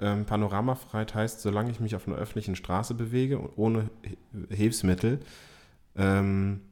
ähm, 0.00 0.24
Panoramafreiheit 0.24 1.14
heißt, 1.14 1.40
solange 1.40 1.70
ich 1.70 1.80
mich 1.80 1.94
auf 1.94 2.08
einer 2.08 2.16
öffentlichen 2.16 2.56
Straße 2.56 2.94
bewege 2.94 3.38
und 3.38 3.50
ohne 3.56 3.90
Hilfsmittel, 4.50 5.20
ähm, 5.96 6.62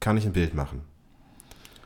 kann 0.00 0.16
ich 0.16 0.24
ein 0.24 0.32
Bild 0.32 0.54
machen. 0.54 0.80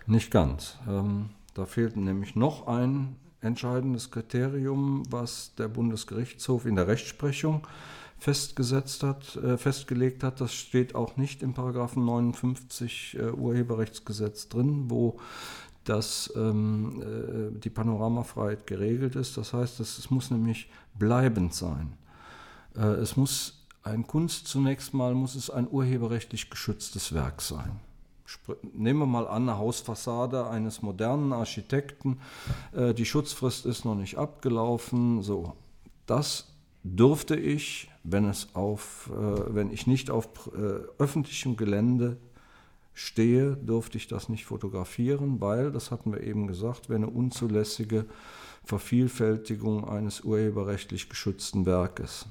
Nicht 0.06 0.30
ganz. 0.30 0.78
Ähm, 0.88 1.30
da 1.58 1.66
fehlt 1.66 1.96
nämlich 1.96 2.36
noch 2.36 2.68
ein 2.68 3.16
entscheidendes 3.40 4.12
Kriterium, 4.12 5.02
was 5.10 5.54
der 5.56 5.66
Bundesgerichtshof 5.66 6.66
in 6.66 6.76
der 6.76 6.86
Rechtsprechung 6.86 7.66
festgesetzt 8.18 9.02
hat, 9.02 9.34
äh, 9.36 9.58
festgelegt 9.58 10.22
hat. 10.22 10.40
Das 10.40 10.54
steht 10.54 10.94
auch 10.94 11.16
nicht 11.16 11.42
im 11.42 11.54
Paragraphen 11.54 12.04
59 12.04 13.16
äh, 13.18 13.30
Urheberrechtsgesetz 13.30 14.48
drin, 14.48 14.84
wo 14.88 15.18
das, 15.82 16.32
ähm, 16.36 17.02
äh, 17.02 17.58
die 17.58 17.70
Panoramafreiheit 17.70 18.66
geregelt 18.68 19.16
ist. 19.16 19.36
Das 19.36 19.52
heißt, 19.52 19.80
es 19.80 20.10
muss 20.10 20.30
nämlich 20.30 20.70
bleibend 20.96 21.54
sein. 21.54 21.94
Es 22.74 23.16
muss 23.16 23.66
ein 23.82 24.06
Kunst 24.06 24.46
zunächst 24.46 24.94
mal 24.94 25.14
muss 25.14 25.34
es 25.34 25.50
ein 25.50 25.66
urheberrechtlich 25.68 26.50
geschütztes 26.50 27.12
Werk 27.12 27.42
sein 27.42 27.80
nehmen 28.72 29.00
wir 29.00 29.06
mal 29.06 29.26
an, 29.26 29.48
eine 29.48 29.58
Hausfassade 29.58 30.48
eines 30.48 30.82
modernen 30.82 31.32
Architekten, 31.32 32.20
äh, 32.72 32.94
die 32.94 33.04
Schutzfrist 33.04 33.66
ist 33.66 33.84
noch 33.84 33.94
nicht 33.94 34.18
abgelaufen, 34.18 35.22
so. 35.22 35.54
Das 36.06 36.48
dürfte 36.82 37.36
ich, 37.36 37.90
wenn, 38.04 38.24
es 38.24 38.54
auf, 38.54 39.10
äh, 39.12 39.54
wenn 39.54 39.70
ich 39.70 39.86
nicht 39.86 40.10
auf 40.10 40.50
äh, 40.54 41.02
öffentlichem 41.02 41.56
Gelände 41.56 42.16
stehe, 42.94 43.56
dürfte 43.56 43.98
ich 43.98 44.08
das 44.08 44.28
nicht 44.28 44.46
fotografieren, 44.46 45.40
weil, 45.40 45.70
das 45.70 45.90
hatten 45.90 46.12
wir 46.12 46.22
eben 46.22 46.46
gesagt, 46.46 46.88
wäre 46.88 46.96
eine 46.96 47.10
unzulässige 47.10 48.06
Vervielfältigung 48.64 49.88
eines 49.88 50.22
urheberrechtlich 50.22 51.08
geschützten 51.08 51.64
Werkes. 51.64 52.26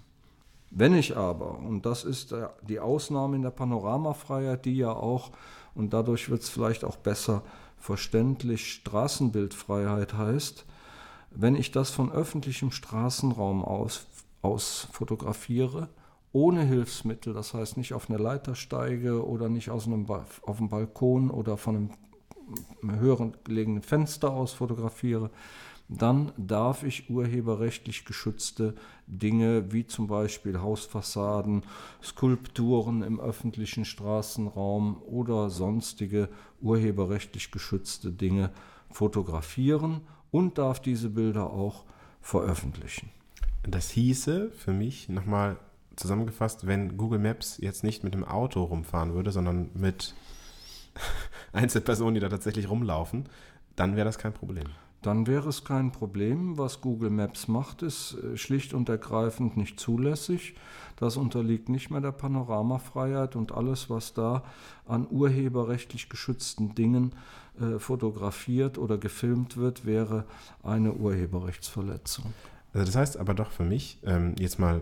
Wenn 0.69 0.93
ich 0.95 1.15
aber, 1.15 1.57
und 1.59 1.85
das 1.85 2.03
ist 2.03 2.35
die 2.67 2.79
Ausnahme 2.81 3.37
in 3.37 3.41
der 3.41 3.51
Panoramafreiheit, 3.51 4.65
die 4.65 4.75
ja 4.75 4.91
auch 4.91 5.31
und 5.77 5.93
dadurch 5.93 6.29
wird 6.29 6.41
es 6.41 6.49
vielleicht 6.49 6.83
auch 6.83 6.97
besser 6.97 7.43
verständlich. 7.77 8.73
Straßenbildfreiheit 8.73 10.13
heißt, 10.13 10.65
wenn 11.31 11.55
ich 11.55 11.71
das 11.71 11.91
von 11.91 12.11
öffentlichem 12.11 12.71
Straßenraum 12.71 13.63
aus, 13.63 14.07
aus 14.41 14.87
fotografiere, 14.91 15.89
ohne 16.33 16.63
Hilfsmittel, 16.63 17.33
das 17.33 17.53
heißt 17.53 17.77
nicht 17.77 17.93
auf 17.93 18.09
eine 18.09 18.17
Leiter 18.17 18.55
steige 18.55 19.25
oder 19.25 19.49
nicht 19.49 19.69
aus 19.69 19.87
einem 19.87 20.09
auf 20.09 20.57
dem 20.57 20.69
Balkon 20.69 21.29
oder 21.29 21.57
von 21.57 21.75
einem 22.81 22.99
höheren 22.99 23.35
gelegenen 23.43 23.81
Fenster 23.81 24.31
aus 24.31 24.53
fotografiere, 24.53 25.29
dann 25.89 26.33
darf 26.35 26.83
ich 26.83 27.09
urheberrechtlich 27.09 28.03
geschützte 28.03 28.75
Dinge 29.07 29.71
wie 29.71 29.87
zum 29.87 30.07
Beispiel 30.07 30.59
Hausfassaden, 30.59 31.63
Skulpturen 32.03 33.03
im 33.03 33.19
öffentlichen 33.21 33.85
Straßenraum 33.85 35.01
oder 35.03 35.49
sonstige 35.49 36.27
urheberrechtlich 36.61 37.51
geschützte 37.51 38.11
Dinge 38.11 38.51
fotografieren 38.91 40.01
und 40.29 40.57
darf 40.57 40.81
diese 40.81 41.09
Bilder 41.09 41.51
auch 41.51 41.85
veröffentlichen. 42.19 43.09
Das 43.63 43.89
hieße 43.89 44.51
für 44.51 44.73
mich 44.73 45.07
nochmal 45.07 45.57
zusammengefasst, 45.95 46.67
wenn 46.67 46.97
Google 46.97 47.19
Maps 47.19 47.57
jetzt 47.59 47.83
nicht 47.85 48.03
mit 48.03 48.13
dem 48.13 48.25
Auto 48.25 48.63
rumfahren 48.63 49.13
würde, 49.13 49.31
sondern 49.31 49.69
mit 49.73 50.15
Einzelpersonen, 51.53 52.15
die 52.15 52.19
da 52.19 52.29
tatsächlich 52.29 52.69
rumlaufen, 52.69 53.29
dann 53.77 53.95
wäre 53.95 54.05
das 54.05 54.17
kein 54.17 54.33
Problem 54.33 54.67
dann 55.01 55.27
wäre 55.27 55.49
es 55.49 55.63
kein 55.63 55.91
Problem. 55.91 56.57
Was 56.57 56.81
Google 56.81 57.09
Maps 57.09 57.47
macht, 57.47 57.81
ist 57.81 58.15
äh, 58.15 58.37
schlicht 58.37 58.73
und 58.73 58.89
ergreifend 58.89 59.57
nicht 59.57 59.79
zulässig. 59.79 60.55
Das 60.95 61.17
unterliegt 61.17 61.69
nicht 61.69 61.91
mehr 61.91 62.01
der 62.01 62.11
Panoramafreiheit 62.11 63.35
und 63.35 63.51
alles, 63.51 63.89
was 63.89 64.13
da 64.13 64.43
an 64.85 65.07
urheberrechtlich 65.09 66.09
geschützten 66.09 66.73
Dingen 66.73 67.13
äh, 67.59 67.79
fotografiert 67.79 68.77
oder 68.77 68.97
gefilmt 68.97 69.57
wird, 69.57 69.85
wäre 69.85 70.25
eine 70.63 70.93
Urheberrechtsverletzung. 70.93 72.33
Also 72.73 72.85
das 72.85 72.95
heißt 72.95 73.17
aber 73.17 73.33
doch 73.33 73.51
für 73.51 73.63
mich, 73.63 73.99
ähm, 74.03 74.35
jetzt 74.39 74.59
mal 74.59 74.81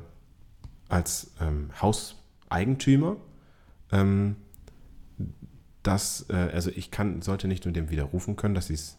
als 0.88 1.32
ähm, 1.42 1.70
Hauseigentümer, 1.82 3.18
ähm, 3.92 4.38
dass, 5.84 6.26
äh, 6.30 6.36
also 6.36 6.72
ich 6.72 6.92
kann, 6.92 7.22
sollte 7.22 7.48
nicht 7.48 7.66
nur 7.66 7.74
dem 7.74 7.90
widerrufen 7.90 8.36
können, 8.36 8.56
dass 8.56 8.68
sie 8.68 8.74
es 8.74 8.98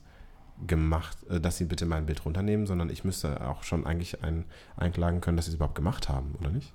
gemacht, 0.66 1.19
äh, 1.28 1.41
dass 1.41 1.57
sie 1.59 1.65
bitte 1.65 1.87
mein 1.87 2.07
Bild 2.07 2.24
runternehmen, 2.24 2.66
sondern 2.66 2.91
ich 2.91 3.05
müsste 3.05 3.47
auch 3.47 3.62
schon 3.62 3.87
eigentlich 3.87 4.23
ein, 4.23 4.45
einklagen 4.77 5.20
können, 5.20 5.37
dass 5.37 5.47
sie 5.47 5.53
es 5.53 5.57
überhaupt 5.57 5.74
gemacht 5.74 6.09
haben, 6.09 6.35
oder 6.41 6.51
nicht? 6.51 6.73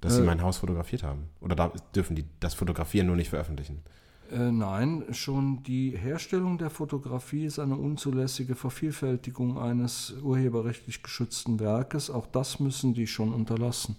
Dass 0.00 0.14
äh, 0.14 0.16
sie 0.16 0.22
mein 0.22 0.42
Haus 0.42 0.58
fotografiert 0.58 1.02
haben. 1.02 1.28
Oder 1.40 1.56
da, 1.56 1.72
dürfen 1.94 2.16
die 2.16 2.24
das 2.40 2.54
Fotografieren 2.54 3.06
nur 3.06 3.16
nicht 3.16 3.30
veröffentlichen? 3.30 3.82
Äh, 4.30 4.50
nein, 4.50 5.04
schon 5.10 5.62
die 5.62 5.96
Herstellung 5.96 6.58
der 6.58 6.70
Fotografie 6.70 7.44
ist 7.44 7.58
eine 7.58 7.76
unzulässige 7.76 8.54
Vervielfältigung 8.54 9.58
eines 9.58 10.14
urheberrechtlich 10.22 11.02
geschützten 11.02 11.60
Werkes. 11.60 12.10
Auch 12.10 12.26
das 12.26 12.58
müssen 12.58 12.94
die 12.94 13.06
schon 13.06 13.32
unterlassen. 13.32 13.96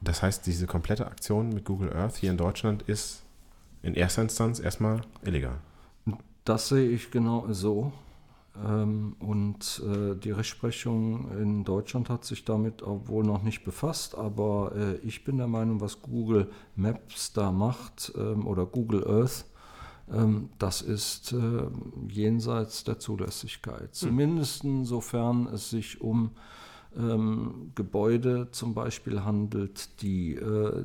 Das 0.00 0.22
heißt, 0.22 0.46
diese 0.46 0.66
komplette 0.66 1.06
Aktion 1.06 1.48
mit 1.48 1.64
Google 1.64 1.92
Earth 1.92 2.16
hier 2.16 2.30
in 2.30 2.36
Deutschland 2.36 2.82
ist 2.82 3.24
in 3.82 3.94
erster 3.94 4.22
Instanz 4.22 4.60
erstmal 4.60 5.00
illegal. 5.24 5.58
Das 6.44 6.68
sehe 6.68 6.88
ich 6.88 7.10
genau 7.10 7.46
so. 7.52 7.92
Ähm, 8.64 9.16
und 9.20 9.82
äh, 9.86 10.16
die 10.16 10.30
Rechtsprechung 10.30 11.30
in 11.38 11.64
Deutschland 11.64 12.08
hat 12.08 12.24
sich 12.24 12.44
damit 12.44 12.82
wohl 12.84 13.24
noch 13.24 13.42
nicht 13.42 13.64
befasst, 13.64 14.16
aber 14.16 14.72
äh, 14.74 14.96
ich 15.06 15.24
bin 15.24 15.38
der 15.38 15.46
Meinung, 15.46 15.80
was 15.80 16.02
Google 16.02 16.50
Maps 16.74 17.32
da 17.32 17.52
macht 17.52 18.12
ähm, 18.16 18.46
oder 18.46 18.66
Google 18.66 19.06
Earth, 19.06 19.44
ähm, 20.10 20.48
das 20.58 20.82
ist 20.82 21.34
jenseits 22.08 22.84
der 22.84 22.98
Zulässigkeit. 22.98 23.80
Hm. 23.80 23.92
Zumindest 23.92 24.64
sofern 24.84 25.46
es 25.52 25.70
sich 25.70 26.00
um 26.00 26.30
Gebäude 27.74 28.48
zum 28.50 28.72
Beispiel 28.72 29.22
handelt, 29.22 30.00
die, 30.00 30.34
äh, 30.34 30.84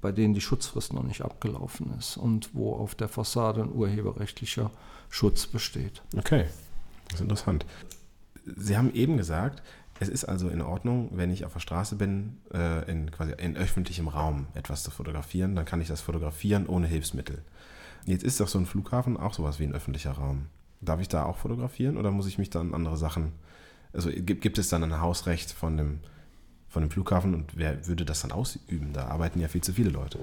bei 0.00 0.12
denen 0.12 0.34
die 0.34 0.40
Schutzfrist 0.40 0.92
noch 0.92 1.02
nicht 1.02 1.22
abgelaufen 1.22 1.92
ist 1.98 2.16
und 2.16 2.54
wo 2.54 2.74
auf 2.74 2.94
der 2.94 3.08
Fassade 3.08 3.60
ein 3.60 3.72
urheberrechtlicher 3.72 4.70
Schutz 5.10 5.48
besteht. 5.48 6.00
Okay, 6.16 6.46
das 7.12 7.20
ist 7.20 7.24
interessant. 7.24 7.66
Sie 8.44 8.76
haben 8.76 8.92
eben 8.94 9.16
gesagt, 9.16 9.62
es 10.00 10.08
ist 10.08 10.24
also 10.24 10.48
in 10.48 10.60
Ordnung, 10.60 11.10
wenn 11.12 11.30
ich 11.30 11.44
auf 11.44 11.52
der 11.52 11.60
Straße 11.60 11.96
bin, 11.96 12.38
äh, 12.52 12.90
in, 12.90 13.10
quasi 13.10 13.32
in 13.38 13.56
öffentlichem 13.56 14.08
Raum 14.08 14.48
etwas 14.54 14.82
zu 14.82 14.90
fotografieren, 14.90 15.54
dann 15.54 15.64
kann 15.64 15.80
ich 15.80 15.88
das 15.88 16.00
fotografieren 16.00 16.66
ohne 16.66 16.88
Hilfsmittel. 16.88 17.42
Jetzt 18.04 18.24
ist 18.24 18.40
doch 18.40 18.48
so 18.48 18.58
ein 18.58 18.66
Flughafen 18.66 19.16
auch 19.16 19.32
sowas 19.32 19.60
wie 19.60 19.64
ein 19.64 19.74
öffentlicher 19.74 20.12
Raum. 20.12 20.46
Darf 20.80 21.00
ich 21.00 21.08
da 21.08 21.24
auch 21.24 21.36
fotografieren 21.36 21.96
oder 21.96 22.10
muss 22.10 22.26
ich 22.26 22.38
mich 22.38 22.50
dann 22.50 22.74
andere 22.74 22.96
Sachen, 22.96 23.32
also 23.92 24.10
gibt, 24.10 24.40
gibt 24.40 24.58
es 24.58 24.68
dann 24.68 24.82
ein 24.82 25.00
Hausrecht 25.00 25.52
von 25.52 25.76
dem, 25.76 26.00
von 26.68 26.82
dem 26.82 26.90
Flughafen 26.90 27.34
und 27.34 27.56
wer 27.56 27.86
würde 27.86 28.04
das 28.04 28.22
dann 28.22 28.32
ausüben? 28.32 28.92
Da 28.92 29.06
arbeiten 29.06 29.38
ja 29.38 29.46
viel 29.46 29.60
zu 29.60 29.72
viele 29.72 29.90
Leute. 29.90 30.18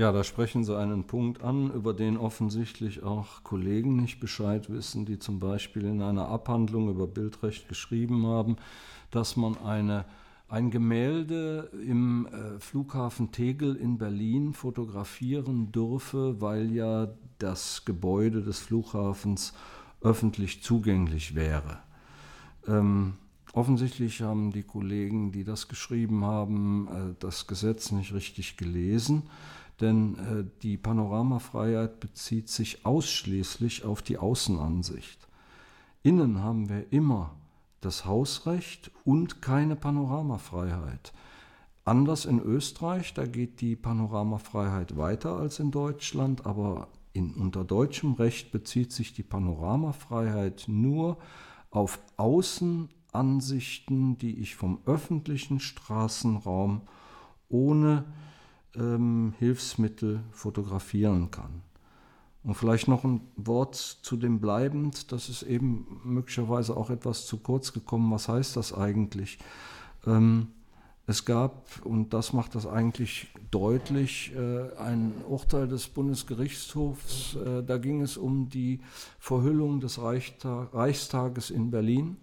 Ja, 0.00 0.12
da 0.12 0.24
sprechen 0.24 0.64
Sie 0.64 0.74
einen 0.74 1.04
Punkt 1.04 1.42
an, 1.42 1.70
über 1.74 1.92
den 1.92 2.16
offensichtlich 2.16 3.02
auch 3.02 3.44
Kollegen 3.44 3.96
nicht 3.96 4.18
Bescheid 4.18 4.70
wissen, 4.70 5.04
die 5.04 5.18
zum 5.18 5.40
Beispiel 5.40 5.84
in 5.84 6.00
einer 6.00 6.28
Abhandlung 6.28 6.88
über 6.88 7.06
Bildrecht 7.06 7.68
geschrieben 7.68 8.26
haben, 8.26 8.56
dass 9.10 9.36
man 9.36 9.58
eine, 9.58 10.06
ein 10.48 10.70
Gemälde 10.70 11.70
im 11.86 12.26
äh, 12.28 12.58
Flughafen 12.60 13.30
Tegel 13.30 13.76
in 13.76 13.98
Berlin 13.98 14.54
fotografieren 14.54 15.70
dürfe, 15.70 16.40
weil 16.40 16.72
ja 16.72 17.08
das 17.38 17.84
Gebäude 17.84 18.40
des 18.40 18.58
Flughafens 18.58 19.52
öffentlich 20.00 20.62
zugänglich 20.62 21.34
wäre. 21.34 21.76
Ähm, 22.66 23.18
offensichtlich 23.52 24.22
haben 24.22 24.50
die 24.50 24.62
Kollegen, 24.62 25.30
die 25.30 25.44
das 25.44 25.68
geschrieben 25.68 26.24
haben, 26.24 26.88
äh, 26.88 27.14
das 27.18 27.46
Gesetz 27.46 27.92
nicht 27.92 28.14
richtig 28.14 28.56
gelesen 28.56 29.24
denn 29.80 30.18
äh, 30.18 30.44
die 30.62 30.76
Panoramafreiheit 30.76 32.00
bezieht 32.00 32.48
sich 32.48 32.84
ausschließlich 32.84 33.84
auf 33.84 34.02
die 34.02 34.18
Außenansicht. 34.18 35.28
Innen 36.02 36.42
haben 36.42 36.68
wir 36.68 36.92
immer 36.92 37.36
das 37.80 38.04
Hausrecht 38.04 38.90
und 39.04 39.40
keine 39.42 39.76
Panoramafreiheit. 39.76 41.12
Anders 41.84 42.24
in 42.26 42.40
Österreich, 42.40 43.14
da 43.14 43.26
geht 43.26 43.60
die 43.60 43.76
Panoramafreiheit 43.76 44.96
weiter 44.96 45.36
als 45.36 45.58
in 45.58 45.70
Deutschland, 45.70 46.46
aber 46.46 46.88
in, 47.12 47.34
unter 47.34 47.64
deutschem 47.64 48.14
Recht 48.14 48.50
bezieht 48.52 48.92
sich 48.92 49.12
die 49.12 49.22
Panoramafreiheit 49.22 50.64
nur 50.68 51.18
auf 51.70 51.98
Außenansichten, 52.16 54.16
die 54.18 54.40
ich 54.40 54.56
vom 54.56 54.80
öffentlichen 54.86 55.60
Straßenraum 55.60 56.80
ohne 57.48 58.06
ähm, 58.76 59.34
Hilfsmittel 59.38 60.20
fotografieren 60.30 61.30
kann. 61.30 61.62
Und 62.42 62.54
vielleicht 62.54 62.88
noch 62.88 63.04
ein 63.04 63.20
Wort 63.36 63.74
zu 63.74 64.16
dem 64.16 64.40
bleibend, 64.40 65.12
das 65.12 65.28
ist 65.28 65.42
eben 65.42 66.00
möglicherweise 66.04 66.76
auch 66.76 66.88
etwas 66.88 67.26
zu 67.26 67.36
kurz 67.38 67.72
gekommen. 67.72 68.10
Was 68.10 68.28
heißt 68.28 68.56
das 68.56 68.72
eigentlich? 68.72 69.38
Ähm, 70.06 70.48
es 71.06 71.24
gab, 71.24 71.84
und 71.84 72.14
das 72.14 72.32
macht 72.32 72.54
das 72.54 72.66
eigentlich 72.66 73.28
deutlich, 73.50 74.32
äh, 74.34 74.74
ein 74.78 75.12
Urteil 75.28 75.66
des 75.66 75.88
Bundesgerichtshofs, 75.88 77.34
äh, 77.34 77.62
da 77.64 77.78
ging 77.78 78.00
es 78.00 78.16
um 78.16 78.48
die 78.48 78.80
Verhüllung 79.18 79.80
des 79.80 80.00
Reichstag, 80.00 80.72
Reichstages 80.72 81.50
in 81.50 81.70
Berlin. 81.70 82.16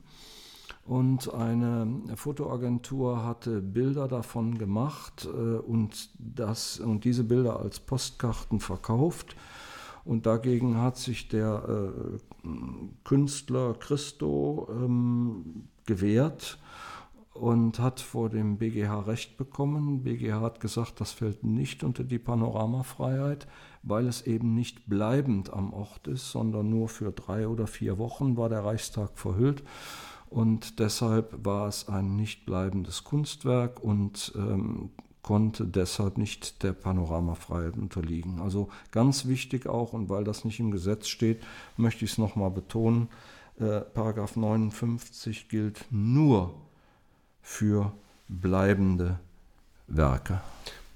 Und 0.88 1.34
eine 1.34 2.15
Fotoagentur 2.15 3.26
hatte 3.26 3.61
Bilder 3.61 4.07
davon 4.07 4.57
gemacht 4.57 5.26
äh, 5.26 5.57
und, 5.57 6.09
das, 6.18 6.80
und 6.80 7.03
diese 7.03 7.26
Bilder 7.26 7.59
als 7.59 7.81
Postkarten 7.81 8.61
verkauft. 8.61 9.35
Und 10.05 10.26
dagegen 10.26 10.77
hat 10.77 10.95
sich 10.95 11.27
der 11.27 11.91
äh, 11.93 12.47
Künstler 13.03 13.73
Christo 13.73 14.69
ähm, 14.72 15.68
gewehrt 15.85 16.57
und 17.34 17.80
hat 17.80 17.99
vor 17.99 18.30
dem 18.30 18.57
BGH 18.57 19.01
Recht 19.01 19.35
bekommen. 19.35 20.03
BGH 20.03 20.39
hat 20.39 20.61
gesagt, 20.61 21.01
das 21.01 21.11
fällt 21.11 21.43
nicht 21.43 21.84
unter 21.84 22.05
die 22.05 22.18
Panoramafreiheit, 22.18 23.45
weil 23.84 24.07
es 24.07 24.26
eben 24.26 24.53
nicht 24.53 24.88
bleibend 24.88 25.51
am 25.51 25.73
Ort 25.73 26.07
ist, 26.07 26.31
sondern 26.31 26.69
nur 26.69 26.88
für 26.88 27.11
drei 27.11 27.45
oder 27.45 27.68
vier 27.68 27.97
Wochen 27.97 28.38
war 28.38 28.47
der 28.47 28.64
Reichstag 28.64 29.18
verhüllt 29.19 29.64
und 30.30 30.80
deshalb 30.80 31.45
war 31.45 31.68
es 31.68 31.88
ein 31.88 32.16
nicht 32.16 32.45
bleibendes 32.45 33.04
Kunstwerk 33.04 33.84
und 33.84 34.34
ähm, 34.36 34.90
konnte 35.22 35.66
deshalb 35.66 36.18
nicht 36.18 36.64
der 36.64 36.74
Panoramafreiheit 36.74 37.76
unterliegen. 37.76 38.40
Also 38.40 38.70
ganz 38.91 39.26
wichtig 39.26 39.68
auch, 39.68 39.94
und 39.94 40.10
weil 40.10 40.24
das 40.24 40.45
nicht 40.45 40.60
im 40.60 40.72
Gesetz 40.72 41.08
steht, 41.08 41.44
möchte 41.76 42.06
ich 42.06 42.12
es 42.12 42.18
nochmal 42.18 42.49
betonen, 42.49 43.10
äh, 43.60 43.82
Paragraph 43.82 44.36
59 44.36 45.49
gilt 45.49 45.86
nur 45.90 46.54
für 47.41 47.91
bleibende 48.28 49.20
Werke. 49.88 50.41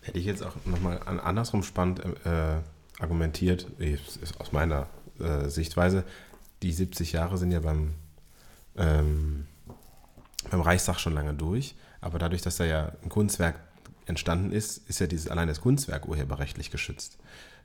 Hätte 0.01 0.19
ich 0.19 0.25
jetzt 0.25 0.43
auch 0.43 0.55
nochmal 0.65 0.99
andersrum 1.05 1.63
spannend 1.63 2.01
äh, 2.25 2.59
argumentiert, 2.99 3.67
aus 4.39 4.51
meiner 4.51 4.87
äh, 5.19 5.49
Sichtweise, 5.49 6.03
die 6.61 6.71
70 6.71 7.13
Jahre 7.13 7.37
sind 7.37 7.51
ja 7.51 7.59
beim 7.59 7.95
ähm, 8.77 9.47
beim 10.49 10.61
Reichstag 10.61 10.99
schon 10.99 11.13
lange 11.13 11.33
durch. 11.33 11.75
Aber 12.01 12.19
dadurch, 12.19 12.41
dass 12.41 12.57
da 12.57 12.65
ja 12.65 12.91
ein 13.03 13.09
Kunstwerk 13.09 13.59
entstanden 14.05 14.51
ist, 14.51 14.89
ist 14.89 14.99
ja 14.99 15.07
dieses 15.07 15.27
allein 15.27 15.47
das 15.47 15.61
Kunstwerk 15.61 16.07
urheberrechtlich 16.07 16.71
geschützt. 16.71 17.17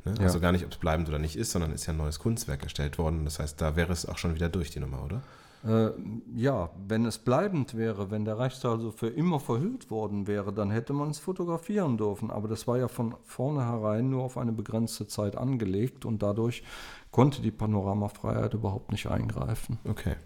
Ne? 0.05 0.15
Ja. 0.19 0.25
Also 0.25 0.41
gar 0.41 0.53
nicht, 0.53 0.65
ob 0.65 0.73
es 0.73 0.79
bleibend 0.79 1.09
oder 1.09 1.19
nicht 1.19 1.37
ist, 1.37 1.53
sondern 1.53 1.73
ist 1.73 1.87
ja 1.87 1.93
ein 1.93 1.97
neues 1.97 2.19
Kunstwerk 2.19 2.63
erstellt 2.63 2.99
worden. 2.99 3.25
Das 3.25 3.39
heißt, 3.39 3.61
da 3.61 3.77
wäre 3.77 3.93
es 3.93 4.07
auch 4.07 4.19
schon 4.19 4.35
wieder 4.35 4.49
durch, 4.49 4.71
die 4.71 4.81
Nummer, 4.81 5.03
oder? 5.05 5.23
Äh, 5.67 5.91
ja, 6.35 6.71
wenn 6.87 7.07
es 7.07 7.19
bleibend 7.19 7.77
wäre, 7.77 8.11
wenn 8.11 8.25
der 8.25 8.39
Reichstag 8.39 8.73
also 8.73 8.93
für 8.93 9.09
immer 9.09 9.41
verhüllt 9.41 9.91
worden 9.91 10.27
wäre, 10.27 10.53
dann 10.53 10.71
hätte 10.71 10.93
man 10.93 11.11
es 11.11 11.19
fotografieren 11.19 11.97
dürfen. 11.97 12.31
Aber 12.31 12.47
das 12.47 12.69
war 12.69 12.79
ja 12.79 12.89
von 12.89 13.17
vornherein 13.25 14.11
nur 14.11 14.23
auf 14.23 14.39
eine 14.39 14.53
begrenzte 14.53 15.07
Zeit 15.09 15.37
angelegt 15.37 16.05
und 16.05 16.23
dadurch 16.23 16.63
konnte 17.11 17.43
die 17.43 17.51
Panoramafreiheit 17.51 18.55
überhaupt 18.55 18.93
nicht 18.93 19.07
eingreifen. 19.07 19.79
Okay. 19.85 20.17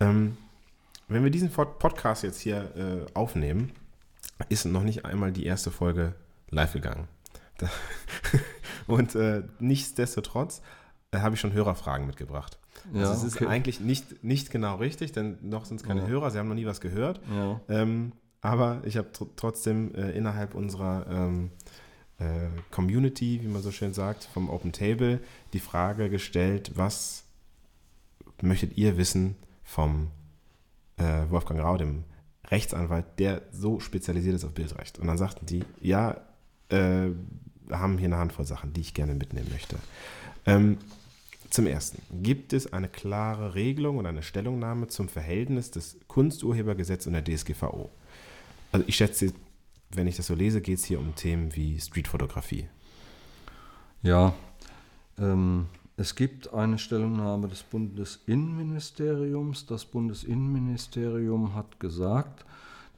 Ähm, 0.00 0.36
wenn 1.08 1.22
wir 1.22 1.30
diesen 1.30 1.50
Podcast 1.50 2.22
jetzt 2.22 2.40
hier 2.40 2.74
äh, 2.76 3.12
aufnehmen, 3.14 3.72
ist 4.48 4.64
noch 4.64 4.82
nicht 4.82 5.04
einmal 5.04 5.32
die 5.32 5.46
erste 5.46 5.70
Folge 5.70 6.14
live 6.50 6.72
gegangen. 6.72 7.08
Und 8.86 9.14
äh, 9.14 9.42
nichtsdestotrotz 9.58 10.62
äh, 11.12 11.18
habe 11.18 11.34
ich 11.34 11.40
schon 11.40 11.52
Hörerfragen 11.52 12.06
mitgebracht. 12.06 12.58
Ja, 12.92 13.00
also 13.00 13.12
es 13.14 13.34
ist 13.34 13.36
okay. 13.36 13.46
eigentlich 13.46 13.80
nicht, 13.80 14.22
nicht 14.22 14.50
genau 14.50 14.76
richtig, 14.76 15.12
denn 15.12 15.38
noch 15.42 15.64
sind 15.64 15.80
es 15.80 15.82
keine 15.82 16.02
ja. 16.02 16.06
Hörer, 16.06 16.30
sie 16.30 16.38
haben 16.38 16.48
noch 16.48 16.54
nie 16.54 16.66
was 16.66 16.80
gehört. 16.80 17.20
Ja. 17.34 17.60
Ähm, 17.68 18.12
aber 18.40 18.82
ich 18.84 18.96
habe 18.96 19.10
tr 19.12 19.26
trotzdem 19.34 19.94
äh, 19.94 20.10
innerhalb 20.10 20.54
unserer 20.54 21.06
ähm, 21.08 21.50
äh, 22.18 22.48
Community, 22.70 23.40
wie 23.42 23.48
man 23.48 23.62
so 23.62 23.72
schön 23.72 23.92
sagt, 23.92 24.24
vom 24.24 24.50
Open 24.50 24.72
Table 24.72 25.20
die 25.52 25.60
Frage 25.60 26.10
gestellt, 26.10 26.72
was 26.74 27.24
möchtet 28.42 28.76
ihr 28.76 28.96
wissen 28.98 29.36
vom 29.66 30.08
äh, 30.96 31.28
Wolfgang 31.28 31.60
Rau, 31.60 31.76
dem 31.76 32.04
Rechtsanwalt, 32.48 33.04
der 33.18 33.42
so 33.50 33.80
spezialisiert 33.80 34.36
ist 34.36 34.44
auf 34.44 34.54
Bildrecht. 34.54 34.98
Und 34.98 35.08
dann 35.08 35.18
sagten 35.18 35.44
die, 35.44 35.64
ja, 35.80 36.16
äh, 36.70 37.10
haben 37.70 37.98
hier 37.98 38.06
eine 38.06 38.16
Handvoll 38.16 38.46
Sachen, 38.46 38.72
die 38.72 38.80
ich 38.80 38.94
gerne 38.94 39.14
mitnehmen 39.14 39.48
möchte. 39.50 39.76
Ähm, 40.46 40.78
zum 41.50 41.66
Ersten, 41.66 42.00
gibt 42.22 42.52
es 42.52 42.72
eine 42.72 42.88
klare 42.88 43.54
Regelung 43.54 43.98
und 43.98 44.06
eine 44.06 44.22
Stellungnahme 44.22 44.88
zum 44.88 45.08
Verhältnis 45.08 45.70
des 45.70 45.98
Kunsturhebergesetzes 46.06 47.08
und 47.08 47.12
der 47.12 47.24
DSGVO? 47.24 47.90
Also 48.72 48.84
ich 48.88 48.96
schätze, 48.96 49.32
wenn 49.90 50.06
ich 50.06 50.16
das 50.16 50.26
so 50.26 50.34
lese, 50.34 50.60
geht 50.60 50.78
es 50.78 50.84
hier 50.84 51.00
um 51.00 51.14
Themen 51.14 51.54
wie 51.54 51.80
Streetfotografie. 51.80 52.68
Ja, 54.02 54.34
ähm, 55.18 55.66
es 55.96 56.14
gibt 56.14 56.52
eine 56.52 56.78
Stellungnahme 56.78 57.48
des 57.48 57.62
Bundesinnenministeriums. 57.62 59.64
Das 59.64 59.86
Bundesinnenministerium 59.86 61.54
hat 61.54 61.80
gesagt, 61.80 62.44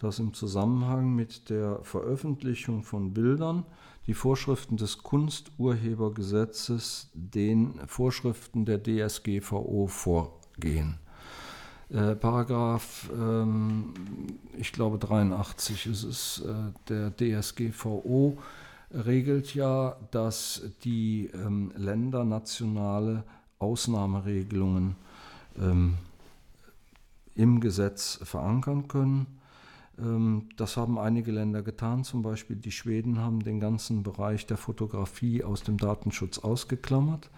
dass 0.00 0.18
im 0.18 0.34
Zusammenhang 0.34 1.14
mit 1.14 1.48
der 1.48 1.78
Veröffentlichung 1.82 2.82
von 2.82 3.14
Bildern 3.14 3.64
die 4.08 4.14
Vorschriften 4.14 4.76
des 4.76 5.04
Kunsturhebergesetzes 5.04 7.10
den 7.14 7.74
Vorschriften 7.86 8.64
der 8.64 8.82
DSGVO 8.82 9.86
vorgehen. 9.86 10.98
Äh, 11.90 12.16
Paragraph, 12.16 13.08
ähm, 13.14 13.94
ich 14.56 14.72
glaube 14.72 14.98
83 14.98 15.86
ist 15.86 16.02
es, 16.02 16.42
äh, 16.44 16.72
der 16.88 17.14
DSGVO 17.16 18.38
regelt 18.90 19.54
ja, 19.54 19.96
dass 20.10 20.62
die 20.84 21.30
ähm, 21.34 21.72
Länder 21.76 22.24
nationale 22.24 23.24
Ausnahmeregelungen 23.58 24.96
ähm, 25.58 25.98
im 27.34 27.60
Gesetz 27.60 28.18
verankern 28.22 28.88
können. 28.88 29.26
Ähm, 29.98 30.48
das 30.56 30.76
haben 30.76 30.98
einige 30.98 31.32
Länder 31.32 31.62
getan, 31.62 32.04
zum 32.04 32.22
Beispiel 32.22 32.56
die 32.56 32.72
Schweden 32.72 33.18
haben 33.18 33.40
den 33.40 33.60
ganzen 33.60 34.02
Bereich 34.02 34.46
der 34.46 34.56
Fotografie 34.56 35.44
aus 35.44 35.62
dem 35.62 35.76
Datenschutz 35.76 36.38
ausgeklammert. 36.38 37.30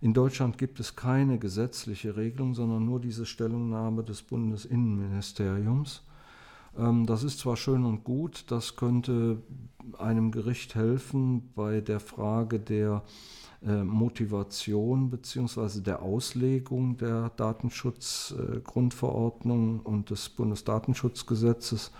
In 0.00 0.12
Deutschland 0.12 0.58
gibt 0.58 0.80
es 0.80 0.96
keine 0.96 1.38
gesetzliche 1.38 2.16
Regelung, 2.16 2.54
sondern 2.54 2.84
nur 2.84 3.00
diese 3.00 3.24
Stellungnahme 3.24 4.04
des 4.04 4.22
Bundesinnenministeriums. 4.22 6.02
Ähm, 6.78 7.06
das 7.06 7.22
ist 7.22 7.38
zwar 7.38 7.56
schön 7.56 7.84
und 7.84 8.04
gut, 8.04 8.44
das 8.48 8.76
könnte 8.76 9.42
einem 9.98 10.32
Gericht 10.32 10.74
helfen 10.74 11.52
bei 11.54 11.80
der 11.80 12.00
Frage 12.00 12.58
der 12.58 13.02
äh, 13.66 13.82
Motivation 13.82 15.10
bzw. 15.10 15.80
der 15.80 16.02
Auslegung 16.02 16.96
der 16.96 17.30
Datenschutzgrundverordnung 17.36 19.80
und 19.80 20.10
des 20.10 20.28
Bundesdatenschutzgesetzes, 20.28 21.90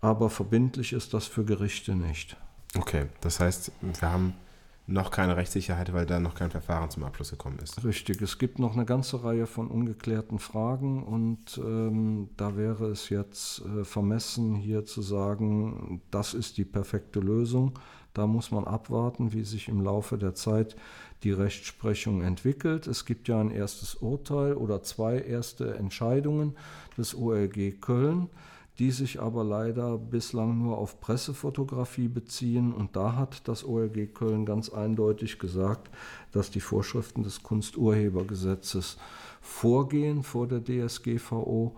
aber 0.00 0.30
verbindlich 0.30 0.92
ist 0.92 1.14
das 1.14 1.26
für 1.26 1.44
Gerichte 1.44 1.94
nicht. 1.94 2.36
Okay, 2.76 3.06
das 3.20 3.38
heißt, 3.40 3.72
wir 3.82 4.10
haben 4.10 4.34
noch 4.86 5.10
keine 5.10 5.36
Rechtssicherheit, 5.36 5.92
weil 5.92 6.06
da 6.06 6.18
noch 6.18 6.34
kein 6.34 6.50
Verfahren 6.50 6.90
zum 6.90 7.04
Abschluss 7.04 7.30
gekommen 7.30 7.58
ist. 7.62 7.84
Richtig, 7.84 8.20
es 8.20 8.38
gibt 8.38 8.58
noch 8.58 8.74
eine 8.74 8.84
ganze 8.84 9.22
Reihe 9.22 9.46
von 9.46 9.68
ungeklärten 9.68 10.38
Fragen 10.38 11.02
und 11.04 11.58
ähm, 11.58 12.30
da 12.36 12.56
wäre 12.56 12.86
es 12.86 13.08
jetzt 13.08 13.62
äh, 13.64 13.84
vermessen, 13.84 14.56
hier 14.56 14.84
zu 14.84 15.00
sagen, 15.02 16.02
das 16.10 16.34
ist 16.34 16.58
die 16.58 16.64
perfekte 16.64 17.20
Lösung. 17.20 17.78
Da 18.12 18.26
muss 18.26 18.50
man 18.50 18.64
abwarten, 18.64 19.32
wie 19.32 19.44
sich 19.44 19.68
im 19.68 19.80
Laufe 19.82 20.18
der 20.18 20.34
Zeit 20.34 20.76
die 21.22 21.32
Rechtsprechung 21.32 22.22
entwickelt. 22.22 22.86
Es 22.86 23.06
gibt 23.06 23.28
ja 23.28 23.40
ein 23.40 23.50
erstes 23.50 23.94
Urteil 23.94 24.54
oder 24.54 24.82
zwei 24.82 25.18
erste 25.18 25.76
Entscheidungen 25.76 26.56
des 26.98 27.14
OLG 27.14 27.80
Köln 27.80 28.28
die 28.78 28.90
sich 28.90 29.20
aber 29.20 29.44
leider 29.44 29.98
bislang 29.98 30.58
nur 30.58 30.78
auf 30.78 31.00
Pressefotografie 31.00 32.08
beziehen. 32.08 32.72
Und 32.72 32.96
da 32.96 33.16
hat 33.16 33.46
das 33.48 33.64
OLG 33.64 34.14
Köln 34.14 34.46
ganz 34.46 34.70
eindeutig 34.70 35.38
gesagt, 35.38 35.90
dass 36.30 36.50
die 36.50 36.60
Vorschriften 36.60 37.22
des 37.22 37.42
Kunsturhebergesetzes 37.42 38.96
vorgehen 39.40 40.22
vor 40.22 40.48
der 40.48 40.62
DSGVO. 40.64 41.76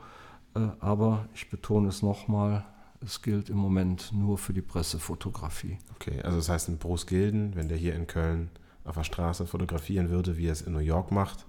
Äh, 0.55 0.69
aber 0.79 1.29
ich 1.35 1.51
betone 1.51 1.89
es 1.89 2.03
nochmal, 2.03 2.65
es 3.01 3.23
gilt 3.23 3.51
im 3.51 3.57
Moment 3.57 4.13
nur 4.13 4.39
für 4.39 4.53
die 4.53 4.63
Pressefotografie. 4.63 5.79
Okay, 5.97 6.23
also 6.23 6.39
das 6.39 6.49
heißt, 6.49 6.69
ein 6.69 6.79
Bruce 6.79 7.07
Gilden, 7.07 7.57
wenn 7.57 7.69
der 7.69 7.77
hier 7.77 7.95
in 7.95 8.07
Köln 8.07 8.51
auf 8.85 8.95
der 8.95 9.05
Straße 9.05 9.47
fotografieren 9.47 10.11
würde, 10.11 10.37
wie 10.37 10.47
er 10.47 10.53
es 10.53 10.63
in 10.63 10.73
New 10.73 10.79
York 10.79 11.11
macht, 11.11 11.47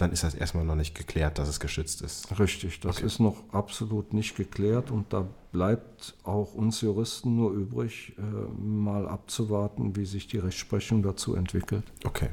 dann 0.00 0.12
ist 0.12 0.24
das 0.24 0.34
erstmal 0.34 0.64
noch 0.64 0.76
nicht 0.76 0.94
geklärt, 0.94 1.38
dass 1.38 1.48
es 1.48 1.60
geschützt 1.60 2.00
ist. 2.02 2.38
Richtig, 2.38 2.80
das 2.80 2.98
okay. 2.98 3.06
ist 3.06 3.20
noch 3.20 3.36
absolut 3.52 4.14
nicht 4.14 4.36
geklärt 4.36 4.90
und 4.90 5.12
da 5.12 5.26
bleibt 5.52 6.14
auch 6.24 6.54
uns 6.54 6.80
Juristen 6.80 7.36
nur 7.36 7.52
übrig, 7.52 8.14
äh, 8.18 8.22
mal 8.62 9.06
abzuwarten, 9.06 9.96
wie 9.96 10.06
sich 10.06 10.26
die 10.26 10.38
Rechtsprechung 10.38 11.02
dazu 11.02 11.34
entwickelt. 11.34 11.84
Okay. 12.04 12.28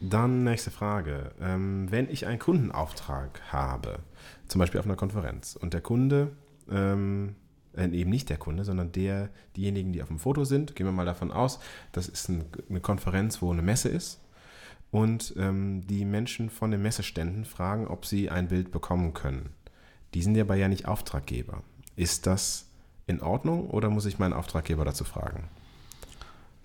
Dann 0.00 0.44
nächste 0.44 0.70
Frage. 0.70 1.32
Ähm, 1.40 1.90
wenn 1.90 2.10
ich 2.10 2.26
einen 2.26 2.38
Kundenauftrag 2.38 3.40
habe, 3.50 4.00
zum 4.48 4.58
Beispiel 4.58 4.80
auf 4.80 4.86
einer 4.86 4.96
Konferenz, 4.96 5.56
und 5.56 5.72
der 5.72 5.80
Kunde, 5.80 6.32
ähm, 6.70 7.36
äh, 7.74 7.88
eben 7.88 8.10
nicht 8.10 8.28
der 8.28 8.36
Kunde, 8.36 8.64
sondern 8.64 8.92
der, 8.92 9.30
diejenigen, 9.56 9.92
die 9.92 10.02
auf 10.02 10.08
dem 10.08 10.18
Foto 10.18 10.44
sind, 10.44 10.76
gehen 10.76 10.86
wir 10.86 10.92
mal 10.92 11.06
davon 11.06 11.32
aus, 11.32 11.58
das 11.92 12.08
ist 12.08 12.28
ein, 12.28 12.44
eine 12.68 12.80
Konferenz, 12.80 13.40
wo 13.40 13.50
eine 13.50 13.62
Messe 13.62 13.88
ist 13.88 14.20
und 14.94 15.34
ähm, 15.36 15.84
die 15.88 16.04
Menschen 16.04 16.50
von 16.50 16.70
den 16.70 16.80
Messeständen 16.80 17.44
fragen, 17.44 17.88
ob 17.88 18.06
sie 18.06 18.30
ein 18.30 18.46
Bild 18.46 18.70
bekommen 18.70 19.12
können. 19.12 19.50
Die 20.14 20.22
sind 20.22 20.38
aber 20.38 20.54
ja 20.54 20.68
nicht 20.68 20.86
Auftraggeber. 20.86 21.64
Ist 21.96 22.28
das 22.28 22.68
in 23.08 23.20
Ordnung 23.20 23.70
oder 23.70 23.90
muss 23.90 24.06
ich 24.06 24.20
meinen 24.20 24.32
Auftraggeber 24.34 24.84
dazu 24.84 25.02
fragen? 25.02 25.48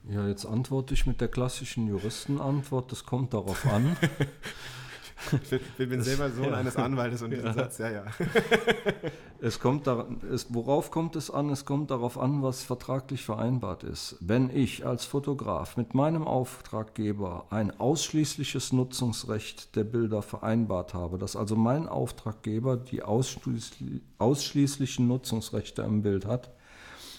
Ja, 0.07 0.27
jetzt 0.27 0.45
antworte 0.45 0.93
ich 0.93 1.07
mit 1.07 1.22
der 1.22 1.27
klassischen 1.27 1.88
Juristenantwort, 1.88 2.91
das 2.91 3.03
kommt 3.03 3.34
darauf 3.34 3.65
an. 3.65 3.97
Ich 5.78 5.90
bin 5.90 6.02
selber 6.02 6.30
Sohn 6.30 6.46
ja. 6.46 6.54
eines 6.54 6.76
Anwaltes 6.76 7.22
und 7.22 7.32
diesen 7.32 7.48
ja. 7.48 7.54
Satz, 7.54 7.78
ja, 7.78 7.90
ja. 7.90 8.06
Es 9.41 9.62
kommt 9.62 9.88
da, 9.88 10.06
es, 10.30 10.54
worauf 10.54 10.91
kommt 10.91 11.16
es 11.16 11.32
an? 11.32 11.50
Es 11.50 11.64
kommt 11.64 11.91
darauf 11.91 12.18
an, 12.18 12.44
was 12.44 12.64
vertraglich 12.64 13.24
vereinbart 13.24 13.84
ist. 13.84 14.18
Wenn 14.20 14.50
ich 14.50 14.86
als 14.86 15.06
Fotograf 15.06 15.78
mit 15.78 15.94
meinem 15.94 16.28
Auftraggeber 16.28 17.46
ein 17.50 17.80
ausschließliches 17.80 18.74
Nutzungsrecht 18.74 19.78
der 19.78 19.86
Bilder 19.86 20.22
vereinbart 20.22 20.94
habe, 20.94 21.18
dass 21.18 21.38
also 21.38 21.56
mein 21.56 21.88
Auftraggeber 21.88 22.76
die 22.76 23.02
ausschließlich, 23.02 24.02
ausschließlichen 24.18 25.08
Nutzungsrechte 25.08 25.84
im 25.84 26.02
Bild 26.02 26.26
hat, 26.26 26.52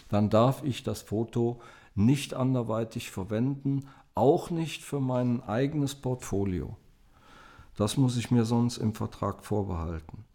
dann 0.09 0.29
darf 0.29 0.63
ich 0.63 0.83
das 0.83 1.01
Foto 1.01 1.59
nicht 1.95 2.35
anderweitig 2.35 3.09
verwenden, 3.09 3.87
auch 4.13 4.51
nicht 4.51 4.83
für 4.83 4.99
mein 4.99 5.41
eigenes 5.41 5.95
Portfolio. 5.95 6.77
Das 7.77 7.97
muss 7.97 8.17
ich 8.17 8.31
mir 8.31 8.45
sonst 8.45 8.77
im 8.77 8.93
Vertrag 8.93 9.45
vorbehalten. 9.45 10.25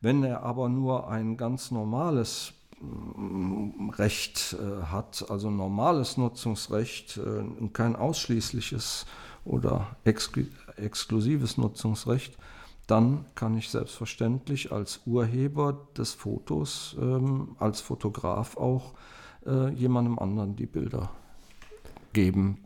Wenn 0.00 0.22
er 0.22 0.42
aber 0.42 0.68
nur 0.68 1.08
ein 1.08 1.36
ganz 1.36 1.70
normales 1.70 2.52
mm, 2.80 3.90
Recht 3.90 4.54
äh, 4.60 4.84
hat, 4.84 5.26
also 5.30 5.50
normales 5.50 6.16
Nutzungsrecht, 6.16 7.16
äh, 7.18 7.68
kein 7.72 7.96
ausschließliches 7.96 9.06
oder 9.44 9.96
exklu 10.04 10.44
exklusives 10.76 11.56
Nutzungsrecht, 11.56 12.36
dann 12.86 13.24
kann 13.34 13.56
ich 13.56 13.70
selbstverständlich 13.70 14.72
als 14.72 15.00
Urheber 15.06 15.86
des 15.96 16.12
Fotos, 16.12 16.96
ähm, 17.00 17.56
als 17.58 17.80
Fotograf 17.80 18.56
auch 18.56 18.92
äh, 19.46 19.70
jemandem 19.70 20.18
anderen 20.18 20.56
die 20.56 20.66
Bilder 20.66 21.10
geben, 22.12 22.63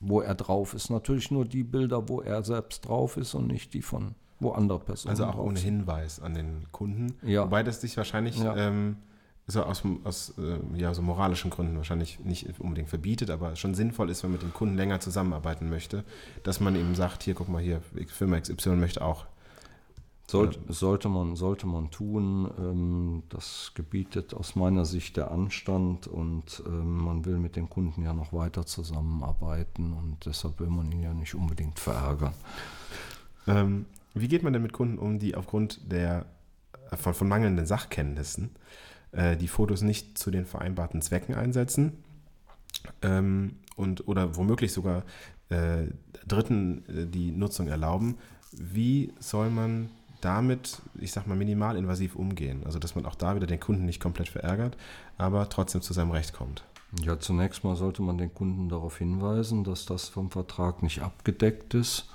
wo 0.00 0.20
er 0.20 0.34
drauf 0.34 0.74
ist. 0.74 0.90
Natürlich 0.90 1.30
nur 1.30 1.44
die 1.44 1.62
Bilder, 1.62 2.08
wo 2.08 2.20
er 2.20 2.42
selbst 2.42 2.88
drauf 2.88 3.16
ist 3.16 3.34
und 3.34 3.46
nicht 3.46 3.74
die 3.74 3.82
von 3.82 4.14
wo 4.40 4.52
andere 4.52 4.80
Personen. 4.80 5.10
Also 5.10 5.26
auch 5.26 5.36
ohne 5.36 5.58
sind. 5.58 5.78
Hinweis 5.78 6.20
an 6.20 6.34
den 6.34 6.66
Kunden. 6.72 7.14
Ja. 7.22 7.44
Wobei 7.44 7.62
das 7.62 7.82
sich 7.82 7.96
wahrscheinlich 7.96 8.38
ja. 8.38 8.56
ähm, 8.56 8.96
so 9.46 9.62
aus, 9.62 9.82
aus 10.04 10.34
äh, 10.38 10.78
ja, 10.78 10.94
so 10.94 11.02
moralischen 11.02 11.50
Gründen 11.50 11.76
wahrscheinlich 11.76 12.20
nicht 12.20 12.58
unbedingt 12.58 12.88
verbietet, 12.88 13.30
aber 13.30 13.56
schon 13.56 13.74
sinnvoll 13.74 14.08
ist, 14.08 14.22
wenn 14.22 14.30
man 14.30 14.40
mit 14.40 14.42
dem 14.42 14.54
Kunden 14.54 14.76
länger 14.76 15.00
zusammenarbeiten 15.00 15.68
möchte, 15.68 16.04
dass 16.42 16.60
man 16.60 16.74
eben 16.76 16.94
sagt, 16.94 17.22
hier 17.22 17.34
guck 17.34 17.48
mal 17.48 17.60
hier, 17.60 17.82
Firma 18.08 18.40
XY 18.40 18.76
möchte 18.76 19.04
auch 19.04 19.26
sollte, 20.30 20.60
sollte, 20.68 21.08
man, 21.08 21.36
sollte 21.36 21.66
man 21.66 21.90
tun. 21.90 22.50
Ähm, 22.58 23.22
das 23.28 23.72
gebietet 23.74 24.34
aus 24.34 24.56
meiner 24.56 24.84
Sicht 24.84 25.16
der 25.16 25.30
Anstand 25.30 26.06
und 26.06 26.62
ähm, 26.66 26.98
man 26.98 27.24
will 27.24 27.38
mit 27.38 27.56
den 27.56 27.68
Kunden 27.68 28.02
ja 28.02 28.12
noch 28.12 28.32
weiter 28.32 28.64
zusammenarbeiten 28.64 29.92
und 29.92 30.24
deshalb 30.24 30.60
will 30.60 30.68
man 30.68 30.90
ihn 30.92 31.02
ja 31.02 31.12
nicht 31.12 31.34
unbedingt 31.34 31.78
verärgern. 31.78 32.34
Ähm, 33.46 33.86
wie 34.14 34.28
geht 34.28 34.42
man 34.42 34.52
denn 34.52 34.62
mit 34.62 34.72
Kunden 34.72 34.98
um, 34.98 35.18
die 35.18 35.34
aufgrund 35.34 35.90
der, 35.90 36.26
von, 36.94 37.14
von 37.14 37.28
mangelnden 37.28 37.66
Sachkenntnissen 37.66 38.50
äh, 39.12 39.36
die 39.36 39.48
Fotos 39.48 39.82
nicht 39.82 40.18
zu 40.18 40.30
den 40.30 40.46
vereinbarten 40.46 41.02
Zwecken 41.02 41.34
einsetzen 41.34 42.04
und 43.76 44.08
oder 44.08 44.36
womöglich 44.36 44.72
sogar 44.72 45.04
äh, 45.50 45.88
Dritten 46.26 46.84
äh, 46.88 47.06
die 47.06 47.30
Nutzung 47.30 47.68
erlauben? 47.68 48.16
Wie 48.52 49.12
soll 49.18 49.50
man 49.50 49.90
damit, 50.20 50.80
ich 50.98 51.12
sag 51.12 51.26
mal, 51.26 51.36
minimalinvasiv 51.36 52.16
umgehen. 52.16 52.62
Also, 52.64 52.78
dass 52.78 52.94
man 52.94 53.06
auch 53.06 53.14
da 53.14 53.36
wieder 53.36 53.46
den 53.46 53.60
Kunden 53.60 53.84
nicht 53.84 54.00
komplett 54.00 54.28
verärgert, 54.28 54.76
aber 55.18 55.48
trotzdem 55.48 55.82
zu 55.82 55.92
seinem 55.92 56.10
Recht 56.10 56.32
kommt. 56.32 56.64
Ja, 57.02 57.18
zunächst 57.18 57.62
mal 57.62 57.76
sollte 57.76 58.02
man 58.02 58.18
den 58.18 58.34
Kunden 58.34 58.68
darauf 58.68 58.98
hinweisen, 58.98 59.62
dass 59.62 59.86
das 59.86 60.08
vom 60.08 60.30
Vertrag 60.30 60.82
nicht 60.82 61.02
abgedeckt 61.02 61.74
ist. 61.74 62.08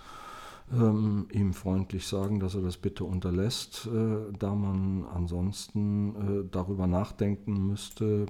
Ähm, 0.74 1.28
ihm 1.32 1.54
freundlich 1.54 2.08
sagen, 2.08 2.40
dass 2.40 2.56
er 2.56 2.62
das 2.62 2.78
bitte 2.78 3.04
unterlässt, 3.04 3.86
äh, 3.86 4.34
da 4.38 4.56
man 4.56 5.06
ansonsten 5.14 6.16
äh, 6.16 6.50
darüber 6.50 6.88
nachdenken 6.88 7.68
müsste, 7.68 8.26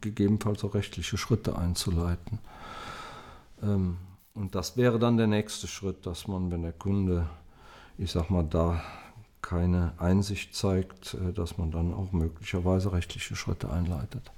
gegebenenfalls 0.00 0.62
auch 0.62 0.74
rechtliche 0.74 1.18
Schritte 1.18 1.58
einzuleiten. 1.58 2.38
Ähm, 3.60 3.96
und 4.34 4.54
das 4.54 4.76
wäre 4.76 5.00
dann 5.00 5.16
der 5.16 5.26
nächste 5.26 5.66
Schritt, 5.66 6.06
dass 6.06 6.28
man, 6.28 6.52
wenn 6.52 6.62
der 6.62 6.72
Kunde, 6.72 7.28
ich 7.98 8.12
sag 8.12 8.30
mal, 8.30 8.44
da 8.44 8.80
keine 9.42 9.92
Einsicht 9.98 10.54
zeigt, 10.54 11.14
äh, 11.14 11.32
dass 11.32 11.58
man 11.58 11.70
dann 11.70 11.94
auch 11.94 12.12
möglicherweise 12.12 12.92
rechtliche 12.92 13.36
Schritte 13.36 13.70
einleitet. 13.70 14.30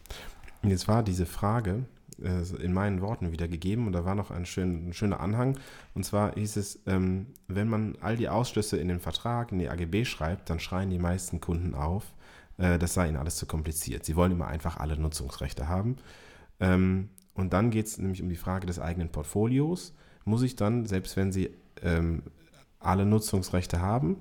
Jetzt 0.62 0.86
war 0.88 1.02
diese 1.02 1.26
Frage 1.26 1.84
äh, 2.22 2.42
in 2.62 2.72
meinen 2.72 3.00
Worten 3.00 3.32
wieder 3.32 3.48
gegeben 3.48 3.86
und 3.86 3.92
da 3.92 4.04
war 4.04 4.14
noch 4.14 4.30
ein, 4.30 4.46
schön, 4.46 4.88
ein 4.88 4.92
schöner 4.92 5.20
Anhang. 5.20 5.58
Und 5.94 6.04
zwar 6.04 6.34
hieß 6.34 6.56
es, 6.56 6.80
ähm, 6.86 7.26
wenn 7.48 7.68
man 7.68 7.96
all 8.00 8.16
die 8.16 8.28
Ausschlüsse 8.28 8.76
in 8.76 8.88
den 8.88 9.00
Vertrag, 9.00 9.52
in 9.52 9.58
die 9.58 9.68
AGB 9.68 10.04
schreibt, 10.04 10.50
dann 10.50 10.60
schreien 10.60 10.90
die 10.90 10.98
meisten 10.98 11.40
Kunden 11.40 11.74
auf, 11.74 12.04
äh, 12.58 12.78
das 12.78 12.94
sei 12.94 13.08
ihnen 13.08 13.16
alles 13.16 13.36
zu 13.36 13.46
kompliziert. 13.46 14.04
Sie 14.04 14.16
wollen 14.16 14.32
immer 14.32 14.46
einfach 14.46 14.76
alle 14.76 14.96
Nutzungsrechte 14.96 15.68
haben. 15.68 15.96
Ähm, 16.60 17.08
und 17.34 17.52
dann 17.52 17.70
geht 17.70 17.86
es 17.86 17.98
nämlich 17.98 18.22
um 18.22 18.28
die 18.28 18.36
Frage 18.36 18.66
des 18.66 18.78
eigenen 18.78 19.08
Portfolios. 19.08 19.94
Muss 20.24 20.42
ich 20.42 20.54
dann, 20.54 20.86
selbst 20.86 21.16
wenn 21.16 21.32
Sie 21.32 21.50
ähm, 21.82 22.22
alle 22.78 23.06
Nutzungsrechte 23.06 23.80
haben, 23.80 24.16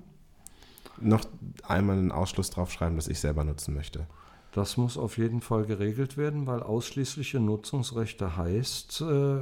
noch 1.01 1.25
einmal 1.67 1.97
einen 1.97 2.11
Ausschluss 2.11 2.49
draufschreiben, 2.49 2.95
dass 2.95 3.07
ich 3.07 3.19
selber 3.19 3.43
nutzen 3.43 3.73
möchte? 3.73 4.07
Das 4.53 4.75
muss 4.77 4.97
auf 4.97 5.17
jeden 5.17 5.41
Fall 5.41 5.65
geregelt 5.65 6.17
werden, 6.17 6.45
weil 6.47 6.61
ausschließliche 6.61 7.39
Nutzungsrechte 7.39 8.35
heißt, 8.35 9.01
äh, 9.01 9.41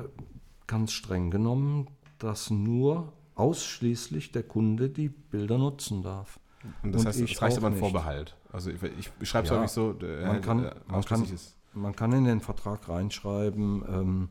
ganz 0.68 0.92
streng 0.92 1.32
genommen, 1.32 1.88
dass 2.20 2.50
nur 2.52 3.12
ausschließlich 3.36 4.32
der 4.32 4.44
Kunde 4.44 4.90
die 4.90 5.10
Bilder 5.10 5.58
nutzen 5.58 6.04
darf. 6.04 6.40
Und 6.84 6.92
das 6.94 7.02
Und 7.02 7.08
heißt, 7.08 7.22
ich 7.22 7.32
es 7.34 7.42
reicht 7.42 7.58
aber 7.58 7.68
ein. 7.68 7.76
Vorbehalt. 7.78 8.36
Also 8.52 8.70
ich, 8.70 8.78
ich 9.20 9.30
schreibe 9.30 9.46
es 9.46 9.52
Ja, 9.52 9.58
häufig 9.58 9.72
so, 9.72 9.96
äh, 10.02 10.26
man 10.28 10.42
kann- 10.42 10.64
äh, 10.66 10.76
man 10.88 11.04
kann-. 11.04 11.26
Man 11.74 11.96
kann 11.96 12.12
in 12.14 12.24
den 12.26 12.42
Vertrag 12.42 12.90
reinschreiben, 12.90 13.84
ähm, 13.88 14.30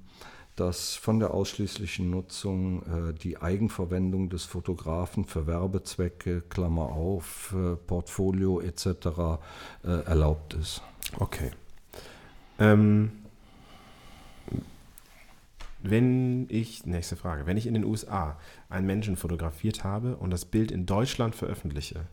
dass 0.59 0.97
von 0.97 1.21
der 1.21 1.33
ausschließlichen 1.33 2.11
Nutzung 2.11 2.83
äh, 2.83 3.15
die 3.15 3.41
Eigenverwendung 3.41 4.29
des 4.29 4.45
Fotografen 4.45 5.25
für 5.25 5.47
Werbezwecke, 5.47 6.43
Klammer 6.43 6.91
auf, 6.91 7.55
äh, 7.57 7.77
Portfolio 7.77 8.61
etc. 8.61 8.87
Äh, 9.85 9.89
erlaubt 10.05 10.55
ist. 10.55 10.83
Okay. 11.19 11.51
Ähm, 12.59 13.13
wenn 15.83 16.47
ich, 16.51 16.87
nächste 16.87 17.17
Frage, 17.17 17.47
wenn 17.47 17.57
ich 17.57 17.67
in 17.67 17.75
den 17.75 17.85
USA 17.85 18.37
einen 18.69 18.87
Menschen 18.87 19.17
fotografiert 19.17 19.85
habe 19.85 20.17
und 20.17 20.31
das 20.31 20.45
Bild 20.45 20.73
in 20.73 20.87
Deutschland 20.87 21.37
veröffentliche, 21.37 22.07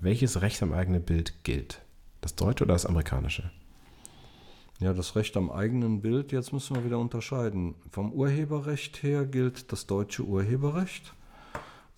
welches 0.00 0.40
Recht 0.40 0.62
am 0.62 0.72
eigenen 0.72 1.02
Bild 1.02 1.44
gilt? 1.44 1.82
Das 2.22 2.34
deutsche 2.34 2.64
oder 2.64 2.74
das 2.74 2.86
amerikanische? 2.86 3.50
Ja, 4.82 4.92
das 4.92 5.14
Recht 5.14 5.36
am 5.36 5.48
eigenen 5.48 6.02
Bild, 6.02 6.32
jetzt 6.32 6.52
müssen 6.52 6.74
wir 6.74 6.84
wieder 6.84 6.98
unterscheiden. 6.98 7.76
Vom 7.92 8.12
Urheberrecht 8.12 9.04
her 9.04 9.24
gilt 9.24 9.70
das 9.70 9.86
deutsche 9.86 10.24
Urheberrecht. 10.24 11.14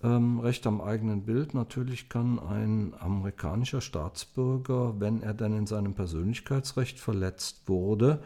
Ähm, 0.03 0.39
Recht 0.41 0.67
am 0.67 0.83
eigenen 0.83 1.23
Bild, 1.25 1.55
natürlich 1.55 2.11
kann 2.11 2.39
ein 2.39 2.93
amerikanischer 3.01 3.81
Staatsbürger, 3.81 5.01
wenn 5.01 5.23
er 5.23 5.33
dann 5.33 5.57
in 5.57 5.67
seinem 5.67 5.95
Persönlichkeitsrecht 5.95 7.01
verletzt 7.01 7.63
wurde, 7.69 8.23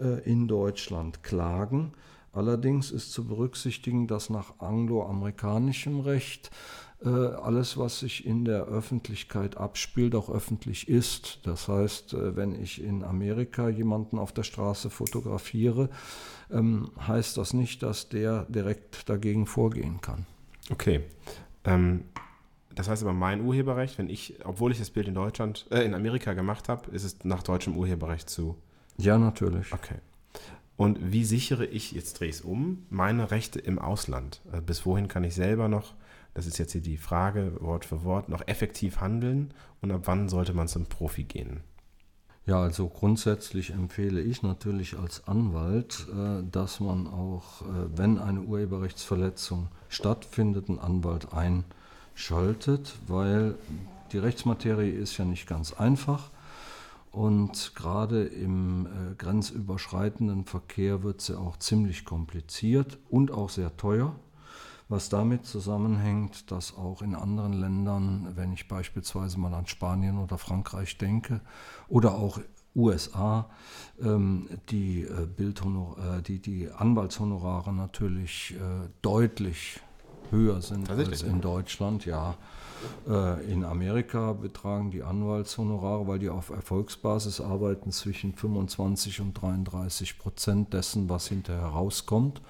äh, 0.00 0.22
in 0.24 0.48
Deutschland 0.48 1.22
klagen. 1.22 1.92
Allerdings 2.32 2.92
ist 2.92 3.12
zu 3.12 3.26
berücksichtigen, 3.26 4.06
dass 4.06 4.30
nach 4.30 4.60
angloamerikanischem 4.60 6.00
Recht 6.00 6.50
alles, 7.08 7.78
was 7.78 8.00
sich 8.00 8.26
in 8.26 8.44
der 8.44 8.64
Öffentlichkeit 8.64 9.56
abspielt, 9.56 10.14
auch 10.14 10.28
öffentlich 10.28 10.88
ist. 10.88 11.40
Das 11.44 11.68
heißt, 11.68 12.14
äh, 12.14 12.36
wenn 12.36 12.60
ich 12.60 12.82
in 12.82 13.02
Amerika 13.04 13.68
jemanden 13.68 14.18
auf 14.18 14.32
der 14.32 14.42
Straße 14.42 14.90
fotografiere, 14.90 15.88
ähm, 16.50 16.90
heißt 17.06 17.36
das 17.36 17.54
nicht, 17.54 17.82
dass 17.82 18.08
der 18.08 18.44
direkt 18.48 19.08
dagegen 19.08 19.46
vorgehen 19.46 20.00
kann. 20.00 20.26
Okay. 20.70 21.02
Ähm, 21.64 22.04
das 22.74 22.88
heißt 22.88 23.02
aber 23.02 23.12
mein 23.12 23.40
Urheberrecht, 23.40 23.98
wenn 23.98 24.08
ich, 24.08 24.34
obwohl 24.44 24.70
ich 24.72 24.78
das 24.78 24.90
Bild 24.90 25.08
in 25.08 25.14
Deutschland, 25.14 25.66
äh, 25.70 25.84
in 25.84 25.94
Amerika 25.94 26.34
gemacht 26.34 26.68
habe, 26.68 26.90
ist 26.90 27.04
es 27.04 27.24
nach 27.24 27.42
deutschem 27.42 27.76
Urheberrecht 27.76 28.28
zu. 28.28 28.56
Ja, 28.98 29.18
natürlich. 29.18 29.72
Okay. 29.72 29.96
Und 30.76 31.12
wie 31.12 31.24
sichere 31.24 31.66
ich, 31.66 31.92
jetzt 31.92 32.20
drehe 32.20 32.28
ich 32.28 32.36
es 32.36 32.40
um, 32.40 32.86
meine 32.88 33.30
Rechte 33.30 33.58
im 33.58 33.78
Ausland? 33.78 34.40
Also 34.50 34.62
bis 34.62 34.86
wohin 34.86 35.08
kann 35.08 35.24
ich 35.24 35.34
selber 35.34 35.68
noch, 35.68 35.94
das 36.34 36.46
ist 36.46 36.58
jetzt 36.58 36.72
hier 36.72 36.80
die 36.80 36.96
Frage, 36.96 37.52
Wort 37.60 37.84
für 37.84 38.04
Wort, 38.04 38.28
noch 38.28 38.46
effektiv 38.46 39.00
handeln 39.00 39.52
und 39.80 39.90
ab 39.90 40.02
wann 40.04 40.28
sollte 40.28 40.54
man 40.54 40.68
zum 40.68 40.86
Profi 40.86 41.24
gehen? 41.24 41.62
Ja, 42.46 42.62
also 42.62 42.88
grundsätzlich 42.88 43.70
empfehle 43.70 44.20
ich 44.20 44.42
natürlich 44.42 44.98
als 44.98 45.28
Anwalt, 45.28 46.06
äh, 46.12 46.42
dass 46.50 46.80
man 46.80 47.06
auch, 47.06 47.62
äh, 47.62 47.96
wenn 47.96 48.18
eine 48.18 48.40
Urheberrechtsverletzung 48.40 49.68
stattfindet, 49.88 50.68
einen 50.68 50.78
Anwalt 50.78 51.28
einschaltet, 51.32 52.94
weil 53.06 53.56
die 54.12 54.18
Rechtsmaterie 54.18 54.90
ist 54.90 55.16
ja 55.18 55.24
nicht 55.24 55.46
ganz 55.46 55.72
einfach. 55.72 56.30
Und 57.12 57.72
gerade 57.74 58.24
im 58.24 58.86
äh, 58.86 59.14
grenzüberschreitenden 59.16 60.44
Verkehr 60.44 61.02
wird 61.02 61.20
sie 61.20 61.38
auch 61.38 61.56
ziemlich 61.56 62.04
kompliziert 62.04 62.98
und 63.10 63.32
auch 63.32 63.50
sehr 63.50 63.76
teuer, 63.76 64.14
was 64.90 65.08
damit 65.08 65.46
zusammenhängt, 65.46 66.50
dass 66.50 66.76
auch 66.76 67.00
in 67.00 67.14
anderen 67.14 67.52
Ländern, 67.52 68.32
wenn 68.34 68.52
ich 68.52 68.66
beispielsweise 68.66 69.38
mal 69.38 69.54
an 69.54 69.66
Spanien 69.66 70.18
oder 70.18 70.36
Frankreich 70.36 70.98
denke, 70.98 71.40
oder 71.88 72.16
auch 72.16 72.40
USA, 72.74 73.48
ähm, 74.00 74.48
die, 74.68 75.02
äh, 75.02 75.26
Bildhonor 75.26 75.96
äh, 75.98 76.22
die, 76.22 76.40
die 76.40 76.70
Anwaltshonorare 76.70 77.72
natürlich 77.72 78.54
äh, 78.56 78.88
deutlich 79.00 79.80
höher 80.30 80.60
sind 80.60 80.90
als 80.90 81.22
in 81.22 81.40
Deutschland, 81.40 82.04
ja. 82.04 82.36
In 83.46 83.62
Amerika 83.66 84.32
betragen 84.32 84.90
die 84.90 85.02
Anwaltshonorare, 85.02 86.06
weil 86.06 86.18
die 86.18 86.30
auf 86.30 86.48
Erfolgsbasis 86.48 87.42
arbeiten, 87.42 87.92
zwischen 87.92 88.32
25 88.32 89.20
und 89.20 89.34
33 89.34 90.18
Prozent 90.18 90.72
dessen, 90.72 91.10
was 91.10 91.26
hinterher 91.26 91.66
rauskommt. 91.66 92.40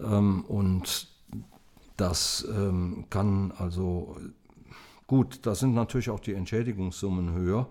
Ähm, 0.00 0.42
Und 0.48 1.15
das 1.96 2.46
ähm, 2.50 3.06
kann 3.10 3.52
also, 3.52 4.16
gut, 5.06 5.40
da 5.42 5.54
sind 5.54 5.74
natürlich 5.74 6.10
auch 6.10 6.20
die 6.20 6.34
Entschädigungssummen 6.34 7.32
höher. 7.32 7.68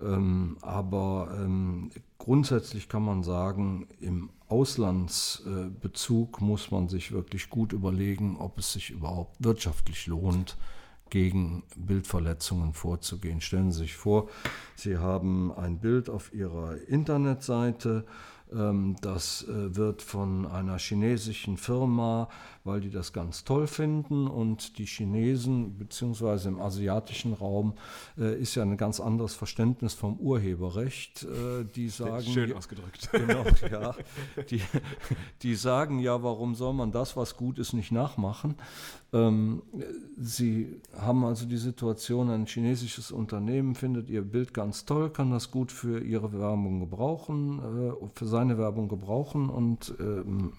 Ähm, 0.00 0.56
aber 0.62 1.32
ähm, 1.38 1.90
grundsätzlich 2.18 2.88
kann 2.88 3.04
man 3.04 3.22
sagen, 3.22 3.86
im 4.00 4.30
Auslandsbezug 4.48 6.40
muss 6.40 6.70
man 6.70 6.88
sich 6.88 7.12
wirklich 7.12 7.48
gut 7.50 7.72
überlegen, 7.72 8.36
ob 8.36 8.58
es 8.58 8.72
sich 8.72 8.90
überhaupt 8.90 9.36
wirtschaftlich 9.38 10.06
lohnt, 10.06 10.56
gegen 11.12 11.62
Bildverletzungen 11.76 12.72
vorzugehen. 12.72 13.42
Stellen 13.42 13.70
Sie 13.70 13.80
sich 13.80 13.96
vor, 13.96 14.28
Sie 14.76 14.96
haben 14.96 15.52
ein 15.52 15.78
Bild 15.78 16.08
auf 16.08 16.32
Ihrer 16.32 16.76
Internetseite, 16.88 18.06
ähm, 18.50 18.96
das 19.02 19.46
äh, 19.46 19.76
wird 19.76 20.02
von 20.02 20.46
einer 20.46 20.78
chinesischen 20.78 21.56
Firma, 21.56 22.28
weil 22.64 22.80
die 22.80 22.90
das 22.90 23.12
ganz 23.12 23.44
toll 23.44 23.66
finden 23.66 24.28
und 24.28 24.78
die 24.78 24.86
Chinesen 24.86 25.76
beziehungsweise 25.78 26.48
im 26.48 26.60
asiatischen 26.60 27.32
Raum 27.32 27.74
äh, 28.18 28.40
ist 28.40 28.54
ja 28.54 28.62
ein 28.62 28.76
ganz 28.76 29.00
anderes 29.00 29.34
Verständnis 29.34 29.94
vom 29.94 30.18
Urheberrecht. 30.18 31.24
Äh, 31.24 31.64
Die 31.74 31.88
sagen, 31.88 32.22
Schön 32.22 32.52
ausgedrückt. 32.52 33.08
Genau, 33.22 33.44
ja. 33.70 33.94
Die, 34.50 34.60
die 35.42 35.54
sagen 35.54 35.98
ja, 35.98 36.22
warum 36.22 36.54
soll 36.54 36.72
man 36.72 36.92
das, 36.92 37.16
was 37.16 37.36
gut 37.36 37.58
ist, 37.58 37.72
nicht 37.72 37.92
nachmachen? 37.92 38.56
Ähm, 39.12 39.62
sie 40.18 40.80
haben 40.96 41.24
also 41.24 41.46
die 41.46 41.58
Situation, 41.58 42.30
ein 42.30 42.46
chinesisches 42.46 43.12
Unternehmen 43.12 43.74
findet 43.74 44.08
ihr 44.08 44.22
Bild 44.22 44.54
ganz 44.54 44.84
toll, 44.86 45.10
kann 45.10 45.30
das 45.30 45.50
gut 45.50 45.70
für 45.70 46.00
ihre 46.00 46.32
Werbung 46.32 46.80
gebrauchen, 46.80 47.58
äh, 47.58 48.08
für 48.14 48.26
seine 48.26 48.56
Werbung 48.56 48.88
gebrauchen 48.88 49.50
und 49.50 49.94
ähm, 50.00 50.52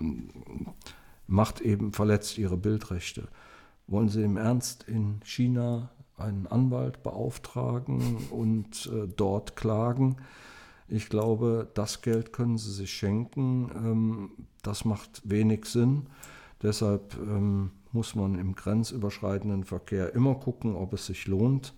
macht 1.34 1.62
eben, 1.62 1.92
verletzt 1.92 2.38
ihre 2.38 2.58
Bildrechte. 2.58 3.28
Wollen 3.88 4.08
Sie 4.08 4.22
im 4.22 4.38
Ernst 4.38 4.84
in 4.88 5.20
China 5.26 5.90
einen 6.16 6.46
Anwalt 6.48 7.02
beauftragen 7.02 8.28
und 8.30 8.86
äh, 8.94 9.08
dort 9.08 9.56
klagen? 9.56 10.18
Ich 10.88 11.10
glaube, 11.10 11.68
das 11.74 12.02
Geld 12.04 12.34
können 12.34 12.58
Sie 12.58 12.72
sich 12.72 12.94
schenken. 12.94 13.72
Ähm, 13.76 14.32
das 14.62 14.86
macht 14.86 15.22
wenig 15.24 15.66
Sinn. 15.66 16.06
Deshalb 16.62 17.18
ähm, 17.18 17.72
muss 17.92 18.14
man 18.14 18.38
im 18.38 18.56
grenzüberschreitenden 18.56 19.64
Verkehr 19.64 20.14
immer 20.14 20.36
gucken, 20.36 20.76
ob 20.76 20.94
es 20.94 21.08
sich 21.08 21.28
lohnt. 21.28 21.74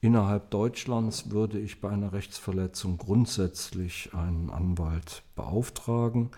Innerhalb 0.00 0.50
Deutschlands 0.50 1.30
würde 1.30 1.58
ich 1.58 1.82
bei 1.82 1.90
einer 1.90 2.14
Rechtsverletzung 2.14 2.96
grundsätzlich 2.96 4.14
einen 4.14 4.48
Anwalt 4.48 5.22
beauftragen, 5.36 6.30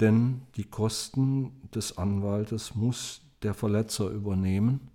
denn 0.00 0.42
die 0.56 0.64
Kosten 0.64 1.52
des 1.74 1.98
Anwaltes 1.98 2.74
muss 2.74 3.22
der 3.42 3.54
Verletzer 3.54 4.08
übernehmen. 4.08 4.88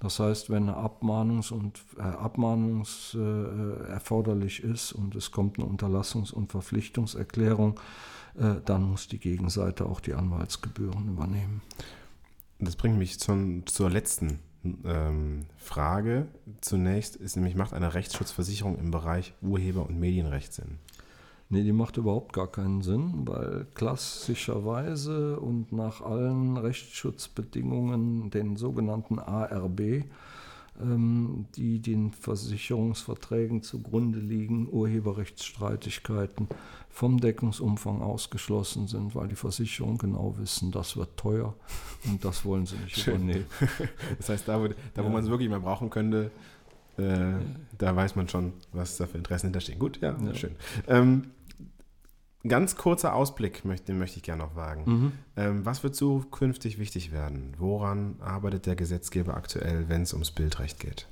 Das 0.00 0.18
heißt, 0.18 0.48
wenn 0.48 0.68
eine 0.68 0.78
Abmahnungs- 0.78 1.52
und 1.52 1.80
äh, 1.98 2.02
Abmahnungs 2.02 3.14
äh, 3.14 3.88
erforderlich 3.88 4.64
ist 4.64 4.92
und 4.92 5.14
es 5.14 5.30
kommt 5.30 5.58
eine 5.58 5.68
Unterlassungs- 5.68 6.32
und 6.32 6.50
Verpflichtungserklärung, 6.50 7.78
äh, 8.38 8.54
dann 8.64 8.84
muss 8.84 9.08
die 9.08 9.18
Gegenseite 9.18 9.84
auch 9.84 10.00
die 10.00 10.14
Anwaltsgebühren 10.14 11.08
übernehmen. 11.08 11.60
Das 12.58 12.76
bringt 12.76 12.96
mich 12.96 13.20
zum, 13.20 13.66
zur 13.66 13.90
letzten 13.90 14.38
ähm, 14.84 15.46
Frage. 15.56 16.28
Zunächst 16.62 17.16
ist 17.16 17.36
nämlich, 17.36 17.54
macht 17.54 17.74
eine 17.74 17.92
Rechtsschutzversicherung 17.92 18.78
im 18.78 18.90
Bereich 18.90 19.34
Urheber- 19.42 19.86
und 19.86 19.98
Medienrecht 19.98 20.54
Sinn? 20.54 20.78
Nee, 21.52 21.64
die 21.64 21.72
macht 21.72 21.96
überhaupt 21.96 22.32
gar 22.32 22.46
keinen 22.46 22.80
Sinn, 22.80 23.26
weil 23.26 23.66
klassischerweise 23.74 25.38
und 25.40 25.72
nach 25.72 26.00
allen 26.00 26.56
Rechtsschutzbedingungen, 26.56 28.30
den 28.30 28.56
sogenannten 28.56 29.18
ARB, 29.18 30.04
ähm, 30.80 31.46
die 31.56 31.80
den 31.80 32.12
Versicherungsverträgen 32.12 33.62
zugrunde 33.62 34.20
liegen, 34.20 34.68
Urheberrechtsstreitigkeiten 34.70 36.46
vom 36.88 37.18
Deckungsumfang 37.20 38.00
ausgeschlossen 38.00 38.86
sind, 38.86 39.14
weil 39.16 39.28
die 39.28 39.34
Versicherungen 39.36 39.98
genau 39.98 40.36
wissen, 40.38 40.70
das 40.70 40.96
wird 40.96 41.16
teuer 41.16 41.54
und 42.04 42.24
das 42.24 42.44
wollen 42.44 42.66
sie 42.66 42.76
nicht 42.76 42.96
Schön. 42.96 43.16
übernehmen. 43.16 43.46
Das 44.18 44.28
heißt, 44.28 44.48
da, 44.48 44.60
wo, 44.62 44.68
da, 44.94 45.04
wo 45.04 45.08
man 45.08 45.24
es 45.24 45.30
wirklich 45.30 45.48
mal 45.50 45.60
brauchen 45.60 45.90
könnte, 45.90 46.30
äh, 46.96 47.34
da 47.78 47.94
weiß 47.96 48.16
man 48.16 48.28
schon, 48.28 48.52
was 48.72 48.96
da 48.96 49.06
für 49.06 49.18
Interessen 49.18 49.46
hinterstehen. 49.46 49.78
Gut, 49.78 50.00
ja, 50.00 50.16
Ja. 50.24 50.34
schön. 50.34 50.54
Ähm, 50.86 51.24
ganz 52.46 52.76
kurzer 52.76 53.14
Ausblick, 53.14 53.64
möchte, 53.64 53.86
den 53.86 53.98
möchte 53.98 54.16
ich 54.16 54.22
gerne 54.22 54.42
noch 54.42 54.56
wagen. 54.56 54.82
Mhm. 54.86 55.12
Ähm, 55.36 55.66
was 55.66 55.82
wird 55.82 55.94
zukünftig 55.94 56.78
wichtig 56.78 57.12
werden? 57.12 57.54
Woran 57.58 58.16
arbeitet 58.20 58.66
der 58.66 58.76
Gesetzgeber 58.76 59.34
aktuell, 59.34 59.88
wenn 59.88 60.02
es 60.02 60.12
ums 60.12 60.30
Bildrecht 60.30 60.80
geht? 60.80 61.06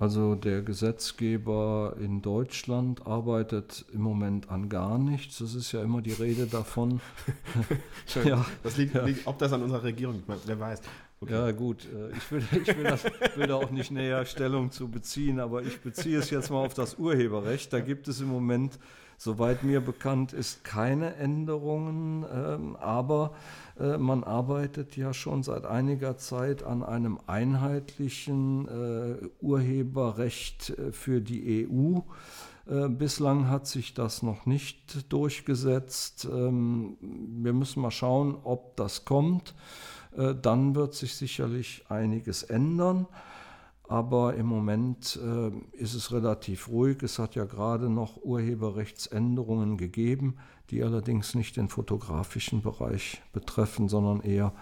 Also 0.00 0.36
der 0.36 0.62
Gesetzgeber 0.62 1.96
in 1.98 2.22
Deutschland 2.22 3.04
arbeitet 3.04 3.84
im 3.92 4.02
Moment 4.02 4.48
an 4.48 4.68
gar 4.68 4.96
nichts. 4.96 5.40
Es 5.40 5.56
ist 5.56 5.72
ja 5.72 5.82
immer 5.82 6.02
die 6.02 6.12
Rede 6.12 6.46
davon. 6.46 7.00
Ja, 8.24 8.44
das 8.62 8.76
liegt, 8.76 8.94
ja. 8.94 9.04
liegt, 9.04 9.26
ob 9.26 9.38
das 9.38 9.52
an 9.52 9.62
unserer 9.62 9.82
Regierung 9.82 10.14
liegt, 10.14 10.28
wer 10.46 10.58
weiß. 10.58 10.80
Okay. 11.20 11.32
Ja 11.32 11.50
gut, 11.52 11.84
äh, 11.84 12.16
ich 12.16 12.32
will, 12.32 12.42
ich 12.62 12.76
will, 12.76 12.84
das, 12.84 13.04
will 13.36 13.46
da 13.46 13.56
auch 13.56 13.70
nicht 13.70 13.90
näher 13.90 14.24
Stellung 14.24 14.70
zu 14.70 14.88
beziehen, 14.88 15.40
aber 15.40 15.62
ich 15.62 15.80
beziehe 15.80 16.18
es 16.18 16.30
jetzt 16.30 16.50
mal 16.50 16.64
auf 16.64 16.74
das 16.74 16.98
Urheberrecht. 16.98 17.72
Da 17.72 17.80
gibt 17.80 18.08
es 18.08 18.20
im 18.20 18.28
Moment, 18.28 18.78
soweit 19.18 19.64
mir 19.64 19.80
bekannt 19.80 20.32
ist, 20.32 20.64
keine 20.64 21.16
Änderungen, 21.16 22.24
ähm, 22.32 22.76
aber 22.76 23.34
äh, 23.78 23.98
man 23.98 24.24
arbeitet 24.24 24.96
ja 24.96 25.12
schon 25.12 25.42
seit 25.42 25.66
einiger 25.66 26.16
Zeit 26.16 26.62
an 26.62 26.82
einem 26.82 27.18
einheitlichen 27.26 28.68
äh, 28.68 29.26
Urheberrecht 29.40 30.70
äh, 30.70 30.92
für 30.92 31.20
die 31.20 31.68
EU. 31.68 32.00
Bislang 32.90 33.48
hat 33.48 33.66
sich 33.66 33.94
das 33.94 34.22
noch 34.22 34.44
nicht 34.44 35.10
durchgesetzt. 35.10 36.28
Ähm, 36.30 36.98
Wir 37.00 37.54
müssen 37.54 37.80
mal 37.80 37.90
schauen, 37.90 38.36
ob 38.44 38.76
das 38.76 39.06
kommt. 39.06 39.54
Dann 40.14 40.74
wird 40.74 40.92
sich 40.92 41.14
sicherlich 41.14 41.86
einiges 41.88 42.42
ändern. 42.42 43.06
Aber 43.90 44.34
im 44.34 44.44
Moment 44.46 45.18
äh, 45.24 45.50
ist 45.76 45.94
es 45.94 46.12
relativ 46.12 46.68
ruhig. 46.68 47.02
Es 47.02 47.18
hat 47.18 47.34
ja 47.34 47.46
gerade 47.46 47.88
noch 47.88 48.22
Urheberrechtsänderungen 48.22 49.78
gegeben, 49.78 50.36
die 50.70 50.82
allerdings 50.84 51.34
nicht 51.34 51.56
den 51.56 51.70
fotografischen 51.70 52.60
Bereich 52.60 53.22
betreffen, 53.32 53.88
sondern 53.88 54.20
eher 54.20 54.52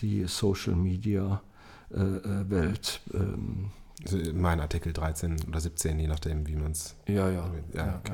die 0.00 0.24
Social-Media-Welt. 0.28 3.00
Ähm, 3.14 3.70
Also 4.04 4.16
mein 4.32 4.60
Artikel 4.60 4.92
13 4.92 5.36
oder 5.48 5.58
17, 5.60 5.98
je 5.98 6.06
nachdem, 6.06 6.46
wie 6.46 6.54
man 6.54 6.70
es. 6.70 6.94
ja, 7.08 7.28
ja. 7.28 7.50
Ja, 7.74 7.98
okay. 7.98 8.12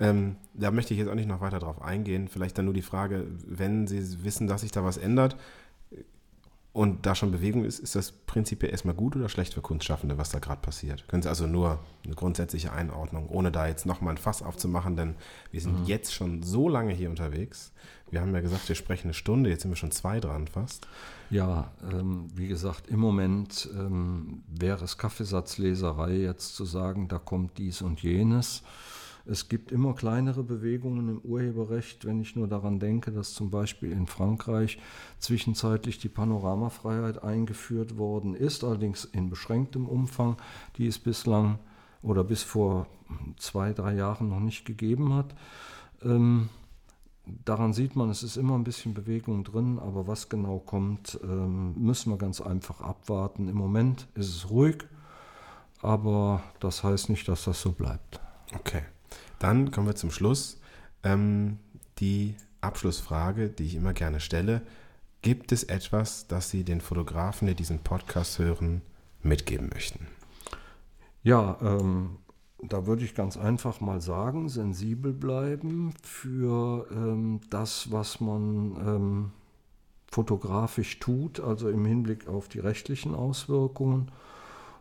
Ähm, 0.00 0.36
da 0.54 0.70
möchte 0.70 0.94
ich 0.94 1.00
jetzt 1.00 1.10
auch 1.10 1.14
nicht 1.14 1.28
noch 1.28 1.42
weiter 1.42 1.58
drauf 1.58 1.82
eingehen. 1.82 2.28
Vielleicht 2.28 2.56
dann 2.56 2.64
nur 2.64 2.72
die 2.72 2.80
Frage, 2.82 3.26
wenn 3.46 3.86
Sie 3.86 4.24
wissen, 4.24 4.46
dass 4.46 4.62
sich 4.62 4.72
da 4.72 4.82
was 4.84 4.96
ändert 4.96 5.36
und 6.72 7.06
da 7.06 7.14
schon 7.14 7.32
Bewegung 7.32 7.64
ist, 7.64 7.78
ist 7.78 7.94
das 7.96 8.12
prinzipiell 8.12 8.70
erstmal 8.70 8.94
gut 8.94 9.16
oder 9.16 9.28
schlecht 9.28 9.54
für 9.54 9.62
Kunstschaffende, 9.62 10.18
was 10.18 10.30
da 10.30 10.38
gerade 10.38 10.60
passiert? 10.60 11.08
Können 11.08 11.22
Sie 11.22 11.28
also 11.28 11.46
nur 11.46 11.80
eine 12.04 12.14
grundsätzliche 12.14 12.72
Einordnung, 12.72 13.28
ohne 13.30 13.50
da 13.50 13.66
jetzt 13.66 13.86
nochmal 13.86 14.14
ein 14.14 14.18
Fass 14.18 14.42
aufzumachen, 14.42 14.94
denn 14.94 15.14
wir 15.50 15.60
sind 15.60 15.88
jetzt 15.88 16.14
schon 16.14 16.42
so 16.42 16.68
lange 16.68 16.92
hier 16.92 17.10
unterwegs. 17.10 17.72
Wir 18.10 18.20
haben 18.20 18.34
ja 18.34 18.40
gesagt, 18.40 18.68
wir 18.68 18.76
sprechen 18.76 19.08
eine 19.08 19.14
Stunde, 19.14 19.50
jetzt 19.50 19.62
sind 19.62 19.70
wir 19.70 19.76
schon 19.76 19.90
zwei 19.90 20.20
dran 20.20 20.46
fast. 20.46 20.86
Ja, 21.30 21.72
ähm, 21.90 22.28
wie 22.34 22.48
gesagt, 22.48 22.88
im 22.88 23.00
Moment 23.00 23.68
ähm, 23.74 24.42
wäre 24.46 24.84
es 24.84 24.98
Kaffeesatzleserei 24.98 26.12
jetzt 26.12 26.54
zu 26.54 26.64
sagen, 26.64 27.08
da 27.08 27.18
kommt 27.18 27.58
dies 27.58 27.82
und 27.82 28.02
jenes. 28.02 28.62
Es 29.30 29.50
gibt 29.50 29.72
immer 29.72 29.94
kleinere 29.94 30.42
Bewegungen 30.42 31.08
im 31.10 31.18
Urheberrecht, 31.18 32.06
wenn 32.06 32.18
ich 32.18 32.34
nur 32.34 32.48
daran 32.48 32.80
denke, 32.80 33.12
dass 33.12 33.34
zum 33.34 33.50
Beispiel 33.50 33.92
in 33.92 34.06
Frankreich 34.06 34.78
zwischenzeitlich 35.18 35.98
die 35.98 36.08
Panoramafreiheit 36.08 37.22
eingeführt 37.22 37.98
worden 37.98 38.34
ist, 38.34 38.64
allerdings 38.64 39.04
in 39.04 39.28
beschränktem 39.28 39.86
Umfang, 39.86 40.36
die 40.78 40.86
es 40.86 40.98
bislang 40.98 41.58
oder 42.00 42.24
bis 42.24 42.42
vor 42.42 42.86
zwei, 43.36 43.74
drei 43.74 43.94
Jahren 43.94 44.30
noch 44.30 44.40
nicht 44.40 44.64
gegeben 44.64 45.12
hat. 45.12 45.34
Ähm, 46.02 46.48
daran 47.44 47.74
sieht 47.74 47.96
man, 47.96 48.08
es 48.08 48.22
ist 48.22 48.38
immer 48.38 48.54
ein 48.54 48.64
bisschen 48.64 48.94
Bewegung 48.94 49.44
drin, 49.44 49.78
aber 49.78 50.06
was 50.06 50.30
genau 50.30 50.58
kommt, 50.58 51.20
ähm, 51.22 51.74
müssen 51.76 52.10
wir 52.10 52.16
ganz 52.16 52.40
einfach 52.40 52.80
abwarten. 52.80 53.48
Im 53.48 53.56
Moment 53.56 54.08
ist 54.14 54.28
es 54.28 54.48
ruhig, 54.48 54.86
aber 55.82 56.42
das 56.60 56.82
heißt 56.82 57.10
nicht, 57.10 57.28
dass 57.28 57.44
das 57.44 57.60
so 57.60 57.72
bleibt. 57.72 58.20
Okay, 58.54 58.82
dann 59.38 59.70
kommen 59.70 59.86
wir 59.86 59.96
zum 59.96 60.10
Schluss. 60.10 60.60
Ähm, 61.02 61.58
die 61.98 62.34
Abschlussfrage, 62.60 63.48
die 63.48 63.64
ich 63.64 63.74
immer 63.74 63.92
gerne 63.92 64.20
stelle. 64.20 64.62
Gibt 65.22 65.52
es 65.52 65.64
etwas, 65.64 66.28
das 66.28 66.50
Sie 66.50 66.64
den 66.64 66.80
Fotografen, 66.80 67.48
die 67.48 67.54
diesen 67.54 67.80
Podcast 67.80 68.38
hören, 68.38 68.82
mitgeben 69.22 69.68
möchten? 69.72 70.06
Ja, 71.22 71.58
ähm, 71.60 72.18
da 72.62 72.86
würde 72.86 73.04
ich 73.04 73.14
ganz 73.14 73.36
einfach 73.36 73.80
mal 73.80 74.00
sagen, 74.00 74.48
sensibel 74.48 75.12
bleiben 75.12 75.94
für 76.02 76.86
ähm, 76.90 77.40
das, 77.50 77.90
was 77.90 78.20
man 78.20 78.76
ähm, 78.76 79.30
fotografisch 80.06 80.98
tut, 80.98 81.40
also 81.40 81.68
im 81.68 81.84
Hinblick 81.84 82.28
auf 82.28 82.48
die 82.48 82.60
rechtlichen 82.60 83.14
Auswirkungen 83.14 84.10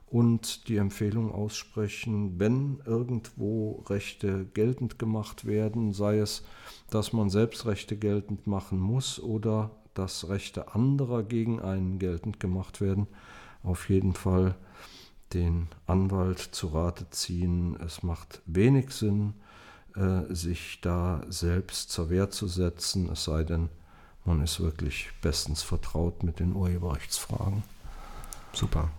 und 0.10 0.70
die 0.70 0.78
Empfehlung 0.78 1.32
aussprechen, 1.32 2.40
wenn 2.40 2.80
irgendwo 2.86 3.84
Rechte 3.90 4.46
geltend 4.54 4.98
gemacht 5.00 5.46
werden, 5.46 5.92
sei 5.94 6.20
es, 6.20 6.44
dass 6.90 7.12
man 7.12 7.30
selbst 7.30 7.66
Rechte 7.66 7.98
geltend 7.98 8.48
machen 8.48 8.80
muss 8.80 9.20
oder 9.20 9.72
dass 9.94 10.30
Rechte 10.30 10.74
anderer 10.74 11.24
gegen 11.24 11.60
einen 11.60 12.00
geltend 12.00 12.40
gemacht 12.40 12.80
werden, 12.80 13.08
auf 13.64 13.90
jeden 13.90 14.14
Fall 14.14 14.56
den 15.34 15.68
Anwalt 15.88 16.40
zu 16.40 16.68
Rate 16.68 17.10
ziehen. 17.10 17.78
Es 17.86 18.02
macht 18.02 18.42
wenig 18.46 18.92
Sinn, 18.92 19.34
äh, 19.96 20.34
sich 20.34 20.80
da 20.82 21.24
selbst 21.28 21.92
zur 21.92 22.10
Wehr 22.10 22.30
zu 22.30 22.48
setzen, 22.48 23.10
es 23.10 23.26
sei 23.26 23.44
denn, 23.44 23.70
man 24.24 24.42
ist 24.42 24.60
wirklich 24.60 25.10
bestens 25.22 25.64
vertraut 25.64 26.24
mit 26.24 26.40
den 26.40 26.54
Urheberrechtsfragen. 26.54 27.64
Super. 28.54 28.90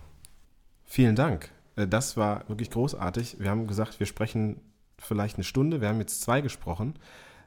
Vielen 0.89 1.15
Dank. 1.15 1.49
Äh, 1.75 1.87
Das 1.87 2.17
war 2.17 2.49
wirklich 2.49 2.71
großartig. 2.71 3.37
Wir 3.39 3.51
haben 3.51 3.67
gesagt, 3.67 3.99
wir 3.99 4.07
sprechen 4.07 4.59
vielleicht 4.97 5.35
eine 5.35 5.43
Stunde. 5.43 5.81
Wir 5.81 5.87
haben 5.87 5.99
jetzt 5.99 6.21
zwei 6.21 6.41
gesprochen. 6.41 6.95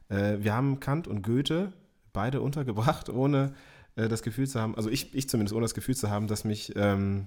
Äh, 0.08 0.38
Wir 0.38 0.54
haben 0.54 0.78
Kant 0.80 1.08
und 1.08 1.22
Goethe 1.22 1.72
beide 2.12 2.40
untergebracht, 2.40 3.08
ohne 3.10 3.52
äh, 3.96 4.08
das 4.08 4.22
Gefühl 4.22 4.48
zu 4.48 4.60
haben, 4.60 4.76
also 4.76 4.88
ich, 4.88 5.12
ich 5.14 5.28
zumindest 5.28 5.54
ohne 5.54 5.64
das 5.64 5.74
Gefühl 5.74 5.96
zu 5.96 6.08
haben, 6.08 6.28
dass 6.28 6.44
mich, 6.44 6.72
ähm, 6.76 7.26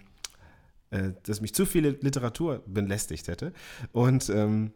äh, 0.89 1.11
dass 1.23 1.41
mich 1.41 1.53
zu 1.53 1.65
viele 1.65 1.89
Literatur 1.89 2.63
belästigt 2.65 3.27
hätte. 3.27 3.51
Und 3.91 4.29
ähm, 4.29 4.71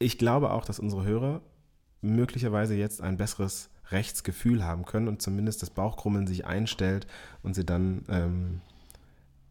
ich 0.00 0.18
glaube 0.18 0.50
auch, 0.50 0.64
dass 0.64 0.80
unsere 0.80 1.04
Hörer 1.04 1.40
möglicherweise 2.00 2.74
jetzt 2.74 3.00
ein 3.00 3.16
besseres 3.16 3.70
Rechtsgefühl 3.92 4.64
haben 4.64 4.86
können 4.86 5.06
und 5.06 5.22
zumindest 5.22 5.62
das 5.62 5.70
Bauchkrummeln 5.70 6.26
sich 6.26 6.46
einstellt 6.46 7.06
und 7.44 7.54
sie 7.54 7.64
dann 7.64 8.04
ähm, 8.08 8.60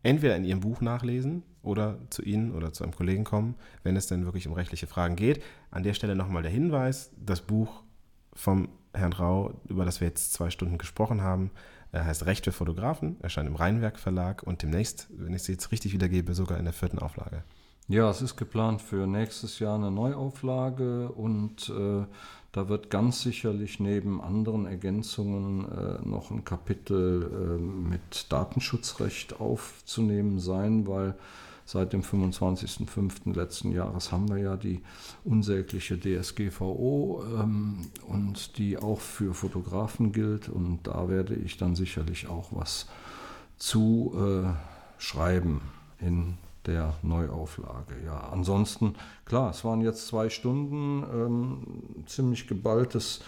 entweder 0.04 0.36
in 0.36 0.44
ihrem 0.44 0.60
Buch 0.62 0.82
nachlesen 0.82 1.44
oder 1.64 1.98
zu 2.10 2.24
Ihnen 2.24 2.54
oder 2.54 2.74
zu 2.74 2.84
einem 2.84 2.96
Kollegen 2.96 3.24
kommen, 3.24 3.56
wenn 3.84 3.96
es 3.96 4.08
denn 4.08 4.26
wirklich 4.26 4.48
um 4.48 4.54
rechtliche 4.54 4.88
Fragen 4.88 5.16
geht. 5.16 5.44
An 5.70 5.84
der 5.84 5.94
Stelle 5.94 6.16
nochmal 6.16 6.44
der 6.44 6.52
Hinweis, 6.52 7.12
das 7.24 7.42
Buch 7.42 7.84
vom 8.34 8.70
Herrn 8.94 9.14
Rau, 9.14 9.54
über 9.68 9.86
das 9.86 10.02
wir 10.02 10.08
jetzt 10.08 10.34
zwei 10.34 10.50
Stunden 10.50 10.78
gesprochen 10.78 11.22
haben, 11.22 11.52
äh, 11.92 12.00
heißt 12.00 12.26
Recht 12.26 12.46
für 12.46 12.52
Fotografen, 12.52 13.18
erscheint 13.22 13.48
im 13.48 13.56
Rheinwerk 13.56 14.00
Verlag 14.00 14.44
und 14.44 14.62
demnächst, 14.64 15.08
wenn 15.12 15.34
ich 15.34 15.44
es 15.44 15.48
jetzt 15.48 15.72
richtig 15.72 15.94
wiedergebe, 15.94 16.34
sogar 16.34 16.58
in 16.58 16.66
der 16.66 16.74
vierten 16.74 17.00
Auflage. 17.00 17.44
Ja, 17.88 18.10
es 18.10 18.22
ist 18.22 18.38
geplant 18.38 18.82
für 18.82 19.08
nächstes 19.08 19.60
Jahr 19.60 19.76
eine 19.76 19.92
Neuauflage 19.92 21.10
und 21.10 21.70
äh, 21.70 22.06
da 22.52 22.68
wird 22.68 22.90
ganz 22.90 23.22
sicherlich 23.22 23.80
neben 23.80 24.22
anderen 24.22 24.66
Ergänzungen 24.66 25.66
äh, 25.72 26.08
noch 26.08 26.32
ein 26.32 26.44
Kapitel 26.44 27.24
äh, 27.24 27.62
mit 27.62 28.28
Datenschutzrecht 28.30 29.40
aufzunehmen 29.40 30.40
sein, 30.40 30.86
weil 30.86 31.16
seit 31.66 31.94
dem 31.94 32.02
25.05. 32.02 33.34
letzten 33.34 33.72
Jahres 33.72 34.12
haben 34.12 34.28
wir 34.28 34.38
ja 34.38 34.58
die 34.58 34.82
unsägliche 35.24 35.98
DSGVO 35.98 37.24
ähm, 37.40 37.88
und 38.08 38.58
die 38.58 38.78
auch 38.78 39.00
für 39.00 39.34
Fotografen 39.34 40.12
gilt 40.12 40.50
und 40.50 40.80
da 40.84 41.08
werde 41.08 41.36
ich 41.36 41.56
dann 41.56 41.76
sicherlich 41.76 42.28
auch 42.28 42.50
was 42.52 42.88
zu 43.58 44.14
äh, 44.18 44.52
schreiben 44.98 45.62
in 46.00 46.38
der 46.66 46.94
Neuauflage. 47.02 47.96
Ja, 48.06 48.30
ansonsten, 48.32 48.96
klar, 49.26 49.52
es 49.52 49.64
waren 49.66 49.82
jetzt 49.82 50.08
zwei 50.08 50.30
Stunden, 50.30 51.04
ähm, 51.04 52.04
ziemlich 52.06 52.48
geballtes 52.48 53.22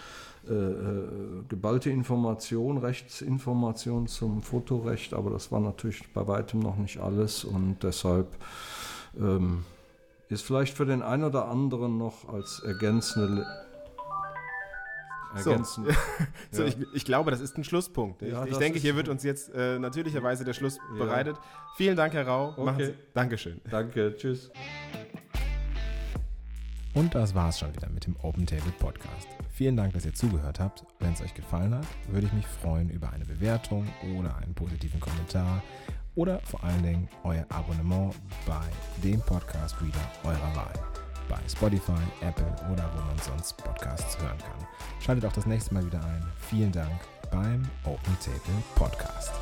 äh, 0.48 0.52
äh, 0.52 1.42
geballte 1.48 1.88
Information, 1.88 2.76
Rechtsinformation 2.76 4.06
zum 4.08 4.42
Fotorecht, 4.42 5.14
aber 5.14 5.30
das 5.30 5.50
war 5.50 5.60
natürlich 5.60 6.12
bei 6.12 6.26
weitem 6.26 6.60
noch 6.60 6.76
nicht 6.76 6.98
alles 6.98 7.44
und 7.44 7.78
deshalb 7.82 8.36
ähm, 9.18 9.64
ist 10.28 10.44
vielleicht 10.44 10.76
für 10.76 10.84
den 10.84 11.00
einen 11.00 11.24
oder 11.24 11.48
anderen 11.48 11.96
noch 11.96 12.28
als 12.28 12.60
ergänzende 12.60 13.46
ergänzen. 15.34 15.86
So, 16.50 16.62
ja. 16.62 16.68
ich, 16.68 16.76
ich, 16.94 17.04
glaube, 17.04 17.30
das 17.30 17.40
ist 17.40 17.56
ein 17.58 17.64
Schlusspunkt. 17.64 18.22
Ich, 18.22 18.32
ja, 18.32 18.44
ich 18.44 18.56
denke, 18.58 18.78
hier 18.78 18.94
wird 18.94 19.08
uns 19.08 19.24
jetzt 19.24 19.52
äh, 19.54 19.78
natürlicherweise 19.78 20.44
der 20.44 20.52
Schluss 20.52 20.78
ja. 20.92 21.04
bereitet. 21.04 21.36
Vielen 21.76 21.96
Dank, 21.96 22.14
Herr 22.14 22.26
Rau. 22.26 22.54
Okay. 22.56 22.94
Dankeschön. 23.12 23.60
Danke, 23.68 24.14
tschüss. 24.16 24.50
Und 26.94 27.14
das 27.14 27.34
war's 27.34 27.58
schon 27.58 27.74
wieder 27.74 27.88
mit 27.90 28.06
dem 28.06 28.14
Open 28.22 28.46
Table 28.46 28.72
Podcast. 28.78 29.26
Vielen 29.50 29.76
Dank, 29.76 29.94
dass 29.94 30.04
ihr 30.04 30.14
zugehört 30.14 30.60
habt. 30.60 30.84
Wenn 31.00 31.12
es 31.12 31.20
euch 31.20 31.34
gefallen 31.34 31.74
hat, 31.74 31.86
würde 32.08 32.26
ich 32.28 32.32
mich 32.32 32.46
freuen 32.46 32.88
über 32.88 33.10
eine 33.10 33.24
Bewertung 33.24 33.86
oder 34.16 34.36
einen 34.36 34.54
positiven 34.54 35.00
Kommentar 35.00 35.62
oder 36.14 36.38
vor 36.40 36.62
allen 36.62 36.82
Dingen 36.82 37.08
euer 37.24 37.46
Abonnement 37.48 38.14
bei 38.46 38.62
dem 39.02 39.20
Podcast 39.20 39.76
Reader 39.80 40.10
eurer 40.24 40.56
Wahl 40.56 41.03
bei 41.28 41.38
Spotify, 41.48 41.92
Apple 42.20 42.52
oder 42.72 42.90
wo 42.94 43.00
man 43.06 43.18
sonst 43.18 43.56
Podcasts 43.56 44.18
hören 44.18 44.38
kann. 44.38 44.66
Schaltet 45.00 45.24
auch 45.26 45.32
das 45.32 45.46
nächste 45.46 45.74
Mal 45.74 45.84
wieder 45.84 46.02
ein. 46.04 46.24
Vielen 46.50 46.72
Dank 46.72 47.00
beim 47.30 47.68
Open 47.84 48.16
Table 48.20 48.62
Podcast. 48.74 49.32